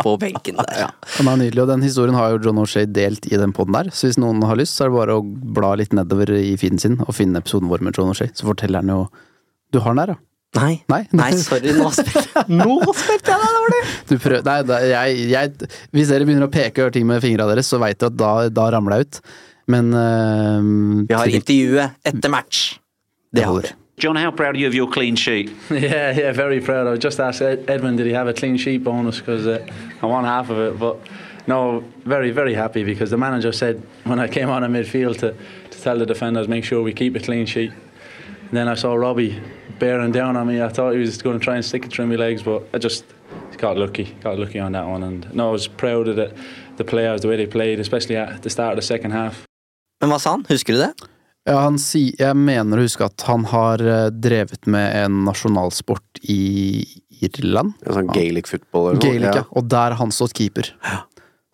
på 0.00 0.14
benken 0.22 0.56
der. 0.62 0.94
Den 1.18 1.28
er 1.28 1.40
nydelig, 1.42 1.64
og 1.66 1.72
den 1.74 1.84
historien 1.84 2.16
har 2.16 2.32
jo 2.32 2.40
John 2.46 2.62
O'Shea 2.62 2.88
delt 2.88 3.28
i 3.28 3.36
den 3.40 3.52
poden 3.56 3.76
der. 3.76 3.90
Så 3.92 4.08
hvis 4.08 4.20
noen 4.22 4.40
har 4.48 4.56
lyst, 4.56 4.78
så 4.78 4.86
er 4.86 4.92
det 4.92 4.98
bare 5.00 5.18
å 5.20 5.26
bla 5.58 5.74
litt 5.78 5.92
nedover 5.96 6.32
i 6.38 6.54
feeden 6.60 6.80
sin 6.80 6.96
og 7.04 7.12
finne 7.18 7.42
episoden 7.42 7.68
vår 7.68 7.84
med 7.84 7.98
John 7.98 8.14
O'Shea. 8.14 8.32
Så 8.32 8.48
forteller 8.48 8.80
han 8.80 8.94
jo 8.94 9.02
Du 9.74 9.82
har 9.84 9.92
den 9.92 10.00
der, 10.00 10.14
ja? 10.14 10.22
Nei. 10.56 10.78
Nei, 10.88 11.02
Nei, 11.12 11.32
sorry, 11.36 11.74
nå 11.76 11.90
spilte 11.92 12.22
jeg 12.40 12.46
deg 12.48 13.56
dårlig! 13.58 13.80
Du 14.08 14.14
prøv, 14.16 14.38
nei, 14.46 14.56
da, 14.64 14.78
jeg, 14.80 15.26
jeg, 15.28 15.68
hvis 15.92 16.08
dere 16.08 16.24
begynner 16.24 16.48
å 16.48 16.52
peke 16.52 16.80
og 16.80 16.86
gjøre 16.86 16.94
ting 16.96 17.04
med 17.10 17.20
fingra 17.20 17.44
deres, 17.50 17.68
så 17.68 17.80
veit 17.82 18.00
du 18.00 18.06
at 18.08 18.16
da, 18.16 18.30
da 18.48 18.64
ramler 18.72 19.02
jeg 19.02 19.08
ut. 19.10 19.20
Men 19.68 19.92
eh, 19.92 20.70
Vi 21.10 21.18
har 21.18 21.34
intervjuet 21.40 22.08
etter 22.08 22.32
match. 22.32 22.62
Det 23.36 23.44
holder. 23.44 23.74
John, 23.98 24.14
how 24.14 24.30
proud 24.30 24.54
are 24.54 24.58
you 24.58 24.66
of 24.68 24.74
your 24.74 24.88
clean 24.88 25.16
sheet? 25.16 25.50
Yeah, 25.70 26.12
yeah, 26.16 26.32
very 26.32 26.60
proud. 26.60 26.86
I 26.86 26.96
just 26.96 27.18
asked 27.18 27.42
Ed- 27.42 27.68
Edmund, 27.68 27.98
did 27.98 28.06
he 28.06 28.12
have 28.12 28.28
a 28.28 28.32
clean 28.32 28.56
sheet 28.56 28.84
bonus? 28.84 29.18
Because 29.18 29.46
uh, 29.46 29.66
I 30.02 30.06
won 30.06 30.24
half 30.24 30.50
of 30.50 30.58
it. 30.58 30.78
But 30.78 30.98
no, 31.48 31.82
very, 32.04 32.30
very 32.30 32.54
happy 32.54 32.84
because 32.84 33.10
the 33.10 33.16
manager 33.16 33.50
said 33.52 33.82
when 34.04 34.20
I 34.20 34.28
came 34.28 34.50
on 34.50 34.62
in 34.62 34.72
midfield 34.72 35.18
to, 35.18 35.34
to 35.70 35.80
tell 35.80 35.98
the 35.98 36.06
defenders, 36.06 36.46
make 36.46 36.64
sure 36.64 36.80
we 36.82 36.92
keep 36.92 37.16
a 37.16 37.20
clean 37.20 37.44
sheet. 37.46 37.72
And 37.72 38.56
then 38.56 38.68
I 38.68 38.74
saw 38.74 38.94
Robbie 38.94 39.42
bearing 39.80 40.12
down 40.12 40.36
on 40.36 40.46
me. 40.46 40.62
I 40.62 40.68
thought 40.68 40.92
he 40.92 40.98
was 40.98 41.20
going 41.20 41.38
to 41.38 41.44
try 41.44 41.56
and 41.56 41.64
stick 41.64 41.84
it 41.84 41.92
through 41.92 42.06
my 42.06 42.14
legs, 42.16 42.42
but 42.42 42.62
I 42.72 42.78
just 42.78 43.04
got 43.56 43.76
lucky, 43.76 44.16
got 44.20 44.38
lucky 44.38 44.60
on 44.60 44.72
that 44.72 44.86
one. 44.86 45.02
And 45.02 45.34
no, 45.34 45.48
I 45.48 45.52
was 45.52 45.66
proud 45.66 46.06
of 46.06 46.16
the, 46.16 46.32
the 46.76 46.84
players, 46.84 47.22
the 47.22 47.28
way 47.28 47.36
they 47.36 47.46
played, 47.46 47.80
especially 47.80 48.16
at 48.16 48.42
the 48.42 48.50
start 48.50 48.72
of 48.72 48.76
the 48.76 48.86
second 48.86 49.10
half. 49.10 49.44
Men 50.00 50.10
hva 50.10 50.20
sa 50.20 50.30
han? 50.30 50.46
Husker 50.48 50.72
du 50.72 50.78
det? 50.78 50.94
Ja, 51.48 51.62
han 51.64 51.78
si, 51.80 52.10
jeg 52.18 52.36
mener 52.36 52.76
å 52.80 52.84
huske 52.84 53.06
at 53.08 53.24
han 53.24 53.46
har 53.48 53.80
eh, 53.80 54.08
drevet 54.12 54.66
med 54.68 54.92
en 55.00 55.22
nasjonalsport 55.24 56.20
i 56.28 56.84
Irland. 57.24 57.72
sånn 57.86 58.10
Gaelic 58.12 58.50
football 58.50 58.90
eller 58.90 59.00
noe? 59.00 59.06
Gaelic, 59.06 59.30
ja. 59.30 59.40
Ja. 59.40 59.46
Og 59.56 59.70
der 59.72 59.94
har 59.94 60.00
han 60.02 60.12
stått 60.14 60.36
keeper. 60.38 60.68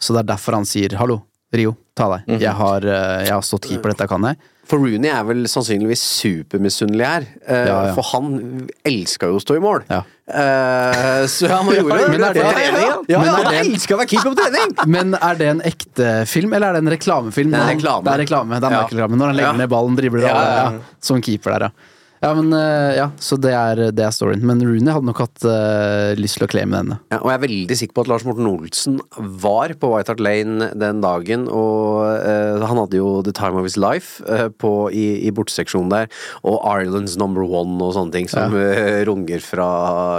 Så 0.03 0.16
det 0.16 0.25
er 0.25 0.33
derfor 0.35 0.59
han 0.59 0.66
sier 0.69 0.97
'hallo, 0.99 1.21
Rio, 1.55 1.77
ta 1.95 2.09
deg'. 2.11 2.27
Mhm. 2.27 2.41
jeg, 2.43 2.55
har, 2.59 2.85
eh, 2.85 3.25
jeg 3.29 3.33
har 3.37 3.47
stått 3.47 3.69
keeper, 3.71 3.95
dette 3.95 4.09
kan 4.11 4.23
jeg. 4.23 4.37
For 4.66 4.81
Rooney 4.81 5.11
er 5.12 5.24
vel 5.28 5.45
sannsynligvis 5.51 6.01
supermisunnelig 6.23 7.05
her. 7.07 7.27
Uh, 7.45 7.55
Ja, 7.69 7.78
ja. 7.89 7.95
For 7.97 8.03
han 8.15 8.69
elska 8.89 9.28
jo 9.28 9.36
å 9.36 9.43
stå 9.45 9.59
i 9.59 9.62
mål. 9.65 9.82
Eh, 9.93 11.24
så 11.28 11.49
han 11.53 11.69
gjorde 11.69 11.99
det. 12.01 12.09
Men 12.15 12.24
er 12.24 12.32
det- 12.32 12.45
ja. 12.45 12.95
Ja, 13.09 13.19
Men 13.19 13.27
ja, 13.28 13.32
er 13.35 13.45
han 13.45 13.53
det- 13.53 13.65
elska 13.66 13.95
å 13.95 13.99
være 14.01 14.09
keeper 14.15 14.31
på 14.32 14.39
trening! 14.41 14.73
Men 14.97 15.15
er 15.20 15.35
det 15.41 15.49
en 15.53 15.61
ekte 15.69 16.11
film, 16.31 16.53
eller 16.57 16.69
er 16.73 16.78
det 16.78 16.85
en 16.86 16.93
reklamefilm? 16.97 17.51
Det 17.53 17.61
er 17.61 17.74
reklame. 17.74 18.05
Det 18.09 18.15
er 18.15 18.23
reklame, 18.24 18.61
det 18.61 18.70
er 18.70 18.78
Ja. 18.78 19.09
Når 19.09 19.27
han 19.27 19.36
legger 19.36 19.59
ned 19.61 19.69
ballen, 19.74 19.97
dribler 20.01 20.24
Ja, 20.24 20.32
og 20.32 20.45
ja, 20.49 20.55
ja. 20.57 20.70
ja, 20.78 20.97
som 21.01 21.20
keeper 21.20 21.59
der, 21.59 21.69
ja. 21.69 21.91
Ja, 22.25 22.31
men 22.33 22.55
eh, 22.57 22.97
ja, 22.97 23.11
Så 23.21 23.37
det 23.37 23.53
er, 23.53 23.81
det 23.93 24.05
er 24.05 24.13
storyen. 24.15 24.45
Men 24.49 24.63
Rooney 24.65 24.89
hadde 24.89 25.09
nok 25.11 25.21
hatt 25.21 25.45
uh, 25.45 26.15
lyst 26.17 26.39
til 26.39 26.47
å 26.47 26.49
claime 26.49 26.79
denne. 26.79 26.97
Ja, 27.13 27.19
og 27.21 27.29
jeg 27.29 27.37
er 27.37 27.43
veldig 27.43 27.77
sikker 27.77 27.99
på 27.99 28.05
at 28.07 28.11
Lars 28.11 28.25
Morten 28.25 28.49
Olsen 28.49 28.97
var 29.45 29.75
på 29.77 29.91
White 29.93 30.15
Hart 30.15 30.23
Lane 30.25 30.71
den 30.81 31.03
dagen, 31.05 31.45
og 31.53 32.01
uh, 32.25 32.65
han 32.65 32.81
hadde 32.81 32.97
jo 32.97 33.19
The 33.27 33.35
Time 33.37 33.61
of 33.61 33.69
His 33.69 33.77
Life 33.77 34.25
uh, 34.25 34.49
på, 34.49 34.73
i, 34.89 35.05
i 35.29 35.35
borteseksjonen 35.37 35.93
der, 35.93 36.09
og 36.49 36.65
Ireland's 36.65 37.19
Number 37.21 37.45
One 37.45 37.77
og 37.85 37.93
sånne 37.99 38.15
ting 38.15 38.31
som 38.31 38.57
eh, 38.57 39.03
runger 39.05 39.45
fra 39.45 39.69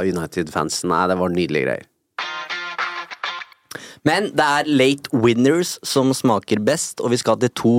United-fansen. 0.06 0.92
Nei, 0.92 1.06
det 1.10 1.18
var 1.18 1.34
nydelige 1.34 1.66
greier. 1.66 1.90
Men 4.06 4.30
det 4.38 4.46
er 4.46 4.70
late 4.70 5.10
winners 5.10 5.80
som 5.82 6.14
smaker 6.14 6.62
best, 6.62 7.02
og 7.02 7.16
vi 7.16 7.20
skal 7.22 7.42
til 7.42 7.54
to 7.58 7.76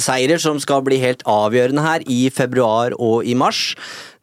seirer 0.00 0.40
som 0.40 0.60
skal 0.62 0.84
bli 0.86 1.00
helt 1.02 1.24
avgjørende 1.28 1.84
her 1.84 2.06
i 2.08 2.26
februar 2.32 2.96
og 2.98 3.26
i 3.28 3.34
mars. 3.36 3.74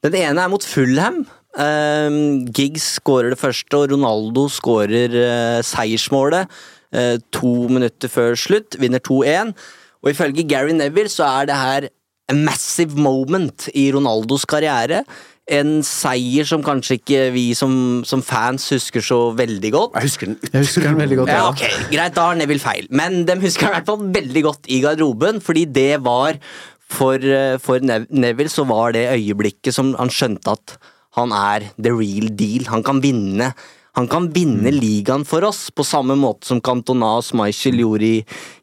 Den 0.04 0.16
ene 0.18 0.46
er 0.46 0.52
mot 0.52 0.66
Fulham. 0.66 1.26
Uh, 1.60 2.46
Giggs 2.56 2.96
skårer 3.00 3.34
det 3.34 3.42
første, 3.42 3.76
og 3.78 3.92
Ronaldo 3.94 4.48
skårer 4.54 5.14
uh, 5.14 5.60
seiersmålet 5.66 6.50
uh, 6.96 7.18
to 7.36 7.68
minutter 7.70 8.12
før 8.12 8.38
slutt. 8.40 8.80
Vinner 8.82 9.04
2-1. 9.04 9.54
Og 10.00 10.14
ifølge 10.14 10.48
Gary 10.48 10.74
Neville 10.78 11.12
så 11.12 11.28
er 11.28 11.50
det 11.50 11.58
her 11.60 11.90
a 12.30 12.36
massive 12.38 12.96
moment 12.96 13.68
i 13.74 13.90
Ronaldos 13.92 14.46
karriere. 14.50 15.04
En 15.50 15.80
seier 15.86 16.46
som 16.46 16.62
kanskje 16.66 17.00
ikke 17.00 17.24
vi 17.34 17.48
som, 17.58 17.72
som 18.06 18.22
fans 18.26 18.68
husker 18.76 19.02
så 19.02 19.20
veldig 19.38 19.72
godt. 19.74 19.98
Jeg 19.98 20.10
husker 20.10 20.30
den 20.30 20.38
Jeg 20.46 20.62
husker 20.62 20.86
den 20.86 21.00
veldig 21.00 21.18
godt. 21.22 21.34
Ja, 21.34 21.48
ok, 21.50 21.64
Greit, 21.90 22.16
da 22.18 22.28
har 22.30 22.38
Neville 22.38 22.64
feil. 22.64 22.86
Men 22.94 23.24
de 23.26 23.40
husker 23.42 23.66
den 23.66 23.74
i 23.74 23.78
hvert 23.80 23.90
fall 23.90 24.06
veldig 24.20 24.46
godt 24.46 24.70
i 24.70 24.82
garderoben, 24.86 25.42
fordi 25.42 25.66
det 25.66 26.04
var 26.06 26.42
For, 26.90 27.22
eh, 27.22 27.60
for 27.62 27.78
Neville 27.86 28.50
så 28.50 28.64
var 28.66 28.96
det 28.96 29.12
øyeblikket 29.14 29.76
som 29.76 29.92
han 30.00 30.10
skjønte 30.10 30.56
at 30.58 30.80
han 31.20 31.30
er 31.32 31.68
the 31.78 31.92
real 31.94 32.32
deal. 32.34 32.66
Han 32.70 32.82
kan 32.82 33.02
vinne. 33.04 33.52
Han 33.98 34.08
kan 34.10 34.30
vinne 34.34 34.72
ligaen 34.74 35.26
for 35.28 35.46
oss, 35.46 35.68
på 35.70 35.86
samme 35.86 36.16
måte 36.18 36.48
som 36.50 36.62
Cantona 36.62 37.18
og 37.20 37.26
Schmeichel 37.28 37.82
gjorde 37.82 38.08
i, 38.08 38.18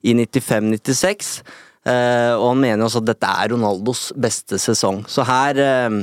i 0.06 0.14
95-96. 0.16 1.40
Uh, 1.86 2.34
og 2.34 2.48
han 2.50 2.62
mener 2.64 2.86
også 2.86 3.02
at 3.02 3.10
dette 3.12 3.30
er 3.30 3.52
Ronaldos 3.52 4.08
beste 4.18 4.58
sesong. 4.58 5.04
Så 5.06 5.22
her 5.26 5.60
eh, 5.62 5.98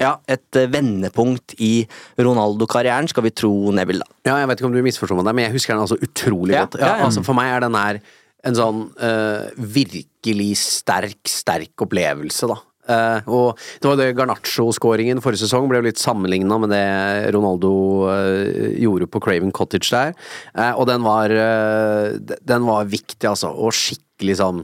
ja, 0.00 0.12
et 0.28 0.58
eh, 0.58 0.68
vendepunkt 0.72 1.56
i 1.62 1.86
Ronaldo-karrieren, 2.20 3.08
skal 3.10 3.26
vi 3.26 3.32
tro 3.36 3.72
Neville, 3.76 4.04
da. 4.04 4.20
Ja, 4.28 4.36
jeg 4.42 4.50
vet 4.50 4.60
ikke 4.60 4.68
om 4.70 4.76
du 4.76 4.84
misforsto 4.84 5.16
meg 5.16 5.28
der, 5.28 5.36
men 5.38 5.48
jeg 5.48 5.56
husker 5.56 5.74
den 5.74 5.84
altså 5.86 5.98
utrolig 6.02 6.56
Ja, 6.56 6.64
godt. 6.66 6.78
Ja, 6.82 6.92
ja. 6.92 7.08
Altså, 7.08 7.24
for 7.26 7.38
meg 7.38 7.54
er 7.54 7.64
den 7.64 7.78
her 7.78 8.00
en 8.46 8.54
sånn 8.54 8.82
uh, 9.00 9.48
virkelig 9.58 10.52
sterk, 10.60 11.20
sterk 11.30 11.86
opplevelse, 11.86 12.50
da. 12.52 12.60
Uh, 12.86 13.30
og 13.34 13.62
det 13.82 13.88
var 13.90 13.98
det 13.98 14.12
Garnaccio-skåringen 14.14 15.18
forrige 15.24 15.42
sesong 15.42 15.66
ble 15.66 15.80
jo 15.80 15.88
litt 15.88 15.98
sammenligna 15.98 16.60
med 16.62 16.70
det 16.70 16.84
Ronaldo 17.34 17.72
uh, 18.06 18.76
gjorde 18.78 19.08
på 19.10 19.22
Craven 19.24 19.50
Cottage 19.56 19.90
der. 19.90 20.14
Og 20.78 20.86
den 20.86 21.02
var 21.02 21.34
Den 22.46 22.68
var 22.68 22.86
viktig, 22.86 23.26
altså. 23.26 23.50
Og 23.50 23.74
skikkelig 23.74 24.38
sånn 24.38 24.62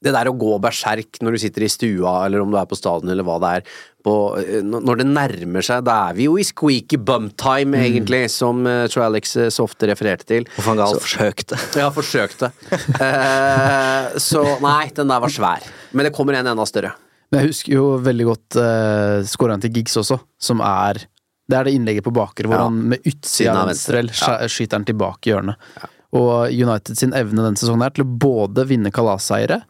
det 0.00 0.12
der 0.16 0.30
å 0.30 0.36
gå 0.36 0.54
berserk 0.64 1.20
når 1.20 1.36
du 1.36 1.42
sitter 1.42 1.66
i 1.66 1.72
stua, 1.72 2.14
eller 2.24 2.40
om 2.40 2.52
du 2.52 2.56
er 2.56 2.68
på 2.68 2.78
stadion, 2.78 3.10
eller 3.12 3.26
hva 3.26 3.36
det 3.42 3.50
er 3.58 3.66
på, 4.04 4.14
eh, 4.40 4.60
når 4.64 5.00
det 5.00 5.06
nærmer 5.10 5.64
seg 5.66 5.84
Da 5.86 5.96
er 6.10 6.14
vi 6.18 6.24
jo 6.28 6.36
i 6.40 6.44
squeaky 6.46 6.98
bump 6.98 7.34
time, 7.40 7.76
egentlig, 7.78 8.24
som 8.32 8.64
uh, 8.66 8.86
Troy 8.90 9.04
Alex 9.06 9.36
eh, 9.36 9.48
så 9.52 9.66
ofte 9.68 9.88
refererte 9.90 10.26
til. 10.28 10.46
Og 10.58 10.64
van 10.66 10.80
Gaal 10.80 10.96
Så- 10.96 11.04
forsøkte. 11.06 11.58
Ja, 11.80 11.90
forsøkte. 11.94 12.50
uh, 13.00 14.18
så 14.20 14.42
nei, 14.64 14.88
den 14.96 15.10
der 15.10 15.22
var 15.22 15.32
svær. 15.32 15.64
Men 15.92 16.06
det 16.08 16.14
kommer 16.16 16.36
en 16.38 16.46
enda 16.52 16.66
større. 16.68 16.92
Men 17.30 17.44
jeg 17.44 17.52
husker 17.52 17.76
jo 17.76 17.86
veldig 18.02 18.26
godt 18.26 18.58
uh, 18.58 19.20
skåreren 19.28 19.62
til 19.62 19.72
Giggs 19.76 19.96
også, 20.00 20.18
som 20.42 20.62
er 20.66 21.04
Det 21.50 21.58
er 21.58 21.66
det 21.66 21.74
innlegget 21.74 22.04
på 22.06 22.12
bakre 22.14 22.46
hvor 22.46 22.58
Ja. 22.58 22.64
han 22.68 22.76
med 22.92 23.02
utsida 23.06 23.54
av 23.64 23.68
venstre 23.70 24.00
venstre. 24.04 24.48
skyter 24.50 24.78
den 24.78 24.84
tilbake 24.92 25.26
i 25.26 25.32
hjørnet. 25.32 25.56
Og 26.14 26.50
United 26.50 26.98
sin 26.98 27.12
evne 27.14 27.42
denne 27.42 27.58
sesongen 27.58 27.82
er 27.86 27.90
til 27.94 28.04
å 28.04 28.18
både 28.22 28.64
vinne 28.66 28.90
kalasseiere, 28.94 29.60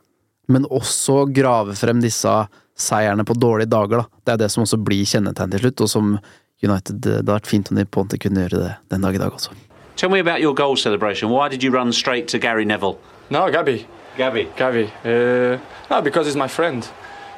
men 0.50 0.66
også 0.66 1.24
grave 1.34 1.76
frem 1.78 2.02
disse 2.02 2.34
seierne 2.80 3.24
på 3.24 3.36
dårlige 3.38 3.70
dager. 3.70 4.02
Da. 4.02 4.22
Det 4.24 4.34
er 4.34 4.44
det 4.44 4.50
som 4.52 4.64
også 4.64 4.80
blir 4.82 5.08
kjennetegn 5.08 5.52
til 5.54 5.64
slutt, 5.64 5.84
og 5.86 5.90
som 5.92 6.14
United 6.60 7.00
Det 7.00 7.14
hadde 7.20 7.32
vært 7.32 7.48
fint 7.48 7.70
om 7.72 7.78
de 7.78 7.86
Ponte 7.88 8.18
kunne 8.20 8.42
gjøre 8.44 8.58
det 8.60 8.72
den 8.92 9.04
dag 9.06 9.14
i 9.16 9.20
dag 9.22 9.32
også. 9.32 9.54
Tell 9.96 10.10
me 10.10 10.20
about 10.20 10.40
your 10.40 10.54
goal 10.54 10.76
celebration. 10.76 11.30
Why 11.30 11.48
did 11.48 11.62
you 11.62 11.70
run 11.70 11.92
straight 11.92 12.28
to 12.28 12.38
Gary 12.38 12.64
Neville? 12.64 12.98
No, 13.30 13.50
Gabby. 13.50 13.86
Gabby. 14.16 14.48
Gabby. 14.56 14.90
Uh, 15.04 15.58
no, 15.90 16.02
because 16.02 16.26
he's 16.26 16.36
my 16.36 16.48
friend. 16.48 16.88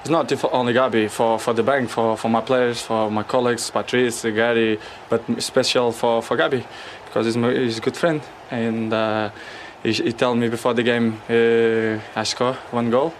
It's 0.01 0.11
not 0.11 0.33
only 0.53 0.73
Gabby, 0.73 1.07
for, 1.07 1.39
for 1.39 1.53
the 1.55 1.63
bank, 1.63 1.89
for, 1.89 2.17
for 2.17 2.29
my 2.29 2.41
players, 2.41 2.83
for 2.83 3.09
my 3.11 3.23
colleagues, 3.23 3.71
Patrice, 3.71 4.23
Gary, 4.23 4.81
but 5.09 5.23
special 5.41 5.93
for, 5.93 6.21
for 6.23 6.37
Gabby, 6.37 6.67
because 7.05 7.27
he's, 7.27 7.37
my, 7.37 7.53
he's 7.53 7.79
a 7.79 7.81
good 7.81 7.97
friend. 7.97 8.21
And 8.51 8.93
uh, 8.93 9.31
he, 9.83 9.93
he 9.93 10.13
told 10.13 10.39
me 10.39 10.49
before 10.49 10.75
the 10.75 10.83
game, 10.83 11.15
uh, 11.29 11.99
I 12.21 12.25
score 12.25 12.57
one 12.73 12.91
goal, 12.91 13.13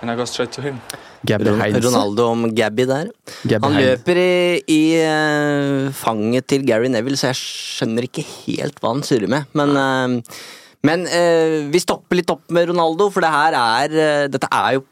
and 0.00 0.10
I 0.10 0.16
go 0.16 0.24
straight 0.24 0.52
to 0.52 0.62
him. 0.62 0.80
Gabby 1.24 1.50
Ron- 1.50 1.82
Ronaldo 1.84 2.24
om 2.32 2.48
Gabby 2.54 2.84
der. 2.90 3.10
Gabby 3.46 3.62
Han 3.62 3.76
løper 3.78 4.18
i, 4.18 4.62
i 4.66 4.80
eh, 4.98 5.92
fanget 5.94 6.48
til 6.50 6.64
Gary 6.66 6.88
Neville, 6.90 7.16
så 7.16 7.28
jeg 7.30 7.38
skjønner 7.38 8.08
ikke 8.08 8.24
helt 8.26 8.80
hva 8.82 8.90
han 8.96 9.04
surrer 9.06 9.30
med. 9.30 9.46
Men, 9.54 9.76
eh, 9.78 10.40
men 10.82 11.06
eh, 11.06 11.60
vi 11.70 11.78
stopper 11.78 12.18
litt 12.18 12.32
opp 12.34 12.50
med 12.50 12.72
Ronaldo, 12.72 13.06
for 13.14 13.22
det 13.22 13.30
her 13.30 13.54
er 13.60 13.94
Dette 14.34 14.50
er 14.50 14.80
jo 14.80 14.82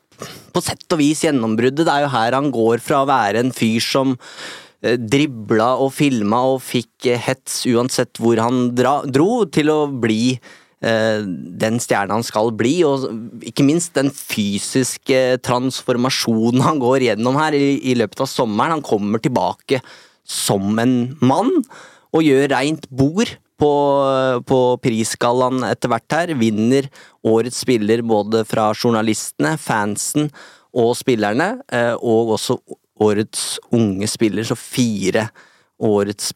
på 0.55 0.63
sett 0.63 0.87
og 0.95 1.01
vis 1.03 1.25
gjennombruddet. 1.27 1.83
Det 1.83 1.91
er 1.97 2.05
jo 2.07 2.15
her 2.15 2.37
han 2.39 2.51
går 2.55 2.79
fra 2.85 3.03
å 3.03 3.11
være 3.11 3.43
en 3.43 3.51
fyr 3.57 3.83
som 3.83 4.15
dribla 4.81 5.75
og 5.83 5.91
filma 5.93 6.39
og 6.55 6.63
fikk 6.65 7.11
hets 7.21 7.65
uansett 7.69 8.17
hvor 8.23 8.39
han 8.41 8.71
dra, 8.73 9.01
dro, 9.05 9.43
til 9.53 9.69
å 9.69 9.83
bli 9.91 10.39
den 10.81 11.77
stjerna 11.83 12.17
han 12.17 12.25
skal 12.25 12.55
bli, 12.57 12.79
og 12.89 13.05
ikke 13.45 13.67
minst 13.69 13.93
den 13.99 14.09
fysiske 14.15 15.37
transformasjonen 15.45 16.65
han 16.65 16.81
går 16.81 17.05
gjennom 17.05 17.37
her 17.37 17.57
i, 17.57 17.75
i 17.93 17.97
løpet 18.01 18.23
av 18.25 18.31
sommeren. 18.33 18.79
Han 18.79 18.87
kommer 18.87 19.21
tilbake 19.21 19.83
som 20.25 20.79
en 20.81 20.95
mann 21.21 21.53
og 22.11 22.25
gjør 22.25 22.49
reint 22.55 22.89
bord 22.89 23.35
på, 23.61 23.73
på 24.47 24.61
prisgallaen 24.83 25.65
etter 25.69 25.93
hvert 25.93 26.17
her. 26.17 26.35
Vinner 26.41 26.89
årets 27.27 27.61
spiller 27.65 28.03
både 28.07 28.45
fra 28.49 28.71
journalistene, 28.75 29.57
fansen 29.61 30.31
og 30.71 30.95
spillerne, 30.99 31.53
eh, 31.75 31.95
og 31.99 32.37
også 32.37 32.59
årets 33.01 33.59
unge 33.75 34.09
spiller, 34.11 34.47
så 34.47 34.57
fire 34.59 35.29
årets 35.81 36.29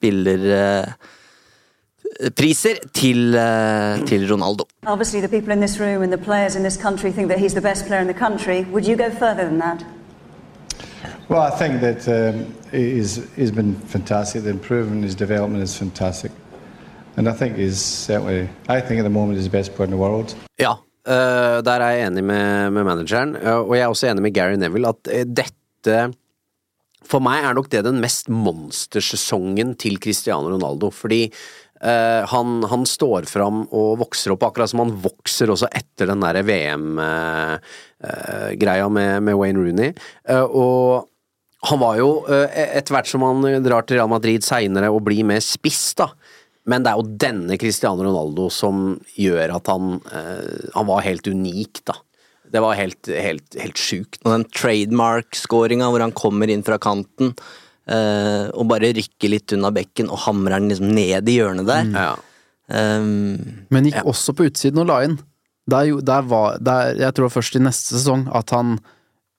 spillerpriser 2.05 2.75
til, 2.95 3.35
eh, 3.35 4.07
til 4.07 4.33
Ronaldo. 4.33 4.65
Obviously, 4.87 5.21
the 5.21 5.29
people 5.29 5.53
in 5.53 5.61
this 5.61 5.81
room 5.81 6.03
and 6.03 6.13
the 6.13 6.25
players 6.25 6.57
in 6.57 6.63
this 6.63 6.77
country 6.77 7.13
think 7.13 7.29
that 7.29 7.39
he's 7.39 7.55
the 7.55 7.61
best 7.61 7.87
player 7.87 8.01
in 8.01 8.07
the 8.07 8.19
country. 8.19 8.67
Would 8.73 8.87
you 8.87 8.97
go 8.97 9.11
further 9.19 9.45
than 9.45 9.59
that? 9.59 9.85
Well, 11.29 11.41
I 11.41 11.51
think 11.51 11.81
that 11.81 12.09
um, 12.09 12.47
he's, 12.71 13.21
he's 13.37 13.51
been 13.51 13.75
fantastic. 13.87 14.43
The 14.43 14.51
improvement, 14.51 15.05
his 15.05 15.15
development 15.15 15.63
is 15.63 15.77
fantastic. 15.77 16.31
And 17.17 17.29
I 17.29 17.33
think 17.33 17.57
he's 17.57 17.81
certainly, 17.81 18.49
I 18.69 18.81
think 18.81 18.99
at 19.01 19.05
the 19.05 19.11
moment 19.11 19.39
he's 19.39 19.51
the 19.51 19.59
best 19.59 19.75
player 19.75 19.87
in 19.87 19.91
the 19.91 20.03
world. 20.03 20.35
Ja, 20.59 20.73
eh, 21.07 21.63
der 21.65 21.81
er 21.81 21.91
jeg 21.91 22.07
enig 22.07 22.25
med, 22.25 22.71
med 22.71 22.85
manageren, 22.85 23.37
eh, 23.37 23.55
og 23.55 23.77
jeg 23.77 23.83
er 23.83 23.89
også 23.89 24.07
enig 24.11 24.23
med 24.23 24.35
Gary 24.35 24.55
Neville 24.55 24.89
at 24.89 25.27
dette 25.37 26.15
For 27.05 27.21
meg 27.21 27.45
er 27.45 27.53
nok 27.53 27.69
det 27.69 27.85
den 27.85 28.01
mest 28.01 28.31
monstersesongen 28.33 29.75
til 29.77 29.99
Cristiano 30.01 30.49
Ronaldo, 30.49 30.89
fordi 30.91 31.27
han, 31.85 32.65
han 32.71 32.87
står 32.89 33.27
fram 33.29 33.69
og 33.69 33.99
vokser 34.01 34.33
opp, 34.33 34.43
akkurat 34.47 34.71
som 34.71 34.81
han 34.81 34.95
vokser 35.05 35.51
også 35.53 35.69
etter 35.69 36.09
den 36.09 36.23
der 36.25 36.41
VM-greia 36.49 37.19
med, 38.89 39.23
med 39.27 39.37
Wayne 39.37 39.61
Rooney. 39.61 39.91
Eh, 40.29 40.47
og 40.49 41.05
han 41.69 41.81
var 41.81 41.97
jo, 42.01 42.25
eh, 42.29 42.49
etter 42.79 42.93
hvert 42.97 43.09
som 43.11 43.23
han 43.25 43.45
drar 43.65 43.83
til 43.85 43.97
Real 43.99 44.11
Madrid 44.13 44.41
seinere 44.45 44.89
og 44.93 45.05
blir 45.07 45.25
mer 45.29 45.41
spiss, 45.45 45.95
da, 46.01 46.09
men 46.71 46.85
det 46.85 46.91
er 46.91 46.97
jo 47.01 47.17
denne 47.21 47.59
Cristiano 47.61 48.05
Ronaldo 48.05 48.49
som 48.53 49.01
gjør 49.21 49.53
at 49.59 49.69
han 49.69 50.01
eh, 50.09 50.71
Han 50.73 50.87
var 50.89 51.05
helt 51.05 51.27
unik, 51.29 51.83
da. 51.91 51.95
Det 52.55 52.61
var 52.63 52.79
helt, 52.79 53.09
helt, 53.09 53.57
helt 53.59 53.81
sjukt. 53.81 54.21
Og 54.23 54.31
den 54.33 54.45
trademark-scoringa 54.53 55.89
hvor 55.91 56.01
han 56.05 56.15
kommer 56.17 56.49
inn 56.53 56.65
fra 56.65 56.79
kanten 56.81 57.35
eh, 57.91 58.47
og 58.53 58.69
bare 58.71 58.93
rykker 58.97 59.33
litt 59.33 59.55
unna 59.57 59.73
bekken 59.75 60.11
og 60.11 60.25
hamrer 60.27 60.59
den 60.59 60.73
liksom 60.73 60.91
ned 60.97 61.29
i 61.31 61.39
hjørnet 61.39 61.69
der. 61.69 62.17
Um, 62.65 63.67
Men 63.69 63.91
gikk 63.91 64.07
også 64.09 64.33
på 64.37 64.49
utsiden 64.49 64.81
og 64.81 64.89
la 64.89 65.03
inn. 65.05 65.19
Der, 65.71 65.91
der 66.05 66.27
var, 66.29 66.59
der, 66.61 66.95
jeg 67.01 67.17
tror 67.17 67.33
først 67.33 67.57
i 67.57 67.63
neste 67.65 67.97
sesong 67.97 68.27
at 68.37 68.53
han 68.57 68.79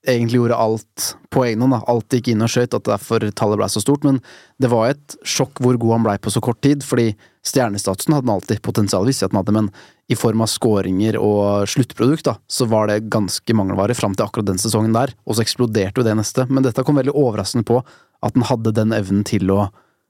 egentlig 0.06 0.40
gjorde 0.40 0.58
alt 0.62 1.06
på 1.34 1.44
egen 1.46 1.64
hånd. 1.66 1.78
Alt 1.90 2.14
gikk 2.14 2.32
inn 2.32 2.44
og 2.46 2.52
skøyt, 2.52 2.76
at 2.78 2.88
derfor 2.88 3.26
tallet 3.38 3.60
blei 3.60 3.70
så 3.72 3.82
stort. 3.82 4.06
Men 4.06 4.22
det 4.62 4.70
var 4.72 4.94
et 4.94 5.18
sjokk 5.26 5.62
hvor 5.64 5.78
god 5.82 5.98
han 5.98 6.06
blei 6.06 6.16
på 6.22 6.34
så 6.34 6.42
kort 6.46 6.62
tid, 6.66 6.86
fordi 6.86 7.12
stjernestatusen 7.46 8.16
hadde 8.16 8.26
han 8.26 8.36
alltid 8.38 8.62
potensial, 8.66 9.06
visste 9.06 9.26
jeg 9.26 9.32
at 9.32 9.36
han 9.36 9.42
hadde, 9.44 9.56
men 9.58 9.70
i 10.10 10.18
form 10.18 10.44
av 10.46 10.50
skåringer 10.50 11.18
og 11.18 11.66
sluttprodukt, 11.70 12.26
da, 12.28 12.36
så 12.46 12.68
var 12.70 12.90
det 12.90 13.08
ganske 13.14 13.58
mangelvare 13.58 13.98
fram 13.98 14.14
til 14.14 14.26
akkurat 14.26 14.50
den 14.50 14.62
sesongen 14.62 14.94
der, 14.94 15.14
og 15.26 15.38
så 15.38 15.46
eksploderte 15.46 16.02
jo 16.02 16.06
det 16.06 16.14
neste. 16.18 16.46
Men 16.50 16.66
dette 16.66 16.86
kom 16.86 16.98
veldig 16.98 17.14
overraskende 17.14 17.66
på 17.66 17.82
at 18.24 18.38
han 18.38 18.48
hadde 18.48 18.76
den 18.76 18.94
evnen 18.96 19.26
til 19.28 19.52
å, 19.54 19.66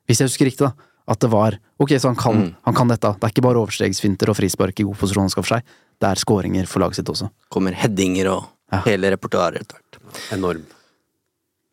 hvis 0.05 0.21
jeg 0.21 0.31
husker 0.31 0.49
riktig, 0.49 0.69
da, 0.69 0.91
at 1.05 1.21
det 1.21 1.29
var 1.29 1.57
ok, 1.81 1.95
så 2.01 2.11
han 2.11 2.19
kan, 2.19 2.45
han 2.65 2.77
kan 2.77 2.89
dette. 2.89 3.13
Det 3.19 3.27
er 3.27 3.33
ikke 3.33 3.45
bare 3.45 3.61
overstegsfinter 3.61 4.31
og 4.31 4.39
frispark 4.39 4.79
i 4.81 4.87
god 4.87 4.97
posisjon 5.01 5.27
han 5.27 5.33
skal 5.33 5.45
for 5.45 5.57
seg, 5.57 5.75
det 6.01 6.09
er 6.09 6.21
skåringer 6.21 6.69
for 6.69 6.83
laget 6.83 6.99
sitt 6.99 7.11
også. 7.11 7.29
kommer 7.53 7.77
headinger 7.77 8.31
og 8.33 8.81
hele 8.87 9.13
repertoaret 9.13 9.61
etter 9.61 9.77
hvert. 9.77 9.99
Enorm. 10.35 10.65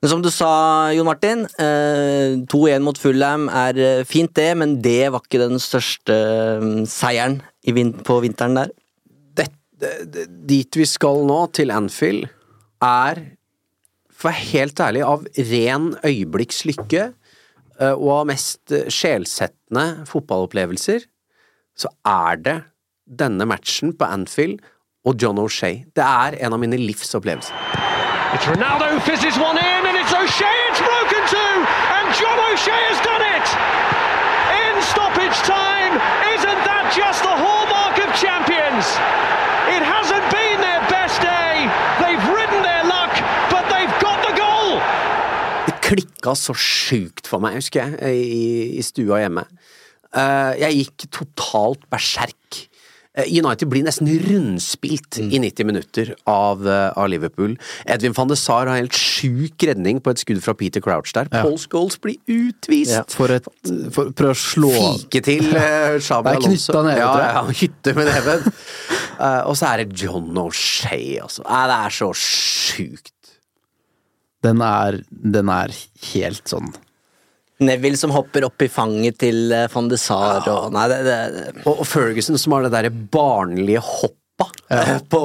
Men 0.03 0.11
som 0.11 0.23
du 0.23 0.33
sa, 0.35 0.51
Jon 0.91 1.07
Martin, 1.07 1.45
eh, 1.63 2.35
2-1 2.51 2.83
mot 2.83 2.99
Fullham 2.99 3.47
er 3.47 3.79
eh, 3.79 4.05
fint 4.05 4.33
det, 4.35 4.49
men 4.59 4.81
det 4.83 5.13
var 5.15 5.23
ikke 5.23 5.45
den 5.45 5.63
største 5.63 6.17
eh, 6.59 6.65
seieren 6.91 7.39
på 8.03 8.17
vinteren 8.25 8.59
der. 8.59 8.73
Dit 10.47 10.77
vi 10.79 10.85
skal 10.87 11.23
nå, 11.27 11.39
til 11.55 11.71
Anfield, 11.75 12.27
er, 12.83 13.23
for 14.23 14.31
å 14.31 14.33
være 14.33 14.51
helt 14.53 14.83
ærlig, 14.87 15.03
av 15.03 15.25
ren 15.51 15.89
øyeblikkslykke 16.07 17.07
eh, 17.09 17.95
og 17.95 18.11
av 18.21 18.29
mest 18.31 18.75
eh, 18.75 18.87
sjelsettende 18.93 20.07
fotballopplevelser, 20.11 21.09
så 21.75 21.91
er 22.07 22.39
det 22.45 22.59
denne 23.03 23.49
matchen 23.49 23.93
på 23.99 24.07
Anfield 24.07 24.63
og 25.05 25.19
John 25.19 25.41
O'Shay. 25.43 25.83
Det 25.97 26.05
er 26.05 26.39
en 26.47 26.55
av 26.55 26.63
mine 26.63 26.79
livsopplevelser. 26.79 27.57
It's 28.33 28.47
Ronaldo 28.49 28.97
fizzes 29.05 29.37
one 29.37 29.59
in, 29.59 29.83
and 29.85 29.97
it's 29.99 30.15
O'Shea 30.15 30.57
it's 30.71 30.81
broken 30.81 31.23
to, 31.35 31.45
and 31.99 32.07
John 32.17 32.39
O'Shea 32.49 32.83
has 32.89 33.01
done 33.05 33.21
it! 33.21 33.47
In 34.63 34.81
stoppage 34.81 35.37
time, 35.45 36.01
isn't 36.33 36.61
that 36.65 36.89
just 36.97 37.21
the 37.21 37.35
hallmark 37.35 37.99
of 38.01 38.09
champions? 38.17 38.89
It 39.69 39.85
hasn't 39.85 40.25
been 40.33 40.65
their 40.65 40.81
best 40.89 41.21
day, 41.21 41.69
they've 42.01 42.25
ridden 42.33 42.65
their 42.65 42.85
luck, 42.89 43.13
but 43.53 43.69
they've 43.69 43.97
got 44.01 44.25
the 44.25 44.33
goal! 44.33 44.81
Det 45.69 45.77
klikka 45.93 46.35
så 46.39 46.57
sjukt 46.57 47.29
for 47.29 47.43
meg, 47.45 47.61
husker 47.61 47.85
jeg, 47.85 48.19
i, 48.25 48.45
i 48.81 48.85
stua 48.87 49.23
hjemme. 49.25 49.47
Eh, 50.13 50.53
jeg 50.67 50.83
gikk 50.83 51.09
totalt 51.21 51.85
berserk. 51.93 52.67
Eh, 53.13 53.29
United 53.29 53.69
blir 53.69 53.85
nesten 53.85 54.09
rundspilt 54.09 55.19
i 55.21 55.37
90 55.41 55.67
minutter 55.69 56.15
av, 56.29 56.65
eh, 56.65 56.93
av 56.97 57.11
Liverpool. 57.13 57.59
Edwin 57.85 58.15
van 58.17 58.31
de 58.31 58.37
Sar 58.41 58.71
har 58.71 58.81
helt 58.81 58.97
sjuk 58.97 59.67
redning 59.69 60.01
på 60.01 60.15
et 60.15 60.23
skudd 60.23 60.41
fra 60.45 60.55
Peter 60.57 60.81
Crouch 60.81 61.13
der. 61.13 61.29
Ja. 61.29 61.43
Paul 61.45 61.59
Scholes 61.61 61.99
blir 62.01 62.17
utvist! 62.25 63.13
For 63.13 63.33
et 63.37 63.49
for, 63.93 64.13
Prøv 64.17 64.33
å 64.33 64.39
slå 64.39 64.73
Fike 64.73 65.21
til 65.29 65.45
uh, 65.53 65.97
er 66.01 66.33
Alonso. 66.33 66.81
neve, 66.89 66.97
ja, 67.01 67.13
ja, 67.37 67.45
hytte 67.53 67.97
med 67.99 68.09
neven. 68.09 68.49
uh, 69.21 69.43
og 69.45 69.57
så 69.61 69.75
er 69.75 69.85
det 69.85 70.01
John 70.01 70.33
O'Shay, 70.41 71.19
altså. 71.21 71.45
Nei, 71.45 71.67
det 71.69 71.81
er 71.83 71.99
så 72.01 72.13
sjukt. 72.17 73.13
Den 74.43 74.63
er, 74.67 75.03
den 75.09 75.53
er 75.53 75.75
helt 76.13 76.51
sånn 76.51 76.73
Neville 77.63 77.99
som 77.99 78.11
hopper 78.11 78.49
opp 78.49 78.65
i 78.65 78.71
fanget 78.73 79.21
til 79.23 79.53
eh, 79.55 79.69
van 79.71 79.91
de 79.91 79.99
Sar 80.01 80.49
og 80.51 80.73
Nei, 80.75 80.89
det, 80.91 80.99
det, 81.07 81.45
Og, 81.63 81.85
og 81.85 81.87
Ferguson 81.87 82.41
som 82.41 82.57
har 82.57 82.67
det 82.67 82.73
derre 82.75 82.91
barnlige 82.91 83.83
hoppa 83.87 84.49
ja. 84.67 84.99
på, 84.99 85.21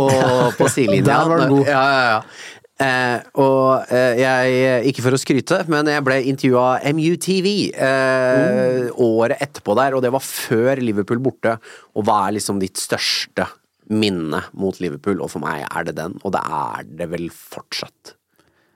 på 0.59 0.69
sidelinja. 0.73 1.07
Der 1.07 1.31
var 1.31 1.41
den 1.41 1.55
god. 1.55 1.71
Ja, 1.71 1.81
ja, 1.89 2.05
ja. 2.11 2.57
Eh, 2.77 3.23
og 3.41 3.89
eh, 3.89 4.19
jeg, 4.21 4.81
ikke 4.91 5.01
for 5.07 5.17
å 5.17 5.19
skryte, 5.19 5.63
men 5.71 5.87
jeg 5.89 6.03
ble 6.05 6.19
intervjua 6.29 6.65
av 6.75 6.91
MUTV 6.93 7.47
eh, 7.73 8.83
året 9.01 9.41
etterpå 9.41 9.73
der, 9.79 9.97
og 9.97 10.03
det 10.05 10.11
var 10.13 10.21
før 10.21 10.83
Liverpool 10.83 11.23
borte. 11.25 11.55
Og 11.97 12.05
hva 12.05 12.27
er 12.27 12.37
liksom 12.37 12.61
ditt 12.61 12.77
største 12.77 13.47
minne 13.89 14.43
mot 14.53 14.77
Liverpool? 14.83 15.23
Og 15.25 15.33
for 15.33 15.41
meg 15.41 15.65
er 15.65 15.89
det 15.89 15.97
den, 15.97 16.19
og 16.21 16.37
det 16.37 16.43
er 16.61 16.93
det 17.01 17.09
vel 17.15 17.31
fortsatt. 17.33 18.16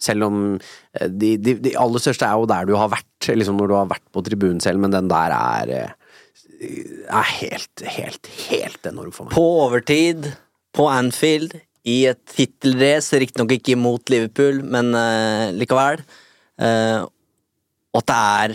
Selv 0.02 0.28
om 0.28 0.44
eh, 0.57 1.07
de, 1.07 1.36
de, 1.38 1.56
de 1.61 1.73
aller 1.80 2.03
største 2.03 2.28
er 2.28 2.40
jo 2.40 2.49
der 2.49 2.69
du 2.69 2.76
har 2.80 2.91
vært, 2.91 3.32
liksom 3.32 3.60
når 3.60 3.72
du 3.72 3.76
har 3.78 3.91
vært 3.91 4.07
på 4.14 4.23
tribunen 4.26 4.61
selv, 4.64 4.82
men 4.82 4.94
den 4.94 5.10
der 5.11 5.36
er 5.38 5.73
eh, 5.78 5.98
er 6.61 7.30
helt, 7.40 7.84
helt, 7.86 8.30
helt 8.49 8.86
enorm 8.86 9.14
for 9.14 9.28
meg. 9.28 9.34
På 9.34 9.45
overtid, 9.65 10.28
på 10.78 10.88
Anfield, 10.91 11.56
i 11.90 12.03
et 12.11 12.19
tittelrace, 12.30 13.18
riktignok 13.22 13.56
ikke 13.56 13.78
mot 13.80 14.11
Liverpool, 14.14 14.61
men 14.61 14.91
uh, 14.94 15.49
likevel. 15.57 16.03
Uh, 16.61 17.07
og 17.91 18.03
at 18.03 18.11
det 18.11 18.19
er 18.19 18.53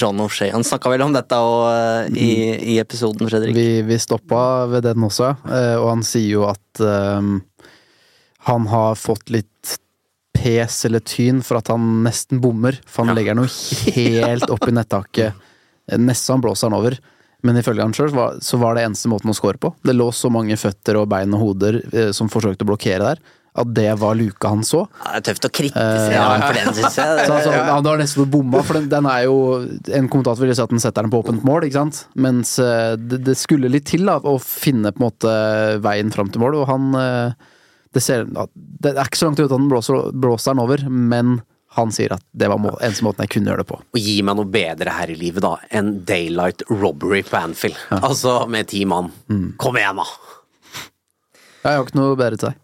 John 0.00 0.22
O'Shea. 0.24 0.54
Han 0.54 0.64
snakka 0.64 0.90
vel 0.92 1.04
om 1.04 1.12
dette 1.12 1.36
og, 1.36 1.66
uh, 1.68 2.16
i, 2.16 2.30
i 2.76 2.78
episoden, 2.80 3.28
Fredrik. 3.28 3.56
Vi, 3.56 3.82
vi 3.86 4.00
stoppa 4.00 4.40
ved 4.72 4.88
den 4.88 5.04
også, 5.04 5.34
og 5.44 5.90
han 5.92 6.06
sier 6.08 6.38
jo 6.38 6.46
at 6.48 6.80
um, 6.80 7.36
han 8.48 8.70
har 8.72 8.96
fått 8.98 9.28
litt 9.34 9.76
pes 10.36 10.78
eller 10.88 11.02
tyn 11.04 11.42
for 11.44 11.58
at 11.60 11.72
han 11.72 12.04
nesten 12.04 12.40
bommer, 12.44 12.76
for 12.86 13.06
han 13.08 13.16
legger 13.16 13.36
noe 13.38 13.48
helt 13.96 14.48
opp 14.52 14.68
i 14.68 14.74
nettaket. 14.76 15.46
Eh, 15.90 15.98
Nesten 16.00 16.36
han 16.36 16.44
blåser 16.44 16.68
han 16.70 16.78
over. 16.78 16.98
Men 17.46 17.58
ifølge 17.60 17.84
han 17.84 17.94
sjøl 17.94 18.14
så 18.42 18.58
var 18.58 18.74
det 18.74 18.86
eneste 18.86 19.10
måten 19.12 19.30
å 19.30 19.34
score 19.36 19.58
på. 19.60 19.70
Det 19.86 19.94
lå 19.94 20.08
så 20.14 20.30
mange 20.32 20.56
føtter 20.58 20.98
og 20.98 21.10
bein 21.12 21.34
og 21.36 21.42
hoder 21.44 21.82
eh, 21.92 22.12
som 22.16 22.30
forsøkte 22.32 22.66
å 22.66 22.70
blokkere 22.72 23.10
der, 23.12 23.20
at 23.56 23.70
det 23.76 23.88
var 24.00 24.16
luka 24.18 24.50
han 24.52 24.64
så. 24.66 24.82
Ja, 25.04 25.12
det 25.14 25.20
er 25.20 25.26
tøft 25.30 25.46
å 25.48 25.52
kritisere 25.54 26.20
ham 26.24 26.42
for 26.44 26.58
den, 26.58 26.72
syns 26.76 26.98
jeg. 26.98 27.20
Så 27.28 27.36
altså, 27.36 27.52
han 27.70 27.88
har 27.88 28.00
nesten 28.02 28.28
bomma, 28.32 28.60
for 28.66 28.76
den, 28.80 28.88
den 28.92 29.08
er 29.08 29.22
jo 29.28 29.36
En 29.96 30.10
kommentator 30.12 30.42
ville 30.44 30.56
si 30.58 30.64
at 30.64 30.74
den 30.74 30.82
setter 30.82 31.06
den 31.06 31.12
på 31.14 31.22
åpent 31.22 31.44
mål, 31.46 31.68
ikke 31.68 31.78
sant? 31.78 32.02
Mens 32.26 32.56
eh, 32.60 32.96
det, 33.00 33.22
det 33.30 33.36
skulle 33.40 33.70
litt 33.72 33.86
til 33.92 34.08
da, 34.08 34.18
å 34.20 34.36
finne 34.42 34.92
på 34.92 35.00
en 35.00 35.06
måte 35.06 35.36
veien 35.84 36.12
fram 36.12 36.32
til 36.32 36.42
mål, 36.44 36.58
og 36.62 36.68
han 36.72 36.98
eh, 37.00 37.52
Det, 37.96 38.02
ser, 38.04 38.26
det 38.28 38.92
er 38.92 39.06
ikke 39.06 39.18
så 39.18 39.30
langt 39.30 39.40
ut 39.40 39.46
at 39.46 39.54
han 39.56 39.68
blåser, 39.70 40.10
blåser 40.12 40.52
den 40.52 40.64
over, 40.66 40.82
men 40.90 41.38
Han 41.76 41.90
sier 41.92 42.14
at 42.14 42.22
det 42.32 42.48
var 42.48 42.60
må 42.62 42.70
eneste 42.78 43.04
måten 43.04 43.24
jeg 43.26 43.34
kunne 43.34 43.50
gjøre 43.50 43.60
det 43.60 43.68
på. 43.68 43.76
Og 43.76 43.98
gi 44.00 44.14
meg 44.24 44.38
noe 44.38 44.48
bedre 44.48 44.94
her 44.96 45.10
i 45.12 45.16
livet, 45.18 45.42
da, 45.44 45.58
enn 45.76 45.90
daylight 46.08 46.62
robbery 46.70 47.20
på 47.26 47.36
Anfield. 47.36 47.76
Altså 47.98 48.38
med 48.48 48.70
ti 48.70 48.86
mann. 48.88 49.10
Kom 49.60 49.76
igjen, 49.76 50.00
da! 50.00 50.06
Jeg 51.66 51.74
har 51.74 51.84
ikke 51.84 51.98
noe 51.98 52.16
bedre 52.16 52.38
til 52.38 52.48
deg. 52.48 52.62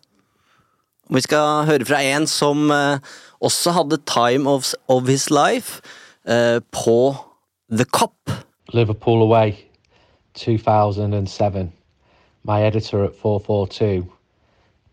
Vi 1.13 1.21
skal 1.27 1.67
høre 1.69 1.85
fra 1.85 1.99
en 2.15 2.25
som 2.31 2.71
eh, 2.73 3.13
også 3.45 3.75
hadde 3.77 3.99
time 4.09 4.49
of, 4.49 4.73
of 4.89 5.11
his 5.11 5.29
life 5.35 5.83
uh, 6.25 6.61
på 6.73 7.15
The 7.69 7.85
Cop. 7.85 8.31
Liverpool 8.73 9.23
away, 9.23 9.59
2007. 10.39 11.69
My 12.49 12.63
editor 12.63 13.05
at 13.05 13.19
442 13.21 14.07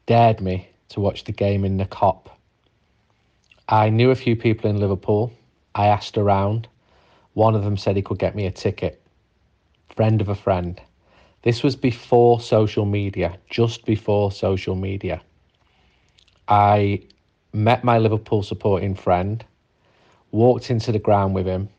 dared 0.10 0.42
me 0.42 0.68
to 0.88 1.00
watch 1.00 1.26
the 1.26 1.32
game 1.32 1.64
in 1.64 1.78
the 1.78 1.86
cop. 1.86 2.36
I 3.70 3.90
knew 3.90 4.10
a 4.10 4.16
few 4.16 4.36
people 4.36 4.68
in 4.68 4.80
Liverpool. 4.80 5.32
I 5.76 5.86
asked 5.86 6.18
around. 6.18 6.68
One 7.34 7.54
of 7.54 7.64
them 7.64 7.78
said 7.78 7.96
he 7.96 8.02
could 8.02 8.18
get 8.18 8.36
me 8.36 8.48
a 8.48 8.52
ticket. 8.52 9.00
Friend 9.96 10.20
of 10.20 10.28
a 10.28 10.34
friend. 10.34 10.82
This 11.44 11.62
was 11.62 11.76
before 11.76 12.42
social 12.42 12.86
media, 12.86 13.38
just 13.52 13.86
before 13.86 14.32
social 14.32 14.74
media. 14.74 15.22
I 16.48 17.04
met 17.54 17.84
my 17.84 18.00
Liverpool 18.00 18.42
supporting 18.42 18.96
friend, 18.96 19.46
walked 20.32 20.72
into 20.72 20.92
the 20.92 20.98
ground 20.98 21.36
with 21.36 21.46
him. 21.46 21.70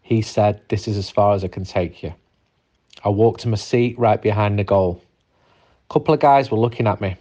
He 0.00 0.22
said, 0.22 0.60
This 0.68 0.86
is 0.86 0.96
as 0.96 1.10
far 1.10 1.34
as 1.34 1.42
I 1.42 1.48
can 1.48 1.64
take 1.64 2.04
you. 2.04 2.14
I 3.04 3.08
walked 3.08 3.40
to 3.40 3.48
my 3.48 3.56
seat 3.56 3.98
right 3.98 4.22
behind 4.22 4.60
the 4.60 4.64
goal. 4.64 5.02
A 5.90 5.92
couple 5.92 6.14
of 6.14 6.20
guys 6.20 6.52
were 6.52 6.58
looking 6.58 6.86
at 6.86 7.00
me 7.00 7.16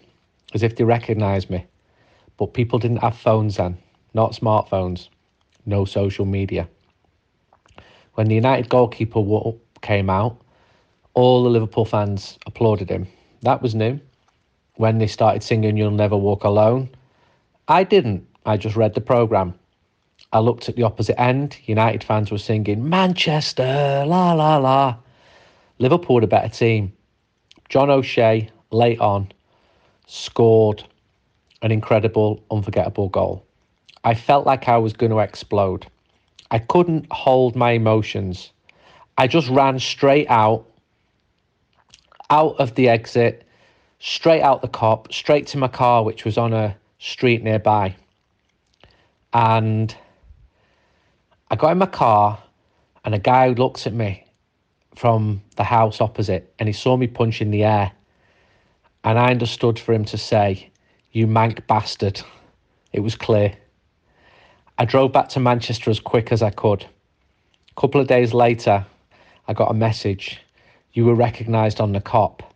as 0.54 0.64
if 0.64 0.76
they 0.76 0.84
recognised 0.84 1.50
me, 1.50 1.66
but 2.38 2.54
people 2.54 2.80
didn't 2.80 2.98
have 2.98 3.18
phones 3.18 3.58
then, 3.58 3.78
not 4.14 4.34
smartphones, 4.34 5.10
no 5.66 5.86
social 5.86 6.26
media. 6.26 6.68
When 8.14 8.28
the 8.28 8.36
United 8.36 8.70
goalkeeper 8.70 9.24
came 9.82 10.10
out, 10.10 10.40
all 11.14 11.44
the 11.44 11.50
Liverpool 11.50 11.86
fans 11.86 12.38
applauded 12.46 12.90
him. 12.90 13.08
That 13.42 13.62
was 13.62 13.76
new. 13.76 14.00
When 14.76 14.98
they 14.98 15.08
started 15.08 15.44
singing 15.44 15.78
You'll 15.78 15.92
Never 15.92 16.18
Walk 16.18 16.44
Alone, 16.44 16.90
I 17.68 17.84
didn't. 17.84 18.28
I 18.46 18.58
just 18.58 18.76
read 18.76 18.94
the 18.94 19.02
programme. 19.02 19.54
I 20.32 20.40
looked 20.40 20.68
at 20.68 20.76
the 20.76 20.84
opposite 20.84 21.20
end. 21.20 21.58
United 21.66 22.04
fans 22.04 22.32
were 22.32 22.40
singing 22.40 22.88
Manchester, 22.90 24.04
la 24.08 24.34
la 24.34 24.58
la. 24.58 24.98
Liverpool 25.80 26.16
were 26.16 26.24
a 26.24 26.28
better 26.28 26.50
team. 26.50 26.94
John 27.70 27.90
O'Shea, 27.90 28.50
late 28.72 29.00
on, 29.00 29.32
scored 30.08 30.84
an 31.62 31.72
incredible, 31.72 32.44
unforgettable 32.52 33.10
goal. 33.10 33.46
I 34.04 34.14
felt 34.14 34.46
like 34.46 34.68
I 34.68 34.78
was 34.78 34.94
going 34.94 35.12
to 35.12 35.20
explode. 35.20 35.88
I 36.52 36.60
couldn't 36.60 37.08
hold 37.12 37.56
my 37.56 37.72
emotions. 37.72 38.52
I 39.18 39.28
just 39.28 39.50
ran 39.50 39.80
straight 39.80 40.28
out, 40.30 40.68
out 42.30 42.56
of 42.60 42.76
the 42.76 42.90
exit, 42.90 43.48
straight 44.00 44.42
out 44.42 44.62
the 44.62 44.68
cop, 44.68 45.14
straight 45.14 45.48
to 45.48 45.58
my 45.58 45.70
car, 45.70 46.04
which 46.04 46.26
was 46.26 46.38
on 46.38 46.52
a 46.54 46.76
street 47.00 47.44
nearby. 47.44 47.96
And 49.34 49.96
I 51.50 51.56
got 51.56 51.72
in 51.72 51.78
my 51.78 51.86
car, 51.86 52.42
and 53.06 53.16
a 53.16 53.20
guy 53.20 53.48
looks 53.48 53.88
at 53.88 53.94
me 53.94 54.26
from 54.96 55.42
the 55.56 55.64
house 55.64 56.02
opposite, 56.02 56.54
and 56.60 56.68
he 56.68 56.74
saw 56.74 56.98
me 56.98 57.08
punch 57.08 57.42
in 57.42 57.52
the 57.52 57.64
air. 57.64 57.92
And 59.04 59.20
I 59.20 59.32
understood 59.32 59.78
for 59.78 59.94
him 59.94 60.06
to 60.06 60.18
say, 60.18 60.72
You 61.12 61.28
mank 61.28 61.66
bastard. 61.68 62.22
It 62.94 63.02
was 63.02 63.16
clear. 63.16 63.54
I 64.78 64.86
drove 64.86 65.12
back 65.12 65.30
to 65.30 65.40
Manchester 65.40 65.92
as 65.92 66.00
quick 66.00 66.32
as 66.32 66.42
I 66.42 66.50
could. 66.50 66.84
A 66.84 67.82
couple 67.82 68.00
of 68.00 68.08
days 68.08 68.34
later, 68.34 68.86
I 69.48 69.54
got 69.54 69.72
a 69.72 69.74
message. 69.74 70.40
You 70.94 71.06
were 71.06 71.16
recognised 71.16 71.82
on 71.82 71.92
the 71.92 72.02
cop, 72.02 72.54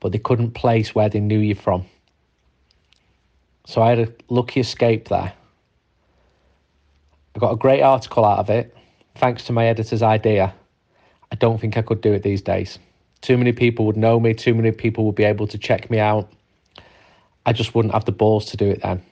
but 0.00 0.12
they 0.12 0.18
couldn't 0.18 0.52
place 0.52 0.94
where 0.94 1.08
they 1.08 1.20
knew 1.20 1.38
you 1.38 1.54
from. 1.54 1.86
So 3.66 3.82
I 3.82 3.90
had 3.90 3.98
a 4.00 4.12
lucky 4.28 4.60
escape 4.60 5.08
there. 5.08 5.32
I 7.34 7.38
got 7.38 7.52
a 7.52 7.56
great 7.56 7.82
article 7.82 8.24
out 8.24 8.38
of 8.38 8.50
it, 8.50 8.76
thanks 9.16 9.44
to 9.44 9.52
my 9.52 9.66
editor's 9.66 10.02
idea. 10.02 10.52
I 11.32 11.36
don't 11.36 11.60
think 11.60 11.76
I 11.76 11.82
could 11.82 12.00
do 12.00 12.12
it 12.12 12.22
these 12.22 12.42
days. 12.42 12.78
Too 13.20 13.36
many 13.36 13.52
people 13.52 13.86
would 13.86 13.96
know 13.96 14.18
me, 14.18 14.34
too 14.34 14.54
many 14.54 14.72
people 14.72 15.04
would 15.04 15.14
be 15.14 15.24
able 15.24 15.46
to 15.46 15.58
check 15.58 15.90
me 15.90 15.98
out. 15.98 16.32
I 17.44 17.52
just 17.52 17.74
wouldn't 17.74 17.94
have 17.94 18.04
the 18.04 18.12
balls 18.12 18.46
to 18.46 18.56
do 18.56 18.68
it 18.68 18.82
then. 18.82 19.02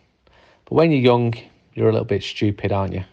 But 0.65 0.75
when 0.75 0.91
you're 0.91 1.01
young, 1.01 1.35
you're 1.75 1.89
a 1.89 1.93
little 1.93 2.07
bit 2.07 2.23
stupid, 2.23 2.73
aren't 2.73 2.95
you? 2.95 3.05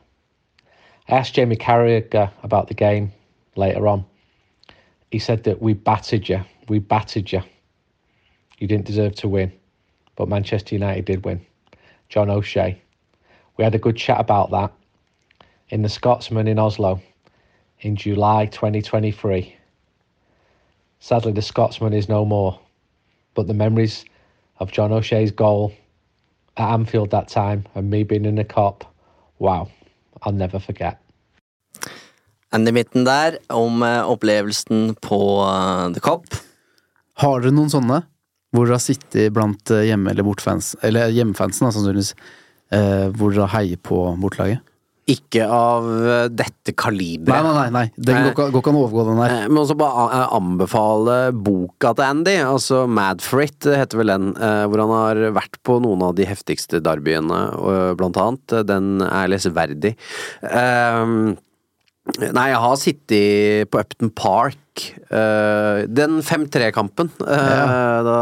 I 1.07 1.15
asked 1.15 1.35
Jamie 1.35 1.55
Carragher 1.55 2.31
about 2.43 2.67
the 2.67 2.73
game 2.73 3.11
later 3.55 3.87
on. 3.87 4.05
He 5.11 5.19
said 5.19 5.43
that 5.43 5.61
we 5.61 5.73
battered 5.73 6.27
you. 6.27 6.43
We 6.67 6.79
battered 6.79 7.31
you. 7.31 7.41
You 8.57 8.67
didn't 8.67 8.85
deserve 8.85 9.15
to 9.15 9.27
win. 9.27 9.51
But 10.15 10.29
Manchester 10.29 10.75
United 10.75 11.05
did 11.05 11.25
win. 11.25 11.45
John 12.09 12.29
O'Shea. 12.29 12.81
We 13.57 13.63
had 13.63 13.75
a 13.75 13.79
good 13.79 13.97
chat 13.97 14.19
about 14.19 14.51
that 14.51 14.73
in 15.69 15.81
the 15.81 15.89
Scotsman 15.89 16.47
in 16.47 16.59
Oslo 16.59 17.01
in 17.81 17.95
July 17.95 18.45
2023. 18.47 19.55
Sadly, 20.99 21.33
the 21.33 21.41
Scotsman 21.41 21.93
is 21.93 22.09
no 22.09 22.25
more, 22.25 22.59
but 23.35 23.47
the 23.47 23.53
memories 23.53 24.05
of 24.59 24.71
John 24.71 24.91
O'Shea's 24.91 25.31
goal 25.31 25.73
at 26.57 26.73
Anfield 26.73 27.11
that 27.11 27.27
time 27.27 27.65
and 27.75 27.89
me 27.89 28.03
being 28.03 28.25
in 28.25 28.35
the 28.35 28.43
cop, 28.43 28.85
wow, 29.39 29.67
I'll 30.23 30.33
never 30.33 30.59
forget. 30.59 30.97
Andy 32.51 32.71
Mitten 32.71 33.03
der 33.03 33.37
om 33.51 33.83
eh, 33.83 34.09
opplevelsen 34.09 34.95
på 35.01 35.19
eh, 35.43 35.93
The 35.93 35.99
Cop. 35.99 36.25
Har 37.19 37.41
dere 37.43 37.51
noen 37.55 37.71
sånne? 37.71 38.03
Hvor 38.55 38.67
dere 38.67 38.77
har 38.77 38.83
sittet 38.83 39.33
blant 39.35 39.71
eh, 39.75 39.89
hjemme- 39.89 40.13
eller 40.13 40.23
bortfans, 40.23 40.75
eller 40.85 41.11
hjemmefansen, 41.11 41.67
da, 41.67 41.73
sannsynligvis, 41.75 42.13
eh, 42.71 43.09
hvor 43.11 43.35
dere 43.35 43.49
heier 43.51 43.81
på 43.83 43.99
bortelaget? 44.21 44.63
Ikke 45.07 45.43
av 45.45 45.85
eh, 46.09 46.27
dette 46.33 46.73
kaliberet. 46.73 47.29
Nei, 47.29 47.41
nei, 47.45 47.53
nei. 47.53 47.69
nei. 47.75 47.83
Den 47.95 48.23
går 48.23 48.31
ikke- 48.33 48.47
går 48.55 48.63
ikke 48.63 48.71
an 48.73 48.79
å 48.79 48.83
overgå 48.87 49.03
den 49.11 49.19
der. 49.21 49.35
Eh, 49.35 49.47
Men 49.51 49.61
også 49.61 49.77
bare 49.77 50.23
anbefale 50.33 51.17
boka 51.45 51.93
til 51.93 52.07
Andy, 52.07 52.35
altså 52.41 52.87
Mad 52.89 53.21
for 53.21 53.41
it 53.45 53.59
heter 53.69 53.97
vel 54.01 54.07
den, 54.07 54.31
eh, 54.35 54.65
hvor 54.65 54.81
han 54.81 54.89
har 54.97 55.15
vært 55.37 55.61
på 55.63 55.77
noen 55.83 56.01
av 56.09 56.15
de 56.17 56.25
heftigste 56.25 56.81
derbyene, 56.81 57.43
blant 58.01 58.17
annet. 58.17 58.65
Den 58.65 59.01
er 59.05 59.27
lesverdig. 59.29 59.95
Eh, 60.41 61.35
Nei, 62.05 62.49
jeg 62.51 62.57
har 62.61 62.75
sittet 62.77 63.69
på 63.73 63.79
Upton 63.81 64.11
Park. 64.13 64.57
eh, 65.09 65.85
den 65.87 66.19
5-3-kampen. 66.21 67.09
Ja. 67.17 68.03
da, 68.05 68.17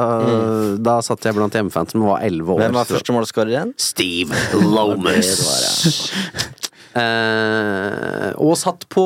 da 0.80 0.94
satt 1.02 1.20
jeg 1.28 1.36
blant 1.36 1.52
hjemmefansen, 1.52 1.92
som 1.98 2.06
var 2.08 2.22
11 2.24 2.48
år. 2.48 2.60
Hvem 2.62 2.78
var 2.78 2.86
første 2.86 3.12
målskårer 3.12 3.52
igjen? 3.52 3.74
Steve 3.76 4.32
Lomas. 4.54 6.12
Eh, 6.94 8.30
og 8.38 8.54
satt 8.60 8.86
på 8.94 9.04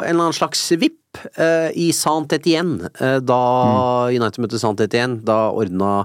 en 0.00 0.08
eller 0.08 0.28
annen 0.28 0.36
slags 0.36 0.62
VIP 0.80 1.20
eh, 1.36 1.68
i 1.76 1.90
Saint 1.96 2.32
Etienne 2.32 2.88
eh, 2.96 3.18
da 3.20 3.40
United 4.12 4.40
møtte 4.42 4.60
Saint 4.62 4.80
Etienne. 4.80 5.20
Da 5.26 5.50
ordna 5.52 5.98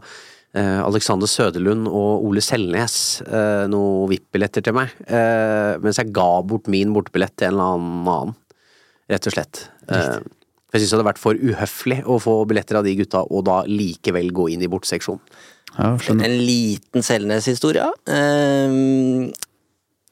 eh, 0.53 0.81
Alexander 0.83 1.29
Søderlund 1.31 1.87
og 1.87 2.27
Ole 2.27 2.43
Selnes 2.43 2.97
eh, 3.27 3.63
noen 3.71 4.11
VIP-billetter 4.11 4.65
til 4.65 4.75
meg. 4.75 4.91
Eh, 5.07 5.77
mens 5.83 6.01
jeg 6.01 6.11
ga 6.15 6.29
bort 6.47 6.67
min 6.71 6.91
bortebillett 6.95 7.37
til 7.39 7.51
en 7.51 7.55
eller 7.57 7.77
annen 7.77 8.11
annen, 8.15 8.37
rett 9.11 9.31
og 9.31 9.37
slett. 9.37 9.65
Eh, 9.87 10.19
jeg 10.71 10.83
syns 10.83 10.91
det 10.91 10.97
hadde 10.97 11.09
vært 11.09 11.19
for 11.19 11.35
uhøflig 11.35 12.01
å 12.07 12.15
få 12.23 12.35
billetter 12.47 12.79
av 12.79 12.85
de 12.87 12.93
gutta, 12.95 13.25
og 13.27 13.43
da 13.47 13.61
likevel 13.67 14.29
gå 14.35 14.51
inn 14.53 14.63
i 14.63 14.69
bortseksjonen. 14.71 15.23
En 15.79 16.35
liten 16.43 17.03
Selnes-historie. 17.03 17.87
Eh, 18.11 19.31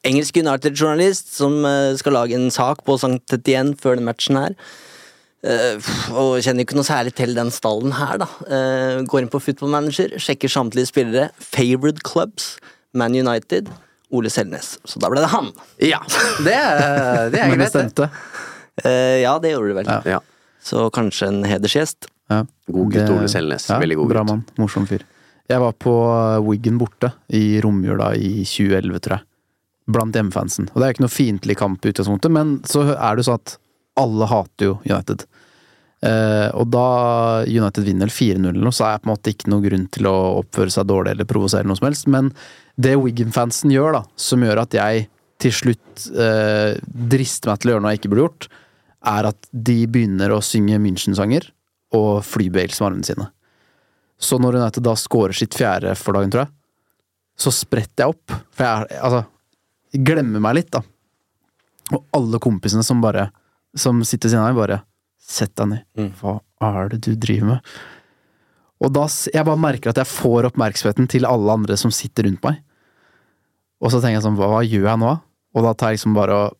engelsk 0.06 0.36
United-journalist 0.40 1.34
som 1.36 1.58
eh, 1.68 1.94
skal 2.00 2.16
lage 2.16 2.36
en 2.38 2.50
sak 2.54 2.84
på 2.86 2.96
St. 3.00 3.18
Etienne 3.36 3.76
før 3.80 3.98
den 4.00 4.06
matchen 4.08 4.38
her. 4.40 4.54
Eh, 5.44 5.76
og 6.12 6.38
kjenner 6.44 6.64
ikke 6.66 6.76
noe 6.76 6.84
særlig 6.88 7.14
til 7.16 7.32
den 7.36 7.50
stallen 7.54 7.94
her, 7.96 8.18
da. 8.20 8.28
Eh, 8.48 9.02
går 9.08 9.22
inn 9.24 9.30
på 9.32 9.40
Football 9.40 9.72
Manager, 9.72 10.12
sjekker 10.20 10.52
samtlige 10.52 10.90
spillere. 10.90 11.30
Favorite 11.40 12.02
clubs, 12.06 12.54
Man 12.96 13.14
United, 13.16 13.68
Ole 14.12 14.28
Selnes. 14.32 14.74
Så 14.88 14.98
da 15.00 15.08
ble 15.12 15.22
det 15.22 15.30
han. 15.32 15.52
Ja, 15.84 16.00
det, 16.44 16.56
er- 16.56 17.30
det 17.32 17.40
er 17.44 17.52
Men 17.52 17.62
det 17.62 17.70
stemte. 17.72 18.10
Eh, 18.84 19.20
ja, 19.22 19.36
det 19.40 19.52
gjorde 19.54 19.72
det 19.74 19.78
vel. 19.82 19.92
Ja. 20.16 20.20
Så 20.64 20.88
kanskje 20.92 21.28
en 21.30 21.44
hedersgjest. 21.48 22.08
Ja. 22.30 22.42
God 22.70 22.92
gutt, 22.92 23.06
Det- 23.06 23.14
Ole 23.16 23.28
Selnes. 23.32 23.68
Ja, 23.70 23.78
Veldig 23.80 23.96
god 24.00 24.08
gutt. 24.08 24.14
bra 24.16 24.24
mann. 24.28 24.44
Morsom 24.60 24.86
fyr. 24.90 25.04
Jeg 25.50 25.58
var 25.58 25.72
på 25.82 25.92
Wiggen 26.46 26.76
borte 26.78 27.12
i 27.34 27.60
romjula 27.64 28.12
i 28.14 28.44
2011, 28.46 29.00
tror 29.02 29.16
jeg. 29.18 29.24
Blant 29.90 30.16
hjemmefansen. 30.16 30.68
Og 30.72 30.80
det 30.80 30.86
er 30.86 30.94
ikke 30.94 31.06
noe 31.06 31.12
fiendtlig 31.12 31.56
kamp 31.58 31.84
i 31.84 31.92
utgangspunktet, 31.92 32.32
men 32.34 32.58
så 32.68 32.84
er 32.92 33.16
det 33.16 33.24
jo 33.24 33.30
sånn 33.30 33.40
at 33.40 33.54
alle 34.00 34.28
hater 34.30 34.68
jo 34.68 34.74
United. 34.86 35.24
Uh, 36.00 36.48
og 36.56 36.70
da 36.72 36.84
United 37.44 37.84
vinner 37.84 38.08
4-0 38.08 38.46
eller 38.48 38.64
noe, 38.64 38.72
så 38.72 38.86
er 38.86 38.94
det 38.96 39.02
på 39.02 39.10
en 39.10 39.12
måte 39.12 39.32
ikke 39.34 39.50
noe 39.52 39.64
grunn 39.64 39.84
til 39.92 40.08
å 40.08 40.16
oppføre 40.38 40.72
seg 40.72 40.88
dårlig 40.88 41.12
eller 41.12 41.28
provosere 41.28 41.68
noe 41.68 41.76
som 41.76 41.90
helst. 41.90 42.08
Men 42.12 42.30
det 42.80 42.94
Wigan-fansen 42.96 43.72
gjør, 43.74 43.98
da, 43.98 44.02
som 44.16 44.46
gjør 44.46 44.62
at 44.62 44.76
jeg 44.78 45.08
til 45.40 45.56
slutt 45.56 46.06
uh, 46.16 46.76
drister 47.12 47.52
meg 47.52 47.60
til 47.60 47.70
å 47.70 47.74
gjøre 47.74 47.84
noe 47.84 47.92
jeg 47.94 48.00
ikke 48.00 48.12
burde 48.14 48.24
gjort, 48.24 48.48
er 49.10 49.28
at 49.32 49.50
de 49.52 49.76
begynner 49.88 50.32
å 50.32 50.42
synge 50.44 50.80
München-sanger 50.80 51.50
og 51.96 52.24
flybevegelse 52.28 52.82
med 52.82 52.90
armene 52.90 53.08
sine. 53.08 53.28
Så 54.20 54.36
når 54.40 54.58
United 54.60 54.84
da 54.84 54.96
scorer 55.00 55.36
sitt 55.36 55.56
fjerde 55.56 55.94
for 55.96 56.16
dagen, 56.16 56.32
tror 56.32 56.44
jeg, 56.44 56.52
så 57.40 57.52
spretter 57.56 58.04
jeg 58.04 58.14
opp. 58.14 58.34
For 58.52 58.66
jeg 58.66 58.88
er 58.88 59.04
altså 59.04 59.22
glemmer 59.92 60.42
meg 60.42 60.58
litt, 60.60 60.70
da. 60.72 60.82
Og 61.90 62.04
alle 62.14 62.38
kompisene 62.38 62.84
som 62.86 63.00
bare 63.02 63.32
Som 63.74 64.04
sitter 64.06 64.28
ved 64.28 64.32
siden 64.34 64.44
av 64.44 64.52
meg, 64.52 64.58
bare 64.60 64.82
Sett 65.18 65.54
deg 65.58 65.68
ned. 65.72 66.12
Hva 66.20 66.38
er 66.66 66.92
det 66.92 67.00
du 67.06 67.14
driver 67.18 67.48
med? 67.54 67.72
Og 68.80 68.92
da 68.94 69.04
Jeg 69.06 69.46
bare 69.46 69.60
merker 69.60 69.90
at 69.92 70.00
jeg 70.00 70.08
får 70.10 70.48
oppmerksomheten 70.50 71.08
til 71.10 71.26
alle 71.28 71.52
andre 71.52 71.76
som 71.76 71.92
sitter 71.94 72.26
rundt 72.26 72.42
meg. 72.46 72.62
Og 73.80 73.92
så 73.92 74.00
tenker 74.00 74.18
jeg 74.18 74.24
sånn, 74.26 74.38
hva, 74.38 74.62
gjør 74.64 74.88
jeg 74.88 75.00
nå? 75.02 75.12
Og 75.56 75.66
da 75.66 75.74
tar 75.74 75.92
jeg 75.92 76.00
liksom 76.00 76.16
bare 76.16 76.36
og 76.36 76.56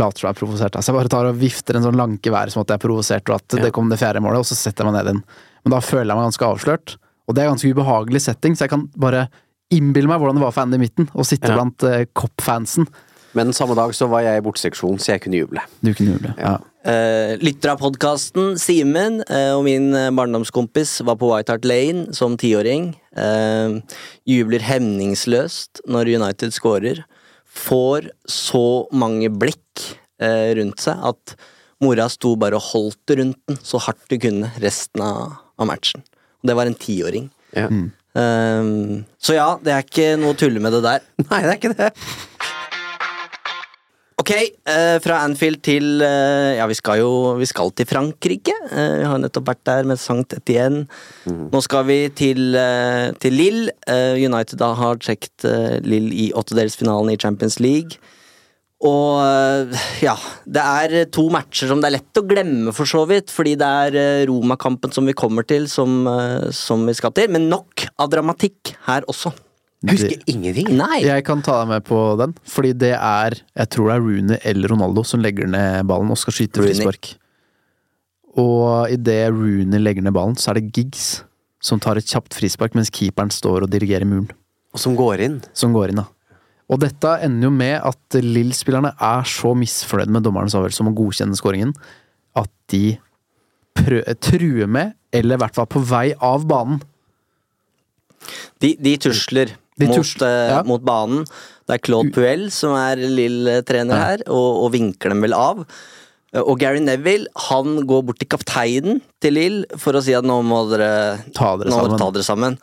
later 0.00 0.20
som 0.20 0.28
jeg 0.28 0.34
er 0.34 0.40
provosert. 0.40 0.76
Altså 0.76 0.90
jeg 0.90 0.98
bare 0.98 1.12
tar 1.12 1.28
og 1.28 1.38
vifter 1.38 1.78
en 1.78 1.86
sånn 1.86 1.98
lanke 1.98 2.30
i 2.30 2.34
været 2.34 2.54
som 2.54 2.62
at 2.64 2.72
jeg 2.72 2.80
er 2.80 2.82
provosert, 2.82 3.30
og 3.30 3.38
at 3.38 3.56
det 3.62 3.72
kom 3.74 3.90
det 3.90 4.00
fjerde 4.00 4.22
målet, 4.24 4.42
og 4.42 4.48
så 4.48 4.56
setter 4.58 4.82
jeg 4.82 4.90
meg 4.90 4.96
ned 4.98 5.10
igjen. 5.10 5.20
Men 5.64 5.74
da 5.76 5.80
føler 5.84 6.10
jeg 6.10 6.18
meg 6.18 6.28
ganske 6.28 6.48
avslørt. 6.48 6.94
Og 7.24 7.36
det 7.36 7.42
er 7.44 7.50
ganske 7.52 7.70
ubehagelig 7.72 8.22
setting, 8.26 8.56
så 8.56 8.66
jeg 8.66 8.74
kan 8.74 8.88
bare 9.00 9.28
innbille 9.72 10.10
meg 10.10 10.20
hvordan 10.20 10.36
det 10.38 10.44
var 10.44 10.52
for 10.54 10.66
Andy 10.66 10.78
Mitten 10.82 11.08
å 11.14 11.24
sitte 11.26 11.48
Ja. 11.50 11.56
blant 11.58 11.82
uh, 11.86 12.04
Kopp-fansen. 12.12 12.88
Men 13.34 13.50
samme 13.52 13.74
dag 13.74 13.90
så 13.96 14.06
var 14.06 14.22
jeg 14.22 14.38
i 14.38 14.44
borteseksjonen, 14.46 15.00
så 15.02 15.14
jeg 15.16 15.24
kunne 15.24 15.40
juble. 15.40 15.62
Du 15.82 15.90
kunne 15.90 16.14
juble. 16.14 16.34
Ja. 16.38 16.58
Uh, 16.84 17.34
lytter 17.40 17.72
av 17.72 17.80
podkasten 17.80 18.54
Simen 18.60 19.22
uh, 19.26 19.56
og 19.56 19.64
min 19.66 19.88
eh, 19.96 20.10
barndomskompis 20.14 20.98
var 21.08 21.16
på 21.18 21.30
White 21.32 21.50
Hart 21.54 21.64
Lane 21.66 22.12
som 22.14 22.36
tiåring. 22.38 22.92
Uh, 23.16 23.80
jubler 24.28 24.62
hemningsløst 24.62 25.82
når 25.90 26.12
United 26.14 26.54
scorer. 26.54 27.02
Får 27.54 28.10
så 28.30 28.86
mange 28.94 29.30
blikk 29.30 29.82
eh, 30.22 30.54
rundt 30.58 30.82
seg 30.82 31.02
at 31.10 31.34
mora 31.82 32.06
sto 32.12 32.36
bare 32.38 32.58
og 32.58 32.68
holdt 32.70 33.14
rundt 33.18 33.40
den 33.50 33.58
så 33.62 33.80
hardt 33.82 34.06
du 34.10 34.16
kunne 34.22 34.52
resten 34.62 35.02
av, 35.04 35.36
av 35.58 35.68
matchen. 35.70 36.04
Og 36.42 36.50
det 36.50 36.56
var 36.58 36.70
en 36.70 36.78
tiåring. 36.78 37.30
Ja. 37.54 37.66
Eh, 38.14 38.70
så 39.18 39.36
ja, 39.36 39.48
det 39.62 39.74
er 39.74 39.84
ikke 39.86 40.14
noe 40.20 40.36
å 40.36 40.38
tulle 40.38 40.62
med 40.62 40.78
det 40.78 40.84
der. 40.86 41.04
Nei, 41.30 41.42
det 41.42 41.50
er 41.50 41.60
ikke 41.60 41.74
det. 41.78 41.90
Ok, 44.24 44.30
eh, 44.30 44.96
fra 45.04 45.18
Anfield 45.26 45.58
til 45.66 46.00
eh, 46.00 46.54
Ja, 46.56 46.64
vi 46.70 46.76
skal 46.78 47.02
jo 47.02 47.34
vi 47.36 47.44
skal 47.50 47.72
til 47.76 47.84
Frankrike. 47.90 48.54
Eh, 48.70 48.92
vi 49.02 49.08
har 49.10 49.18
nettopp 49.20 49.50
vært 49.50 49.64
der 49.68 49.88
med 49.90 50.00
Sankt 50.00 50.32
Etienne. 50.38 50.86
Nå 51.26 51.60
skal 51.66 51.84
vi 51.90 51.98
til, 52.16 52.54
eh, 52.56 53.10
til 53.20 53.36
Lill. 53.36 53.66
Eh, 53.84 54.16
United 54.22 54.62
da 54.62 54.70
har 54.78 55.02
trukket 55.02 55.44
eh, 55.50 55.76
Lill 55.84 56.08
i 56.14 56.30
åttedelsfinalen 56.32 57.12
i 57.12 57.18
Champions 57.20 57.58
League. 57.60 58.00
Og 58.84 59.20
eh, 59.24 59.84
ja, 60.04 60.14
det 60.44 60.60
er 60.60 61.06
to 61.12 61.24
matcher 61.32 61.70
som 61.70 61.80
det 61.80 61.88
er 61.88 61.96
lett 61.96 62.20
å 62.20 62.24
glemme, 62.28 62.74
for 62.76 62.88
så 62.88 63.04
vidt. 63.08 63.32
Fordi 63.32 63.54
det 63.60 63.70
er 63.86 63.96
eh, 64.00 64.26
Roma-kampen 64.28 64.92
som 64.94 65.08
vi 65.08 65.16
kommer 65.16 65.46
til, 65.48 65.66
som, 65.72 66.02
eh, 66.10 66.50
som 66.54 66.84
vi 66.88 66.96
skal 66.96 67.14
til. 67.16 67.32
Men 67.32 67.48
nok 67.52 67.86
av 67.96 68.12
dramatikk 68.12 68.74
her 68.88 69.08
også. 69.10 69.32
Jeg 69.84 69.98
Husker 69.98 70.30
ingenting. 70.32 70.70
Nei. 70.78 71.02
Jeg 71.04 71.24
kan 71.26 71.42
ta 71.44 71.58
deg 71.60 71.74
med 71.74 71.84
på 71.84 71.98
den, 72.16 72.32
fordi 72.48 72.70
det 72.80 72.94
er 72.96 73.34
Jeg 73.36 73.68
tror 73.74 73.90
det 73.90 73.96
er 73.98 74.04
Rooney 74.06 74.38
eller 74.48 74.72
Ronaldo 74.72 75.04
som 75.04 75.20
legger 75.20 75.50
ned 75.50 75.84
ballen 75.90 76.12
og 76.12 76.16
skal 76.20 76.36
skyte 76.38 76.64
frispark. 76.64 77.10
Og 78.40 78.88
idet 78.90 79.28
Rooney 79.28 79.82
legger 79.82 80.06
ned 80.06 80.16
ballen, 80.16 80.38
så 80.40 80.50
er 80.50 80.60
det 80.60 80.72
Giggs 80.72 81.20
som 81.64 81.80
tar 81.80 82.00
et 82.00 82.08
kjapt 82.08 82.36
frispark 82.36 82.74
mens 82.76 82.92
keeperen 82.92 83.32
står 83.32 83.66
og 83.66 83.72
dirigerer 83.72 84.08
muren. 84.08 84.32
Og 84.74 84.80
som 84.80 84.96
går 84.98 85.22
inn. 85.24 85.38
Som 85.56 85.76
går 85.76 85.92
inn, 85.92 86.00
da. 86.00 86.08
Og 86.72 86.80
dette 86.80 87.10
ender 87.26 87.48
jo 87.50 87.52
med 87.52 87.74
at 87.84 88.16
Lill-spillerne 88.24 88.94
er 88.96 89.26
så 89.28 89.52
misfornøyd 89.58 90.12
med 90.14 90.24
dommerens 90.24 90.54
avgjørelse 90.56 90.80
om 90.84 90.92
å 90.92 90.96
godkjenne 90.96 91.36
skåringen, 91.36 91.74
at 92.40 92.50
de 92.72 92.96
truer 94.24 94.68
med, 94.70 94.94
eller 95.12 95.36
i 95.36 95.42
hvert 95.42 95.56
fall 95.58 95.68
på 95.70 95.82
vei 95.84 96.06
av 96.24 96.46
banen. 96.48 96.80
De, 98.62 98.70
de 98.80 98.94
tusler 99.02 99.52
De 99.76 99.88
mot, 99.90 99.98
tusler, 99.98 100.30
eh, 100.30 100.52
ja. 100.54 100.62
mot 100.64 100.80
banen. 100.86 101.26
Det 101.66 101.76
er 101.76 101.82
Claude 101.84 102.12
Puel 102.14 102.46
som 102.54 102.76
er 102.78 103.00
Lill-trener 103.02 104.00
her, 104.00 104.24
og, 104.30 104.62
og 104.64 104.72
vinker 104.76 105.12
dem 105.12 105.24
vel 105.26 105.34
av. 105.36 105.64
Eh, 106.32 106.40
Og 106.40 106.56
Gary 106.62 106.80
Neville 106.84 107.28
han 107.50 107.82
går 107.90 108.06
bort 108.08 108.22
til 108.22 108.30
kapteinen 108.32 109.02
til 109.22 109.36
Lill 109.36 109.60
for 109.80 109.98
å 109.98 110.02
si 110.04 110.14
at 110.16 110.24
nå 110.26 110.38
må 110.46 110.62
dere 110.72 111.18
Ta 111.36 111.54
dere 111.60 111.74
sammen. 111.74 111.98
ta 112.00 112.08
dere 112.14 112.26
sammen. 112.30 112.58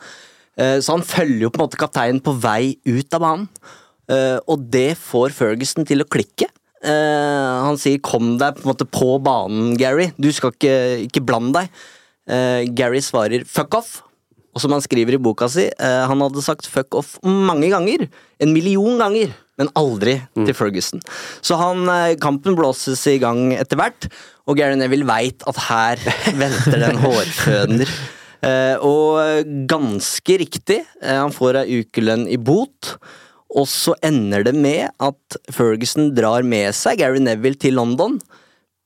Eh, 0.56 0.78
Så 0.82 0.96
han 0.96 1.06
følger 1.06 1.46
jo 1.46 1.52
på 1.52 1.60
en 1.60 1.66
måte 1.68 1.80
kapteinen 1.84 2.22
på 2.24 2.34
vei 2.42 2.74
ut 2.88 3.14
av 3.20 3.22
banen. 3.28 3.46
Eh, 4.10 4.38
Og 4.48 4.64
det 4.70 4.96
får 4.98 5.34
Ferguson 5.36 5.86
til 5.86 6.02
å 6.02 6.08
klikke. 6.08 6.48
Eh, 6.82 7.58
Han 7.62 7.76
sier 7.78 7.98
'kom 7.98 8.38
deg 8.38 8.56
på 8.56 8.68
måte 8.72 8.84
på 8.84 9.22
banen, 9.22 9.76
Gary'. 9.76 10.12
Du 10.18 10.32
skal 10.32 10.50
ikke, 10.50 11.06
ikke 11.08 11.24
blande 11.24 11.52
deg. 11.52 11.68
Eh, 12.28 12.64
Gary 12.74 13.00
svarer 13.00 13.44
'fuck 13.44 13.70
off'. 13.74 14.02
Og 14.54 14.60
som 14.60 14.70
han 14.72 14.82
skriver 14.82 15.14
i 15.14 15.16
boka 15.16 15.48
si, 15.48 15.70
han 15.80 16.20
hadde 16.20 16.42
sagt 16.42 16.66
'fuck 16.68 16.90
off' 16.90 17.18
mange 17.24 17.70
ganger. 17.70 18.08
En 18.38 18.52
million 18.52 18.98
ganger. 18.98 19.32
Men 19.56 19.68
aldri 19.76 20.20
til 20.34 20.54
Ferguson. 20.54 21.00
Så 21.40 21.56
han, 21.56 21.86
kampen 22.18 22.54
blåses 22.56 23.06
i 23.06 23.18
gang 23.18 23.52
etter 23.52 23.76
hvert, 23.76 24.08
og 24.46 24.56
Gary 24.56 24.74
Neville 24.74 25.04
veit 25.06 25.42
at 25.46 25.56
her 25.56 25.96
venter 26.34 26.78
det 26.78 26.88
en 26.88 26.96
hårføner. 26.98 27.88
Og 28.82 29.66
ganske 29.68 30.38
riktig, 30.38 30.84
han 31.02 31.30
får 31.30 31.64
ei 31.64 31.82
ukelønn 31.84 32.28
i 32.28 32.36
bot. 32.36 32.96
Og 33.58 33.68
så 33.68 33.94
ender 34.04 34.46
det 34.46 34.54
med 34.56 34.90
at 35.02 35.38
Ferguson 35.52 36.12
drar 36.16 36.44
med 36.46 36.72
seg 36.76 37.02
Gary 37.02 37.20
Neville 37.22 37.60
til 37.60 37.76
London. 37.76 38.18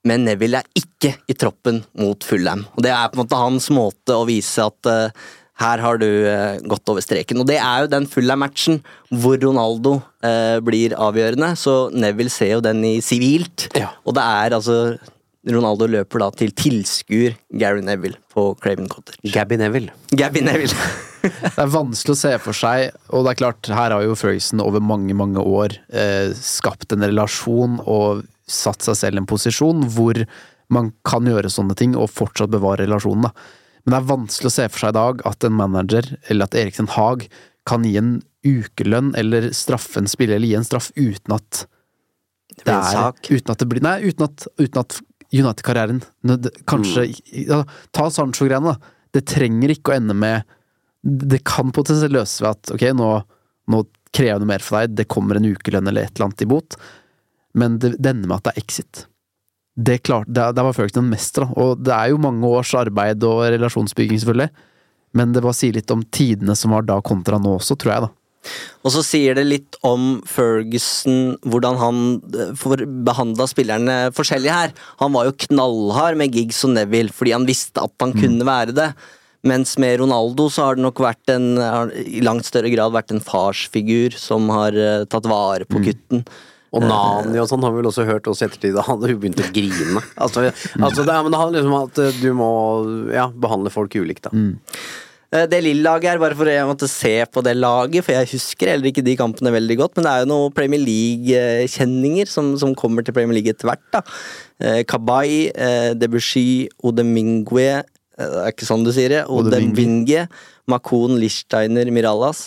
Men 0.07 0.27
Neville 0.27 0.63
er 0.63 0.79
ikke 0.79 1.17
i 1.31 1.35
troppen 1.39 1.83
mot 1.99 2.23
Fulham. 2.27 2.67
Og 2.77 2.87
Det 2.87 2.93
er 2.95 3.11
på 3.11 3.19
en 3.19 3.25
måte 3.25 3.41
hans 3.41 3.69
måte 3.75 4.15
å 4.15 4.27
vise 4.29 4.63
at 4.63 4.91
uh, 4.91 5.27
her 5.63 5.83
har 5.83 5.99
du 6.03 6.07
uh, 6.07 6.59
gått 6.69 6.93
over 6.93 7.03
streken. 7.03 7.43
Og 7.43 7.49
det 7.49 7.59
er 7.59 7.85
jo 7.85 7.93
den 7.95 8.07
Fulham-matchen 8.11 8.81
hvor 9.11 9.39
Ronaldo 9.43 9.97
uh, 10.27 10.59
blir 10.67 10.95
avgjørende, 10.99 11.55
så 11.59 11.77
Neville 11.95 12.33
ser 12.33 12.57
jo 12.57 12.65
den 12.65 12.85
i 12.87 12.97
sivilt. 13.05 13.69
Og 14.07 14.19
det 14.19 14.27
er 14.27 14.59
altså 14.59 14.81
Ronaldo 15.47 15.87
løper 15.91 16.25
da 16.25 16.31
til 16.35 16.51
tilskuer 16.59 17.37
Gary 17.55 17.83
Neville 17.87 18.19
på 18.35 18.51
Craven 18.63 18.91
Cottage. 18.91 19.31
Gabby 19.31 19.59
Neville. 19.63 19.95
Gabby 20.11 20.43
Neville. 20.47 20.75
Det 21.27 21.63
er 21.63 21.73
vanskelig 21.73 22.15
å 22.17 22.21
se 22.21 22.33
for 22.43 22.57
seg, 22.57 22.97
og 23.11 23.27
det 23.27 23.35
er 23.35 23.41
klart, 23.43 23.71
her 23.71 23.95
har 23.95 24.05
jo 24.05 24.17
Ferguson 24.19 24.63
over 24.65 24.83
mange, 24.85 25.15
mange 25.17 25.43
år 25.43 25.77
eh, 25.91 26.33
skapt 26.37 26.95
en 26.95 27.07
relasjon 27.07 27.81
og 27.85 28.25
satt 28.47 28.85
seg 28.87 28.99
selv 28.99 29.19
i 29.19 29.23
en 29.25 29.29
posisjon 29.29 29.87
hvor 29.95 30.23
man 30.73 30.91
kan 31.07 31.27
gjøre 31.27 31.51
sånne 31.53 31.77
ting 31.79 31.95
og 31.99 32.11
fortsatt 32.15 32.53
bevare 32.53 32.87
relasjonen, 32.87 33.29
da. 33.29 33.65
Men 33.87 33.95
det 33.95 33.99
er 34.01 34.09
vanskelig 34.09 34.51
å 34.51 34.55
se 34.57 34.65
for 34.73 34.83
seg 34.83 34.95
i 34.95 34.99
dag 34.99 35.21
at 35.31 35.47
en 35.47 35.55
manager, 35.55 36.09
eller 36.27 36.49
at 36.49 36.57
Erik 36.59 36.81
Haag, 36.97 37.29
kan 37.67 37.85
gi 37.87 37.97
en 37.99 38.17
ukelønn 38.47 39.13
eller 39.19 39.51
straffe 39.55 40.01
en 40.03 40.11
spiller, 40.11 40.39
eller 40.39 40.51
gi 40.51 40.59
en 40.59 40.67
straff 40.67 40.91
uten 40.95 41.37
at 41.37 41.67
det, 42.57 42.73
en 42.73 42.83
er. 42.83 43.15
Uten 43.31 43.53
at 43.53 43.63
det 43.63 43.69
blir 43.71 43.85
Nei, 43.85 43.99
uten 44.07 44.27
at, 44.27 44.47
uten 44.59 44.81
at 44.81 44.99
United-karrieren 45.35 45.99
Kanskje 46.23 46.53
Kanskje 46.71 47.07
ja, 47.47 47.63
Ta 47.95 48.07
Sancho-greiene, 48.11 48.75
da. 48.75 48.95
Det 49.15 49.25
trenger 49.29 49.73
ikke 49.73 49.93
å 49.93 49.97
ende 49.97 50.17
med 50.17 50.56
Det 51.07 51.43
kan 51.47 51.73
potensielt 51.75 52.15
løses 52.17 52.43
ved 52.43 52.53
at 52.55 52.73
ok, 52.75 52.87
nå, 52.99 53.11
nå 53.73 53.83
krever 54.17 54.33
jeg 54.33 54.43
noe 54.43 54.51
mer 54.51 54.65
for 54.65 54.81
deg, 54.81 54.97
det 54.99 55.11
kommer 55.13 55.39
en 55.39 55.49
ukelønn 55.49 55.91
eller 55.91 56.07
et 56.07 56.17
eller 56.17 56.29
annet 56.29 56.47
i 56.47 56.49
bot, 56.51 56.79
men 57.57 57.79
det, 57.83 57.95
det 58.01 58.13
ender 58.13 58.31
med 58.31 58.39
at 58.41 58.49
det 58.49 58.55
er 58.55 58.65
exit. 58.65 59.07
Det 59.77 59.99
klart, 60.09 60.31
det, 60.33 60.45
det 60.57 60.65
var 60.65 60.77
Ferguson 60.77 61.05
en 61.05 61.13
mester, 61.13 61.45
da. 61.45 61.53
og 61.61 61.83
det 61.85 61.93
er 61.93 62.13
jo 62.13 62.23
mange 62.23 62.49
års 62.49 62.73
arbeid 62.79 63.25
og 63.29 63.45
relasjonsbygging, 63.53 64.23
selvfølgelig, 64.23 64.49
men 65.17 65.35
det 65.35 65.43
bare 65.45 65.57
sier 65.57 65.77
litt 65.77 65.93
om 65.93 66.05
tidene 66.13 66.57
som 66.57 66.73
var 66.73 66.87
da 66.89 66.97
kontra 67.05 67.41
nå 67.41 67.59
også, 67.59 67.77
tror 67.81 67.93
jeg, 67.93 68.07
da. 68.07 68.13
Og 68.87 68.93
så 68.95 69.03
sier 69.03 69.37
det 69.37 69.47
litt 69.49 69.77
om 69.87 70.21
Ferguson, 70.29 71.35
hvordan 71.47 71.79
han 71.81 72.03
behandla 73.07 73.49
spillerne 73.51 73.97
forskjellig 74.17 74.53
her. 74.53 74.75
Han 75.03 75.15
var 75.17 75.27
jo 75.27 75.39
knallhard 75.49 76.19
med 76.21 76.35
Giggs 76.35 76.63
og 76.67 76.77
Neville 76.77 77.15
fordi 77.15 77.35
han 77.35 77.49
visste 77.49 77.83
at 77.83 77.95
han 78.03 78.15
kunne 78.15 78.47
være 78.47 78.77
det. 78.77 78.91
Mens 79.47 79.77
med 79.79 80.01
Ronaldo 80.03 80.49
så 80.53 80.69
har 80.69 80.77
det 80.77 80.85
nok 80.85 81.01
vært 81.05 81.33
en, 81.33 81.55
har 81.61 81.93
i 82.03 82.23
langt 82.25 82.49
større 82.49 82.71
grad 82.73 82.95
vært 82.95 83.15
en 83.15 83.23
farsfigur 83.23 84.17
som 84.19 84.51
har 84.55 84.77
eh, 84.77 85.07
tatt 85.11 85.29
vare 85.31 85.69
på 85.69 85.83
gutten. 85.85 86.27
Og 86.77 86.85
Nani 86.85 87.39
og 87.41 87.49
sånn 87.49 87.63
har 87.65 87.73
vi 87.73 87.81
vel 87.81 87.89
også 87.89 88.05
hørt 88.09 88.27
oss 88.29 88.43
i 88.43 88.49
ettertid. 88.49 88.77
Han 88.77 88.99
hadde 88.99 89.15
jo 89.15 89.23
begynt 89.23 89.41
å 89.41 89.49
grine. 89.55 90.03
Altså, 90.21 90.49
altså 90.77 91.07
det, 91.07 91.17
men 91.25 91.33
det 91.33 91.41
handler 91.41 91.61
liksom 91.63 91.77
om 91.77 91.89
at 91.89 92.01
eh, 92.03 92.23
du 92.23 92.31
må 92.37 92.53
ja, 93.15 93.31
behandle 93.33 93.73
folk 93.73 93.97
ulikt, 93.97 94.27
da. 94.29 94.35
Mm. 94.35 94.57
Det 95.37 95.59
Lill-laget 95.59 96.15
er 96.15 96.21
bare 96.23 96.37
for 96.39 96.49
jeg 96.49 96.65
måtte 96.69 96.87
se 96.89 97.13
på 97.29 97.43
det 97.45 97.57
laget, 97.59 98.05
for 98.07 98.15
jeg 98.15 98.29
husker 98.31 98.71
heller 98.71 98.89
ikke 98.89 99.03
de 99.05 99.17
kampene 99.19 99.51
veldig 99.53 99.77
godt. 99.81 99.97
Men 99.99 100.07
det 100.07 100.13
er 100.13 100.23
jo 100.23 100.29
noen 100.31 100.55
Premier 100.55 100.81
League-kjenninger 100.81 102.31
som, 102.31 102.53
som 102.61 102.77
kommer 102.79 103.05
til 103.05 103.17
Premier 103.17 103.37
League 103.37 103.53
etter 103.53 103.69
hvert. 103.69 103.83
da. 103.93 104.05
Eh, 104.63 104.81
Kabay, 104.89 105.51
eh, 105.51 105.91
Debussy, 105.99 106.69
Odemingue 106.87 107.67
eh, 107.67 107.83
Det 108.17 108.43
er 108.43 108.53
ikke 108.55 108.65
sånn 108.69 108.85
du 108.87 108.93
sier 108.97 109.13
det. 109.13 109.23
Odemwingie, 109.29 110.27
Makon, 110.73 111.19
Lichsteiner, 111.21 111.91
Mirallas. 111.93 112.47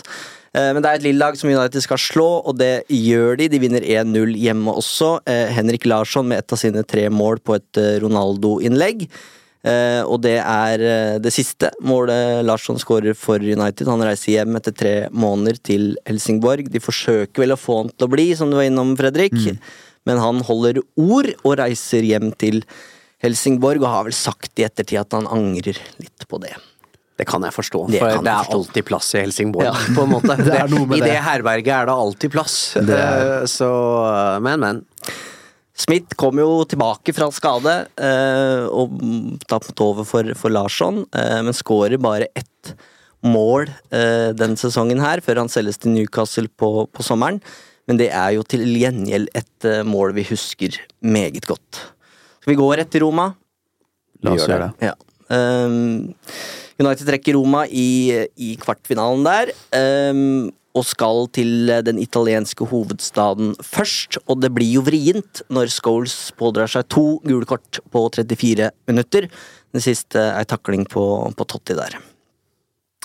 Eh, 0.54 0.72
Men 0.74 0.82
det 0.82 0.90
er 0.90 0.98
et 0.98 1.06
lille 1.06 1.22
lag 1.22 1.38
som 1.38 1.50
United 1.50 1.84
skal 1.86 2.00
slå, 2.02 2.30
og 2.50 2.58
det 2.58 2.86
gjør 2.90 3.38
de. 3.38 3.50
De 3.54 3.60
vinner 3.62 3.86
1-0 3.86 4.34
hjemme 4.41 4.74
også. 4.74 5.20
Eh, 5.30 5.52
Henrik 5.54 5.86
Larsson 5.86 6.28
med 6.28 6.40
ett 6.41 6.52
av 6.54 6.58
sine 6.58 6.84
tre 6.84 7.06
mål 7.14 7.38
på 7.46 7.60
et 7.60 7.78
eh, 7.78 8.00
Ronaldo-innlegg. 8.02 9.06
Eh, 9.62 10.02
og 10.08 10.22
det 10.24 10.38
er 10.40 10.80
eh, 10.80 11.16
det 11.22 11.34
siste 11.36 11.70
målet 11.86 12.41
Larsson 12.48 12.80
skårer 12.80 13.14
for 13.14 13.38
United. 13.38 13.86
Han 13.91 14.02
reiser 14.02 14.40
hjem 14.40 14.56
etter 14.58 14.74
tre 14.74 14.94
måneder 15.12 15.60
til 15.62 15.91
Helsingborg. 16.08 16.72
De 16.74 16.82
forsøker 16.82 17.44
vel 17.46 17.54
å 17.54 17.60
få 17.60 17.84
han 17.84 17.94
til 17.94 18.08
å 18.08 18.14
bli, 18.16 18.32
som 18.40 18.50
du 18.50 18.58
var 18.58 18.66
innom, 18.72 18.98
Fredrik. 18.98 19.36
Men 20.08 20.18
han 20.18 20.40
holder 20.48 20.80
ord 20.98 21.36
og 21.44 21.60
reiser 21.60 22.02
hjem 22.08 22.32
til 22.40 22.64
Helsingborg, 22.64 22.96
og 23.24 23.88
har 23.91 24.04
vel 24.08 24.14
sagt 24.16 24.60
i 24.60 24.64
ettertid 24.68 25.00
at 25.02 25.12
han 25.18 25.28
angrer 25.28 25.78
litt 26.00 26.28
på 26.30 26.40
det. 26.41 26.54
Det 27.20 27.26
kan 27.28 27.44
jeg 27.44 27.52
forstå, 27.52 27.80
for 27.91 28.22
det 28.24 28.32
er 28.32 28.46
forstå. 28.46 28.54
alltid 28.56 28.86
plass 28.88 29.10
i 29.16 29.20
Helsingborg, 29.26 29.66
Ja. 29.68 29.74
på 29.96 30.06
en 30.06 30.14
måte. 30.14 30.38
Det 30.40 30.98
I 30.98 31.02
det 31.04 31.18
herberget 31.26 31.68
er 31.82 31.86
det 31.90 31.96
alltid 31.96 32.32
plass. 32.32 32.56
Det 32.80 32.96
Eh, 32.96 33.46
Så, 33.46 33.68
men, 34.41 34.60
men. 34.60 34.86
Smith 35.80 36.16
kom 36.16 36.40
jo 36.40 36.64
tilbake 36.68 37.14
fra 37.16 37.30
skade 37.32 37.74
eh, 38.00 38.66
og 38.68 38.96
tatt 39.48 39.80
over 39.84 40.04
for, 40.08 40.24
for 40.36 40.50
Larsson, 40.52 41.06
eh, 41.16 41.41
men 41.44 41.54
skårer 41.56 42.00
bare 42.00 42.28
ett 42.36 42.74
mål 43.24 43.68
eh, 43.91 44.32
den 44.36 44.56
sesongen 44.60 45.00
her, 45.04 45.20
før 45.24 45.40
han 45.44 45.52
selges 45.52 45.78
til 45.80 45.91
Newcastle 45.96 46.48
på, 46.60 46.88
på 46.91 47.04
sommeren. 47.04 47.40
Men 47.88 47.98
det 48.00 48.10
er 48.16 48.36
jo 48.36 48.44
til 48.48 48.64
gjengjeld 48.64 49.32
et 49.36 49.66
eh, 49.68 49.84
mål 49.88 50.14
vi 50.16 50.24
husker 50.32 50.76
meget 51.04 51.48
godt. 51.48 51.82
Skal 52.50 52.58
vi 52.58 52.64
gå 52.66 52.70
rett 52.80 52.90
til 52.90 53.04
Roma? 53.04 53.28
La 54.26 54.32
oss 54.34 54.48
gjøre 54.50 54.72
det. 54.72 54.88
Ja. 54.90 54.96
Um, 55.30 56.16
United 56.82 57.06
trekker 57.06 57.36
Roma 57.38 57.68
i, 57.70 58.26
i 58.42 58.56
kvartfinalen 58.58 59.22
der. 59.22 59.52
Um, 59.78 60.48
og 60.74 60.88
skal 60.90 61.28
til 61.38 61.70
den 61.86 62.00
italienske 62.02 62.66
hovedstaden 62.72 63.52
først. 63.62 64.18
Og 64.26 64.42
det 64.42 64.50
blir 64.56 64.80
jo 64.80 64.82
vrient 64.88 65.44
når 65.54 65.70
Scholes 65.76 66.16
pådrar 66.42 66.74
seg 66.74 66.88
to 66.90 67.20
gule 67.22 67.46
kort 67.46 67.84
på 67.94 68.02
34 68.18 68.72
minutter. 68.90 69.30
Den 69.70 69.86
siste 69.86 70.24
er 70.32 70.50
takling 70.50 70.88
på, 70.90 71.04
på 71.38 71.48
Totti 71.54 71.78
der. 71.78 72.00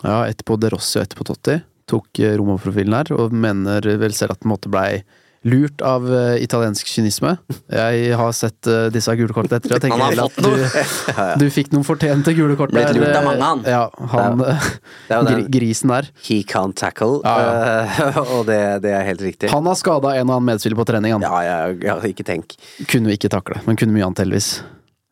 Ja, 0.01 0.23
ett 0.25 0.41
på 0.49 0.57
De 0.57 0.73
Rossi 0.73 1.03
og 1.03 1.05
ett 1.05 1.19
på 1.21 1.29
Totti. 1.29 1.59
Tok 1.93 2.25
eh, 2.25 2.39
Roma-profilen 2.41 2.97
her, 2.97 3.13
og 3.13 3.37
mener 3.37 3.93
vel 4.01 4.17
selv 4.17 4.39
at 4.39 4.41
den 4.41 4.55
måtte 4.55 4.73
blei 4.73 5.03
lurt 5.45 5.83
av 5.85 6.07
uh, 6.09 6.37
italiensk 6.41 6.89
kynisme. 6.89 7.35
Jeg 7.69 8.17
har 8.17 8.33
sett 8.37 8.69
uh, 8.71 8.87
disse 8.93 9.13
gule 9.19 9.35
kortene 9.37 9.59
etter, 9.61 9.75
jeg 9.75 9.93
Han 9.93 10.01
tenker 10.01 10.05
har 10.05 10.23
at 10.25 10.37
fått 10.37 10.47
noe. 10.47 11.35
du, 11.39 11.45
du 11.45 11.53
fikk 11.53 11.73
noen 11.75 11.85
fortjente 11.87 12.33
gule 12.37 12.57
kort 12.57 12.73
Blitt 12.73 12.95
lurt 12.97 13.11
av 13.11 13.21
eh, 13.21 13.27
mange, 13.29 13.45
han. 13.45 13.65
Ja, 13.69 13.83
han 14.15 14.41
Det 14.41 14.55
Det 14.55 15.19
er 15.19 15.29
den- 15.29 15.51
grisen 15.53 15.93
der. 15.93 16.09
He 16.25 16.41
can't 16.49 16.77
tackle, 16.81 17.21
uh, 17.25 18.21
og 18.39 18.47
det, 18.49 18.61
det 18.87 18.95
er 18.97 19.05
helt 19.11 19.25
riktig. 19.25 19.53
Han 19.53 19.69
har 19.69 19.77
skada 19.79 20.15
en 20.17 20.31
og 20.31 20.39
annen 20.39 20.49
medspiller 20.55 20.81
på 20.81 20.87
trening, 20.89 21.19
han. 21.19 21.27
Ja, 21.27 21.43
ja, 21.45 21.59
ja, 21.93 21.99
ikke 22.09 22.25
tenk. 22.27 22.57
Kunne 22.89 23.13
vi 23.13 23.19
ikke 23.19 23.33
takle, 23.33 23.61
men 23.69 23.77
kunne 23.81 23.93
mye 23.97 24.07
annet, 24.09 24.25
heldigvis. 24.25 24.51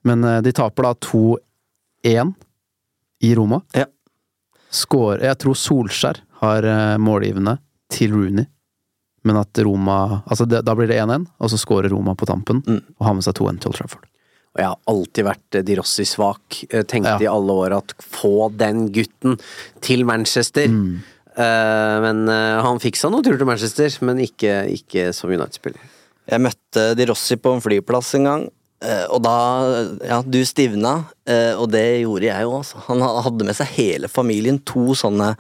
Men 0.09 0.25
de 0.43 0.55
taper 0.57 0.89
da 0.89 0.95
2-1 1.07 2.33
i 3.23 3.35
Roma. 3.39 3.61
Ja. 3.77 3.85
Skår, 4.73 5.21
jeg 5.29 5.39
tror 5.45 5.61
Solskjær 5.61 6.25
har 6.41 6.67
målgivende 6.99 7.59
til 7.93 8.17
Rooney. 8.17 8.49
Men 9.24 9.36
at 9.39 9.59
Roma 9.62 10.23
Altså, 10.27 10.47
det, 10.49 10.65
da 10.66 10.74
blir 10.74 10.89
det 10.90 10.99
1-1, 10.99 11.27
og 11.40 11.51
så 11.53 11.59
skårer 11.61 11.90
Roma 11.94 12.15
på 12.19 12.27
tampen 12.27 12.62
Mm. 12.66 12.81
og 12.99 13.07
har 13.07 13.15
med 13.15 13.23
seg 13.24 13.35
2-1 13.39 13.61
til 13.61 13.70
Old 13.70 13.77
Trafford. 13.78 14.05
Og 14.53 14.61
jeg 14.61 14.66
har 14.69 14.78
alltid 14.93 15.24
vært 15.24 15.44
De 15.51 15.62
Di 15.62 15.74
Rossi 15.78 16.05
svak. 16.05 16.65
Eh, 16.70 16.82
Tenkte 16.82 17.15
Ja. 17.16 17.19
i 17.24 17.31
alle 17.31 17.53
år 17.53 17.73
at 17.78 17.94
få 18.03 18.51
den 18.57 18.89
gutten 18.93 19.39
til 19.81 20.05
Manchester. 20.05 20.66
Mm. 20.69 21.01
Uh, 21.32 21.97
men 22.05 22.28
uh, 22.28 22.61
han 22.61 22.78
fiksa 22.78 23.09
noen 23.09 23.24
tur 23.24 23.39
til 23.39 23.47
Manchester, 23.49 23.89
men 24.05 24.19
ikke, 24.20 24.66
ikke 24.69 25.15
som 25.16 25.31
United-spiller. 25.32 25.81
Jeg 26.28 26.40
møtte 26.44 26.94
De 26.94 27.07
Rossi 27.09 27.36
på 27.40 27.55
en 27.55 27.62
flyplass 27.65 28.15
en 28.19 28.24
gang. 28.28 28.43
eh, 28.82 29.07
Og 29.11 29.23
da 29.23 29.36
Ja, 30.05 30.20
du 30.23 30.44
stivna, 30.44 31.07
eh, 31.27 31.55
og 31.57 31.70
det 31.73 32.03
gjorde 32.05 32.28
jeg 32.28 32.43
jo, 32.43 32.53
altså. 32.59 32.77
Han 32.89 33.01
hadde 33.01 33.44
med 33.49 33.57
seg 33.57 33.66
hele 33.78 34.09
familien. 34.09 34.61
To 34.65 34.93
sånne 34.94 35.36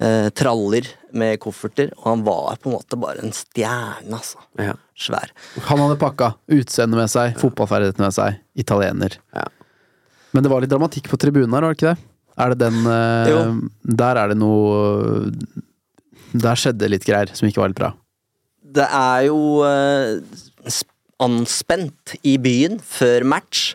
eh, 0.00 0.28
traller 0.30 0.82
med 1.18 1.40
kofferter, 1.42 1.90
og 1.98 2.06
han 2.08 2.22
var 2.26 2.60
på 2.62 2.70
en 2.70 2.76
måte 2.76 2.98
bare 3.00 3.22
en 3.24 3.34
stjerne, 3.36 4.18
altså. 4.18 4.42
Svær. 4.98 5.32
Han 5.68 5.82
hadde 5.82 5.98
pakka 6.00 6.32
utseende 6.52 6.98
med 6.98 7.10
seg, 7.12 7.36
fotballferdighetene 7.40 8.06
med 8.06 8.16
seg, 8.16 8.38
italiener. 8.58 9.18
Men 10.32 10.44
det 10.44 10.52
var 10.52 10.64
litt 10.64 10.72
dramatikk 10.72 11.10
på 11.12 11.20
tribunen 11.20 11.52
her, 11.52 11.66
var 11.66 11.74
det 11.74 11.80
ikke 11.80 11.92
det? 11.92 12.08
Er 12.40 12.54
det 12.54 12.62
den 12.62 12.86
eh, 12.88 13.28
Jo. 13.28 13.40
Der 14.00 14.16
er 14.16 14.30
det 14.32 14.38
noe 14.40 15.26
Der 16.32 16.56
skjedde 16.56 16.88
litt 16.88 17.04
greier 17.04 17.28
som 17.36 17.44
ikke 17.44 17.60
var 17.60 17.68
helt 17.68 17.80
bra. 17.80 17.90
Det 18.72 18.86
er 18.88 19.26
jo 19.26 19.40
eh, 19.68 20.78
anspent 21.22 22.14
i 22.24 22.38
byen 22.40 22.78
før 22.80 23.26
match, 23.28 23.74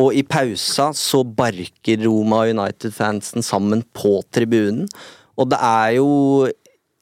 og 0.00 0.16
i 0.16 0.22
pausa 0.24 0.90
så 0.96 1.20
barker 1.24 2.00
Roma 2.06 2.46
United-fansen 2.48 3.44
sammen 3.44 3.82
på 3.92 4.22
tribunen. 4.32 4.88
Og 5.36 5.50
det 5.52 5.58
er 5.60 5.90
jo 5.98 6.08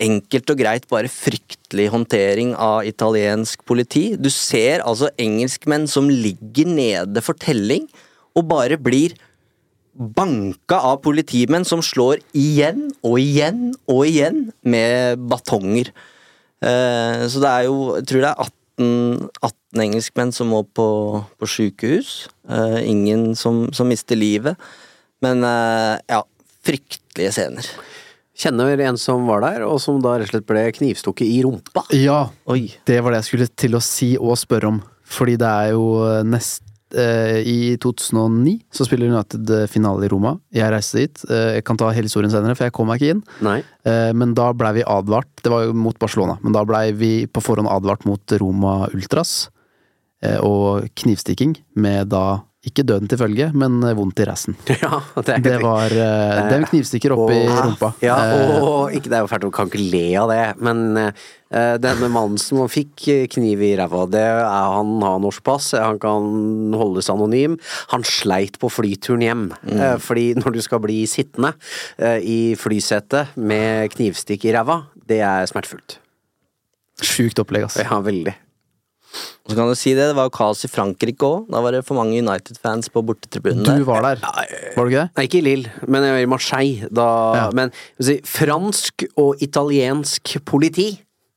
enkelt 0.03 0.53
og 0.53 0.61
greit 0.61 0.87
bare 0.91 1.11
fryktelig 1.11 1.89
håndtering 1.93 2.53
av 2.55 2.87
italiensk 2.87 3.65
politi. 3.67 4.13
Du 4.17 4.31
ser 4.31 4.85
altså 4.87 5.11
engelskmenn 5.19 5.89
som 5.91 6.11
ligger 6.11 6.71
nede 6.71 7.23
for 7.25 7.39
telling, 7.39 7.89
og 8.39 8.47
bare 8.51 8.79
blir 8.79 9.17
banka 9.99 10.79
av 10.93 11.01
politimenn 11.03 11.67
som 11.67 11.83
slår 11.83 12.23
igjen 12.37 12.87
og 13.03 13.19
igjen 13.19 13.73
og 13.91 14.05
igjen 14.07 14.45
med 14.63 15.19
batonger. 15.31 15.91
Eh, 16.63 17.27
så 17.31 17.43
det 17.43 17.51
er 17.51 17.67
jo 17.69 17.97
Jeg 17.97 18.07
tror 18.11 18.23
det 18.23 18.31
er 18.31 18.47
18, 18.79 19.29
18 19.43 19.83
engelskmenn 19.85 20.33
som 20.35 20.51
må 20.55 20.63
på, 20.63 20.89
på 21.39 21.51
sjukehus. 21.51 22.29
Eh, 22.49 22.81
ingen 22.87 23.35
som, 23.35 23.67
som 23.75 23.91
mister 23.91 24.19
livet. 24.19 24.55
Men 25.23 25.43
eh, 25.43 25.99
ja, 26.07 26.23
fryktelige 26.67 27.35
scener. 27.35 27.67
Kjenner 28.39 28.79
en 28.87 28.99
som 29.01 29.27
var 29.27 29.43
der, 29.43 29.65
og 29.67 29.81
som 29.83 29.99
da 30.05 30.15
rett 30.19 30.29
og 30.31 30.37
slett 30.37 30.47
ble 30.47 30.69
knivstukket 30.77 31.27
i 31.27 31.41
rumpa. 31.43 31.83
Ja, 31.97 32.29
det 32.87 33.01
var 33.03 33.11
det 33.15 33.25
jeg 33.25 33.31
skulle 33.33 33.49
til 33.59 33.75
å 33.75 33.83
si 33.83 34.13
og 34.21 34.39
spørre 34.39 34.71
om. 34.71 34.81
Fordi 35.09 35.35
det 35.41 35.49
er 35.49 35.73
jo 35.73 35.87
nest 36.29 36.63
eh, 36.95 37.41
I 37.49 37.59
2009 37.81 38.59
så 38.71 38.85
spiller 38.87 39.11
United 39.11 39.51
eh, 39.57 39.67
finale 39.73 40.07
i 40.07 40.11
Roma. 40.13 40.37
Jeg 40.55 40.71
reiste 40.71 41.01
dit. 41.03 41.23
Eh, 41.27 41.57
jeg 41.59 41.67
kan 41.67 41.81
ta 41.81 41.89
hele 41.97 42.07
historien 42.07 42.31
senere, 42.31 42.55
for 42.55 42.69
jeg 42.69 42.77
kom 42.77 42.91
meg 42.93 43.01
ikke 43.03 43.17
inn. 43.17 43.23
Nei. 43.43 43.59
Eh, 43.89 44.11
men 44.15 44.37
da 44.39 44.51
blei 44.55 44.77
vi 44.79 44.87
advart. 44.87 45.31
Det 45.43 45.51
var 45.53 45.67
jo 45.67 45.75
mot 45.75 45.99
Barcelona, 45.99 46.39
men 46.45 46.55
da 46.55 46.63
blei 46.69 46.93
vi 46.97 47.13
på 47.27 47.43
forhånd 47.43 47.73
advart 47.73 48.07
mot 48.09 48.37
Roma 48.39 48.85
Ultras. 48.93 49.49
eh, 50.23 50.39
og 50.43 50.87
knivstikking 50.99 51.57
med 51.79 52.09
da 52.11 52.41
ikke 52.67 52.83
døden 52.83 53.07
til 53.09 53.19
følge, 53.21 53.47
men 53.55 53.77
eh, 53.87 53.93
vondt 53.95 54.19
i 54.19 54.25
rassen. 54.27 54.57
Ja, 54.83 54.99
det, 55.23 55.37
Det 55.45 55.57
var 55.63 55.93
uh, 55.95 56.49
Det 56.51 56.57
er 56.57 56.65
knivstikker 56.67 57.13
opp 57.15 57.29
Og- 57.31 57.53
rumpa. 57.55 57.93
Ja, 58.03 58.17
Eh, 58.19 58.57
og 58.67 58.91
ikke, 58.93 59.09
det 59.13 59.15
er 59.19 59.23
jo 59.23 59.29
fælt, 59.31 59.45
du 59.47 59.51
kan 59.55 59.71
ikke 59.71 59.79
le 59.93 60.01
av 60.19 60.29
det, 60.33 60.41
men 60.67 60.81
uh, 60.99 61.77
denne 61.79 62.09
mannen 62.11 62.37
som 62.43 62.65
fikk 62.69 63.07
eh, 63.15 63.23
kniv 63.31 63.63
i 63.63 63.71
ræva, 63.79 64.03
det 64.11 64.25
er 64.25 64.43
han 64.75 64.91
har 65.07 65.21
norsk 65.23 65.45
pass, 65.47 65.71
han 65.79 66.01
kan 66.03 66.75
holdes 66.75 67.09
anonym. 67.15 67.55
Han 67.95 68.03
sleit 68.05 68.59
på 68.59 68.69
flyturen 68.75 69.23
hjem, 69.25 69.47
Mm. 69.63 69.79
uh, 69.79 69.95
fordi 70.03 70.33
når 70.41 70.59
du 70.59 70.61
skal 70.67 70.83
bli 70.83 70.99
sittende 71.07 71.55
uh, 72.03 72.19
i 72.19 72.55
flysetet 72.59 73.37
med 73.39 73.95
knivstikk 73.95 74.45
i 74.51 74.53
ræva, 74.59 74.81
det 75.09 75.23
er 75.25 75.47
smertefullt. 75.49 76.01
Sjukt 77.01 77.39
opplegg, 77.39 77.69
altså. 77.71 77.87
Ja, 77.87 78.01
veldig. 78.03 78.35
Så 79.49 79.57
kan 79.57 79.71
du 79.71 79.75
si 79.79 79.95
det, 79.97 80.11
det 80.11 80.17
var 80.19 80.29
jo 80.29 80.35
kaos 80.37 80.61
i 80.67 80.71
Frankrike 80.71 81.25
òg. 81.25 81.47
Da 81.49 81.63
var 81.65 81.73
det 81.73 81.81
for 81.87 81.97
mange 81.97 82.19
United-fans 82.21 82.91
på 82.93 83.03
bortetribunen. 83.09 83.65
Du 83.65 83.87
var 83.89 84.05
der, 84.05 84.21
var 84.21 84.85
du 84.85 84.93
ikke 84.93 85.07
det? 85.07 85.09
Nei, 85.17 85.27
ikke 85.31 85.41
i 85.41 85.45
Lille, 85.47 85.73
men 85.89 86.05
jeg 86.05 86.17
var 86.19 86.25
i 86.25 86.31
Marseille. 86.35 86.91
Da, 86.93 87.09
Men 87.57 87.73
si, 87.97 88.19
fransk 88.29 89.07
og 89.17 89.45
italiensk 89.45 90.37
politi 90.49 90.91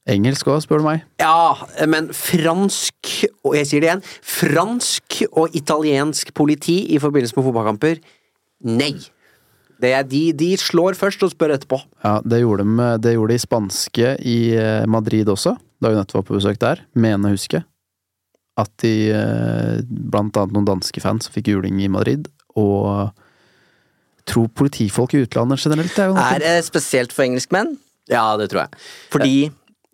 Engelsk 0.10 0.48
òg, 0.50 0.64
spør 0.64 0.82
du 0.82 0.86
meg. 0.88 1.04
Ja, 1.22 1.54
men 1.86 2.08
fransk, 2.18 3.12
og 3.46 3.54
jeg 3.54 3.68
sier 3.70 3.84
det 3.84 3.90
igjen, 3.92 4.02
fransk 4.26 5.20
og 5.30 5.54
italiensk 5.56 6.32
politi 6.36 6.80
i 6.96 6.98
forbindelse 7.00 7.38
med 7.38 7.46
fotballkamper, 7.46 8.02
nei. 8.66 8.96
Det 9.82 9.92
er 9.98 10.04
de, 10.06 10.24
de 10.38 10.50
slår 10.62 10.98
først 10.98 11.22
og 11.26 11.32
spør 11.34 11.54
etterpå. 11.56 11.80
Ja, 12.06 12.16
det 12.26 12.42
gjorde 12.42 12.66
de, 12.66 12.90
det 13.02 13.14
gjorde 13.16 13.38
de 13.38 13.44
spanske 13.46 14.16
i 14.26 14.40
eh, 14.58 14.90
Madrid 14.90 15.30
også, 15.32 15.56
da 15.82 15.92
United 15.92 16.18
var 16.18 16.26
på 16.28 16.38
besøk 16.38 16.60
der, 16.62 16.84
mener 16.94 17.32
å 17.32 17.38
huske. 17.38 17.64
At 18.60 18.72
de, 18.84 19.12
eh, 19.16 19.82
blant 19.88 20.38
annet 20.38 20.54
noen 20.56 20.68
danske 20.68 21.02
fans, 21.02 21.30
fikk 21.32 21.52
juling 21.54 21.80
i 21.82 21.90
Madrid, 21.92 22.28
og 22.60 23.12
tror 24.30 24.52
politifolk 24.54 25.16
i 25.16 25.24
utlandet 25.26 25.64
generelt 25.64 25.98
er 25.98 26.12
jo 26.12 26.18
noe 26.18 26.28
Er 26.36 26.44
det 26.44 26.66
spesielt 26.68 27.16
for 27.16 27.26
engelskmenn? 27.26 27.78
Ja, 28.12 28.36
det 28.38 28.52
tror 28.52 28.66
jeg. 28.66 28.82
Fordi 29.14 29.36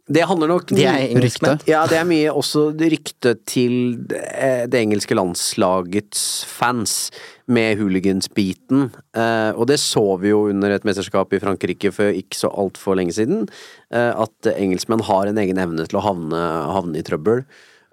Det 0.08 0.24
handler 0.24 0.52
nok 0.54 0.70
De 0.72 0.86
er 0.88 1.02
engelskmenn. 1.10 1.60
Ja, 1.68 1.82
det 1.90 1.98
er 2.00 2.06
mye 2.08 2.32
også 2.32 2.70
rykte 2.80 3.34
til 3.48 4.08
eh, 4.16 4.64
det 4.72 4.80
engelske 4.80 5.18
landslagets 5.18 6.22
fans 6.48 7.10
med 7.52 7.80
hooligans-biten. 7.82 8.88
Eh, 9.16 9.52
og 9.52 9.68
det 9.72 9.82
så 9.84 10.06
vi 10.22 10.32
jo 10.32 10.46
under 10.52 10.72
et 10.72 10.88
mesterskap 10.88 11.36
i 11.36 11.42
Frankrike 11.44 11.92
for 11.96 12.16
ikke 12.16 12.40
så 12.40 12.52
altfor 12.52 13.00
lenge 13.00 13.18
siden. 13.20 13.50
eh, 13.92 14.14
at 14.16 14.54
engelskmenn 14.56 15.04
har 15.04 15.28
en 15.28 15.42
egen 15.44 15.60
evne 15.60 15.88
til 15.88 16.00
å 16.00 16.06
havne, 16.08 16.46
havne 16.72 17.02
i 17.02 17.08
trøbbel. 17.08 17.44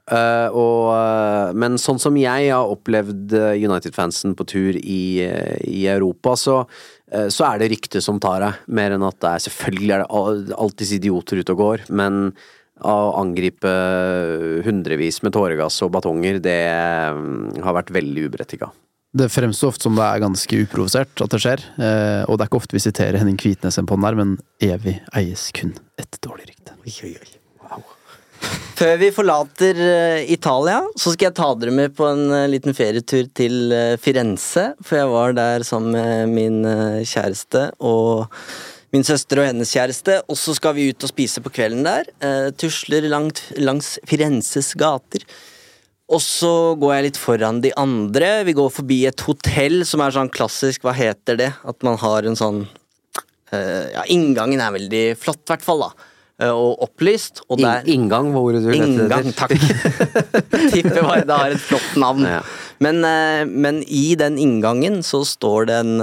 Uh, 0.05 0.53
og, 0.53 0.81
uh, 0.93 1.55
men 1.57 1.79
sånn 1.81 1.97
som 1.97 2.13
jeg 2.21 2.51
har 2.53 2.69
opplevd 2.69 3.33
United-fansen 3.57 4.35
på 4.37 4.45
tur 4.45 4.77
i, 4.77 5.25
uh, 5.25 5.57
i 5.65 5.87
Europa, 5.89 6.35
så, 6.37 6.59
så 7.29 7.45
er 7.51 7.61
det 7.61 7.71
ryktet 7.75 8.03
som 8.05 8.17
tar 8.23 8.41
deg, 8.41 8.61
mer 8.75 8.95
enn 8.97 9.03
at 9.07 9.19
det 9.21 9.31
er 9.31 9.43
Selvfølgelig 9.45 9.93
er 9.93 10.05
det 10.05 10.11
al- 10.21 10.55
alltids 10.65 10.93
idioter 10.97 11.43
ute 11.43 11.53
og 11.53 11.61
går, 11.61 11.83
men 11.93 12.33
å 12.85 12.95
angripe 13.21 13.71
hundrevis 14.67 15.21
med 15.23 15.35
tåregass 15.37 15.77
og 15.87 15.93
batonger, 15.95 16.41
det 16.43 16.57
eh, 16.67 17.21
har 17.63 17.77
vært 17.77 17.93
veldig 17.95 18.25
uberettiga. 18.31 18.71
Det 19.15 19.29
fremstår 19.31 19.71
ofte 19.71 19.87
som 19.87 19.95
det 19.95 20.03
er 20.09 20.25
ganske 20.25 20.59
uprovosert 20.65 21.23
at 21.23 21.31
det 21.37 21.43
skjer, 21.45 21.63
eh, 21.79 22.25
og 22.27 22.35
det 22.35 22.43
er 22.43 22.51
ikke 22.51 22.63
ofte 22.65 22.75
vi 22.75 22.83
siterer 22.83 23.21
Henning 23.21 23.39
Kvitnes 23.39 23.79
på 23.79 23.95
den 23.95 24.09
der, 24.09 24.19
men 24.19 24.35
evig 24.65 24.97
eies 25.15 25.51
kun 25.55 25.77
et 26.03 26.19
dårlig 26.25 26.51
rykte. 26.51 26.75
Før 28.75 28.97
vi 28.99 29.09
forlater 29.15 29.79
eh, 29.79 30.31
Italia, 30.35 30.81
så 30.99 31.13
skal 31.15 31.29
jeg 31.29 31.37
ta 31.39 31.47
dere 31.55 31.73
med 31.73 31.93
på 31.95 32.09
en 32.09 32.25
eh, 32.35 32.49
liten 32.51 32.75
ferietur 32.75 33.29
til 33.31 33.71
eh, 33.71 33.95
Firenze. 34.03 34.65
For 34.83 34.99
jeg 34.99 35.11
var 35.13 35.35
der 35.37 35.63
sammen 35.67 35.95
med 35.95 36.33
min 36.35 36.57
kjæreste 37.07 37.69
og 37.79 38.27
min 38.95 39.07
søster 39.07 39.39
og 39.39 39.47
hennes 39.47 39.71
kjæreste. 39.71 40.17
Og 40.27 40.39
så 40.41 40.57
skal 40.59 40.75
vi 40.75 40.89
ut 40.91 41.07
og 41.07 41.13
spise 41.13 41.43
på 41.45 41.53
kvelden 41.55 41.87
der. 41.87 42.11
Tusler 42.59 43.07
langt, 43.07 43.45
langs 43.63 43.95
Firenzes 44.11 44.73
gater. 44.79 45.23
Og 46.11 46.19
så 46.23 46.75
går 46.77 46.97
jeg 46.97 47.07
litt 47.07 47.21
foran 47.21 47.61
de 47.63 47.71
andre. 47.79 48.33
Vi 48.49 48.57
går 48.59 48.73
forbi 48.75 49.05
et 49.07 49.23
hotell 49.29 49.85
som 49.87 50.03
er 50.03 50.17
sånn 50.17 50.33
klassisk, 50.35 50.83
hva 50.83 50.97
heter 50.99 51.39
det? 51.39 51.53
At 51.63 51.87
man 51.87 52.01
har 52.03 52.27
en 52.27 52.39
sånn 52.39 52.67
Ja, 53.55 54.03
inngangen 54.11 54.59
er 54.59 54.75
veldig 54.75 55.05
flott, 55.15 55.45
i 55.47 55.53
hvert 55.53 55.63
fall, 55.63 55.87
da. 55.87 56.11
Eh, 56.41 56.51
Og 56.51 56.81
opplyst. 56.89 57.43
Og 57.51 57.61
In- 57.61 57.87
inngang 57.95 58.33
var 58.35 58.41
ordet 58.49 58.63
du 58.65 58.71
Inngang, 58.75 59.29
etter. 59.31 59.49
takk. 59.49 60.15
Tipper 60.75 61.03
bare 61.03 61.25
det 61.29 61.37
har 61.39 61.51
et 61.55 61.61
flott 61.63 61.97
navn. 62.01 62.27
Men, 62.85 63.05
eh, 63.05 63.45
men 63.47 63.83
i 63.87 64.15
den 64.19 64.39
inngangen 64.39 65.03
så 65.07 65.23
står 65.27 65.67
det 65.71 65.77
en, 65.85 65.95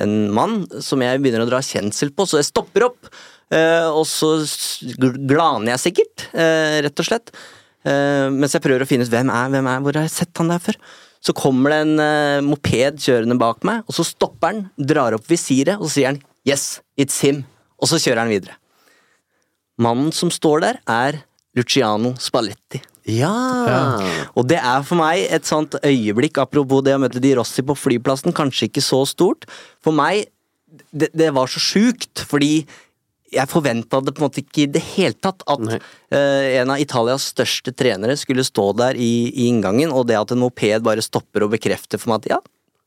en 0.00 0.14
mann 0.34 0.64
som 0.84 1.00
jeg 1.04 1.22
begynner 1.22 1.44
å 1.46 1.50
dra 1.50 1.62
kjensel 1.64 2.10
på, 2.14 2.26
så 2.28 2.40
jeg 2.42 2.50
stopper 2.52 2.88
opp. 2.90 3.10
eh, 3.54 3.86
Og 3.88 4.04
så 4.10 4.34
glaner 5.00 5.74
jeg 5.76 5.84
sikkert, 5.88 6.28
rett 6.34 7.00
og 7.00 7.06
slett. 7.08 7.34
Mens 7.84 8.54
jeg 8.56 8.62
prøver 8.64 8.80
å 8.80 8.88
finne 8.88 9.04
ut 9.04 9.10
hvem 9.12 9.28
er, 9.28 9.50
hvem 9.52 9.66
er, 9.68 9.80
hvor 9.84 9.92
har 9.98 10.06
jeg 10.06 10.14
sett 10.14 10.40
han 10.40 10.48
der 10.48 10.62
før? 10.64 10.78
Så 11.24 11.32
kommer 11.36 11.72
det 11.72 11.78
en 11.84 12.44
moped 12.48 12.96
kjørende 13.00 13.36
bak 13.40 13.62
meg, 13.64 13.82
og 13.88 13.92
så 13.96 14.04
stopper 14.08 14.50
han, 14.54 14.62
drar 14.76 15.12
opp 15.16 15.24
visiret, 15.28 15.76
og 15.80 15.88
så 15.88 15.92
sier 15.98 16.06
han 16.12 16.18
'yes, 16.48 16.80
it's 17.00 17.20
him', 17.24 17.44
og 17.80 17.88
så 17.88 17.96
kjører 18.00 18.24
han 18.24 18.32
videre. 18.32 18.56
Mannen 19.80 20.12
som 20.14 20.30
står 20.32 20.64
der, 20.64 20.82
er 20.90 21.22
Luciano 21.54 22.14
Spalletti. 22.20 22.82
Ja. 23.10 23.30
Og 24.32 24.46
det 24.48 24.58
er 24.60 24.84
for 24.86 24.98
meg 24.98 25.26
et 25.28 25.46
sånt 25.48 25.76
øyeblikk, 25.84 26.40
apropos 26.40 26.82
det 26.86 26.96
å 26.96 27.02
møte 27.02 27.22
Di 27.22 27.34
Rossi 27.36 27.64
på 27.66 27.76
flyplassen, 27.76 28.34
kanskje 28.36 28.70
ikke 28.70 28.84
så 28.84 29.02
stort. 29.08 29.44
For 29.84 29.94
meg, 29.96 30.30
det, 30.90 31.10
det 31.12 31.30
var 31.36 31.50
så 31.50 31.60
sjukt, 31.62 32.24
fordi 32.24 32.64
jeg 33.34 33.50
forventa 33.50 34.00
det 34.04 34.14
på 34.14 34.22
en 34.22 34.28
måte 34.28 34.42
ikke 34.44 34.64
i 34.64 34.70
det 34.70 34.82
hele 34.94 35.16
tatt 35.18 35.42
at 35.50 35.62
uh, 35.66 35.78
en 36.14 36.70
av 36.70 36.80
Italias 36.82 37.26
største 37.32 37.74
trenere 37.74 38.16
skulle 38.20 38.46
stå 38.46 38.68
der 38.78 38.98
i, 39.00 39.28
i 39.32 39.48
inngangen, 39.50 39.92
og 39.92 40.06
det 40.08 40.18
at 40.20 40.34
en 40.34 40.42
moped 40.44 40.86
bare 40.86 41.04
stopper 41.04 41.46
og 41.46 41.54
bekrefter 41.56 42.00
for 42.00 42.12
meg 42.12 42.24
at 42.24 42.36
ja, 42.36 42.40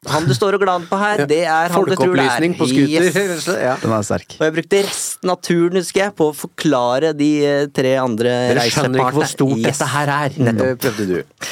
han 0.06 0.28
du 0.30 0.34
står 0.38 0.54
og 0.60 0.62
glaner 0.62 0.86
på 0.88 0.98
her, 1.02 1.24
det 1.28 1.40
er 1.50 1.72
han 1.74 1.86
du 1.88 1.96
tror 1.98 2.14
det 2.16 2.26
er. 2.30 2.46
På 2.60 2.68
scooter. 2.70 3.08
Yes. 3.10 3.48
Ja. 3.50 3.74
Den 3.82 3.96
er 3.98 4.04
sterk. 4.06 4.36
Og 4.38 4.46
jeg 4.46 4.54
brukte 4.60 4.82
resten 4.86 5.32
av 5.34 5.40
turen 5.42 5.80
husker 5.82 6.04
jeg, 6.06 6.14
på 6.20 6.28
å 6.30 6.36
forklare 6.38 7.14
de 7.18 7.30
eh, 7.48 7.64
tre 7.74 7.96
andre 7.98 8.36
Dere 8.54 8.68
skjønner 8.70 9.02
ikke 9.02 9.18
hvor 9.18 9.32
stort 9.32 9.58
Yes. 9.58 9.66
dette 9.82 9.90
her 9.96 10.14
er. 10.14 10.38
Nettopp. 10.38 10.70
Det 10.70 10.78
prøvde 10.86 11.08
du. 11.10 11.50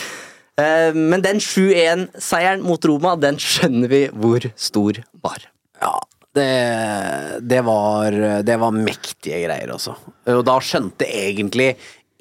Eh, 0.62 0.94
Men 0.96 1.26
den 1.26 1.42
7-1-seieren 1.44 2.62
mot 2.64 2.86
Roma, 2.86 3.16
den 3.20 3.42
skjønner 3.42 3.92
vi 3.92 4.04
hvor 4.14 4.46
stor 4.56 5.02
var. 5.26 5.50
Ja, 5.82 5.96
det, 6.38 6.50
det, 7.50 7.62
var, 7.66 8.12
det 8.46 8.60
var 8.62 8.72
mektige 8.78 9.42
greier, 9.48 9.74
altså. 9.74 9.98
Og 10.32 10.46
da 10.48 10.60
skjønte 10.64 11.08
egentlig 11.10 11.74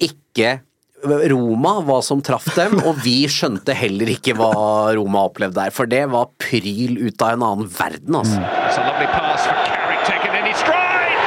ikke 0.03 0.57
Roma 1.05 1.79
hva 1.85 1.99
som 2.03 2.21
traff 2.25 2.47
dem, 2.55 2.79
og 2.85 2.97
vi 3.05 3.25
skjønte 3.29 3.75
heller 3.77 4.09
ikke 4.15 4.33
hva 4.37 4.51
Roma 4.97 5.25
opplevde 5.29 5.59
der. 5.59 5.73
For 5.75 5.89
det 5.89 6.03
var 6.11 6.31
pryl 6.41 6.97
ut 6.99 7.21
av 7.21 7.35
en 7.35 7.45
annen 7.45 7.69
verden, 7.69 8.17
altså. 8.21 8.41
It's 8.65 8.79
a 8.79 8.85
lovely 8.87 9.09
pass 9.13 9.45
for 9.45 9.55
Carrick 9.69 10.01
taken 10.07 10.33
in 10.33 10.45
his 10.49 10.57
stride. 10.57 11.19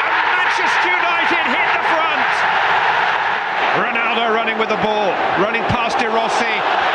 And 0.00 0.12
Manchester 0.32 0.88
United 0.88 1.44
hit 1.52 1.68
the 1.76 1.84
front. 1.92 2.32
Ronaldo 3.84 4.24
running 4.32 4.58
with 4.58 4.70
the 4.72 4.80
ball, 4.80 5.12
running 5.44 5.64
past 5.68 5.98
De 6.00 6.08
Rossi, 6.08 6.54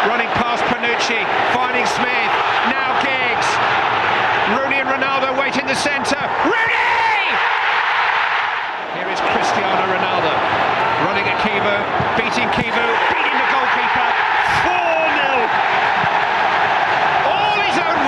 running 0.10 0.30
past 0.42 0.66
Panucci, 0.66 1.22
finding 1.54 1.86
Smith. 1.86 2.32
Now 2.74 2.98
Giggs. 3.06 3.50
Rooney 4.58 4.82
and 4.82 4.90
Ronaldo 4.90 5.38
wait 5.38 5.58
in 5.58 5.66
the 5.68 5.78
centre. 5.78 6.22
Rooney! 6.46 6.90
Here 8.98 9.10
is 9.14 9.22
Cristiano 9.34 9.86
Ronaldo 9.94 10.66
running 11.04 11.28
at 11.28 11.38
Kivu, 11.44 11.76
beating 12.18 12.50
Kivu, 12.56 12.86
beating 13.12 13.38
the 13.38 13.48
goalkeeper. 13.52 14.10
4-0. 14.64 15.50
All 17.30 17.58
his 17.68 17.78
own 17.78 18.00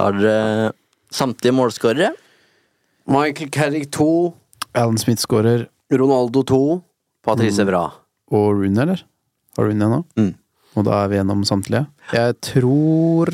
Tar 0.00 0.16
dere 0.18 0.72
samtlige 1.12 1.52
målskårere? 1.56 2.10
Michael 3.10 3.50
Carrick 3.52 3.90
2. 3.92 4.06
Alan 4.78 4.98
Smith 5.02 5.20
skårer. 5.24 5.66
Ronaldo 5.92 6.42
2. 6.46 6.60
Patrice 7.26 7.60
Evra. 7.64 7.84
Og 8.30 8.52
Rooney, 8.60 8.78
eller? 8.84 9.02
Har 9.58 9.66
Rooney 9.66 9.82
ennå? 9.88 10.04
Mm. 10.16 10.30
Og 10.78 10.84
da 10.86 11.00
er 11.02 11.08
vi 11.10 11.16
gjennom 11.18 11.40
samtlige. 11.48 11.82
Jeg 12.14 12.36
tror 12.46 13.32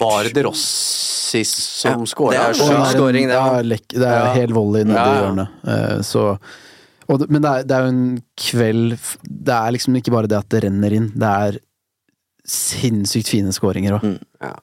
Var 0.00 0.30
det 0.34 0.42
Rossi 0.44 1.44
som 1.46 2.00
Ja, 2.02 2.08
skåra? 2.10 2.32
det 2.34 2.40
er 2.42 2.56
sjuk 2.58 2.66
sjukt 2.66 3.12
det 3.14 3.36
er 3.38 3.62
det, 3.62 3.78
det 3.94 4.08
er 4.08 4.24
Ja. 4.24 4.32
hel 4.34 4.52
volley 4.52 4.82
nedi 4.84 4.98
Ja, 4.98 5.14
hjørnet. 5.22 5.48
Eh, 5.66 5.98
Så 6.02 6.38
og 7.08 7.18
det, 7.20 7.30
Men 7.30 7.42
det 7.42 7.50
er, 7.50 7.62
det 7.62 7.70
er 7.76 7.82
jo 7.84 7.88
en 7.94 8.22
kveld 8.36 8.98
Det 9.22 9.54
er 9.54 9.70
liksom 9.72 9.94
ikke 10.00 10.10
bare 10.10 10.26
det 10.26 10.38
at 10.38 10.48
det 10.48 10.64
renner 10.64 10.92
inn, 10.92 11.12
det 11.14 11.22
er 11.30 11.58
sinnssykt 12.44 13.28
fine 13.28 13.52
skåringer 13.52 14.00
òg. 14.00 14.18
Ja. 14.42 14.54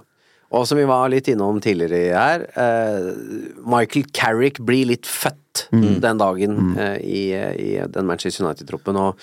Og 0.52 0.66
som 0.68 0.80
vi 0.80 0.88
var 0.90 1.12
litt 1.12 1.30
innom 1.32 1.62
tidligere 1.64 2.18
her, 2.18 2.44
eh, 2.60 3.12
Michael 3.64 4.10
Carrick 4.12 4.60
blir 4.68 4.90
litt 4.90 5.08
født 5.08 5.68
den 5.72 6.20
dagen 6.20 6.76
eh, 6.80 6.98
i, 7.00 7.24
i 7.36 7.72
den 7.88 8.08
Manchester 8.08 8.46
United-troppen. 8.46 9.00
Og 9.00 9.20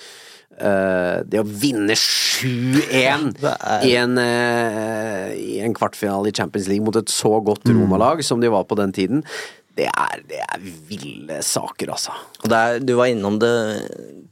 eh, 0.57 1.21
det 1.29 1.41
å 1.41 1.45
vinne 1.45 1.93
7-1 1.93 3.33
i, 3.85 3.93
en, 3.99 4.17
eh, 4.17 5.29
i 5.37 5.59
en 5.65 5.75
kvartfinale 5.77 6.31
i 6.31 6.35
Champions 6.35 6.69
League 6.71 6.85
mot 6.85 6.97
et 6.99 7.13
så 7.13 7.35
godt 7.45 7.69
Roma-lag 7.69 8.23
som 8.25 8.41
de 8.41 8.51
var 8.51 8.65
på 8.69 8.77
den 8.79 8.95
tiden, 8.95 9.23
det 9.79 9.87
er, 9.87 10.23
det 10.27 10.41
er 10.43 10.65
ville 10.89 11.39
saker, 11.45 11.93
altså. 11.95 12.15
Og 12.43 12.51
det 12.51 12.59
er, 12.59 12.81
du 12.83 12.93
var 12.99 13.11
innom 13.11 13.39
det 13.41 13.53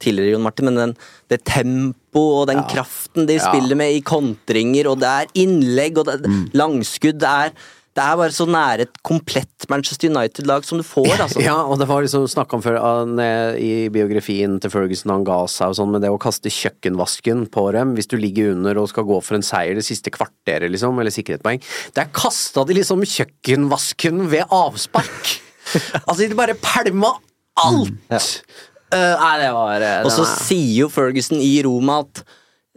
tidligere, 0.02 0.34
Jon 0.36 0.44
Martin, 0.44 0.68
men 0.68 0.80
den, 0.82 0.94
det 1.32 1.40
tempo 1.48 2.24
og 2.40 2.46
den 2.50 2.60
kraften 2.70 3.28
de 3.28 3.38
Ja. 3.38 3.48
spiller 3.48 3.78
med 3.78 3.96
i 3.96 4.04
kontringer, 4.04 4.90
og 4.92 5.00
det 5.02 5.08
er 5.08 5.34
innlegg 5.44 5.98
og 6.00 6.08
det 6.10 6.20
mm. 6.26 6.44
langskudd 6.58 7.20
Det 7.22 7.28
er, 7.28 7.52
det 7.96 8.04
er 8.04 8.18
bare 8.20 8.34
så 8.34 8.44
nære 8.46 8.84
et 8.86 8.98
komplett 9.06 9.64
Manchester 9.72 10.10
United-lag 10.12 10.64
som 10.66 10.78
du 10.78 10.84
får, 10.86 11.08
altså. 11.24 11.40
Ja, 11.42 11.56
og 11.66 11.80
det 11.80 11.88
var 11.90 12.04
liksom 12.04 12.28
snakka 12.30 12.58
om 12.58 12.62
før 12.62 12.76
eh, 13.24 13.56
i 13.58 13.70
biografien 13.94 14.58
til 14.62 14.70
Ferguson, 14.70 15.10
han 15.10 15.24
ga 15.26 15.40
seg 15.50 15.72
og 15.72 15.78
sånn, 15.80 15.90
men 15.94 16.04
det 16.04 16.12
å 16.12 16.20
kaste 16.22 16.52
kjøkkenvasken 16.52 17.46
på 17.54 17.64
dem 17.74 17.96
hvis 17.96 18.10
du 18.10 18.16
ligger 18.20 18.52
under 18.54 18.78
og 18.78 18.90
skal 18.92 19.08
gå 19.08 19.18
for 19.24 19.38
en 19.38 19.46
seier 19.46 19.74
det 19.78 19.86
siste 19.88 20.12
kvarteret, 20.14 20.70
liksom, 20.70 20.98
eller 21.00 21.14
sikkerhetspoeng 21.14 21.62
Der 21.96 22.10
kasta 22.14 22.64
de 22.68 22.78
liksom 22.78 23.02
kjøkkenvasken 23.02 24.26
ved 24.30 24.46
avspark! 24.54 25.36
altså, 26.06 26.22
de 26.22 26.38
bare 26.38 26.54
pælma 26.62 27.16
alt! 27.64 28.42
Eh, 28.88 29.14
nei, 29.20 29.32
det 29.42 29.48
var 29.52 29.82
eh, 29.84 30.04
Og 30.06 30.12
så 30.14 30.22
er- 30.24 30.36
sier 30.46 30.84
jo 30.84 30.92
Ferguson 30.92 31.42
i 31.44 31.58
Roma 31.66 32.00
at 32.06 32.22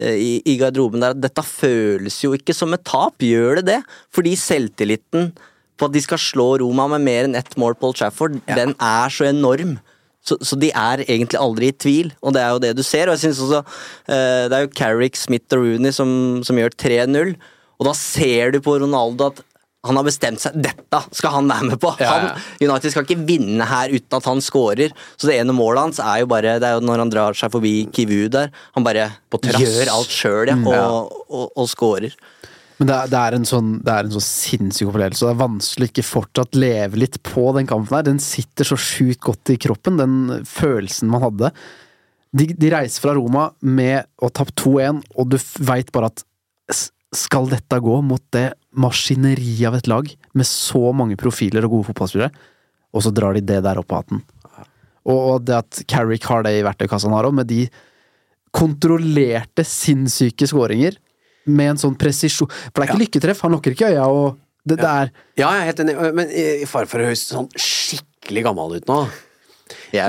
i, 0.00 0.40
i 0.48 0.56
garderoben 0.60 1.02
der 1.02 1.14
at 1.14 1.22
dette 1.22 1.44
føles 1.46 2.16
jo 2.24 2.32
ikke 2.36 2.54
som 2.56 2.72
et 2.74 2.84
tap, 2.88 3.20
gjør 3.22 3.60
det 3.60 3.66
det? 3.68 3.80
Fordi 4.14 4.34
selvtilliten 4.38 5.32
på 5.78 5.88
at 5.88 5.94
de 5.94 6.02
skal 6.04 6.20
slå 6.20 6.48
Roma 6.62 6.88
med 6.94 7.04
mer 7.06 7.28
enn 7.28 7.38
ett 7.38 7.56
mål 7.60 7.76
på 7.78 7.90
Old 7.90 7.98
Trafford, 7.98 8.38
den 8.46 8.74
er 8.78 9.12
så 9.12 9.28
enorm. 9.30 9.78
Så, 10.22 10.36
så 10.46 10.54
de 10.54 10.68
er 10.70 11.02
egentlig 11.02 11.40
aldri 11.40 11.72
i 11.72 11.74
tvil, 11.74 12.12
og 12.22 12.36
det 12.36 12.42
er 12.42 12.52
jo 12.54 12.60
det 12.62 12.74
du 12.78 12.82
ser. 12.86 13.10
Og 13.10 13.16
jeg 13.16 13.24
synes 13.24 13.40
også 13.42 13.62
eh, 14.06 14.44
Det 14.46 14.54
er 14.54 14.66
jo 14.66 14.74
Carrick, 14.78 15.18
Smith 15.18 15.50
og 15.50 15.64
Rooney 15.64 15.94
som, 15.94 16.12
som 16.46 16.60
gjør 16.60 16.76
3-0, 16.78 17.32
og 17.80 17.88
da 17.88 17.94
ser 17.98 18.54
du 18.54 18.60
på 18.62 18.76
Ronaldo 18.78 19.32
at 19.32 19.42
han 19.82 19.98
har 19.98 20.04
bestemt 20.06 20.38
seg 20.38 20.54
Dette 20.62 21.00
skal 21.10 21.32
han 21.34 21.48
være 21.50 21.66
med 21.72 21.80
på! 21.82 21.90
Ja, 21.98 22.06
ja. 22.06 22.34
Han, 22.36 22.42
United 22.62 22.92
skal 22.94 23.06
ikke 23.06 23.24
vinne 23.26 23.66
her 23.66 23.90
uten 23.90 24.18
at 24.20 24.28
han 24.30 24.42
scorer. 24.44 24.92
Så 25.18 25.26
det 25.26 25.40
ene 25.40 25.54
målet 25.56 25.82
hans 25.88 25.98
er 26.02 26.20
jo 26.22 26.28
bare 26.30 26.58
Det 26.62 26.68
er 26.68 26.76
jo 26.76 26.84
når 26.86 27.02
han 27.02 27.10
drar 27.10 27.38
seg 27.38 27.50
forbi 27.54 27.72
Kivu 27.94 28.28
der. 28.30 28.52
Han 28.76 28.86
bare 28.86 29.08
gjør 29.32 29.90
alt 29.90 30.14
sjøl, 30.14 30.52
ja, 30.52 30.54
Mm. 30.54 30.68
og, 30.70 31.12
og, 31.32 31.50
og 31.58 31.68
scorer. 31.72 32.14
Men 32.78 32.88
det 32.88 32.94
er, 32.94 33.10
det, 33.12 33.18
er 33.18 33.34
en 33.36 33.44
sånn, 33.46 33.72
det 33.84 33.92
er 33.94 34.06
en 34.06 34.14
så 34.14 34.22
sinnssyk 34.26 34.88
opplevelse, 34.90 35.26
det 35.26 35.34
er 35.34 35.42
vanskelig 35.42 35.90
ikke 35.90 36.02
fortsatt 36.06 36.56
leve 36.58 36.98
litt 36.98 37.18
på 37.26 37.44
den 37.54 37.68
kampen 37.70 37.94
her. 37.94 38.06
Den 38.06 38.18
sitter 38.22 38.66
så 38.66 38.78
sjukt 38.80 39.20
godt 39.22 39.52
i 39.54 39.58
kroppen, 39.60 40.00
den 40.00 40.46
følelsen 40.48 41.10
man 41.12 41.22
hadde. 41.26 41.52
De, 42.32 42.48
de 42.54 42.70
reiser 42.72 43.04
fra 43.04 43.14
Roma 43.18 43.50
med 43.60 44.08
å 44.22 44.30
tapt 44.34 44.56
2-1, 44.64 45.02
og 45.14 45.30
du 45.30 45.38
veit 45.62 45.92
bare 45.94 46.10
at 46.10 46.24
skal 47.14 47.50
dette 47.52 47.78
gå 47.84 47.98
mot 48.08 48.22
det 48.34 48.48
maskineriet 48.72 49.68
av 49.68 49.76
et 49.78 49.88
lag 49.90 50.08
med 50.38 50.48
så 50.48 50.92
mange 50.96 51.18
profiler 51.20 51.66
og 51.66 51.76
gode 51.76 51.90
fotballspillere, 51.90 52.32
og 52.92 53.04
så 53.04 53.12
drar 53.14 53.36
de 53.36 53.44
det 53.44 53.60
der 53.64 53.80
opp 53.80 53.92
av 53.92 54.02
hatten. 54.02 54.22
Og, 55.02 55.42
det 55.42 55.56
at 55.56 55.80
Carrick 55.90 56.26
har 56.30 56.44
det 56.46 56.54
i 56.54 56.62
verktøykassa 56.64 57.08
han 57.08 57.16
har 57.16 57.28
òg, 57.28 57.34
med 57.40 57.48
de 57.50 57.64
kontrollerte, 58.54 59.64
sinnssyke 59.66 60.46
skåringer 60.46 60.98
med 61.48 61.72
en 61.72 61.80
sånn 61.80 61.96
presisjon 61.98 62.46
For 62.46 62.76
det 62.76 62.84
er 62.84 62.90
ikke 62.92 63.00
lykketreff, 63.00 63.40
han 63.42 63.56
lukker 63.56 63.74
ikke 63.74 63.88
øya, 63.94 64.04
og 64.06 64.36
det, 64.62 64.76
det 64.78 64.90
er 64.90 65.10
Ja, 65.40 65.48
jeg 65.48 65.62
er 65.62 65.68
helt 65.70 65.82
enig, 65.82 65.96
men 66.14 66.30
i 66.30 66.68
fare 66.70 66.86
for 66.90 67.02
å 67.02 67.08
høres 67.08 67.24
sånn 67.32 67.48
skikkelig 67.56 68.44
gammel 68.46 68.76
ut 68.78 68.86
nå. 68.90 68.98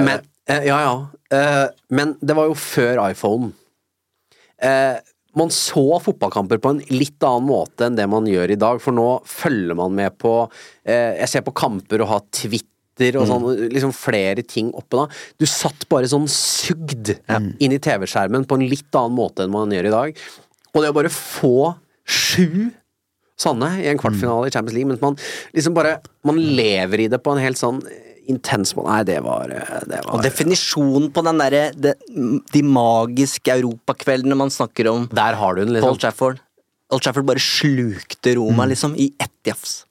Men, 0.05 0.27
eh, 0.45 0.67
ja, 0.67 0.77
ja. 0.83 0.93
Eh, 1.33 1.65
men 1.89 2.13
det 2.21 2.35
var 2.37 2.51
jo 2.51 2.59
før 2.59 3.01
iPhone. 3.07 3.49
Man 5.39 5.49
så 5.53 5.85
fotballkamper 6.03 6.59
på 6.61 6.73
en 6.73 6.81
litt 6.93 7.23
annen 7.25 7.47
måte 7.49 7.87
enn 7.87 7.97
det 7.97 8.05
man 8.11 8.27
gjør 8.29 8.53
i 8.53 8.59
dag, 8.59 8.81
for 8.83 8.95
nå 8.95 9.07
følger 9.29 9.77
man 9.79 9.95
med 9.97 10.13
på 10.21 10.35
eh, 10.85 11.17
Jeg 11.21 11.31
ser 11.31 11.45
på 11.47 11.55
kamper 11.57 12.03
og 12.03 12.11
har 12.11 12.23
Twitter 12.29 13.17
og 13.17 13.25
sånn, 13.25 13.47
liksom 13.73 13.89
flere 13.97 14.43
ting 14.45 14.69
oppe 14.77 14.99
da. 14.99 15.07
Du 15.41 15.47
satt 15.49 15.87
bare 15.89 16.09
sånn 16.11 16.27
sugd 16.29 17.15
inn 17.57 17.73
i 17.73 17.81
TV-skjermen 17.81 18.45
på 18.45 18.59
en 18.59 18.67
litt 18.69 18.93
annen 18.93 19.17
måte 19.17 19.47
enn 19.47 19.53
man 19.55 19.73
gjør 19.73 19.89
i 19.89 19.95
dag. 19.95 20.23
Og 20.73 20.83
det 20.83 20.93
å 20.93 20.97
bare 20.99 21.13
få 21.13 21.73
sju 22.05 22.69
sanne 23.39 23.71
i 23.81 23.89
en 23.89 23.97
kvartfinale 23.97 24.47
i 24.47 24.53
Champions 24.53 24.77
League, 24.77 24.91
mens 24.91 25.01
man 25.01 25.17
liksom 25.55 25.73
bare 25.73 25.97
Man 26.23 26.37
lever 26.37 27.01
i 27.01 27.09
det 27.11 27.19
på 27.23 27.33
en 27.33 27.41
helt 27.41 27.59
sånn 27.59 27.81
intens 28.29 28.73
måte. 28.77 28.87
Nei, 28.89 29.03
det 29.07 29.19
var, 29.25 29.51
eh, 29.51 29.79
det 29.89 29.99
var 30.05 30.15
Og 30.15 30.23
definisjonen 30.23 31.09
på 31.13 31.23
den 31.25 31.37
derre 31.41 31.63
de, 31.75 31.93
De 32.53 32.61
magiske 32.63 33.51
europakveldene 33.55 34.35
man 34.39 34.49
snakker 34.53 34.89
om 34.91 35.07
Der 35.13 35.33
har 35.39 35.55
du 35.55 35.63
den, 35.65 35.73
liksom. 35.75 35.89
Old 35.95 35.99
Trafford. 36.03 36.39
Old 36.93 37.01
Trafford 37.01 37.25
bare 37.25 37.41
slukte 37.41 38.35
Roma, 38.37 38.63
Mm. 38.65 38.69
liksom, 38.69 38.95
i 38.95 39.11
ett 39.19 39.31
jafs. 39.45 39.85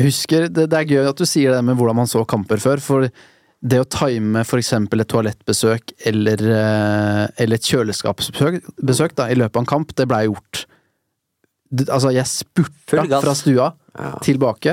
Husker, 0.00 0.48
det, 0.48 0.70
det 0.70 0.78
er 0.78 0.84
gøy 0.88 1.08
at 1.10 1.16
du 1.16 1.26
sier 1.28 1.52
det 1.52 1.64
med 1.64 1.76
hvordan 1.76 1.96
man 1.96 2.06
så 2.08 2.24
kamper 2.26 2.56
før, 2.62 2.80
for 2.80 3.10
det 3.62 3.78
å 3.82 3.84
time 3.92 4.42
for 4.48 4.56
eksempel 4.58 5.02
et 5.02 5.08
toalettbesøk 5.12 5.92
eller, 6.08 6.40
eh, 6.40 7.26
eller 7.44 7.58
et 7.58 7.66
kjøleskapsbesøk 7.68 8.62
besøk, 8.80 9.14
da, 9.14 9.26
i 9.28 9.34
løpet 9.36 9.56
av 9.56 9.62
en 9.66 9.66
kamp, 9.66 9.94
det 9.94 10.08
blei 10.08 10.24
gjort 10.30 10.64
Altså, 11.70 12.10
jeg 12.10 12.26
spurta 12.26 13.04
fra 13.22 13.32
stua 13.38 13.68
tilbake. 14.24 14.72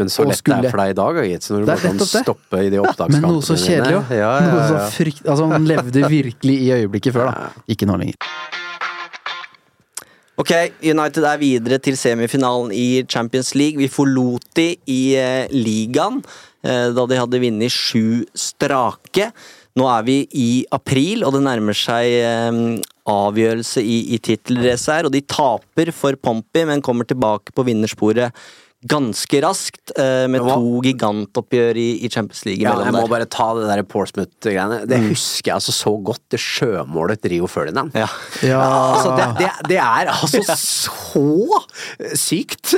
Men 0.00 0.08
så 0.08 0.24
lett 0.24 0.40
lett 0.40 0.62
det 0.64 0.70
er 0.70 0.72
for 0.72 0.80
deg 0.80 0.94
i 0.94 0.96
dag, 0.96 1.18
Gitt, 1.28 1.46
når 1.52 1.66
du 1.66 1.68
må 1.68 1.76
kan 1.82 1.98
stoppe 2.08 2.62
i 2.64 2.70
de 2.72 2.80
Men 2.80 3.26
noe 3.26 3.44
så 3.44 3.56
kjedelig, 3.60 3.98
òg. 3.98 4.14
Ja, 4.16 4.30
ja, 4.40 4.62
ja. 4.72 4.86
frykt... 4.94 5.26
Altså, 5.26 5.48
man 5.50 5.68
levde 5.68 6.08
virkelig 6.08 6.56
i 6.56 6.70
øyeblikket 6.78 7.16
før, 7.16 7.28
da. 7.28 7.50
Ikke 7.68 7.88
nå 7.90 7.98
lenger. 8.00 8.16
Ok, 10.40 10.54
United 10.80 11.26
er 11.28 11.40
videre 11.42 11.76
til 11.84 11.98
semifinalen 12.00 12.70
i 12.72 13.02
Champions 13.04 13.52
League. 13.58 13.76
Vi 13.76 13.90
forlot 13.92 14.46
de 14.56 14.70
i 14.88 15.00
eh, 15.20 15.52
ligaen 15.52 16.22
eh, 16.64 16.88
da 16.96 17.04
de 17.04 17.18
hadde 17.20 17.42
vunnet 17.42 17.74
sju 17.74 18.22
strake. 18.32 19.28
Nå 19.76 19.84
er 19.92 20.06
vi 20.06 20.16
i 20.32 20.48
april, 20.72 21.26
og 21.28 21.36
det 21.36 21.42
nærmer 21.44 21.76
seg 21.76 22.08
eh, 22.22 22.62
avgjørelse 23.10 23.84
i, 23.84 24.00
i 24.16 24.22
tittelracet 24.24 24.94
her. 24.94 25.10
Og 25.10 25.12
de 25.12 25.20
taper 25.28 25.92
for 25.92 26.16
Pompey, 26.16 26.64
men 26.72 26.80
kommer 26.88 27.04
tilbake 27.04 27.52
på 27.52 27.68
vinnersporet 27.68 28.32
ganske 28.88 29.40
raskt, 29.44 29.90
eh, 29.98 30.24
med 30.32 30.40
to 30.40 30.80
gigantoppgjør 30.86 31.76
i, 31.76 31.88
i 32.04 32.08
Champions 32.08 32.44
League 32.46 32.62
Ja, 32.64 32.72
jeg 32.80 32.94
må 32.94 33.02
der. 33.02 33.10
bare 33.12 33.26
ta 33.28 33.48
det 33.58 33.66
der 33.68 33.82
Portsmouth-greiene. 33.84 34.86
Det 34.88 34.96
Mm. 35.00 35.08
husker 35.10 35.50
jeg 35.50 35.54
altså 35.58 35.72
så 35.76 35.92
godt, 36.02 36.20
det 36.30 36.40
sjømålet 36.40 37.20
til 37.20 37.30
Rio 37.34 37.46
Ferdinand. 37.46 37.92
Ja. 37.94 38.06
Altså, 38.56 39.16
det, 39.18 39.26
det, 39.38 39.50
det 39.68 39.76
er 39.78 40.08
altså 40.08 40.40
så 40.56 42.14
sykt! 42.16 42.74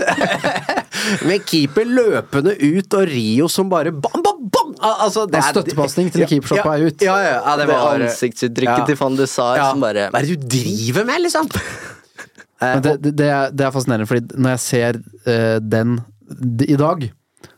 Med 1.28 1.44
keeper 1.46 1.86
løpende 1.86 2.56
ut, 2.58 2.94
og 2.98 3.06
Rio 3.08 3.48
som 3.48 3.70
bare 3.72 3.92
bam, 3.94 4.22
bam, 4.26 4.42
bam! 4.52 4.74
Altså, 4.82 5.26
det 5.30 5.38
er- 5.38 5.52
støttepasning 5.54 6.10
til 6.12 6.26
keepershoppa 6.26 6.74
ja, 6.76 6.82
er 6.82 6.86
ut. 6.90 7.02
Ja, 7.06 7.16
ja, 7.22 7.38
ja, 7.46 7.56
det 7.62 7.68
var 7.70 7.94
ansiktsuttrykket 8.00 8.86
til 8.90 8.96
van 9.00 9.16
de 9.16 9.26
Sar 9.30 9.56
Ja. 9.56 9.70
som 9.70 9.80
bare 9.80 10.10
Hva 10.10 10.18
er 10.18 10.26
det 10.26 10.40
du 10.40 10.48
driver 10.58 11.04
med, 11.06 11.22
liksom? 11.28 11.48
Men 12.62 12.82
det, 12.86 13.12
det, 13.18 13.28
er, 13.28 13.50
det 13.54 13.66
er 13.66 13.74
fascinerende, 13.74 14.08
fordi 14.10 14.38
når 14.38 14.54
jeg 14.56 14.62
ser 14.66 14.98
uh, 15.26 15.58
den 15.60 15.98
i 16.64 16.76
dag, 16.80 17.08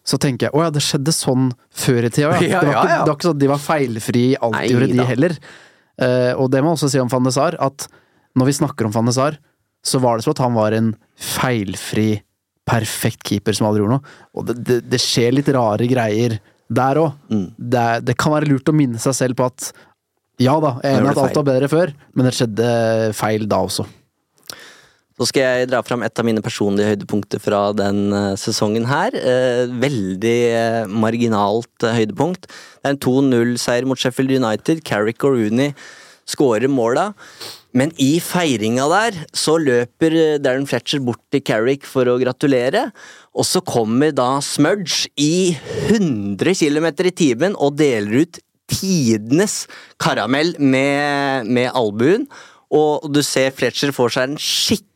så 0.04 0.18
tenker 0.20 0.48
jeg 0.48 0.56
å 0.56 0.64
ja, 0.64 0.70
det 0.74 0.82
skjedde 0.84 1.12
sånn 1.14 1.50
før 1.72 2.08
i 2.08 2.10
tida. 2.12 2.32
Ja. 2.40 2.40
Ja, 2.54 2.60
Det, 2.64 2.72
var 2.72 2.80
ikke- 2.84 2.98
det 3.04 3.08
var 3.08 3.16
ikke 3.16 3.28
sånn 3.28 3.36
at 3.38 3.42
de 3.44 3.50
var 3.52 3.62
feilfri 3.62 4.24
i 4.32 4.36
alt 4.40 4.58
de 4.60 4.72
gjorde, 4.72 4.90
de 4.98 5.08
heller. 5.12 5.36
Uh, 5.94 6.32
og 6.42 6.48
det 6.52 6.60
må 6.64 6.72
jeg 6.72 6.80
også 6.80 6.90
si 6.94 7.02
om 7.02 7.10
van 7.12 7.28
de 7.28 7.32
Sar, 7.36 7.56
at 7.62 7.86
når 8.34 8.50
vi 8.50 8.56
snakker 8.58 8.88
om 8.88 8.94
van 8.96 9.06
de 9.10 9.14
Sar, 9.14 9.36
så 9.84 10.00
var 10.00 10.16
det 10.18 10.24
som 10.26 10.32
at 10.34 10.40
han 10.42 10.56
var 10.56 10.74
en 10.74 10.92
feilfri, 11.20 12.08
perfekt 12.64 13.20
keeper 13.28 13.52
som 13.56 13.68
aldri 13.68 13.82
gjorde 13.84 13.98
noe. 13.98 14.14
Og 14.34 14.46
det, 14.48 14.54
det, 14.64 14.78
det 14.88 15.00
skjer 15.02 15.34
litt 15.36 15.50
rare 15.52 15.86
greier 15.90 16.38
der 16.72 17.00
òg. 17.02 17.18
Mm. 17.28 17.46
Det, 17.60 17.82
det 18.08 18.14
kan 18.18 18.32
være 18.32 18.48
lurt 18.48 18.70
å 18.72 18.74
minne 18.76 19.00
seg 19.02 19.14
selv 19.18 19.36
på 19.38 19.44
at 19.50 19.68
ja 20.42 20.54
da, 20.58 20.72
jeg 20.82 20.96
er 20.96 20.98
enig 20.98 21.10
i 21.10 21.12
at 21.12 21.20
alt 21.22 21.36
var 21.38 21.46
bedre 21.46 21.68
før, 21.70 21.92
men 22.16 22.26
det 22.26 22.32
skjedde 22.34 22.68
feil 23.14 23.44
da 23.50 23.60
også. 23.68 23.84
Så 25.14 25.28
skal 25.30 25.44
jeg 25.44 25.68
dra 25.70 25.78
fram 25.86 26.02
et 26.02 26.18
av 26.18 26.26
mine 26.26 26.42
personlige 26.42 26.90
høydepunkter 26.90 27.38
fra 27.38 27.68
den 27.76 28.08
eh, 28.10 28.32
sesongen 28.40 28.88
her. 28.90 29.14
Eh, 29.14 29.70
veldig 29.70 30.38
eh, 30.50 30.78
marginalt 30.90 31.86
høydepunkt. 31.86 32.48
Det 32.48 32.88
er 32.88 32.96
en 32.96 33.02
2-0-seier 33.04 33.86
mot 33.86 34.00
Sheffield 34.00 34.32
United. 34.34 34.80
Carrick 34.82 35.22
og 35.22 35.36
Rooney 35.36 35.70
skårer 36.26 36.66
måla. 36.66 37.12
Men 37.78 37.92
i 38.02 38.16
feiringa 38.22 38.88
der 38.90 39.20
så 39.38 39.54
løper 39.62 40.16
Darren 40.42 40.66
Fletcher 40.66 41.02
bort 41.06 41.22
til 41.30 41.44
Carrick 41.46 41.86
for 41.86 42.10
å 42.10 42.16
gratulere. 42.18 42.88
Og 43.38 43.46
så 43.46 43.62
kommer 43.62 44.10
da 44.14 44.40
Smudge 44.42 45.12
i 45.14 45.54
100 45.92 46.56
km 46.58 46.88
i 46.90 47.12
timen 47.14 47.54
og 47.54 47.78
deler 47.78 48.24
ut 48.24 48.40
tidenes 48.72 49.68
karamell 50.02 50.56
med, 50.58 51.46
med 51.46 51.70
albuen. 51.70 52.26
Og 52.74 53.06
du 53.14 53.22
ser 53.22 53.54
Fletcher 53.54 53.94
får 53.94 54.16
seg 54.16 54.32
en 54.32 54.42
skikkelig 54.42 54.90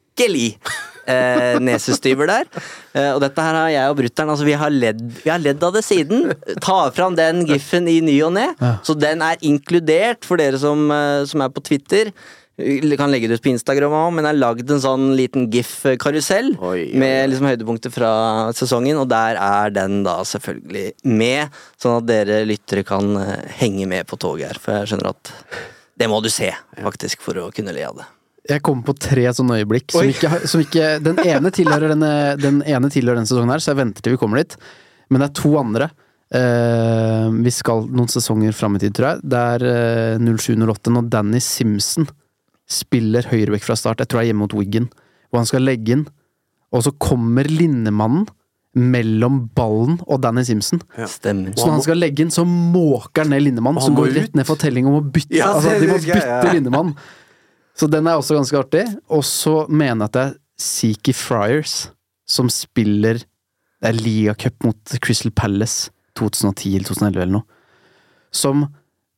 eh, 1.08 1.58
nesestyver 1.62 2.30
der. 2.30 2.48
Eh, 2.92 3.10
og 3.14 3.22
dette 3.24 3.44
her 3.44 3.60
har 3.60 3.70
jeg 3.72 3.92
og 3.92 4.00
brutter'n 4.00 4.32
altså, 4.34 4.48
vi, 4.48 4.56
har 4.58 4.74
ledd, 4.74 5.04
vi 5.22 5.32
har 5.32 5.42
ledd 5.42 5.62
av 5.64 5.76
det 5.76 5.84
siden. 5.86 6.32
Ta 6.64 6.80
fram 6.94 7.16
den 7.18 7.44
giffen 7.48 7.88
i 7.90 8.00
ny 8.04 8.18
og 8.26 8.34
ne. 8.38 8.50
Så 8.86 8.96
den 8.98 9.24
er 9.24 9.40
inkludert 9.46 10.28
for 10.28 10.40
dere 10.40 10.60
som, 10.60 10.90
eh, 10.94 11.22
som 11.28 11.44
er 11.44 11.54
på 11.54 11.64
Twitter. 11.64 12.12
Vi 12.58 12.96
kan 12.98 13.12
legge 13.12 13.28
det 13.30 13.36
ut 13.38 13.42
på 13.44 13.52
Instagram 13.52 13.92
òg, 13.94 14.08
men 14.16 14.26
jeg 14.26 14.32
har 14.32 14.40
lagd 14.40 14.70
en 14.74 14.82
sånn 14.82 15.04
liten 15.14 15.44
gif-karusell 15.52 16.56
med 16.58 17.30
liksom 17.30 17.46
høydepunkter 17.46 17.92
fra 17.94 18.10
sesongen, 18.58 18.98
og 18.98 19.06
der 19.12 19.38
er 19.38 19.70
den 19.70 20.00
da 20.02 20.16
selvfølgelig 20.26 20.88
med, 21.06 21.54
sånn 21.78 22.00
at 22.00 22.10
dere 22.10 22.42
lyttere 22.50 22.82
kan 22.88 23.14
eh, 23.22 23.46
henge 23.60 23.86
med 23.86 24.10
på 24.10 24.18
toget 24.18 24.50
her. 24.50 24.62
For 24.64 24.80
jeg 24.80 24.90
skjønner 24.90 25.12
at 25.14 25.34
det 25.98 26.10
må 26.10 26.18
du 26.22 26.30
se, 26.34 26.50
faktisk, 26.82 27.22
for 27.22 27.38
å 27.38 27.52
kunne 27.54 27.74
le 27.74 27.86
av 27.86 28.02
det. 28.02 28.10
Jeg 28.48 28.64
kommer 28.64 28.86
på 28.86 28.94
tre 28.96 29.26
sånne 29.36 29.58
øyeblikk 29.60 29.92
som 29.92 30.08
ikke, 30.08 30.28
som 30.48 30.62
ikke 30.62 30.86
Den 31.04 31.18
ene 31.20 31.50
tilhører 31.52 31.92
denne, 31.92 32.12
den 32.40 32.62
ene 32.64 32.88
tilhører 32.92 33.20
denne 33.20 33.28
sesongen 33.28 33.52
her, 33.52 33.60
så 33.60 33.74
jeg 33.74 33.80
venter 33.82 34.04
til 34.04 34.14
vi 34.14 34.20
kommer 34.20 34.40
dit. 34.40 34.56
Men 35.12 35.22
det 35.22 35.28
er 35.28 35.34
to 35.40 35.52
andre. 35.60 35.90
Eh, 36.34 37.26
vi 37.44 37.52
skal 37.52 37.86
noen 37.88 38.08
sesonger 38.12 38.56
fram 38.56 38.76
i 38.76 38.82
tid, 38.82 38.96
tror 38.96 39.10
jeg. 39.10 39.26
Det 39.32 39.42
er 39.54 39.66
eh, 39.72 40.24
07-08 40.24 40.94
når 40.94 41.12
Danny 41.12 41.42
Simpson 41.44 42.08
spiller 42.68 43.28
høyrebekk 43.28 43.64
fra 43.64 43.76
start. 43.80 44.02
Jeg 44.02 44.10
tror 44.10 44.20
det 44.20 44.26
er 44.26 44.32
hjemme 44.32 44.44
mot 44.44 44.56
Wiggen. 44.56 44.88
Hvor 45.28 45.42
han 45.42 45.48
skal 45.48 45.64
legge 45.64 45.96
inn, 45.96 46.08
og 46.72 46.84
så 46.84 46.92
kommer 47.00 47.48
Linnemannen 47.48 48.26
mellom 48.78 49.40
ballen 49.56 49.96
og 50.06 50.20
Danny 50.22 50.44
Simpson. 50.46 50.80
Stemmer. 51.08 51.54
Så 51.56 51.66
når 51.66 51.78
han 51.78 51.86
skal 51.86 52.00
legge 52.00 52.24
inn, 52.24 52.32
så 52.34 52.44
måker 52.46 53.24
han 53.24 53.32
ned 53.32 53.42
Lindemann, 53.46 53.78
Og 53.80 53.86
som 53.86 53.96
går 53.96 54.12
rett 54.16 54.36
ned 54.38 54.46
for 54.48 54.60
telling 54.60 54.86
om 54.90 54.98
å 55.00 55.02
bytte. 55.04 55.34
Ja, 55.34 55.54
altså, 55.56 55.74
de 55.80 55.88
må 55.88 55.96
jeg, 55.98 56.12
bytte 56.12 56.28
ja. 56.28 56.52
Lindemann. 56.54 56.92
Så 57.78 57.86
den 57.90 58.08
er 58.10 58.18
også 58.18 58.38
ganske 58.38 58.58
artig. 58.58 58.84
Og 59.14 59.22
så 59.26 59.62
mener 59.70 60.04
jeg 60.04 60.08
at 60.08 60.16
det 60.16 60.24
er 60.24 60.36
Seeky 60.58 61.14
Friars 61.14 61.76
som 62.28 62.50
spiller 62.52 63.22
Det 63.22 63.88
er 63.92 63.94
ligacup 63.94 64.64
mot 64.66 64.98
Crystal 65.04 65.30
Palace 65.30 65.92
2010 66.18 66.74
eller 66.74 66.88
2011 66.88 67.22
eller 67.22 67.36
noe. 67.38 67.46
Som 68.34 68.66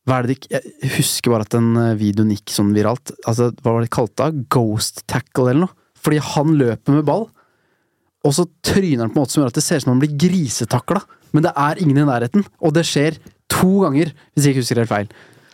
hva 0.05 0.19
er 0.19 0.29
det 0.29 0.35
de, 0.37 0.59
Jeg 0.61 0.93
husker 0.97 1.33
bare 1.33 1.45
at 1.45 1.53
den 1.53 1.73
eh, 1.77 1.97
videoen 1.97 2.31
gikk 2.33 2.53
sånn 2.53 2.71
viralt. 2.73 3.13
Altså, 3.25 3.49
Hva 3.61 3.73
var 3.73 3.81
det 3.81 3.89
de 3.89 3.95
kalte 3.97 4.29
det? 4.29 4.45
Ghost 4.53 5.03
tackle 5.09 5.49
eller 5.49 5.65
noe? 5.65 5.77
Fordi 6.01 6.21
han 6.31 6.55
løper 6.57 6.95
med 6.97 7.05
ball, 7.05 7.27
og 8.25 8.33
så 8.33 8.47
tryner 8.65 9.03
han 9.03 9.11
på 9.13 9.19
en 9.19 9.23
måte 9.23 9.35
som 9.35 9.41
gjør 9.41 9.51
at 9.51 9.57
det 9.57 9.63
ser 9.65 9.81
ut 9.81 9.85
som 9.85 9.91
han 9.93 10.01
blir 10.01 10.15
grisetakla, 10.23 11.01
men 11.33 11.45
det 11.45 11.51
er 11.57 11.81
ingen 11.81 11.99
i 12.01 12.07
nærheten, 12.07 12.45
og 12.57 12.73
det 12.73 12.87
skjer 12.89 13.19
to 13.53 13.83
ganger, 13.83 14.09
hvis 14.33 14.47
jeg 14.47 14.55
ikke 14.55 14.63
husker 14.63 14.81
helt 14.81 14.91
feil. 14.91 15.11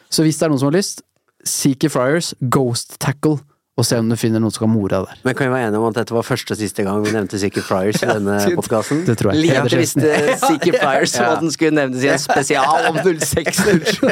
Så 0.08 0.24
hvis 0.24 0.40
det 0.40 0.48
er 0.48 0.54
noen 0.54 0.62
som 0.62 0.70
har 0.70 0.78
lyst, 0.78 1.04
Seeker 1.48 1.90
Friars, 1.94 2.34
Ghost 2.54 2.98
Tackle, 3.04 3.38
og 3.78 3.86
se 3.86 3.94
om 4.02 4.08
du 4.10 4.16
finner 4.18 4.42
noen 4.42 4.50
som 4.50 4.64
kan 4.64 4.72
more 4.74 4.90
deg 4.90 5.04
der. 5.06 5.18
Men 5.28 5.36
kan 5.38 5.46
vi 5.46 5.52
være 5.54 5.68
enige 5.70 5.78
om 5.78 5.86
at 5.92 5.98
dette 6.00 6.10
var 6.16 6.24
første 6.26 6.56
og 6.56 6.58
siste 6.58 6.82
gang 6.82 6.98
vi 7.06 7.12
nevnte 7.14 7.38
Seeker 7.38 7.62
Friars 7.62 8.02
i 8.02 8.08
denne 8.10 8.40
podkasten? 8.58 9.04
det 9.06 9.14
tror 9.20 9.30
jeg. 9.36 9.44
Lite 9.46 9.78
visste 9.78 10.10
Seeker 10.42 10.74
Flyers 10.80 11.14
om 11.22 11.30
at 11.36 11.44
den 11.46 11.54
skulle 11.54 11.76
nevnes 11.78 12.02
i 12.02 12.10
en 12.10 12.18
spesial 12.24 12.88
om 12.90 12.98
06-07. 13.06 14.10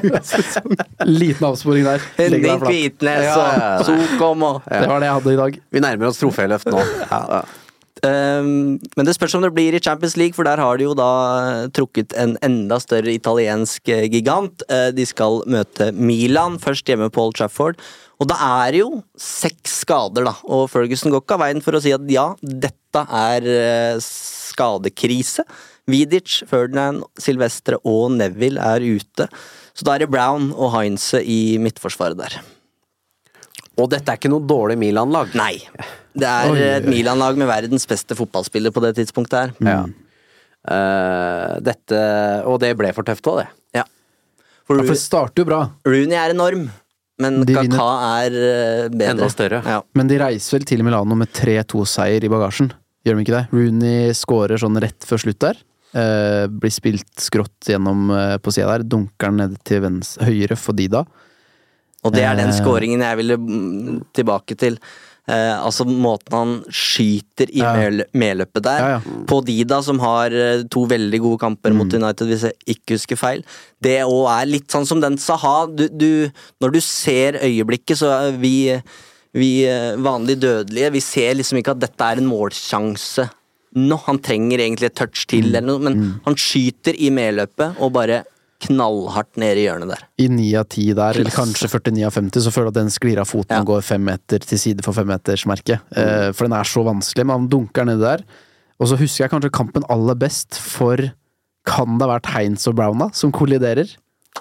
Liten 1.09 1.47
avsporing 1.49 1.81
der. 1.89 1.97
Henning. 2.19 2.45
Kvitnes 2.61 3.25
Ja, 3.25 3.33
ja, 3.33 3.57
ja. 3.57 3.81
og 3.81 3.85
Sokom 3.89 4.45
og 4.51 4.61
Det 4.69 4.85
var 4.89 5.01
det 5.01 5.09
jeg 5.09 5.17
hadde 5.19 5.33
i 5.33 5.41
dag. 5.41 5.57
Vi 5.73 5.79
nærmer 5.89 6.05
oss 6.13 6.21
troféløft 6.21 6.69
nå. 6.69 6.77
Ja. 7.09 7.41
Um, 8.03 8.76
men 8.97 9.07
det 9.07 9.13
spørs 9.15 9.38
om 9.38 9.43
det 9.45 9.53
blir 9.55 9.76
i 9.76 9.80
Champions 9.80 10.17
League, 10.19 10.35
for 10.35 10.43
der 10.43 10.59
har 10.59 10.77
de 10.77 10.84
jo 10.84 10.95
da 10.97 11.69
trukket 11.73 12.11
en 12.19 12.35
enda 12.43 12.77
større 12.84 13.13
italiensk 13.15 13.88
eh, 13.88 14.09
gigant. 14.11 14.65
Eh, 14.67 14.89
De 14.95 15.05
skal 15.07 15.39
møte 15.47 15.91
Milan, 15.95 16.59
først 16.59 16.91
hjemme 16.91 17.07
på 17.09 17.23
Old 17.23 17.38
Trafford. 17.39 17.80
Og 18.19 18.27
da 18.31 18.35
er 18.63 18.76
det 18.76 18.81
jo 18.84 18.89
seks 19.19 19.80
skader, 19.85 20.27
da. 20.27 20.35
Og 20.43 20.67
Ferguson 20.72 21.13
går 21.13 21.23
ikke 21.23 21.38
av 21.38 21.45
veien 21.45 21.63
for 21.63 21.76
å 21.76 21.81
si 21.84 21.95
at 21.95 22.03
ja, 22.11 22.27
dette 22.43 23.05
er 23.22 23.47
eh, 23.53 24.03
skadekrise. 24.03 25.47
Vidic, 25.88 26.41
Ferdinand, 26.49 27.05
Silvestre 27.22 27.80
og 27.85 28.09
Neville 28.17 28.59
er 28.59 28.84
ute. 28.84 29.30
Så 29.76 29.88
da 29.88 29.95
er 29.95 30.03
det 30.03 30.11
Brown 30.11 30.51
og 30.55 30.73
Heinze 30.76 31.22
i 31.22 31.57
midtforsvaret 31.61 32.19
der. 32.19 32.39
Og 33.76 33.89
dette 33.91 34.11
er 34.11 34.19
ikke 34.19 34.31
noe 34.31 34.45
dårlig 34.47 34.77
Milan-lag. 34.80 35.34
Nei. 35.35 35.60
Det 36.15 36.27
er 36.30 36.61
et. 36.80 36.88
Milan-lag 36.88 37.38
med 37.39 37.49
verdens 37.49 37.84
beste 37.89 38.15
fotballspiller 38.15 38.72
på 38.72 38.84
det 38.85 38.95
tidspunktet 39.02 39.38
her. 39.41 39.56
Ja. 39.68 39.84
Uh, 40.65 41.60
dette 41.61 41.97
Og 42.49 42.57
det 42.64 42.72
ble 42.80 42.89
for 42.95 43.06
tøft 43.06 43.27
òg, 43.30 43.43
det. 43.43 43.49
Ja. 43.81 43.84
For 44.65 44.81
det 44.81 44.97
starter 44.97 45.43
jo 45.43 45.49
bra. 45.52 45.60
Rooney 45.85 46.18
er 46.18 46.34
enorm, 46.34 46.64
men 47.22 47.43
De 47.45 47.53
Kaka 47.53 47.68
vinner. 47.68 48.07
er 48.26 48.39
eh, 48.39 48.88
bedre. 48.89 49.11
Enda 49.14 49.30
større. 49.30 49.60
Ja. 49.61 49.84
Men 49.93 50.10
de 50.10 50.18
reiser 50.19 50.57
vel 50.57 50.65
til 50.68 50.81
Milano 50.84 51.18
med 51.19 51.30
3-2-seier 51.38 52.26
i 52.26 52.31
bagasjen. 52.31 52.72
Gjør 53.06 53.19
de 53.19 53.26
ikke 53.27 53.35
det? 53.35 53.43
Rooney 53.53 54.15
scorer 54.18 54.60
sånn 54.60 54.81
rett 54.81 55.06
før 55.06 55.22
slutt 55.22 55.43
der. 55.43 55.61
Uh, 55.95 56.49
blir 56.52 56.73
spilt 56.73 57.22
skrått 57.23 57.69
gjennom 57.69 58.10
uh, 58.10 58.35
på 58.41 58.52
sida 58.56 58.73
der. 58.73 58.88
Dunker 58.89 59.30
den 59.30 59.43
ned 59.43 59.60
til 59.68 59.85
venstre, 59.85 60.31
høyre 60.31 60.57
for 60.60 60.76
Dida. 60.76 61.06
Og 62.06 62.14
det 62.14 62.23
er 62.23 62.38
den 62.38 62.52
Eh, 62.53 62.56
scoringen 62.60 63.02
jeg 63.02 63.18
ville 63.18 63.38
mm, 63.41 63.99
tilbake 64.14 64.56
til. 64.61 64.77
Eh, 65.27 65.56
altså 65.57 65.88
måten 65.90 66.36
han 66.38 66.52
skyter 66.69 67.49
i 67.49 67.57
Ja. 67.64 67.72
medløpet 68.14 68.61
der. 68.68 68.80
Ja, 68.84 68.90
ja. 68.99 68.99
På 69.26 69.40
Dida, 69.44 69.80
som 69.82 69.98
har 70.03 70.30
eh, 70.30 70.61
to 70.69 70.84
veldig 70.86 71.19
gode 71.23 71.40
kamper 71.41 71.73
mot 71.73 71.88
Mm. 71.90 72.03
United, 72.03 72.27
hvis 72.30 72.44
jeg 72.45 72.53
ikke 72.76 72.94
husker 72.99 73.18
feil. 73.18 73.41
Det 73.82 74.03
òg 74.06 74.30
er 74.30 74.45
litt 74.45 74.68
sånn 74.69 74.86
som 74.86 75.02
den 75.02 75.18
Saha. 75.18 75.65
Du, 75.73 75.88
du, 75.90 76.30
når 76.61 76.72
du 76.77 76.80
ser 76.80 77.40
øyeblikket, 77.41 77.98
så 77.98 78.11
er 78.30 78.38
vi, 78.38 78.53
vi 79.34 79.65
eh, 79.65 79.95
vanlige 79.98 80.40
dødelige 80.45 80.91
Vi 80.94 80.99
ser 81.02 81.34
liksom 81.34 81.57
ikke 81.57 81.72
at 81.73 81.80
dette 81.88 82.06
er 82.06 82.22
en 82.22 82.30
målsjanse 82.30 83.26
nå. 83.76 83.98
Han 84.06 84.19
trenger 84.19 84.60
egentlig 84.61 84.91
et 84.91 84.95
touch 84.95 85.26
til, 85.27 85.41
Mm. 85.49 85.56
eller 85.56 85.61
noe, 85.68 85.80
men 85.80 86.22
han 86.23 86.36
skyter 86.36 86.94
i 87.02 87.10
medløpet 87.10 87.82
og 87.82 87.91
bare 87.98 88.22
knallhardt 88.65 89.39
ned 89.41 89.59
i 89.61 89.65
hjørnet 89.67 89.91
der. 89.93 90.03
I 90.21 90.27
9 90.31 90.47
av 90.59 90.67
10 90.67 90.95
der, 90.97 91.19
eller 91.21 91.35
kanskje 91.35 91.69
49 91.71 92.05
av 92.07 92.15
50, 92.17 92.45
så 92.45 92.53
føler 92.53 92.69
jeg 92.69 92.75
at 92.75 92.79
den 92.79 92.93
sklir 92.93 93.21
av 93.21 93.29
foten 93.29 93.61
og 93.61 93.69
går 93.71 93.85
fem 93.85 94.03
meter 94.05 94.43
til 94.45 94.61
side 94.61 94.85
for 94.85 94.97
femmetersmerket. 94.97 95.85
Eh, 95.95 96.29
for 96.35 96.47
den 96.47 96.57
er 96.57 96.69
så 96.69 96.83
vanskelig, 96.87 97.25
men 97.25 97.39
han 97.39 97.49
dunker 97.51 97.87
nedi 97.87 98.03
der. 98.03 98.25
Og 98.79 98.91
så 98.91 98.99
husker 98.99 99.25
jeg 99.25 99.31
kanskje 99.31 99.53
kampen 99.55 99.87
aller 99.91 100.17
best 100.19 100.57
for 100.59 100.99
Kan 101.65 101.95
det 101.97 102.05
ha 102.05 102.11
vært 102.11 102.27
Heinz 102.29 102.67
og 102.69 102.75
Brown 102.77 102.99
da, 103.01 103.07
som 103.17 103.31
kolliderer? 103.33 103.89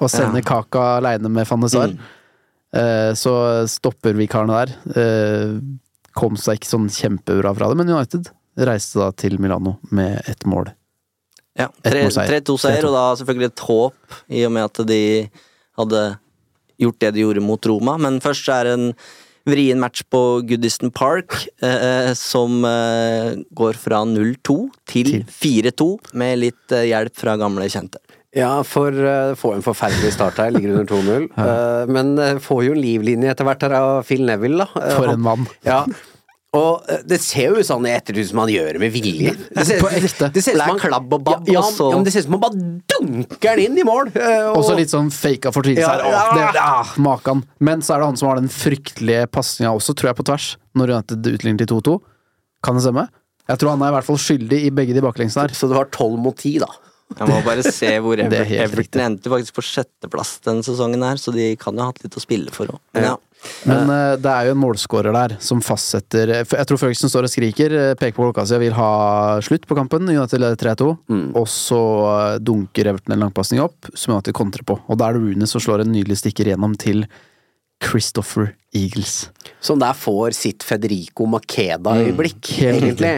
Og 0.03 0.11
sender 0.13 0.43
Ja. 0.43 0.49
Kaka 0.51 0.83
aleine 0.99 1.31
med 1.33 1.47
Fannesar. 1.49 1.95
Mm. 1.95 2.03
Eh, 2.75 3.13
så 3.17 3.33
stopper 3.71 4.13
vikarene 4.19 4.67
der. 4.67 4.75
Eh, 5.01 5.55
kom 6.13 6.37
seg 6.37 6.59
ikke 6.59 6.69
sånn 6.69 6.91
kjempebra 6.93 7.55
fra 7.57 7.71
det, 7.71 7.79
men 7.81 7.89
United 7.89 8.29
reiste 8.59 9.01
da 9.01 9.11
til 9.17 9.39
Milano 9.41 9.79
med 9.91 10.21
ett 10.29 10.45
mål. 10.45 10.69
Ja, 11.59 11.69
tre- 11.87 12.05
målseier. 12.07 12.41
3-2-seier, 12.41 12.83
3-2. 12.83 12.89
og 12.89 12.95
da 12.97 13.05
selvfølgelig 13.21 13.51
et 13.53 13.65
håp, 13.69 14.17
i 14.29 14.45
og 14.47 14.55
med 14.57 14.65
at 14.67 14.81
de 14.89 15.03
hadde 15.79 16.01
gjort 16.83 16.99
det 17.05 17.13
de 17.15 17.23
gjorde 17.23 17.45
mot 17.45 17.67
Roma. 17.71 17.99
Men 18.03 18.19
først 18.25 18.49
er 18.51 18.65
det 18.69 18.73
en 18.79 18.89
vrien 19.47 19.79
match 19.79 20.03
på 20.11 20.21
Goodiston 20.49 20.91
Park, 20.91 21.37
eh, 21.63 22.11
som 22.19 22.65
eh, 22.65 23.37
går 23.55 23.79
fra 23.79 24.01
0-2 24.09 24.57
til 24.89 25.13
4-2, 25.29 25.89
med 26.17 26.41
litt 26.43 26.73
eh, 26.75 26.89
hjelp 26.91 27.15
fra 27.21 27.37
gamle 27.41 27.69
kjente. 27.71 28.01
Ja, 28.35 28.65
for 28.67 28.91
uh, 28.91 29.31
får 29.39 29.61
en 29.61 29.63
forferdelig 29.63 30.09
start 30.17 30.41
her, 30.43 30.51
ligger 30.51 30.73
under 30.75 30.89
2-0. 30.91 31.29
Uh, 31.39 31.85
men 31.95 32.17
uh, 32.19 32.41
får 32.43 32.65
jo 32.67 32.73
en 32.75 32.81
livlinje 32.83 33.31
etter 33.31 33.47
hvert 33.47 33.63
her 33.63 33.77
av 33.79 34.01
Phil 34.09 34.25
Neville, 34.27 34.65
da. 34.65 34.83
Eh, 34.83 34.97
For 34.99 35.13
en 35.13 35.23
mann. 35.23 35.47
Ja. 35.63 35.85
Og 36.55 36.85
eh, 36.89 37.01
det 37.11 37.19
ser 37.21 37.51
jo 37.51 37.59
ut 37.59 37.67
sånn 37.67 37.87
i 37.89 37.93
ettertid 37.97 38.29
som 38.29 38.39
han 38.45 38.51
gjør 38.53 38.77
det 38.77 38.81
med 38.85 38.93
vilje. 38.95 39.33
Det 39.55 39.65
ser, 39.67 39.81
ut 39.83 40.45
som 40.45 40.61
han 40.61 40.79
klabb 40.83 41.17
og 41.17 41.25
babb, 41.27 41.49
ja, 41.51 41.61
ja, 41.65 41.89
men 41.91 42.05
det 42.07 42.13
ser 42.15 42.23
ut 42.23 42.29
som 42.29 42.37
han 42.37 42.43
bare 42.45 42.61
dunker 42.95 43.59
den 43.59 43.65
inn 43.73 43.81
i 43.83 43.87
mål. 43.89 44.13
eh, 44.15 44.47
og- 44.53 44.61
Også 44.63 44.77
litt 44.79 44.93
sånn 44.93 45.11
faka 45.11 45.51
fortvilelse 45.55 45.83
Ja, 45.83 45.91
her. 45.99 46.05
ja. 46.15 46.23
Åh, 46.31 46.53
det, 46.55 46.63
ah, 46.63 46.95
makan. 47.03 47.45
Men 47.59 47.83
så 47.83 47.95
er 47.97 48.05
det 48.05 48.07
han 48.13 48.17
som 48.17 48.29
har 48.29 48.37
den 48.37 48.49
fryktelige 48.49 49.27
pasninga 49.35 49.75
også, 49.75 49.95
tror 49.99 50.13
jeg, 50.13 50.17
på 50.23 50.25
tvers, 50.31 50.57
når 50.77 50.95
United 50.95 51.23
utligner 51.35 51.59
til 51.67 51.75
2-2. 51.75 52.01
Kan 52.63 52.75
det 52.79 52.85
stemme? 52.87 53.09
Jeg 53.49 53.59
tror 53.59 53.71
han 53.75 53.83
er 53.83 53.91
i 53.93 53.97
hvert 53.99 54.05
fall 54.09 54.17
skyldig 54.17 54.63
i 54.65 54.71
begge 54.71 54.95
de 54.95 55.03
baklengsene 55.05 55.43
her. 55.45 55.49
Så 55.53 55.69
det 55.69 55.77
var 55.77 55.91
12 55.91 56.17
mot 56.19 56.37
10, 56.37 56.59
da. 56.61 56.71
Jeg 57.19 57.29
må 57.29 57.45
bare 57.45 57.63
se 57.63 57.91
hvor 58.01 58.19
er 58.23 58.33
Everton 58.65 59.03
endte 59.05 59.29
faktisk 59.29 59.53
på 59.59 59.63
sjetteplass 59.63 60.39
denne 60.47 60.65
sesongen 60.65 61.03
her, 61.05 61.17
så 61.21 61.35
de 61.35 61.51
kan 61.61 61.75
jo 61.77 61.85
ha 61.85 61.91
hatt 61.93 62.01
litt 62.03 62.17
å 62.17 62.23
spille 62.23 62.51
for 62.55 62.67
òg. 62.73 62.79
Ja. 62.97 63.17
Men 63.69 63.91
uh, 63.91 64.15
det 64.21 64.31
er 64.31 64.49
jo 64.49 64.55
en 64.55 64.61
målskårer 64.61 65.15
der 65.15 65.37
som 65.45 65.61
fastsetter 65.65 66.33
eh, 66.33 66.45
Jeg 66.45 66.69
tror 66.69 66.81
Ferguson 66.81 67.13
står 67.13 67.29
og 67.29 67.33
skriker, 67.33 67.75
eh, 67.79 67.93
peker 67.99 68.17
på 68.17 68.27
klokka 68.27 68.47
si 68.49 68.57
og 68.57 68.65
vil 68.65 68.77
ha 68.77 68.91
slutt 69.45 69.69
på 69.69 69.77
kampen. 69.79 70.09
United 70.09 70.43
leder 70.43 70.61
3-2. 70.61 70.91
Og 71.37 71.47
så 71.51 71.81
dunker 72.45 72.93
Everton 72.93 73.17
en 73.17 73.27
langpasning 73.27 73.63
opp, 73.65 73.91
som 73.95 74.15
United 74.15 74.37
kontrer 74.37 74.67
på. 74.67 74.79
Og 74.89 75.01
da 75.01 75.09
er 75.09 75.17
det 75.17 75.25
Rooney 75.25 75.51
som 75.51 75.63
slår 75.63 75.85
en 75.85 75.93
nydelig 75.95 76.21
stikker 76.21 76.53
gjennom 76.53 76.77
til 76.81 77.05
Christopher 77.85 78.53
Eagles. 78.75 79.31
Som 79.61 79.81
der 79.81 79.95
får 79.97 80.35
sitt 80.37 80.65
Federico 80.67 81.27
Makeda-øyeblikk, 81.31 82.53
Mm, 82.55 82.79
egentlig. 82.79 83.13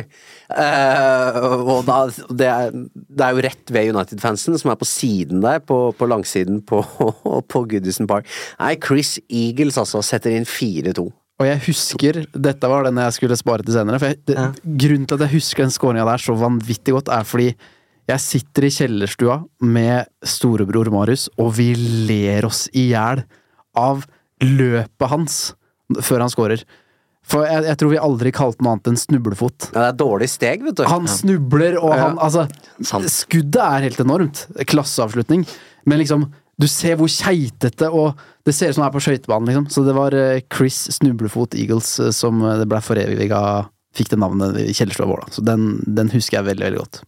Uh, 0.47 1.37
og 1.75 1.87
da, 1.89 1.99
det, 2.31 2.47
er, 2.47 2.75
det 2.95 3.25
er 3.25 3.35
jo 3.35 3.45
rett 3.47 3.73
ved 3.75 3.93
United-fansen, 3.97 4.59
som 4.61 4.71
er 4.71 4.79
på 4.79 4.87
siden 4.87 5.41
der, 5.43 5.59
på, 5.59 5.91
på 5.97 6.07
langsiden 6.07 6.61
på, 6.63 6.83
på 7.53 7.65
Goodison 7.71 8.07
Park. 8.07 8.29
Nei, 8.61 8.77
Chris 8.83 9.17
Eagles 9.27 9.79
altså 9.83 10.05
setter 10.07 10.37
inn 10.37 10.47
4-2. 10.47 11.09
Og 11.37 11.45
jeg 11.45 11.61
husker 11.67 12.23
Dette 12.33 12.69
var 12.71 12.87
den 12.87 12.97
jeg 13.03 13.13
skulle 13.13 13.37
spare 13.37 13.65
til 13.65 13.75
senere. 13.77 14.01
For 14.01 14.13
jeg, 14.13 14.23
det, 14.29 14.37
Grunnen 14.65 15.09
til 15.09 15.19
at 15.19 15.27
jeg 15.27 15.35
husker 15.37 15.67
den 15.67 15.75
skåringa 15.75 16.07
der 16.09 16.23
så 16.23 16.37
vanvittig 16.39 16.95
godt, 16.97 17.11
er 17.13 17.27
fordi 17.29 17.51
jeg 18.07 18.23
sitter 18.23 18.69
i 18.69 18.71
kjellerstua 18.71 19.41
med 19.67 20.07
storebror 20.23 20.93
Marius, 20.95 21.27
og 21.43 21.57
vi 21.59 21.73
ler 22.07 22.47
oss 22.47 22.69
i 22.71 22.93
hjel 22.93 23.25
av 23.77 24.05
løpet 24.45 25.09
hans 25.13 25.39
før 26.03 26.25
han 26.25 26.33
scorer. 26.33 26.65
For 27.27 27.43
jeg, 27.47 27.65
jeg 27.67 27.79
tror 27.81 27.91
vi 27.91 27.99
aldri 27.99 28.31
kalte 28.35 28.63
noe 28.63 28.77
annet 28.77 28.91
enn 28.93 28.99
snublefot. 29.01 29.71
Ja, 29.73 29.81
det 29.81 29.87
er 29.89 29.99
dårlig 29.99 30.29
steg, 30.31 30.63
vet 30.63 30.77
du. 30.79 30.85
Han 30.87 31.09
snubler, 31.11 31.79
og 31.81 31.91
Ja. 31.97 32.03
han 32.05 32.19
Altså, 32.23 32.47
skuddet 33.11 33.59
er 33.63 33.83
helt 33.89 33.99
enormt. 34.03 34.45
Klasseavslutning. 34.71 35.43
Men 35.87 35.99
liksom, 35.99 36.29
du 36.59 36.69
ser 36.71 36.97
hvor 36.97 37.11
keitete 37.11 37.91
og 37.93 38.17
Det 38.47 38.55
ser 38.55 38.71
ut 38.71 38.77
som 38.77 38.85
han 38.85 38.93
er 38.93 38.95
på 38.95 39.03
skøytebanen, 39.03 39.49
liksom. 39.51 39.65
Så 39.75 39.83
det 39.83 39.95
var 39.97 40.15
eh, 40.15 40.41
Chris 40.55 40.77
Snublefot 40.95 41.57
Eagles 41.59 41.89
eh, 41.99 42.13
som 42.15 42.39
eh, 42.47 42.61
det 42.61 42.69
ble 42.71 42.79
foreviga 42.79 43.41
Fikk 43.97 44.13
det 44.13 44.19
navnet 44.23 44.55
i 44.63 44.71
kjellerstua 44.77 45.09
vår, 45.11 45.25
da. 45.25 45.33
Så 45.35 45.43
den, 45.43 45.65
den 45.83 46.13
husker 46.13 46.37
jeg 46.39 46.47
veldig, 46.53 46.67
veldig 46.69 46.79
godt. 46.85 47.01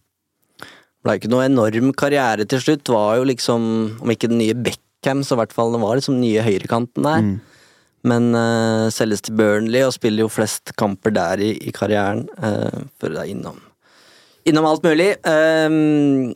Ble 1.05 1.15
ikke 1.15 1.29
noe 1.31 1.45
enorm 1.47 1.93
karriere 1.95 2.43
til 2.49 2.59
slutt. 2.59 2.89
Var 2.91 3.19
jo 3.21 3.27
liksom, 3.29 3.67
om 4.03 4.11
ikke 4.11 4.27
den 4.27 4.41
nye 4.41 4.55
Beckham, 4.99 5.23
så 5.23 5.35
i 5.35 5.39
hvert 5.39 5.53
fall 5.55 5.71
det 5.73 5.81
var 5.81 5.95
liksom 5.95 6.19
nye 6.19 6.43
høyrekanten 6.43 7.05
der. 7.05 7.23
Mm. 7.23 7.39
Men 8.09 8.29
uh, 8.35 8.89
selges 8.91 9.21
til 9.21 9.35
Burnley 9.35 9.83
og 9.83 9.93
spiller 9.95 10.23
jo 10.23 10.31
flest 10.31 10.73
kamper 10.79 11.11
der 11.11 11.39
i, 11.39 11.53
i 11.67 11.71
karrieren. 11.71 12.27
Uh, 12.37 12.87
for 12.99 13.11
det 13.11 13.23
er 13.23 13.33
innom 13.33 13.59
Innom 14.47 14.65
alt 14.65 14.83
mulig. 14.83 15.13
Uh, 15.27 16.31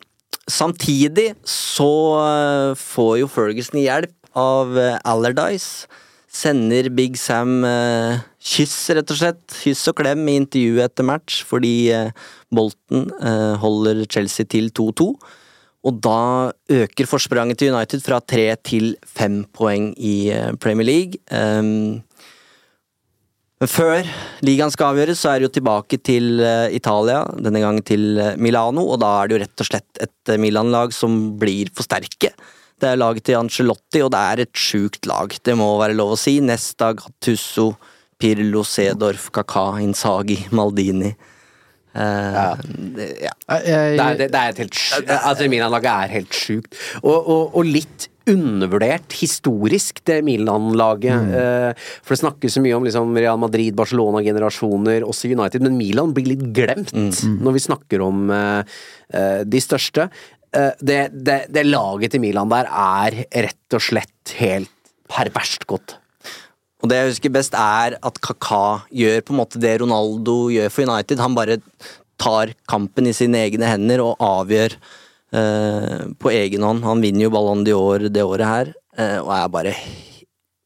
samtidig 0.52 1.34
så 1.48 1.90
eh, 2.20 2.74
får 2.76 3.14
jo 3.22 3.30
Ferguson 3.32 3.80
hjelp 3.80 4.12
av 4.36 4.76
Allardyce. 5.08 5.88
Sender 6.28 6.90
Big 6.92 7.16
Sam 7.16 7.64
eh, 7.64 8.20
kyss, 8.44 8.76
rett 8.92 9.14
og 9.14 9.22
slett. 9.22 9.40
Kyss 9.62 9.88
og 9.88 10.02
klem 10.02 10.28
i 10.28 10.36
intervjuet 10.42 10.90
etter 10.90 11.08
match, 11.08 11.40
fordi 11.48 11.94
Bolten 12.52 12.84
Bolton 13.00 13.08
eh, 13.22 13.56
holder 13.62 14.04
Chelsea 14.10 14.46
til 14.46 14.70
2-2. 14.76 15.14
Og 15.84 16.00
da 16.00 16.54
øker 16.72 17.10
forspranget 17.10 17.60
til 17.60 17.74
United 17.74 18.04
fra 18.06 18.22
tre 18.24 18.48
til 18.64 18.94
fem 19.04 19.44
poeng 19.52 19.92
i 20.00 20.32
eh, 20.32 20.54
Premier 20.56 20.88
League. 20.88 21.20
Um, 21.28 22.02
Men 23.60 23.72
før 23.72 24.08
ligaen 24.44 24.72
skal 24.72 24.94
avgjøres, 24.94 25.20
så 25.20 25.34
er 25.34 25.40
det 25.40 25.50
jo 25.50 25.56
tilbake 25.60 26.00
til 26.00 26.40
eh, 26.40 26.72
Italia, 26.76 27.22
denne 27.36 27.62
gangen 27.64 27.84
til 27.84 28.18
eh, 28.20 28.36
Milano, 28.40 28.88
og 28.92 29.02
da 29.04 29.12
er 29.20 29.28
det 29.28 29.36
jo 29.36 29.42
rett 29.44 29.64
og 29.64 29.70
slett 29.70 30.04
et 30.08 30.34
Milan-lag 30.40 30.96
som 30.96 31.34
blir 31.40 31.72
for 31.76 31.88
sterke. 31.88 32.32
Det 32.80 32.90
er 32.90 33.00
laget 33.00 33.28
til 33.28 33.40
Ancelotti, 33.40 34.02
og 34.04 34.12
det 34.16 34.24
er 34.24 34.44
et 34.44 34.56
sjukt 34.60 35.08
lag. 35.08 35.36
Det 35.44 35.56
må 35.56 35.68
være 35.80 35.96
lov 35.96 36.16
å 36.16 36.20
si. 36.20 36.40
Nesta, 36.44 36.94
Gattusso, 36.98 37.70
Pirlo, 38.20 38.64
Sedorf, 38.68 39.30
Kaka, 39.36 39.70
Insagi, 39.84 40.40
Maldini. 40.52 41.14
Eh, 41.94 42.64
det, 42.96 43.10
ja. 43.28 43.36
Det 43.46 43.76
er, 43.76 44.18
det, 44.18 44.32
det 44.34 44.40
er 44.40 44.58
helt 44.64 44.80
Altså, 45.04 45.48
Milan-laget 45.52 45.92
er 45.94 46.18
helt 46.18 46.34
sjukt. 46.38 46.76
Og, 47.04 47.16
og, 47.18 47.54
og 47.54 47.70
litt 47.70 48.10
undervurdert 48.30 49.14
historisk, 49.20 50.00
det 50.08 50.22
Milan-laget. 50.26 51.34
Eh, 51.38 51.90
for 52.04 52.16
det 52.16 52.22
snakkes 52.22 52.56
så 52.58 52.64
mye 52.64 52.78
om 52.78 52.86
liksom, 52.88 53.16
Real 53.20 53.42
Madrid, 53.42 53.76
Barcelona-generasjoner, 53.78 55.06
også 55.08 55.32
United, 55.32 55.66
men 55.66 55.78
Milan 55.80 56.16
blir 56.16 56.32
litt 56.34 56.46
glemt 56.56 56.94
når 56.94 57.58
vi 57.58 57.66
snakker 57.68 58.06
om 58.06 58.30
eh, 58.34 58.78
eh, 59.14 59.42
de 59.44 59.64
største. 59.64 60.08
Eh, 60.54 60.72
det, 60.80 61.02
det, 61.14 61.40
det 61.54 61.66
laget 61.68 62.16
til 62.16 62.24
Milan 62.24 62.52
der 62.52 62.70
er 62.70 63.20
rett 63.48 63.78
og 63.78 63.84
slett 63.84 64.38
helt 64.40 64.72
perverst 65.12 65.68
godt. 65.70 65.98
Og 66.84 66.92
det 66.92 67.00
jeg 67.00 67.12
husker 67.14 67.32
best, 67.32 67.56
er 67.56 67.96
at 67.96 68.18
Kaka 68.24 68.84
gjør 68.92 69.22
på 69.24 69.34
en 69.34 69.40
måte 69.40 69.62
det 69.64 69.78
Ronaldo 69.80 70.50
gjør 70.52 70.72
for 70.74 70.84
United. 70.84 71.22
Han 71.24 71.38
bare 71.38 71.62
tar 72.20 72.52
kampen 72.70 73.08
i 73.08 73.16
sine 73.16 73.40
egne 73.46 73.70
hender 73.72 74.04
og 74.04 74.20
avgjør 74.24 74.76
eh, 74.76 76.04
på 76.20 76.34
egen 76.36 76.66
hånd. 76.68 76.84
Han 76.84 77.04
vinner 77.04 77.30
jo 77.30 77.32
Ballon 77.34 77.64
d'Or 77.64 78.10
det 78.12 78.28
året 78.28 78.50
her, 78.50 78.74
eh, 79.00 79.16
og 79.24 79.32
er 79.38 79.48
bare 79.56 79.74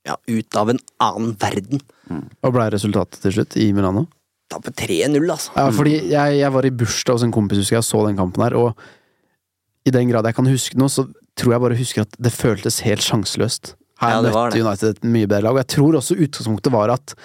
ja, 0.07 0.17
ut 0.17 0.57
av 0.57 0.73
en 0.73 0.81
annen 1.05 1.37
verden. 1.37 1.85
Hva 2.09 2.53
ble 2.55 2.67
resultatet 2.73 3.21
til 3.21 3.37
slutt 3.37 3.57
i 3.61 3.69
Milano? 3.77 4.07
Taper 4.49 4.73
3-0, 4.73 5.21
altså. 5.21 5.53
Ja, 5.53 5.69
fordi 5.75 5.97
jeg, 6.09 6.37
jeg 6.39 6.53
var 6.55 6.65
i 6.65 6.75
bursdag 6.81 7.17
hos 7.19 7.25
en 7.27 7.35
kompis, 7.35 7.61
husker 7.61 7.77
jeg, 7.77 7.85
og 7.85 7.89
så 7.91 8.05
den 8.07 8.17
kampen 8.17 8.45
her, 8.47 8.57
og 8.57 9.87
i 9.87 9.93
den 9.93 10.09
grad 10.09 10.25
jeg 10.25 10.35
kan 10.39 10.49
huske 10.49 10.79
noe, 10.79 10.89
så 10.91 11.05
tror 11.37 11.53
jeg 11.53 11.63
bare 11.63 11.77
husker 11.77 12.07
at 12.07 12.15
det 12.17 12.33
føltes 12.33 12.81
helt 12.87 13.05
sjanseløst. 13.05 13.76
Her 14.01 14.15
Ja, 14.17 14.21
møtte. 14.21 14.59
United 14.61 14.89
et 14.95 15.03
mye 15.03 15.27
bedre 15.27 15.43
lag, 15.47 15.55
og 15.57 15.61
jeg 15.63 15.71
tror 15.75 15.97
også 15.99 16.17
utgangspunktet 16.17 16.71
var 16.73 16.93
at 16.93 17.15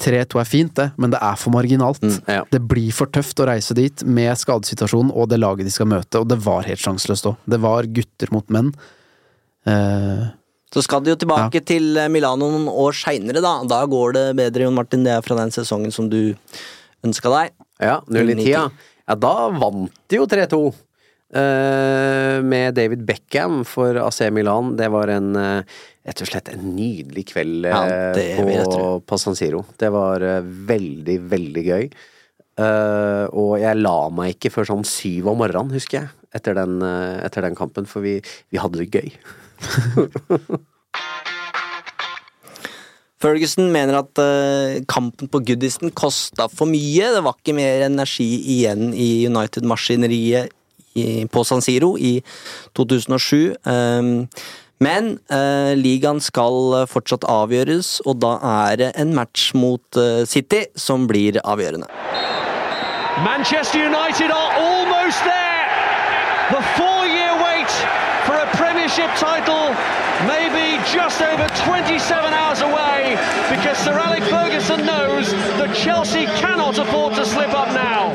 3-2 0.00 0.40
er 0.40 0.44
fint, 0.48 0.74
det, 0.76 0.90
men 1.00 1.10
det 1.12 1.18
er 1.24 1.36
for 1.40 1.54
marginalt. 1.54 2.02
Mm, 2.04 2.44
Det 2.52 2.60
blir 2.68 2.92
for 2.92 3.06
tøft 3.08 3.38
å 3.40 3.46
reise 3.48 3.72
dit 3.74 4.02
med 4.04 4.36
skadesituasjonen 4.36 5.12
og 5.14 5.28
det 5.32 5.38
laget 5.40 5.64
de 5.64 5.72
skal 5.72 5.88
møte, 5.88 6.20
og 6.20 6.28
det 6.28 6.36
var 6.44 6.66
helt 6.68 6.82
sjanseløst 6.82 7.28
òg. 7.30 7.36
Det 7.48 7.60
var 7.64 7.88
gutter 7.88 8.32
mot 8.32 8.48
menn. 8.52 8.74
Eh, 9.66 10.26
Så 10.74 10.82
skal 10.84 11.00
de 11.00 11.12
jo 11.14 11.16
tilbake 11.16 11.62
til 11.64 11.96
eh, 11.96 12.08
Milano 12.12 12.50
noen 12.52 12.66
år 12.68 12.92
seinere, 12.92 13.40
da. 13.40 13.54
Da 13.64 13.84
går 13.88 14.12
det 14.16 14.24
bedre, 14.36 14.66
Jon 14.66 14.74
Martin. 14.76 15.04
Det 15.06 15.12
er 15.14 15.22
fra 15.24 15.36
den 15.38 15.50
sesongen 15.54 15.92
som 15.94 16.10
du 16.12 16.34
ønska 17.06 17.30
deg. 17.32 17.54
Ja, 17.80 18.00
0-9, 18.10 18.44
ja. 18.50 18.66
ja. 19.08 19.14
Da 19.16 19.34
vant 19.54 19.92
de 20.10 20.18
jo 20.20 20.26
3-2. 20.26 20.60
Eh, 21.34 22.42
med 22.42 22.74
David 22.74 23.04
Beckham 23.06 23.64
for 23.64 23.96
AC 24.02 24.20
Milan. 24.30 24.76
Det 24.76 24.88
var 24.92 25.08
en 25.12 25.36
eh, 25.36 25.78
rett 26.06 26.22
og 26.22 26.30
slett 26.30 26.50
en 26.52 26.76
nydelig 26.76 27.26
kveld 27.32 27.66
eh, 27.66 27.72
Ja, 27.72 28.12
det 28.14 28.26
på, 28.66 29.00
på 29.06 29.18
San 29.18 29.38
Siro. 29.38 29.64
Det 29.78 29.90
var 29.94 30.22
eh, 30.22 30.44
veldig, 30.44 31.18
veldig 31.32 31.64
gøy. 31.66 31.88
Eh, 32.56 33.24
og 33.36 33.58
jeg 33.60 33.82
la 33.82 33.98
meg 34.14 34.36
ikke 34.36 34.52
før 34.54 34.70
sånn 34.70 34.86
syv 34.88 35.28
om 35.32 35.42
morgenen, 35.42 35.74
husker 35.76 36.00
jeg, 36.00 36.08
etter 36.36 36.56
den, 36.56 36.78
eh, 36.84 37.18
etter 37.26 37.44
den 37.44 37.58
kampen, 37.58 37.84
for 37.90 38.00
vi, 38.06 38.20
vi 38.52 38.62
hadde 38.62 38.80
det 38.80 38.88
gøy. 38.94 39.12
Ferguson 43.16 43.70
mener 43.72 43.96
at 44.02 44.20
eh, 44.20 44.82
kampen 44.88 45.28
på 45.32 45.40
Goodison 45.48 45.92
kosta 45.96 46.48
for 46.52 46.68
mye. 46.68 47.12
Det 47.14 47.22
var 47.24 47.36
ikke 47.38 47.56
mer 47.56 47.86
energi 47.88 48.28
igjen 48.56 48.92
i 48.92 49.24
United-maskineriet 49.28 50.52
i- 50.96 51.26
på 51.32 51.44
San 51.44 51.60
Siro 51.62 51.94
i 51.98 52.22
2007. 52.74 53.54
Um, 53.64 54.28
men 54.80 55.18
eh, 55.32 55.72
ligaen 55.78 56.18
skal 56.20 56.82
fortsatt 56.90 57.24
avgjøres, 57.24 58.00
og 58.04 58.18
da 58.20 58.34
er 58.70 58.76
det 58.76 58.90
en 59.00 59.14
match 59.16 59.54
mot 59.56 59.96
eh, 59.96 60.24
City 60.28 60.64
som 60.76 61.06
blir 61.08 61.38
avgjørende. 61.44 61.88
Manchester 63.24 63.80
United 63.80 64.30
are 64.30 64.52
almost 64.60 65.20
there. 65.24 65.64
The 66.52 66.62
four-year 66.76 67.32
wait 67.40 67.70
for 68.26 68.34
a 68.36 68.46
Premiership 68.58 69.08
title 69.16 69.72
may 70.28 70.44
be 70.52 70.76
just 70.92 71.22
over 71.22 71.48
27 71.64 72.34
hours 72.36 72.60
away 72.60 73.16
because 73.48 73.78
Sir 73.78 73.92
Alec 73.96 74.22
Ferguson 74.24 74.84
knows 74.84 75.32
that 75.58 75.74
Chelsea 75.74 76.26
cannot 76.42 76.76
afford 76.78 77.14
to 77.14 77.24
slip 77.24 77.54
up 77.54 77.72
now. 77.72 78.14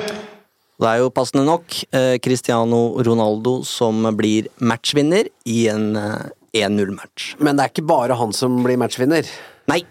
Det 0.82 0.90
er 0.90 1.02
jo 1.04 1.12
passende 1.14 1.46
nok 1.46 1.76
eh, 1.94 2.16
Cristiano 2.24 2.98
Ronaldo 3.06 3.60
som 3.68 4.02
blir 4.18 4.50
matchvinner 4.58 5.30
i 5.46 5.68
en 5.70 5.92
eh, 6.00 6.64
1-0-match. 6.66 7.36
Men 7.40 7.56
det 7.56 7.68
er 7.68 7.74
ikke 7.76 7.86
bare 7.88 8.18
han 8.20 8.34
som 8.36 8.58
blir 8.66 8.80
matchvinner. 8.82 9.28
Nei. 9.70 9.84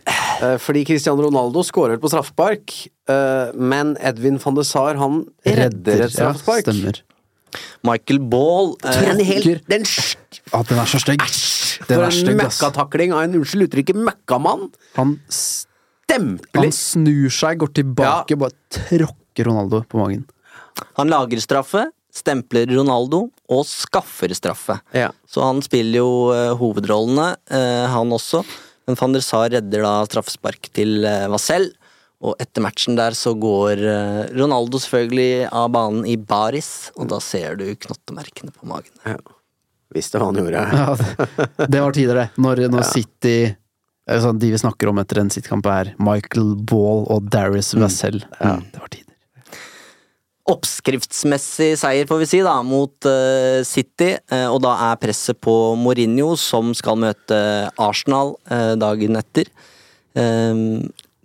fordi 0.61 0.83
Cristiano 0.85 1.23
Ronaldo 1.23 1.63
skårer 1.65 2.01
på 2.03 2.11
straffespark, 2.11 2.75
eh, 3.09 3.55
men 3.55 3.95
Edvin 4.03 4.41
van 4.43 4.59
de 4.59 4.65
Sar 4.67 4.99
han 5.01 5.23
redder 5.47 6.05
et 6.09 6.17
straffespark. 6.17 6.67
stemmer. 6.67 7.01
Michael 7.87 8.21
Ball 8.31 8.75
eh, 8.85 9.11
En 9.11 9.19
den 9.19 9.87
At 10.53 10.69
den 10.69 10.79
er 10.79 10.91
så 10.91 11.01
stygg. 11.03 11.23
Den 11.89 11.97
For 11.97 12.07
en 12.07 12.37
møkkatakling 12.43 13.15
av 13.15 13.25
en 13.25 13.39
unnskyld 13.41 13.69
uttrykket 13.69 13.99
møkkamann. 13.99 14.69
Han 14.99 15.17
stempler 15.33 16.67
Han 16.67 16.75
snur 16.75 17.33
seg, 17.35 17.63
går 17.63 17.73
tilbake, 17.81 18.37
bare 18.39 18.55
tråkker 18.75 19.49
Ronaldo 19.49 19.83
på 19.89 20.03
magen. 20.03 20.27
Han 20.99 21.11
lager 21.13 21.43
straffe, 21.43 21.87
stempler 22.15 22.71
Ronaldo 22.71 23.27
og 23.51 23.67
skaffer 23.69 24.33
straffe. 24.35 24.81
Så 25.31 25.45
han 25.45 25.63
spiller 25.65 26.03
jo 26.03 26.13
uh, 26.35 26.57
hovedrollene, 26.59 27.33
uh, 27.53 27.87
han 27.93 28.15
også. 28.17 28.43
Men 28.89 28.99
van 28.99 29.15
der 29.15 29.25
Sar 29.25 29.51
redder 29.53 29.85
da 29.87 29.93
straffespark 30.09 30.71
til 30.75 31.05
uh, 31.07 31.29
Vassell. 31.33 31.71
Og 32.21 32.35
etter 32.43 32.61
matchen 32.61 32.99
der 32.99 33.15
så 33.17 33.31
går 33.33 33.81
Ronaldo 34.37 34.77
selvfølgelig 34.77 35.47
av 35.57 35.71
banen 35.73 36.03
i 36.05 36.19
baris, 36.21 36.91
og 37.01 37.09
da 37.09 37.17
ser 37.25 37.57
du 37.57 37.65
knottemerkene 37.81 38.53
på 38.53 38.69
magen. 38.69 38.93
Ja. 39.09 39.17
Visste 39.97 40.21
hva 40.21 40.29
han 40.29 40.37
gjorde. 40.37 40.67
Ja, 40.69 40.99
det, 41.01 41.71
det 41.73 41.81
var 41.81 41.97
tider, 41.97 42.21
det. 42.21 42.27
Når, 42.37 42.67
når 42.75 42.85
City 42.91 43.39
eller 44.11 44.25
sånn, 44.25 44.41
De 44.43 44.51
vi 44.51 44.59
snakker 44.59 44.91
om 44.91 44.99
etter 45.03 45.21
en 45.23 45.31
City-kamp, 45.31 45.67
er 45.71 45.93
Michael 46.03 46.57
Ball 46.67 47.05
og 47.13 47.29
Darius 47.31 47.73
Vassell. 47.79 48.21
Mm. 48.41 48.65
Det 48.73 48.83
var 48.83 48.93
tider. 48.93 49.10
Oppskriftsmessig 50.49 51.75
seier, 51.79 52.09
får 52.09 52.23
vi 52.23 52.31
si, 52.31 52.41
da, 52.47 52.57
mot 52.67 53.09
uh, 53.09 53.61
City. 53.67 54.15
Uh, 54.33 54.49
og 54.55 54.63
da 54.65 54.77
er 54.89 55.03
presset 55.03 55.39
på 55.43 55.55
Mourinho, 55.79 56.33
som 56.41 56.73
skal 56.77 56.99
møte 57.03 57.39
Arsenal 57.81 58.37
uh, 58.51 58.75
dagen 58.81 59.21
etter. 59.21 59.53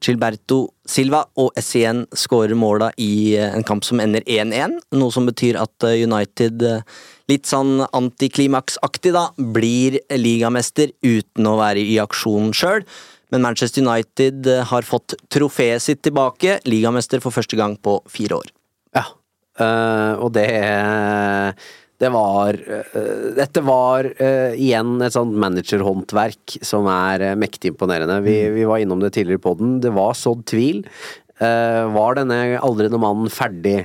Gilberto 0.06 0.60
Silva 0.86 1.24
og 1.42 1.56
Essien 1.58 2.04
skårer 2.16 2.58
måla 2.58 2.92
i 3.02 3.36
eh, 3.38 3.50
en 3.56 3.66
kamp 3.66 3.86
som 3.88 4.02
ender 4.04 4.26
1-1. 4.30 4.78
Noe 5.00 5.14
som 5.14 5.28
betyr 5.28 5.58
at 5.62 5.88
eh, 5.88 6.04
United, 6.06 6.62
eh, 6.62 6.84
litt 7.32 7.50
sånn 7.50 7.80
antiklimaksaktig, 7.88 9.16
da, 9.16 9.28
blir 9.38 10.00
ligamester 10.14 10.94
uten 11.06 11.50
å 11.50 11.58
være 11.62 11.82
i 11.82 11.98
aksjon 12.04 12.54
sjøl. 12.56 12.86
Men 13.34 13.48
Manchester 13.48 13.86
United 13.86 14.52
eh, 14.52 14.66
har 14.70 14.86
fått 14.88 15.18
trofeet 15.34 15.84
sitt 15.84 16.04
tilbake. 16.06 16.60
Ligamester 16.70 17.24
for 17.24 17.34
første 17.36 17.58
gang 17.60 17.80
på 17.82 17.98
fire 18.12 18.44
år. 18.44 18.55
Eh, 19.56 20.14
og 20.19 20.34
det 20.36 20.49
Det 21.95 22.10
var 22.11 22.57
uh, 22.60 23.27
Dette 23.38 23.61
var 23.64 24.03
uh, 24.03 24.52
igjen 24.52 24.98
et 24.99 25.15
sånt 25.15 25.32
managerhåndverk 25.40 26.57
som 26.60 26.90
er 26.91 27.38
mektig 27.40 27.72
imponerende. 27.72 28.19
Vi, 28.26 28.36
vi 28.52 28.65
var 28.68 28.84
innom 28.84 28.99
det 28.99 29.14
tidligere 29.15 29.40
på 29.45 29.53
den. 29.61 29.77
Det 29.80 29.94
var 29.95 30.18
sådd 30.19 30.44
tvil. 30.52 30.84
Var 31.36 32.15
denne 32.15 32.36
aldrende 32.64 32.95
mannen 32.95 33.27
ferdig? 33.27 33.82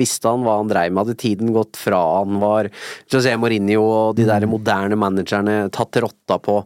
Visste 0.00 0.30
han 0.32 0.46
hva 0.46 0.54
han 0.62 0.70
dreiv 0.70 0.94
med? 0.94 1.02
Hadde 1.02 1.20
tiden 1.20 1.50
gått 1.52 1.76
fra 1.76 1.98
han? 2.22 2.38
Var 2.40 2.70
José 3.12 3.34
Mourinho 3.36 3.82
og 3.84 4.16
de 4.16 4.24
der 4.24 4.46
moderne 4.48 4.96
managerne 4.96 5.58
tatt 5.76 6.00
rotta 6.00 6.38
på? 6.40 6.62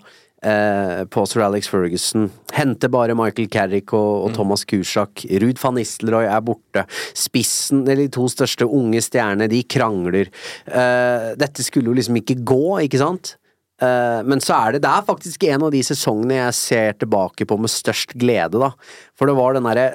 Eh, 0.47 1.03
på 1.11 1.25
Sir 1.29 1.45
Alex 1.47 1.69
Ferguson. 1.71 2.29
Henter 2.57 2.93
bare 2.93 3.17
Michael 3.19 3.51
Carrick 3.53 3.95
og, 3.97 4.27
og 4.27 4.35
Thomas 4.37 4.65
Kusak. 4.69 5.25
Ruud 5.43 5.61
van 5.63 5.77
Nistelrooy 5.79 6.29
er 6.29 6.45
borte. 6.45 6.87
Spissen, 7.17 7.85
eller 7.87 8.07
de 8.07 8.15
to 8.17 8.29
største 8.33 8.69
unge 8.69 9.03
stjernene, 9.05 9.51
de 9.51 9.63
krangler. 9.69 10.33
Eh, 10.67 11.31
dette 11.41 11.67
skulle 11.67 11.93
jo 11.93 11.99
liksom 12.01 12.21
ikke 12.23 12.41
gå, 12.45 12.65
ikke 12.87 13.03
sant? 13.03 13.37
Eh, 13.81 14.21
men 14.29 14.43
så 14.45 14.57
er 14.59 14.75
det 14.75 14.83
Det 14.85 14.93
er 14.93 15.07
faktisk 15.07 15.45
en 15.49 15.63
av 15.65 15.73
de 15.73 15.81
sesongene 15.85 16.41
jeg 16.43 16.57
ser 16.59 16.99
tilbake 17.01 17.47
på 17.49 17.57
med 17.61 17.73
størst 17.73 18.17
glede, 18.21 18.61
da. 18.61 18.73
For 19.17 19.31
det 19.31 19.39
var 19.39 19.57
den 19.57 19.69
derre 19.69 19.89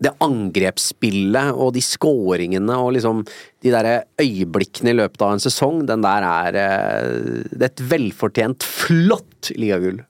det 0.00 0.12
angrepsspillet 0.24 1.52
og 1.52 1.74
de 1.76 1.82
skåringene 1.84 2.76
og 2.80 2.94
liksom 2.96 3.22
de 3.64 3.72
der 3.72 3.88
øyeblikkene 4.20 4.94
i 4.94 4.98
løpet 5.02 5.24
av 5.24 5.34
en 5.34 5.42
sesong, 5.42 5.82
den 5.88 6.04
der 6.04 6.26
er 6.26 6.60
eh, 6.60 7.44
Det 7.52 7.66
er 7.66 7.68
et 7.68 7.84
velfortjent 7.90 8.64
flott 8.64 9.52
ligagull. 9.60 10.00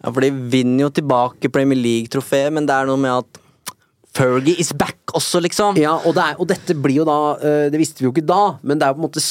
Ja, 0.00 0.10
for 0.10 0.24
de 0.24 0.30
vinner 0.52 0.86
jo 0.86 0.94
tilbake 0.96 1.52
Premier 1.52 1.78
League-trofé, 1.78 2.46
men 2.54 2.68
det 2.68 2.76
er 2.76 2.88
noe 2.88 3.00
med 3.00 3.18
at 3.18 3.40
Fergie 4.16 4.58
is 4.58 4.72
back 4.74 5.12
også, 5.14 5.42
liksom. 5.44 5.76
Ja, 5.78 5.94
og, 6.02 6.14
det 6.16 6.24
er, 6.24 6.38
og 6.40 6.48
dette 6.50 6.74
blir 6.74 7.02
jo 7.02 7.06
da 7.06 7.18
eh, 7.38 7.66
Det 7.70 7.78
visste 7.78 8.02
vi 8.02 8.08
jo 8.08 8.14
ikke 8.14 8.26
da, 8.26 8.56
men 8.66 8.80
det 8.80 8.88
er 8.88 8.96
på 8.96 9.02
en 9.02 9.06
måte 9.06 9.22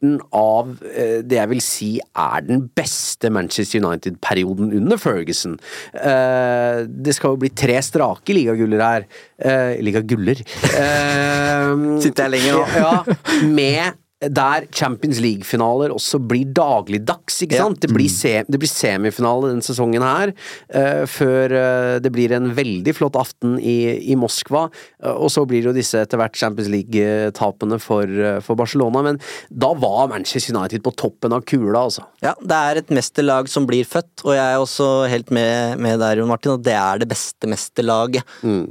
starten 0.00 0.20
av 0.32 0.78
eh, 0.96 1.20
det 1.22 1.36
jeg 1.36 1.48
vil 1.50 1.60
si 1.60 1.90
er 2.16 2.40
den 2.46 2.62
beste 2.76 3.30
Manchester 3.30 3.80
United-perioden 3.84 4.72
under 4.76 4.96
Ferguson. 4.98 5.58
Eh, 5.94 6.86
Det 6.88 7.14
skal 7.14 7.34
jo 7.34 7.40
bli 7.40 7.50
tre 7.50 7.76
strake 7.82 8.32
ligaguller 8.34 8.80
her. 8.80 9.06
Eh, 9.38 9.80
Ligaguller. 9.82 10.36
Sitter 12.00 12.24
jeg 12.24 12.30
lenger 12.30 12.56
nå? 12.56 12.64
ja, 12.80 13.44
med 13.44 13.99
der 14.20 14.66
Champions 14.76 15.16
League-finaler 15.24 15.94
også 15.94 16.18
blir 16.20 16.44
dagligdags, 16.52 17.38
ikke 17.40 17.56
Ja. 17.56 17.64
sant? 17.64 17.80
Det 17.80 17.88
blir, 17.88 18.08
se, 18.12 18.44
det 18.44 18.58
blir 18.60 18.68
semifinale 18.68 19.48
denne 19.48 19.64
sesongen 19.64 20.02
her, 20.04 20.34
uh, 20.74 21.06
før 21.08 21.54
uh, 21.56 21.98
det 22.04 22.12
blir 22.12 22.34
en 22.36 22.50
veldig 22.52 22.92
flott 22.98 23.16
aften 23.16 23.58
i, 23.58 24.10
i 24.12 24.16
Moskva, 24.20 24.66
Uh, 25.00 25.14
og 25.16 25.30
så 25.32 25.46
blir 25.48 25.62
det 25.62 25.70
jo 25.70 25.72
disse 25.78 25.96
etter 25.96 26.18
hvert 26.20 26.36
Champions 26.36 26.68
League-tapene 26.68 27.78
for, 27.80 28.04
for 28.44 28.58
Barcelona, 28.60 29.00
men 29.06 29.20
da 29.48 29.72
var 29.80 30.10
Manchester 30.12 30.52
United 30.54 30.82
på 30.84 30.92
toppen 31.00 31.32
av 31.32 31.40
kula, 31.48 31.86
altså. 31.86 32.04
Ja, 32.20 32.34
det 32.42 32.58
er 32.60 32.80
et 32.82 32.92
mesterlag 32.92 33.48
som 33.48 33.64
blir 33.66 33.88
født, 33.88 34.26
og 34.26 34.34
jeg 34.36 34.44
er 34.44 34.60
også 34.60 34.90
helt 35.08 35.30
med, 35.32 35.78
med 35.80 35.96
der, 36.04 36.20
Jon 36.20 36.28
Martin, 36.28 36.58
at 36.58 36.66
det 36.68 36.76
er 36.76 37.00
det 37.00 37.08
beste 37.08 37.48
mesterlaget 37.48 38.20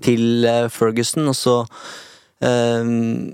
til 0.05 0.45
eh, 0.45 0.67
Ferguson. 0.69 1.25
Og 1.31 1.35
så 1.37 1.55
ehm, 2.45 3.33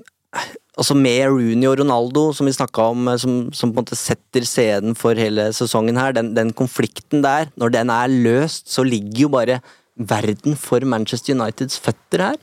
Altså 0.75 0.95
med 0.97 1.29
Rooney 1.31 1.69
og 1.69 1.79
Ronaldo, 1.79 2.27
som 2.35 2.49
vi 2.49 2.55
snakka 2.55 2.89
om, 2.91 3.07
eh, 3.11 3.19
som, 3.21 3.39
som 3.55 3.71
på 3.71 3.79
en 3.79 3.85
måte 3.85 3.99
setter 3.99 4.45
scenen 4.47 4.97
for 4.99 5.17
hele 5.19 5.49
sesongen 5.55 5.99
her, 5.99 6.15
den, 6.15 6.33
den 6.35 6.51
konflikten 6.53 7.23
der, 7.25 7.49
når 7.59 7.73
den 7.77 7.93
er 7.93 8.11
løst, 8.11 8.67
så 8.71 8.83
ligger 8.83 9.25
jo 9.25 9.33
bare 9.37 9.61
verden 9.95 10.57
for 10.59 10.83
Manchester 10.83 11.35
Uniteds 11.37 11.79
føtter 11.79 12.23
her. 12.25 12.39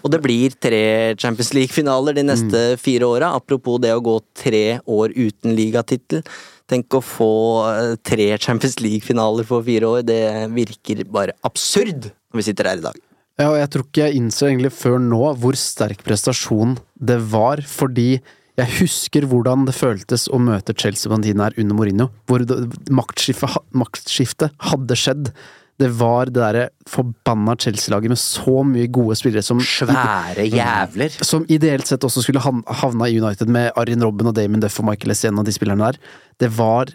Og 0.00 0.08
det 0.12 0.22
blir 0.24 0.54
tre 0.56 1.14
Champions 1.20 1.52
League-finaler 1.52 2.16
de 2.16 2.24
neste 2.24 2.60
fire 2.80 3.04
åra. 3.04 3.34
Apropos 3.36 3.76
det 3.82 3.92
å 3.92 4.00
gå 4.04 4.14
tre 4.36 4.78
år 4.88 5.12
uten 5.12 5.52
ligatittel. 5.58 6.24
Tenk 6.66 6.96
å 6.96 7.02
få 7.04 7.32
eh, 7.70 7.94
tre 8.00 8.30
Champions 8.40 8.80
League-finaler 8.80 9.46
på 9.46 9.60
fire 9.68 9.90
år. 9.98 10.06
Det 10.08 10.22
virker 10.56 11.04
bare 11.04 11.36
absurd 11.46 12.08
når 12.08 12.40
vi 12.40 12.46
sitter 12.48 12.72
her 12.72 12.80
i 12.80 12.86
dag. 12.88 13.05
Ja, 13.36 13.50
og 13.50 13.58
jeg 13.60 13.68
tror 13.72 13.84
ikke 13.84 14.06
jeg 14.06 14.16
innså 14.16 14.48
egentlig 14.48 14.72
før 14.72 14.96
nå 15.02 15.20
hvor 15.40 15.56
sterk 15.60 16.00
prestasjon 16.06 16.78
det 16.96 17.18
var, 17.32 17.60
fordi 17.68 18.16
jeg 18.56 18.72
husker 18.78 19.26
hvordan 19.28 19.66
det 19.68 19.74
føltes 19.76 20.24
å 20.32 20.40
møte 20.40 20.72
Chelsea 20.80 21.12
tiden 21.12 21.42
her 21.44 21.56
under 21.60 21.76
Mourinho, 21.76 22.08
hvor 22.24 22.40
maktskiftet, 22.88 23.58
maktskiftet 23.76 24.54
hadde 24.70 24.96
skjedd. 24.96 25.28
Det 25.76 25.90
var 25.98 26.30
det 26.30 26.40
derre 26.40 26.62
forbanna 26.88 27.52
Chelsea-laget 27.60 28.14
med 28.14 28.20
så 28.20 28.62
mye 28.64 28.88
gode 28.88 29.18
spillere 29.20 29.44
som 29.44 29.60
Svære 29.60 30.46
jævler. 30.48 31.18
Som 31.20 31.44
ideelt 31.52 31.84
sett 31.84 32.06
også 32.08 32.24
skulle 32.24 32.40
havna 32.40 33.10
i 33.10 33.18
United 33.20 33.52
med 33.52 33.76
Arjen 33.76 34.00
Robben 34.06 34.32
og 34.32 34.38
Damon 34.38 34.64
Duff 34.64 34.80
og 34.80 34.88
Michael 34.88 35.12
Essien 35.12 35.36
og 35.36 35.44
de 35.44 35.52
spillerne 35.52 35.90
der. 35.90 36.00
Det 36.40 36.48
var 36.56 36.94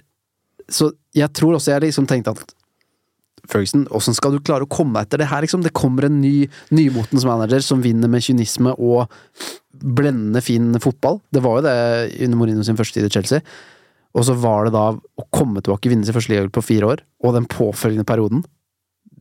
Så 0.71 0.89
jeg 1.13 1.29
tror 1.35 1.57
også 1.57 1.75
jeg 1.75 1.83
liksom 1.85 2.07
tenkte 2.09 2.33
at 2.33 2.55
Ferguson, 3.51 3.83
åssen 3.91 4.15
skal 4.17 4.35
du 4.35 4.41
klare 4.43 4.65
å 4.65 4.71
komme 4.71 5.03
etter 5.03 5.21
det 5.21 5.29
her, 5.31 5.43
liksom? 5.43 5.63
Det 5.65 5.73
kommer 5.75 6.07
en 6.07 6.21
ny, 6.23 6.47
nymotens 6.71 7.25
manager 7.27 7.63
som 7.65 7.83
vinner 7.83 8.11
med 8.11 8.23
kynisme 8.25 8.73
og 8.77 9.11
blendende 9.81 10.41
fin 10.45 10.71
fotball. 10.81 11.19
Det 11.33 11.43
var 11.43 11.59
jo 11.59 11.67
det 11.67 11.75
under 12.25 12.39
Mourinho 12.39 12.65
sin 12.67 12.79
første 12.79 12.99
tid 12.99 13.09
i 13.09 13.13
Chelsea. 13.13 13.43
Og 14.17 14.25
så 14.27 14.35
var 14.35 14.67
det 14.67 14.75
da 14.75 14.89
å 14.95 15.27
komme 15.31 15.63
tilbake 15.63 15.91
vinne 15.91 16.07
sin 16.07 16.15
første 16.15 16.33
ligagull 16.33 16.51
på 16.55 16.65
fire 16.65 16.89
år, 16.95 17.05
og 17.23 17.37
den 17.37 17.47
påfølgende 17.49 18.07
perioden. 18.07 18.43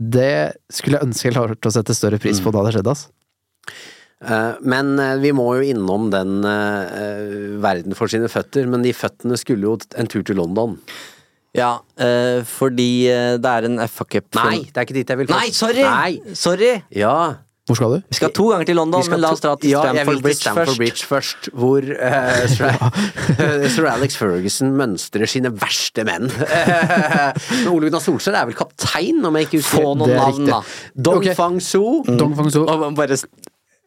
Det 0.00 0.56
skulle 0.72 0.98
jeg 0.98 1.10
ønske 1.10 1.28
jeg 1.28 1.36
klarte 1.36 1.70
å 1.70 1.74
sette 1.74 1.96
større 1.96 2.20
pris 2.22 2.40
på 2.42 2.52
da 2.54 2.64
det 2.66 2.74
skjedde, 2.74 2.94
ass. 2.94 3.06
Eh, 4.24 4.58
Men 4.62 4.98
eh, 4.98 5.16
vi 5.20 5.32
må 5.36 5.46
jo 5.58 5.70
innom 5.74 6.10
den 6.12 6.40
eh, 6.44 7.56
verden 7.62 7.96
for 7.96 8.10
sine 8.12 8.30
føtter, 8.32 8.68
men 8.70 8.84
de 8.84 8.94
føttene 8.96 9.38
skulle 9.40 9.68
jo 9.68 9.78
en 9.96 10.10
tur 10.10 10.24
til 10.26 10.40
London. 10.40 10.78
Ja, 11.56 11.80
eh, 11.98 12.40
fordi 12.46 12.90
eh, 13.10 13.36
det 13.42 13.50
er 13.50 13.64
en 13.66 13.80
FA 13.90 14.04
Cup 14.06 14.36
Nei, 14.38 14.58
det 14.70 14.76
er 14.76 14.86
ikke 14.86 14.94
dit 15.00 15.08
jeg 15.10 15.18
vil 15.18 15.30
først. 15.30 15.40
Nei, 15.40 15.54
sorry! 15.56 15.82
Nei. 15.86 16.34
Sorry! 16.38 16.74
Ja. 16.94 17.14
Hvor 17.70 17.76
skal 17.78 17.92
du? 17.92 17.98
Vi 18.10 18.16
skal 18.18 18.32
to 18.34 18.44
ganger 18.50 18.66
til 18.66 18.74
London, 18.80 19.02
men 19.12 19.20
la 19.22 19.28
oss 19.30 19.42
dra 19.44 19.52
til 19.60 19.70
ja, 19.70 19.82
jeg 19.94 20.02
Stamford 20.02 20.08
vil 20.08 20.16
til 20.16 20.24
Bridge 20.24 20.40
Stamford 20.40 20.70
først. 20.70 20.78
Bridge 20.80 21.06
først, 21.06 21.50
hvor 21.54 21.90
eh, 21.94 22.46
Sir, 22.50 23.68
Sir 23.76 23.86
Alex 23.92 24.16
Ferguson 24.18 24.72
mønstrer 24.78 25.30
sine 25.30 25.52
verste 25.54 26.02
menn. 26.08 26.26
Men 27.60 27.68
Ole 27.70 27.86
Gunnar 27.90 28.02
Solskjær 28.02 28.40
er 28.40 28.48
vel 28.50 28.58
kaptein, 28.58 29.20
om 29.26 29.38
jeg 29.38 29.46
ikke 29.50 29.60
husker 29.60 29.84
Få 29.84 29.92
noen 30.00 30.10
Det 30.10 30.16
er 30.16 30.22
navn, 30.24 30.40
riktig. 30.40 30.54
da. 30.54 31.04
Dong 31.10 31.20
Ok. 31.22 31.30
Fang 31.38 31.60
Su. 31.62 31.84
Dong 32.10 32.34
Fang 32.40 32.50
Su. 32.54 32.64
Og 32.64 32.88
bare, 32.98 33.18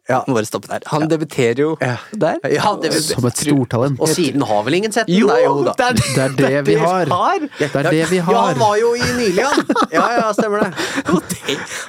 bare 0.08 0.44
stoppe 0.44 0.68
der. 0.68 0.82
Han 0.92 1.08
debuterer 1.08 1.60
jo 1.64 1.70
der. 1.80 2.36
Ja, 2.52 2.74
debuter. 2.76 3.00
Som 3.00 3.24
et 3.30 3.40
stortalent. 3.40 4.00
Og 4.04 4.08
siden 4.12 4.42
har 4.44 4.62
vel 4.66 4.74
ingen 4.80 4.92
sett 4.92 5.06
den? 5.08 5.16
Jo, 5.22 5.30
Nei, 5.32 5.40
jo 5.46 5.64
det 5.64 5.74
er 5.80 5.94
Det 5.96 6.24
er 6.24 6.36
det 6.36 6.62
vi 6.68 6.74
har. 6.82 7.06
Det 7.58 7.70
er 7.72 7.90
det 7.90 8.06
vi 8.10 8.16
Ja, 8.20 8.42
han 8.50 8.58
var 8.60 8.76
jo 8.80 8.94
i 8.94 9.10
nylig, 9.16 9.42
han. 9.44 9.64
Ja, 9.92 10.06
ja, 10.18 10.30
stemmer 10.36 10.64
det. 10.68 10.72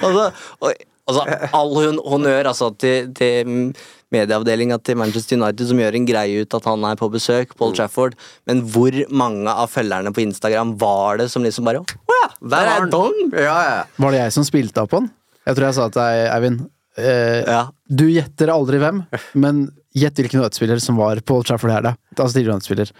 altså, 0.02 0.32
og, 0.62 0.74
altså, 1.08 1.26
all 1.54 1.74
hun, 1.76 2.00
honnør 2.06 2.50
altså, 2.54 2.72
til, 2.80 3.12
til 3.18 3.74
medieavdelinga 4.16 4.78
til 4.86 4.96
Manchester 5.02 5.36
United 5.40 5.68
som 5.68 5.80
gjør 5.82 5.98
en 5.98 6.06
greie 6.08 6.44
ut 6.46 6.54
at 6.56 6.68
han 6.70 6.86
er 6.88 6.96
på 7.00 7.10
besøk, 7.12 7.56
Paul 7.60 7.74
Mm. 7.74 7.78
Trafford, 7.82 8.14
men 8.48 8.62
hvor 8.72 8.96
mange 9.12 9.50
av 9.52 9.68
følgerne 9.74 10.14
på 10.16 10.22
Instagram 10.24 10.76
var 10.80 11.18
det 11.20 11.28
som 11.34 11.44
liksom 11.44 11.66
bare 11.68 11.82
Å 11.84 12.16
ja, 12.22 12.30
der 12.40 12.48
var 12.54 12.70
er 12.70 12.80
han. 12.86 12.90
Dong! 12.94 13.18
Ja, 13.34 13.58
ja. 13.66 13.84
Var 14.00 14.12
det 14.16 14.22
jeg 14.24 14.36
som 14.38 14.46
spilte 14.48 14.86
av 14.86 14.88
på 14.94 15.02
han? 15.02 15.10
Jeg 15.46 15.58
tror 15.58 15.68
jeg 15.68 15.78
sa 15.82 15.90
til 15.92 16.02
deg, 16.02 16.22
Eivind 16.32 16.64
eh, 16.98 17.66
Du 17.90 18.06
gjetter 18.10 18.52
aldri 18.54 18.80
hvem, 18.82 19.04
men 19.36 19.66
gjett 19.96 20.16
hvilken 20.22 20.42
United-spiller 20.42 20.80
som 20.84 20.98
var 21.00 21.20
Paul 21.26 21.44
Trafford 21.48 21.72
her, 21.72 21.82
da. 21.82 21.94
Altså 22.18 22.36
tidligere 22.38 22.58
United-spiller. 22.58 22.92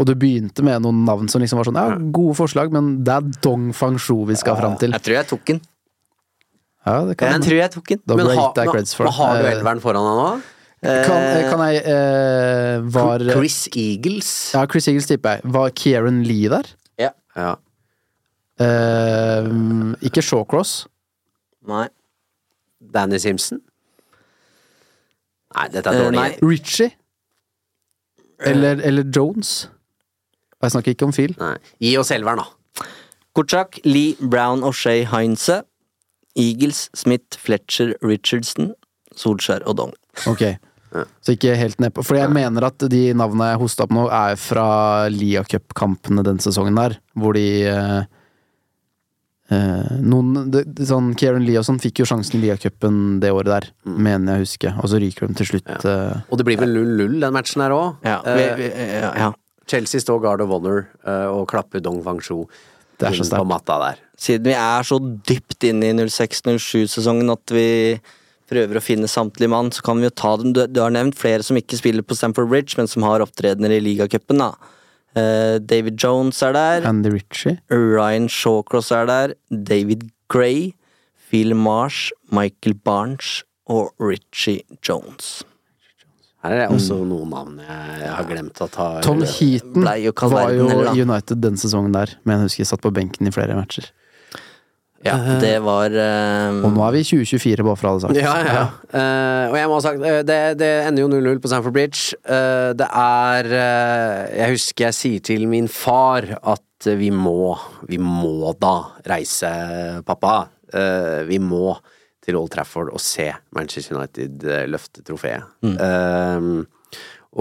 Og 0.00 0.06
du 0.08 0.14
begynte 0.18 0.64
med 0.64 0.80
noen 0.82 1.02
navn 1.06 1.28
som 1.28 1.42
liksom 1.42 1.58
var 1.60 1.68
sånn 1.68 1.76
Ja, 1.78 1.98
gode 2.16 2.34
forslag, 2.38 2.72
men 2.72 3.04
det 3.04 3.12
er 3.12 3.26
Dong 3.44 3.70
Fang 3.76 3.98
Shu 4.00 4.24
vi 4.26 4.34
skal 4.40 4.56
fram 4.58 4.78
til. 4.80 4.90
Jeg 4.96 5.04
tror 5.04 5.14
jeg 5.18 5.28
tok 5.30 5.44
den. 5.52 5.60
Ja, 6.86 6.94
det 7.06 7.16
kan 7.20 7.30
Jeg 7.36 7.44
tror 7.44 7.58
jeg 7.60 7.70
tok 7.76 7.86
den. 7.92 8.00
Da 8.06 8.16
Men 8.18 8.26
ha- 8.38 8.52
deg 8.56 8.68
creds 8.72 8.94
for 8.96 9.04
men 9.06 9.12
har 9.14 9.36
du 9.38 9.46
Eh, 9.46 9.52
elveren 9.58 9.80
foran 9.84 10.08
deg 10.08 10.16
nå? 10.22 10.42
Kan, 10.82 11.50
kan 11.52 11.60
jeg 11.70 11.84
eh, 11.86 12.80
Var 12.90 13.22
Chris 13.30 13.68
Eagles. 13.78 14.30
Ja, 14.56 14.64
Chris 14.66 14.88
Eagles 14.90 15.06
tipper 15.06 15.36
jeg. 15.36 15.52
Var 15.54 15.70
Kieran 15.78 16.24
Lee 16.26 16.48
der? 16.50 16.66
Ja. 16.98 17.12
Ja. 17.36 17.52
Eh, 18.58 19.46
ikke 20.08 20.22
Shawcross. 20.24 20.86
Nei. 21.68 21.86
Danny 22.92 23.18
Simpson? 23.22 23.60
Nei, 25.54 25.68
dette 25.68 25.86
er 25.90 25.92
Eh, 25.98 26.04
dårlig. 26.04 26.18
nei. 26.20 26.38
Richie? 26.42 26.90
Eller, 28.44 28.80
eller 28.82 29.04
Jones? 29.14 29.68
Og 30.60 30.66
jeg 30.68 30.70
snakker 30.74 30.94
ikke 30.94 31.06
om 31.08 31.12
Phil. 31.12 31.34
Nei. 31.38 31.56
Gi 31.80 31.96
oss 32.00 32.10
elveren, 32.14 32.38
da. 32.42 32.84
Kortsak, 33.36 33.78
Lee, 33.84 34.14
Brown 34.20 34.62
og 34.64 34.74
Shay 34.74 35.04
Heinze. 35.08 35.62
Eagles, 36.36 36.88
Smith, 36.94 37.36
Fletcher, 37.38 37.94
Richardson, 38.02 38.72
Solskjær 39.16 39.62
og 39.68 39.76
Dong. 39.76 39.92
Ok. 40.26 40.44
Så 41.24 41.32
ikke 41.36 41.54
helt 41.56 41.78
nedpå. 41.80 42.02
For 42.04 42.16
jeg 42.16 42.28
mener 42.32 42.64
at 42.66 42.78
de 42.92 43.12
navnene 43.16 43.50
jeg 43.52 43.60
hosta 43.62 43.84
opp 43.86 43.92
nå, 43.96 44.06
er 44.12 44.36
fra 44.36 45.08
Lia 45.12 45.42
Cup-kampene 45.44 46.22
den 46.24 46.38
sesongen 46.38 46.76
der, 46.76 46.98
hvor 47.16 47.32
de 47.36 47.44
eh, 49.50 49.56
eh, 49.56 49.98
Noen 50.00 50.50
det, 50.50 50.62
det, 50.74 50.86
sånn 50.88 51.14
Kieran 51.18 51.44
Lee 51.46 51.58
og 51.58 51.64
sånn 51.66 51.80
fikk 51.82 51.98
jo 52.00 52.04
sjansen 52.08 52.38
i 52.38 52.42
Liacupen 52.46 53.20
det 53.20 53.30
året 53.32 53.46
der, 53.52 53.66
mener 53.84 54.34
jeg 54.34 54.40
å 54.40 54.46
huske. 54.46 54.74
Og 54.82 54.88
så 54.92 55.00
ryker 55.02 55.28
de 55.28 55.34
til 55.34 55.46
slutt. 55.54 55.84
eh, 55.84 56.20
Og 56.30 56.38
det 56.38 56.44
blir 56.46 56.58
vel 56.60 56.74
0-0 56.74 57.20
den 57.20 57.32
matchen 57.32 57.62
her 57.62 57.70
òg. 57.70 57.96
Ja, 58.04 58.20
vi- 58.22 58.70
ja, 59.00 59.12
ja. 59.16 59.32
Chelsea 59.66 60.00
står 60.00 60.20
guard 60.20 60.40
of 60.40 60.48
honor 60.50 60.88
eh, 61.06 61.26
og 61.30 61.46
klapper 61.48 61.80
Dong 61.80 62.02
Fang 62.02 62.20
Shu 62.20 62.46
er 63.02 63.14
inn 63.14 63.24
på 63.30 63.46
matta 63.46 63.78
der. 63.80 63.96
Siden 64.18 64.44
vi 64.44 64.52
er 64.54 64.82
så 64.86 64.98
dypt 65.26 65.64
inne 65.66 65.88
i 65.90 65.92
06-07-sesongen 66.06 67.30
at 67.32 67.50
vi 67.54 67.98
prøver 68.52 68.76
å 68.78 68.82
finne 68.84 69.08
samtlige 69.08 69.48
mann, 69.50 69.70
så 69.72 69.82
kan 69.82 69.96
vi 69.98 70.04
jo 70.06 70.10
ta 70.14 70.36
dem. 70.36 70.52
Du, 70.52 70.66
du 70.68 70.80
har 70.82 70.90
nevnt 70.92 71.16
flere 71.18 71.42
som 71.42 71.56
ikke 71.56 71.78
spiller 71.78 72.02
på 72.04 72.14
Stamford 72.18 72.50
Bridge, 72.50 72.76
men 72.76 72.86
som 72.90 73.02
har 73.06 73.24
opptredener 73.24 73.72
i 73.74 73.80
ligacupen. 73.80 74.38
da. 74.42 74.50
Eh, 75.16 75.58
David 75.60 75.98
Jones 76.00 76.40
er 76.42 76.52
der. 76.56 76.86
Andy 76.88 77.12
Ritchie. 77.12 77.58
Ryan 77.70 78.28
Shawcross 78.28 78.90
er 78.90 79.06
der. 79.06 79.34
David 79.50 80.10
Gray. 80.28 80.72
Phil 81.28 81.54
Marsh. 81.56 82.12
Michael 82.32 82.74
Barnes 82.74 83.42
og 83.68 83.92
Richie 84.00 84.62
Jones. 84.88 85.42
Her 86.42 86.56
er 86.56 86.62
det 86.64 86.74
også 86.74 86.96
noen 87.06 87.30
navn 87.30 87.58
jeg 87.62 88.08
har 88.10 88.24
glemt 88.26 88.58
at 88.64 88.74
har 88.74 89.02
Tom 89.06 89.20
Heaton 89.22 89.84
var 89.86 90.50
jo 90.50 90.66
eller 90.66 90.90
United 90.98 91.38
den 91.38 91.58
sesongen 91.60 91.94
der, 91.94 92.16
men 92.24 92.34
jeg 92.34 92.48
husker 92.48 92.62
jeg 92.64 92.70
satt 92.72 92.82
på 92.82 92.90
benken 92.90 93.28
i 93.30 93.34
flere 93.34 93.54
matcher. 93.54 93.92
Ja, 95.02 95.16
det 95.42 95.56
var 95.64 95.90
eh, 95.90 96.60
Og 96.62 96.76
nå 96.76 96.84
er 96.86 96.94
vi 96.94 97.02
i 97.02 97.08
2024, 97.08 97.66
bare 97.66 97.80
for 97.80 97.90
alle 97.90 98.04
sagt. 98.04 98.20
Ja, 98.22 98.34
ja. 98.46 98.64
Eh, 98.92 99.44
og 99.50 99.56
jeg 99.58 99.70
må 99.70 99.78
ha 99.78 99.82
sagt, 99.84 100.04
eh, 100.06 100.20
det, 100.28 100.40
det 100.62 100.70
ender 100.86 101.04
jo 101.04 101.10
0-0 101.10 101.42
på 101.42 101.50
Sanford 101.50 101.74
Bridge. 101.74 102.18
Uh, 102.22 102.70
det 102.78 102.86
er 102.86 103.50
uh, 103.50 104.20
Jeg 104.36 104.54
husker 104.54 104.88
jeg 104.88 104.98
sier 104.98 105.26
til 105.32 105.48
min 105.50 105.66
far 105.70 106.30
at 106.38 106.62
vi 106.98 107.12
må, 107.14 107.54
vi 107.86 107.98
må 108.02 108.54
da 108.58 108.76
reise, 109.06 109.50
pappa. 110.06 110.42
Eh, 110.72 111.22
vi 111.28 111.38
må 111.42 111.74
til 112.22 112.38
Old 112.38 112.52
Trafford 112.54 112.92
og 112.94 113.02
se 113.02 113.28
Manchester 113.56 113.98
United 113.98 114.44
eh, 114.46 114.64
løfte 114.70 115.04
trofeet. 115.06 115.44
Eh, 115.62 116.48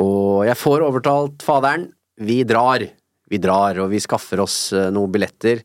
og 0.02 0.46
jeg 0.48 0.58
får 0.60 0.86
overtalt 0.88 1.46
faderen. 1.46 1.90
Vi 2.22 2.42
drar. 2.48 2.86
Vi 3.32 3.40
drar, 3.40 3.80
og 3.80 3.90
vi 3.94 4.02
skaffer 4.04 4.44
oss 4.44 4.58
eh, 4.76 4.90
noen 4.92 5.12
billetter 5.14 5.64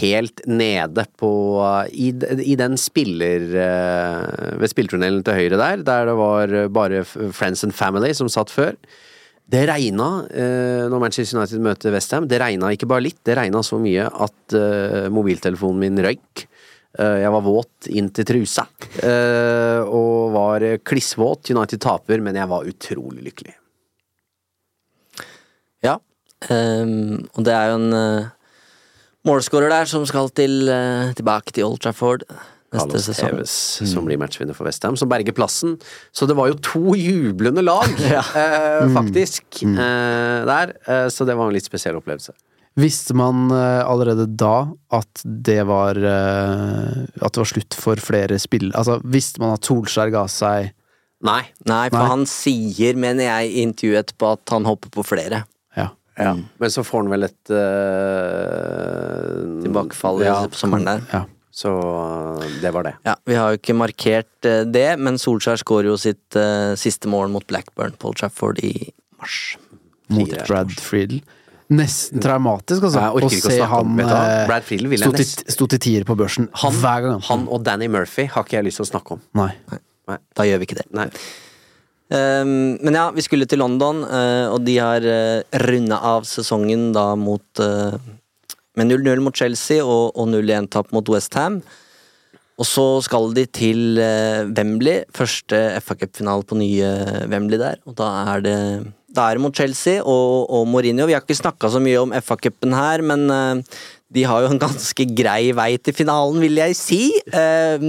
helt 0.00 0.40
nede 0.48 1.04
på 1.20 1.30
I, 1.92 2.10
i 2.40 2.56
den 2.58 2.78
spiller... 2.80 3.46
eh, 3.52 4.58
Ved 4.62 4.72
spillertunnelen 4.72 5.22
til 5.26 5.36
høyre 5.36 5.60
der, 5.60 5.84
der 5.84 6.08
det 6.08 6.18
var 6.18 6.52
bare 6.72 7.04
Friends 7.04 7.64
and 7.66 7.76
Family 7.76 8.12
som 8.16 8.30
satt 8.32 8.52
før. 8.52 8.76
Det 9.52 9.66
regna 9.68 10.06
eh, 10.32 10.86
når 10.88 11.02
Manchester 11.02 11.36
United 11.40 11.60
møter 11.64 11.92
Westham. 11.92 12.28
Det 12.30 12.38
regna 12.40 12.70
ikke 12.72 12.88
bare 12.88 13.04
litt, 13.04 13.18
det 13.26 13.36
regna 13.36 13.60
så 13.66 13.76
mye 13.82 14.06
at 14.08 14.56
eh, 14.56 15.08
mobiltelefonen 15.12 15.82
min 15.82 16.00
røyk. 16.06 16.46
Eh, 16.96 17.18
jeg 17.24 17.32
var 17.34 17.44
våt 17.44 17.90
inn 17.92 18.08
til 18.16 18.28
trusa, 18.28 18.64
eh, 19.02 19.80
og 19.84 20.32
var 20.36 20.64
klissvåt. 20.86 21.52
United 21.52 21.82
taper, 21.84 22.24
men 22.24 22.38
jeg 22.38 22.48
var 22.48 22.68
utrolig 22.70 23.26
lykkelig. 23.28 23.58
Ja. 26.48 26.56
ehm, 26.56 27.26
og 27.36 27.44
det 27.46 27.54
er 27.54 27.70
jo 27.70 27.78
en 27.80 27.92
uh, 27.94 28.30
målskårer 29.28 29.70
der 29.70 29.90
som 29.90 30.06
skal 30.08 30.30
til, 30.30 30.64
uh, 30.68 31.12
tilbake 31.18 31.54
til 31.54 31.68
Old 31.68 31.82
Trafford 31.84 32.26
neste 32.72 33.14
Carlos 33.14 33.50
sesong. 33.50 33.86
mm. 33.86 33.90
som 33.92 34.06
blir 34.08 34.20
matchvinner 34.20 34.56
for 34.56 34.68
Westham, 34.68 34.96
som 34.96 35.10
berger 35.10 35.34
plassen. 35.36 35.76
Så 36.12 36.26
det 36.28 36.36
var 36.38 36.50
jo 36.50 36.58
to 36.64 36.96
jublende 36.98 37.64
lag, 37.64 37.90
eh, 38.08 38.86
faktisk, 38.96 39.62
eh, 39.66 40.38
der. 40.48 40.74
Eh, 40.86 41.08
så 41.12 41.28
det 41.28 41.36
var 41.38 41.50
en 41.50 41.56
litt 41.56 41.68
spesiell 41.68 41.98
opplevelse. 42.00 42.34
Visste 42.80 43.14
man 43.18 43.50
eh, 43.52 43.82
allerede 43.84 44.26
da 44.26 44.72
at 44.96 45.20
det 45.24 45.58
var 45.68 45.98
eh, 45.98 47.02
At 47.20 47.34
det 47.34 47.42
var 47.42 47.50
slutt 47.50 47.76
for 47.76 48.00
flere 48.00 48.38
spill... 48.40 48.70
Altså, 48.72 48.96
visste 49.04 49.42
man 49.42 49.52
at 49.58 49.68
Solskjær 49.68 50.12
ga 50.14 50.22
seg 50.32 50.70
Nei. 51.22 51.42
Nei, 51.68 51.84
for 51.92 52.00
Nei. 52.00 52.08
han 52.08 52.24
sier, 52.26 52.96
mener 52.98 53.28
jeg, 53.28 53.50
i 53.52 53.66
intervjuet 53.66 54.00
etterpå 54.00 54.30
at 54.34 54.54
han 54.56 54.64
hopper 54.66 54.90
på 54.90 55.04
flere. 55.06 55.44
Ja. 56.22 56.32
Ja. 56.32 56.58
Men 56.62 56.74
så 56.74 56.84
får 56.86 57.04
han 57.04 57.12
vel 57.12 57.28
et 57.28 57.52
uh, 57.52 57.62
Tilbakefall 59.62 60.22
i 60.24 60.32
sommeren 60.56 60.88
der. 60.88 61.06
Ja. 61.12 61.24
Så 61.52 61.68
eh, 62.40 62.46
det 62.62 62.70
var 62.72 62.86
det. 62.86 62.94
Ja, 63.04 63.12
Vi 63.28 63.34
har 63.36 63.52
jo 63.52 63.58
ikke 63.60 63.74
markert 63.76 64.46
eh, 64.48 64.62
det, 64.64 64.96
men 64.96 65.18
Solskjær 65.20 65.60
skårer 65.60 65.90
jo 65.90 65.98
sitt 66.00 66.38
uh, 66.40 66.72
siste 66.80 67.10
mål 67.12 67.28
mot 67.34 67.44
Blackburn 67.44 67.92
på 68.00 68.08
Old 68.08 68.22
Trafford 68.22 68.62
i 68.64 68.72
mars. 69.20 69.58
mot 70.08 70.32
Brad 70.48 70.72
Friedel. 70.80 71.20
Nesten 71.72 72.20
traumatisk, 72.24 72.82
altså. 72.88 73.00
Jeg 73.00 73.16
orker 73.18 73.28
Å 73.28 73.36
ikke 73.36 73.48
å 73.48 73.52
se 73.52 73.68
han 73.68 73.92
sto 74.00 75.12
til, 75.12 75.28
nesten 75.44 75.70
til 75.74 75.80
tier 75.86 76.08
på 76.08 76.16
børsen 76.20 76.48
han, 76.64 76.74
hver 76.80 77.06
gang. 77.06 77.22
han 77.28 77.46
og 77.48 77.62
Danny 77.64 77.88
Murphy 77.88 78.26
har 78.32 78.44
ikke 78.44 78.58
jeg 78.58 78.68
lyst 78.68 78.80
til 78.80 78.88
å 78.88 78.90
snakke 78.90 79.16
om. 79.16 79.22
Nei. 79.36 79.52
Da 80.36 80.44
gjør 80.48 80.60
vi 80.60 80.68
ikke 80.68 80.80
det. 80.82 80.88
Nei. 80.96 81.08
Um, 82.12 82.76
men 82.84 82.96
ja, 82.98 83.06
vi 83.14 83.24
skulle 83.24 83.46
til 83.48 83.62
London, 83.62 84.02
eh, 84.04 84.46
og 84.52 84.66
de 84.66 84.74
har 84.76 85.04
uh, 85.06 85.60
runda 85.64 85.96
av 86.12 86.26
sesongen 86.28 86.90
da 86.92 87.14
mot 87.16 87.62
eh, 87.62 87.94
Med 88.76 88.88
0-0 88.88 89.20
mot 89.20 89.36
Chelsea 89.36 89.84
og, 89.84 90.12
og 90.16 90.28
0-1-tap 90.32 90.92
mot 90.96 91.08
Westham. 91.12 91.58
Og 92.60 92.68
så 92.68 92.84
skal 93.04 93.32
de 93.36 93.44
til 93.52 94.00
eh, 94.00 94.48
Wembley. 94.48 95.02
Første 95.12 95.58
FA 95.84 95.96
Cup-finale 96.00 96.46
på 96.48 96.56
nye 96.56 96.90
Wembley 97.28 97.60
der. 97.60 97.80
Og 97.84 97.96
da 97.98 98.08
er 98.34 98.44
det, 98.44 98.56
da 99.12 99.26
er 99.28 99.36
det 99.36 99.44
mot 99.44 99.56
Chelsea 99.56 100.00
og, 100.00 100.48
og 100.48 100.64
Mourinho. 100.72 101.04
Vi 101.08 101.16
har 101.16 101.24
ikke 101.24 101.36
snakka 101.36 101.68
så 101.72 101.82
mye 101.84 102.00
om 102.00 102.16
FA-cupen 102.16 102.76
her, 102.76 103.04
men 103.04 103.28
eh, 103.28 103.80
de 104.12 104.24
har 104.28 104.44
jo 104.44 104.52
en 104.52 104.62
ganske 104.66 105.08
grei 105.16 105.52
vei 105.56 105.74
til 105.76 105.96
finalen, 105.96 106.40
vil 106.44 106.60
jeg 106.60 106.78
si. 106.78 107.02
Eh, 107.32 107.88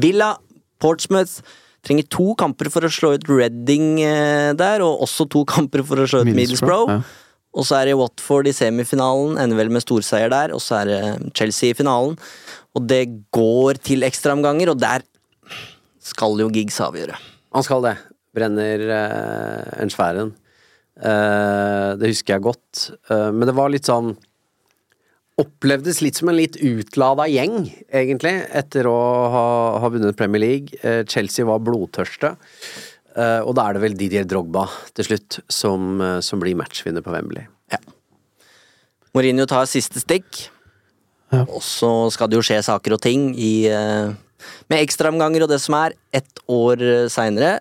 Villa, 0.00 0.34
Portsmouth 0.80 1.40
trenger 1.86 2.06
to 2.10 2.32
kamper 2.38 2.70
for 2.72 2.86
å 2.86 2.92
slå 2.92 3.14
ut 3.16 3.26
Reading 3.30 3.98
eh, 4.04 4.52
der, 4.58 4.84
og 4.84 5.02
også 5.06 5.26
to 5.32 5.44
kamper 5.48 5.84
for 5.86 6.02
å 6.02 6.06
slå 6.08 6.22
ut 6.22 6.30
Middlesbrough, 6.30 6.86
Middlesbrough. 6.88 6.96
ja. 6.98 7.18
Og 7.52 7.66
så 7.68 7.76
er 7.78 7.90
det 7.90 7.98
Watford 8.00 8.48
i 8.48 8.54
semifinalen, 8.56 9.36
ender 9.40 9.58
vel 9.58 9.72
med 9.72 9.84
storseier 9.84 10.30
der. 10.32 10.54
Og 10.56 10.62
så 10.64 10.78
er 10.80 10.88
det 10.88 11.32
Chelsea 11.36 11.74
i 11.74 11.76
finalen. 11.76 12.14
Og 12.72 12.86
det 12.88 13.02
går 13.34 13.80
til 13.84 14.06
ekstraomganger, 14.08 14.72
og 14.72 14.80
der 14.80 15.04
skal 16.02 16.40
jo 16.40 16.48
Giggs 16.52 16.80
avgjøre. 16.82 17.18
Han 17.52 17.66
skal 17.66 17.84
det. 17.84 17.96
Brenner 18.32 18.86
eh, 18.96 19.82
en 19.84 19.92
sfæren. 19.92 20.32
Eh, 20.96 21.88
det 22.00 22.14
husker 22.14 22.38
jeg 22.38 22.46
godt. 22.48 22.86
Eh, 23.12 23.28
men 23.36 23.44
det 23.48 23.56
var 23.58 23.72
litt 23.72 23.88
sånn 23.88 24.14
Opplevdes 25.42 26.00
litt 26.04 26.18
som 26.18 26.30
en 26.30 26.38
litt 26.38 26.58
utlada 26.60 27.26
gjeng, 27.30 27.66
egentlig, 27.94 28.34
etter 28.54 28.86
å 28.90 28.96
ha, 29.32 29.44
ha 29.82 29.90
vunnet 29.90 30.16
Premier 30.18 30.42
League. 30.42 30.78
Eh, 30.84 31.02
Chelsea 31.08 31.46
var 31.48 31.62
blodtørste. 31.64 32.34
Eh, 33.16 33.40
og 33.40 33.56
da 33.58 33.66
er 33.66 33.76
det 33.76 33.82
vel 33.82 33.96
Didier 33.98 34.28
Drogba 34.28 34.66
til 34.96 35.08
slutt 35.08 35.40
som, 35.52 35.94
eh, 36.00 36.18
som 36.24 36.42
blir 36.42 36.56
matchvinner 36.58 37.04
på 37.04 37.14
Wembley. 37.14 37.48
Mourinho 39.12 39.44
tar 39.48 39.66
siste 39.68 40.00
stikk. 40.00 40.46
Og 41.32 41.60
så 41.64 41.88
skal 42.12 42.28
det 42.28 42.36
jo 42.38 42.44
skje 42.44 42.58
saker 42.64 42.94
og 42.96 43.00
ting 43.04 43.30
i 43.40 43.68
Med 44.68 44.80
ekstraomganger 44.82 45.44
og 45.44 45.52
det 45.52 45.60
som 45.62 45.76
er, 45.78 45.92
ett 46.12 46.40
år 46.50 46.80
seinere. 47.12 47.60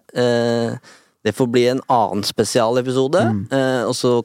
det 1.23 1.35
får 1.35 1.47
bli 1.51 1.67
en 1.67 1.81
annen 1.87 2.23
spesialepisode. 2.23 3.21
mm. 3.21 3.87
og 3.87 3.93
så 3.95 4.23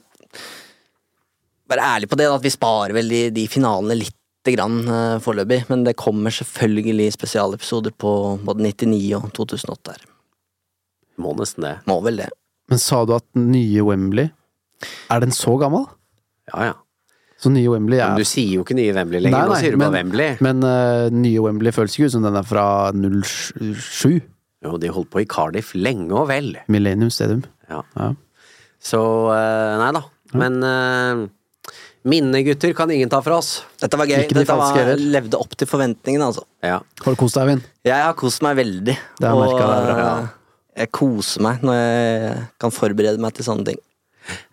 Være 1.71 1.89
ærlig 1.97 2.11
på 2.11 2.19
det, 2.19 2.29
at 2.31 2.45
vi 2.45 2.53
sparer 2.55 2.95
vel 2.95 3.11
de, 3.11 3.23
de 3.35 3.47
finalene 3.51 3.99
lite 3.99 4.55
grann 4.55 4.83
uh, 4.87 5.19
foreløpig. 5.23 5.65
Men 5.71 5.85
det 5.87 5.97
kommer 5.99 6.35
selvfølgelig 6.35 7.11
spesialepisoder 7.17 7.95
på 7.99 8.13
både 8.47 8.69
99 8.69 9.15
og 9.19 9.31
2008 9.35 9.97
her. 9.97 10.09
Må 11.23 11.33
nesten 11.39 11.67
det. 11.67 11.77
Må 11.89 12.01
vel 12.05 12.23
det. 12.23 12.31
Men 12.71 12.83
sa 12.83 13.05
du 13.07 13.15
at 13.17 13.27
nye 13.39 13.85
Wembley 13.87 14.27
Er 15.13 15.23
den 15.23 15.31
så 15.33 15.55
gammel? 15.61 15.87
Ja, 16.51 16.73
ja. 16.73 16.75
Så 17.41 17.53
nye 17.53 17.69
Wembley 17.69 18.01
er 18.01 18.15
Men 18.15 18.25
du 18.25 18.29
sier 18.29 18.57
jo 18.57 18.65
ikke 18.65 18.77
nye 18.79 18.95
Wembley 18.97 19.21
lenger, 19.23 19.51
nå 19.51 19.59
sier 19.61 19.75
du 19.75 19.81
bare 19.81 19.99
Wembley. 19.99 20.39
Men 20.45 20.63
uh, 20.65 21.13
nye 21.13 21.43
Wembley 21.45 21.75
føles 21.75 21.97
ikke 21.97 22.09
ut 22.09 22.15
som 22.15 22.25
den 22.25 22.39
er 22.39 22.47
fra 22.49 22.67
07. 22.95 24.23
Jo, 24.65 24.79
de 24.81 24.93
holdt 24.93 25.11
på 25.13 25.21
i 25.23 25.29
Cardiff 25.29 25.75
lenge 25.77 26.15
og 26.17 26.31
vel. 26.31 26.55
Millennium 26.73 27.13
Stadium. 27.13 27.45
Ja. 27.69 27.83
Så 28.81 29.03
uh, 29.29 29.75
nei 29.83 29.91
da. 29.99 30.03
Men 30.37 30.57
uh, 30.65 31.27
minnegutter 32.07 32.73
kan 32.79 32.91
ingen 32.95 33.11
ta 33.13 33.19
fra 33.25 33.39
oss. 33.41 33.65
Dette 33.83 33.99
var 33.99 34.07
gøy. 34.09 34.21
Ikke 34.25 34.37
de 34.37 34.41
Dette 34.45 34.53
falske 34.53 34.79
var, 34.79 34.91
heller. 34.93 35.11
levde 35.17 35.41
opp 35.43 35.57
til 35.59 35.69
forventningene, 35.71 36.29
altså. 36.31 36.45
Ja. 36.65 36.79
Har 37.03 37.17
du 37.17 37.19
kost 37.21 37.37
deg, 37.39 37.45
Eivind? 37.49 37.67
Jeg 37.87 38.03
har 38.07 38.15
kost 38.19 38.43
meg 38.47 38.57
veldig. 38.61 38.95
Det 39.19 39.27
har 39.27 39.35
jeg 39.37 39.43
merket, 39.43 39.67
det 39.67 39.77
er 39.77 39.91
bra. 39.91 40.07
Ja. 40.07 40.29
jeg 40.85 40.93
koser 40.95 41.45
meg 41.47 41.67
når 41.67 41.79
jeg 41.81 42.39
kan 42.63 42.75
forberede 42.75 43.23
meg 43.23 43.35
til 43.39 43.49
sånne 43.49 43.67
ting. 43.73 43.83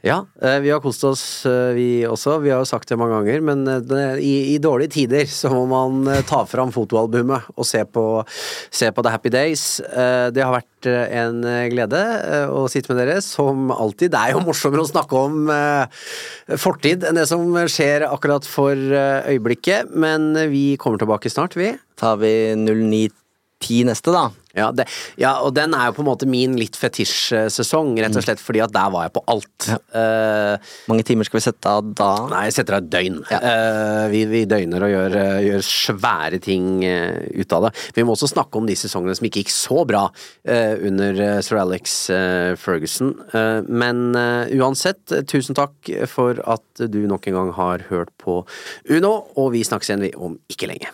Ja, 0.03 0.25
eh, 0.41 0.59
vi 0.59 0.71
har 0.73 0.81
kost 0.83 1.03
oss, 1.07 1.45
eh, 1.45 1.73
vi 1.77 1.87
også. 2.05 2.37
Vi 2.43 2.51
har 2.51 2.59
jo 2.61 2.67
sagt 2.67 2.89
det 2.91 2.97
mange 2.99 3.15
ganger, 3.15 3.41
men 3.41 3.63
eh, 3.71 4.19
i, 4.19 4.33
i 4.53 4.57
dårlige 4.61 4.91
tider 4.97 5.25
så 5.31 5.51
må 5.53 5.63
man 5.71 6.23
ta 6.27 6.43
fram 6.49 6.73
fotoalbumet 6.75 7.47
og 7.55 7.67
se 7.67 7.85
på, 7.87 8.05
se 8.73 8.91
på 8.91 9.05
The 9.05 9.13
Happy 9.15 9.31
Days. 9.33 9.63
Det 10.33 10.43
har 10.43 10.53
vært 10.53 10.87
en 10.89 11.39
glede 11.71 12.01
å 12.51 12.65
sitte 12.71 12.91
med 12.91 12.99
dere, 12.99 13.21
som 13.23 13.71
alltid. 13.71 14.11
Det 14.13 14.19
er 14.19 14.35
jo 14.35 14.43
morsommere 14.43 14.83
å 14.83 14.91
snakke 14.91 15.23
om 15.29 15.49
fortid 16.59 17.07
enn 17.07 17.17
det 17.17 17.25
som 17.31 17.47
skjer 17.71 18.07
akkurat 18.09 18.45
for 18.47 18.75
øyeblikket, 18.75 19.95
men 19.95 20.33
vi 20.51 20.73
kommer 20.81 21.01
tilbake 21.01 21.31
snart, 21.31 21.55
vi. 21.59 21.71
Tar 21.99 22.19
vi 22.21 22.33
0910 22.59 23.87
neste, 23.87 24.11
da? 24.11 24.27
Ja, 24.53 24.67
det, 24.69 24.85
ja, 25.17 25.31
og 25.41 25.55
den 25.57 25.73
er 25.73 25.87
jo 25.89 25.95
på 25.97 26.03
en 26.03 26.07
måte 26.11 26.27
min 26.29 26.53
litt 26.59 26.75
fetisj-sesong, 26.77 27.95
rett 27.97 28.17
og 28.19 28.21
slett 28.21 28.41
fordi 28.41 28.61
at 28.61 28.73
der 28.75 28.91
var 28.93 29.07
jeg 29.07 29.13
på 29.15 29.23
alt. 29.33 29.69
Eh, 29.97 30.73
mange 30.91 31.05
timer 31.07 31.25
skal 31.25 31.39
vi 31.39 31.45
sette 31.47 31.71
av 31.71 31.87
da? 31.97 32.09
Nei, 32.29 32.43
jeg 32.51 32.55
setter 32.59 32.77
av 32.77 32.83
et 32.83 32.91
døgn. 32.93 33.17
Eh, 33.33 34.03
vi, 34.13 34.21
vi 34.29 34.43
døgner 34.49 34.85
og 34.85 34.93
gjør, 34.93 35.17
uh, 35.17 35.39
gjør 35.47 35.65
svære 35.65 36.41
ting 36.43 36.67
ut 36.85 37.57
av 37.57 37.65
det. 37.65 37.73
Vi 37.97 38.05
må 38.05 38.13
også 38.13 38.29
snakke 38.29 38.61
om 38.61 38.69
de 38.69 38.77
sesongene 38.77 39.17
som 39.17 39.25
ikke 39.25 39.41
gikk 39.41 39.53
så 39.53 39.83
bra 39.89 40.05
under 40.45 41.19
sir 41.45 41.59
Alex 41.61 41.95
Ferguson. 42.61 43.13
Men 43.67 44.17
uansett, 44.59 45.15
tusen 45.29 45.57
takk 45.57 45.89
for 46.11 46.41
at 46.49 46.85
du 46.93 47.01
nok 47.09 47.29
en 47.29 47.39
gang 47.39 47.53
har 47.57 47.87
hørt 47.89 48.13
på 48.21 48.41
Uno, 48.91 49.15
og 49.39 49.53
vi 49.55 49.65
snakkes 49.65 49.89
igjen 49.89 50.05
vi 50.07 50.13
om 50.17 50.37
ikke 50.51 50.69
lenge. 50.69 50.93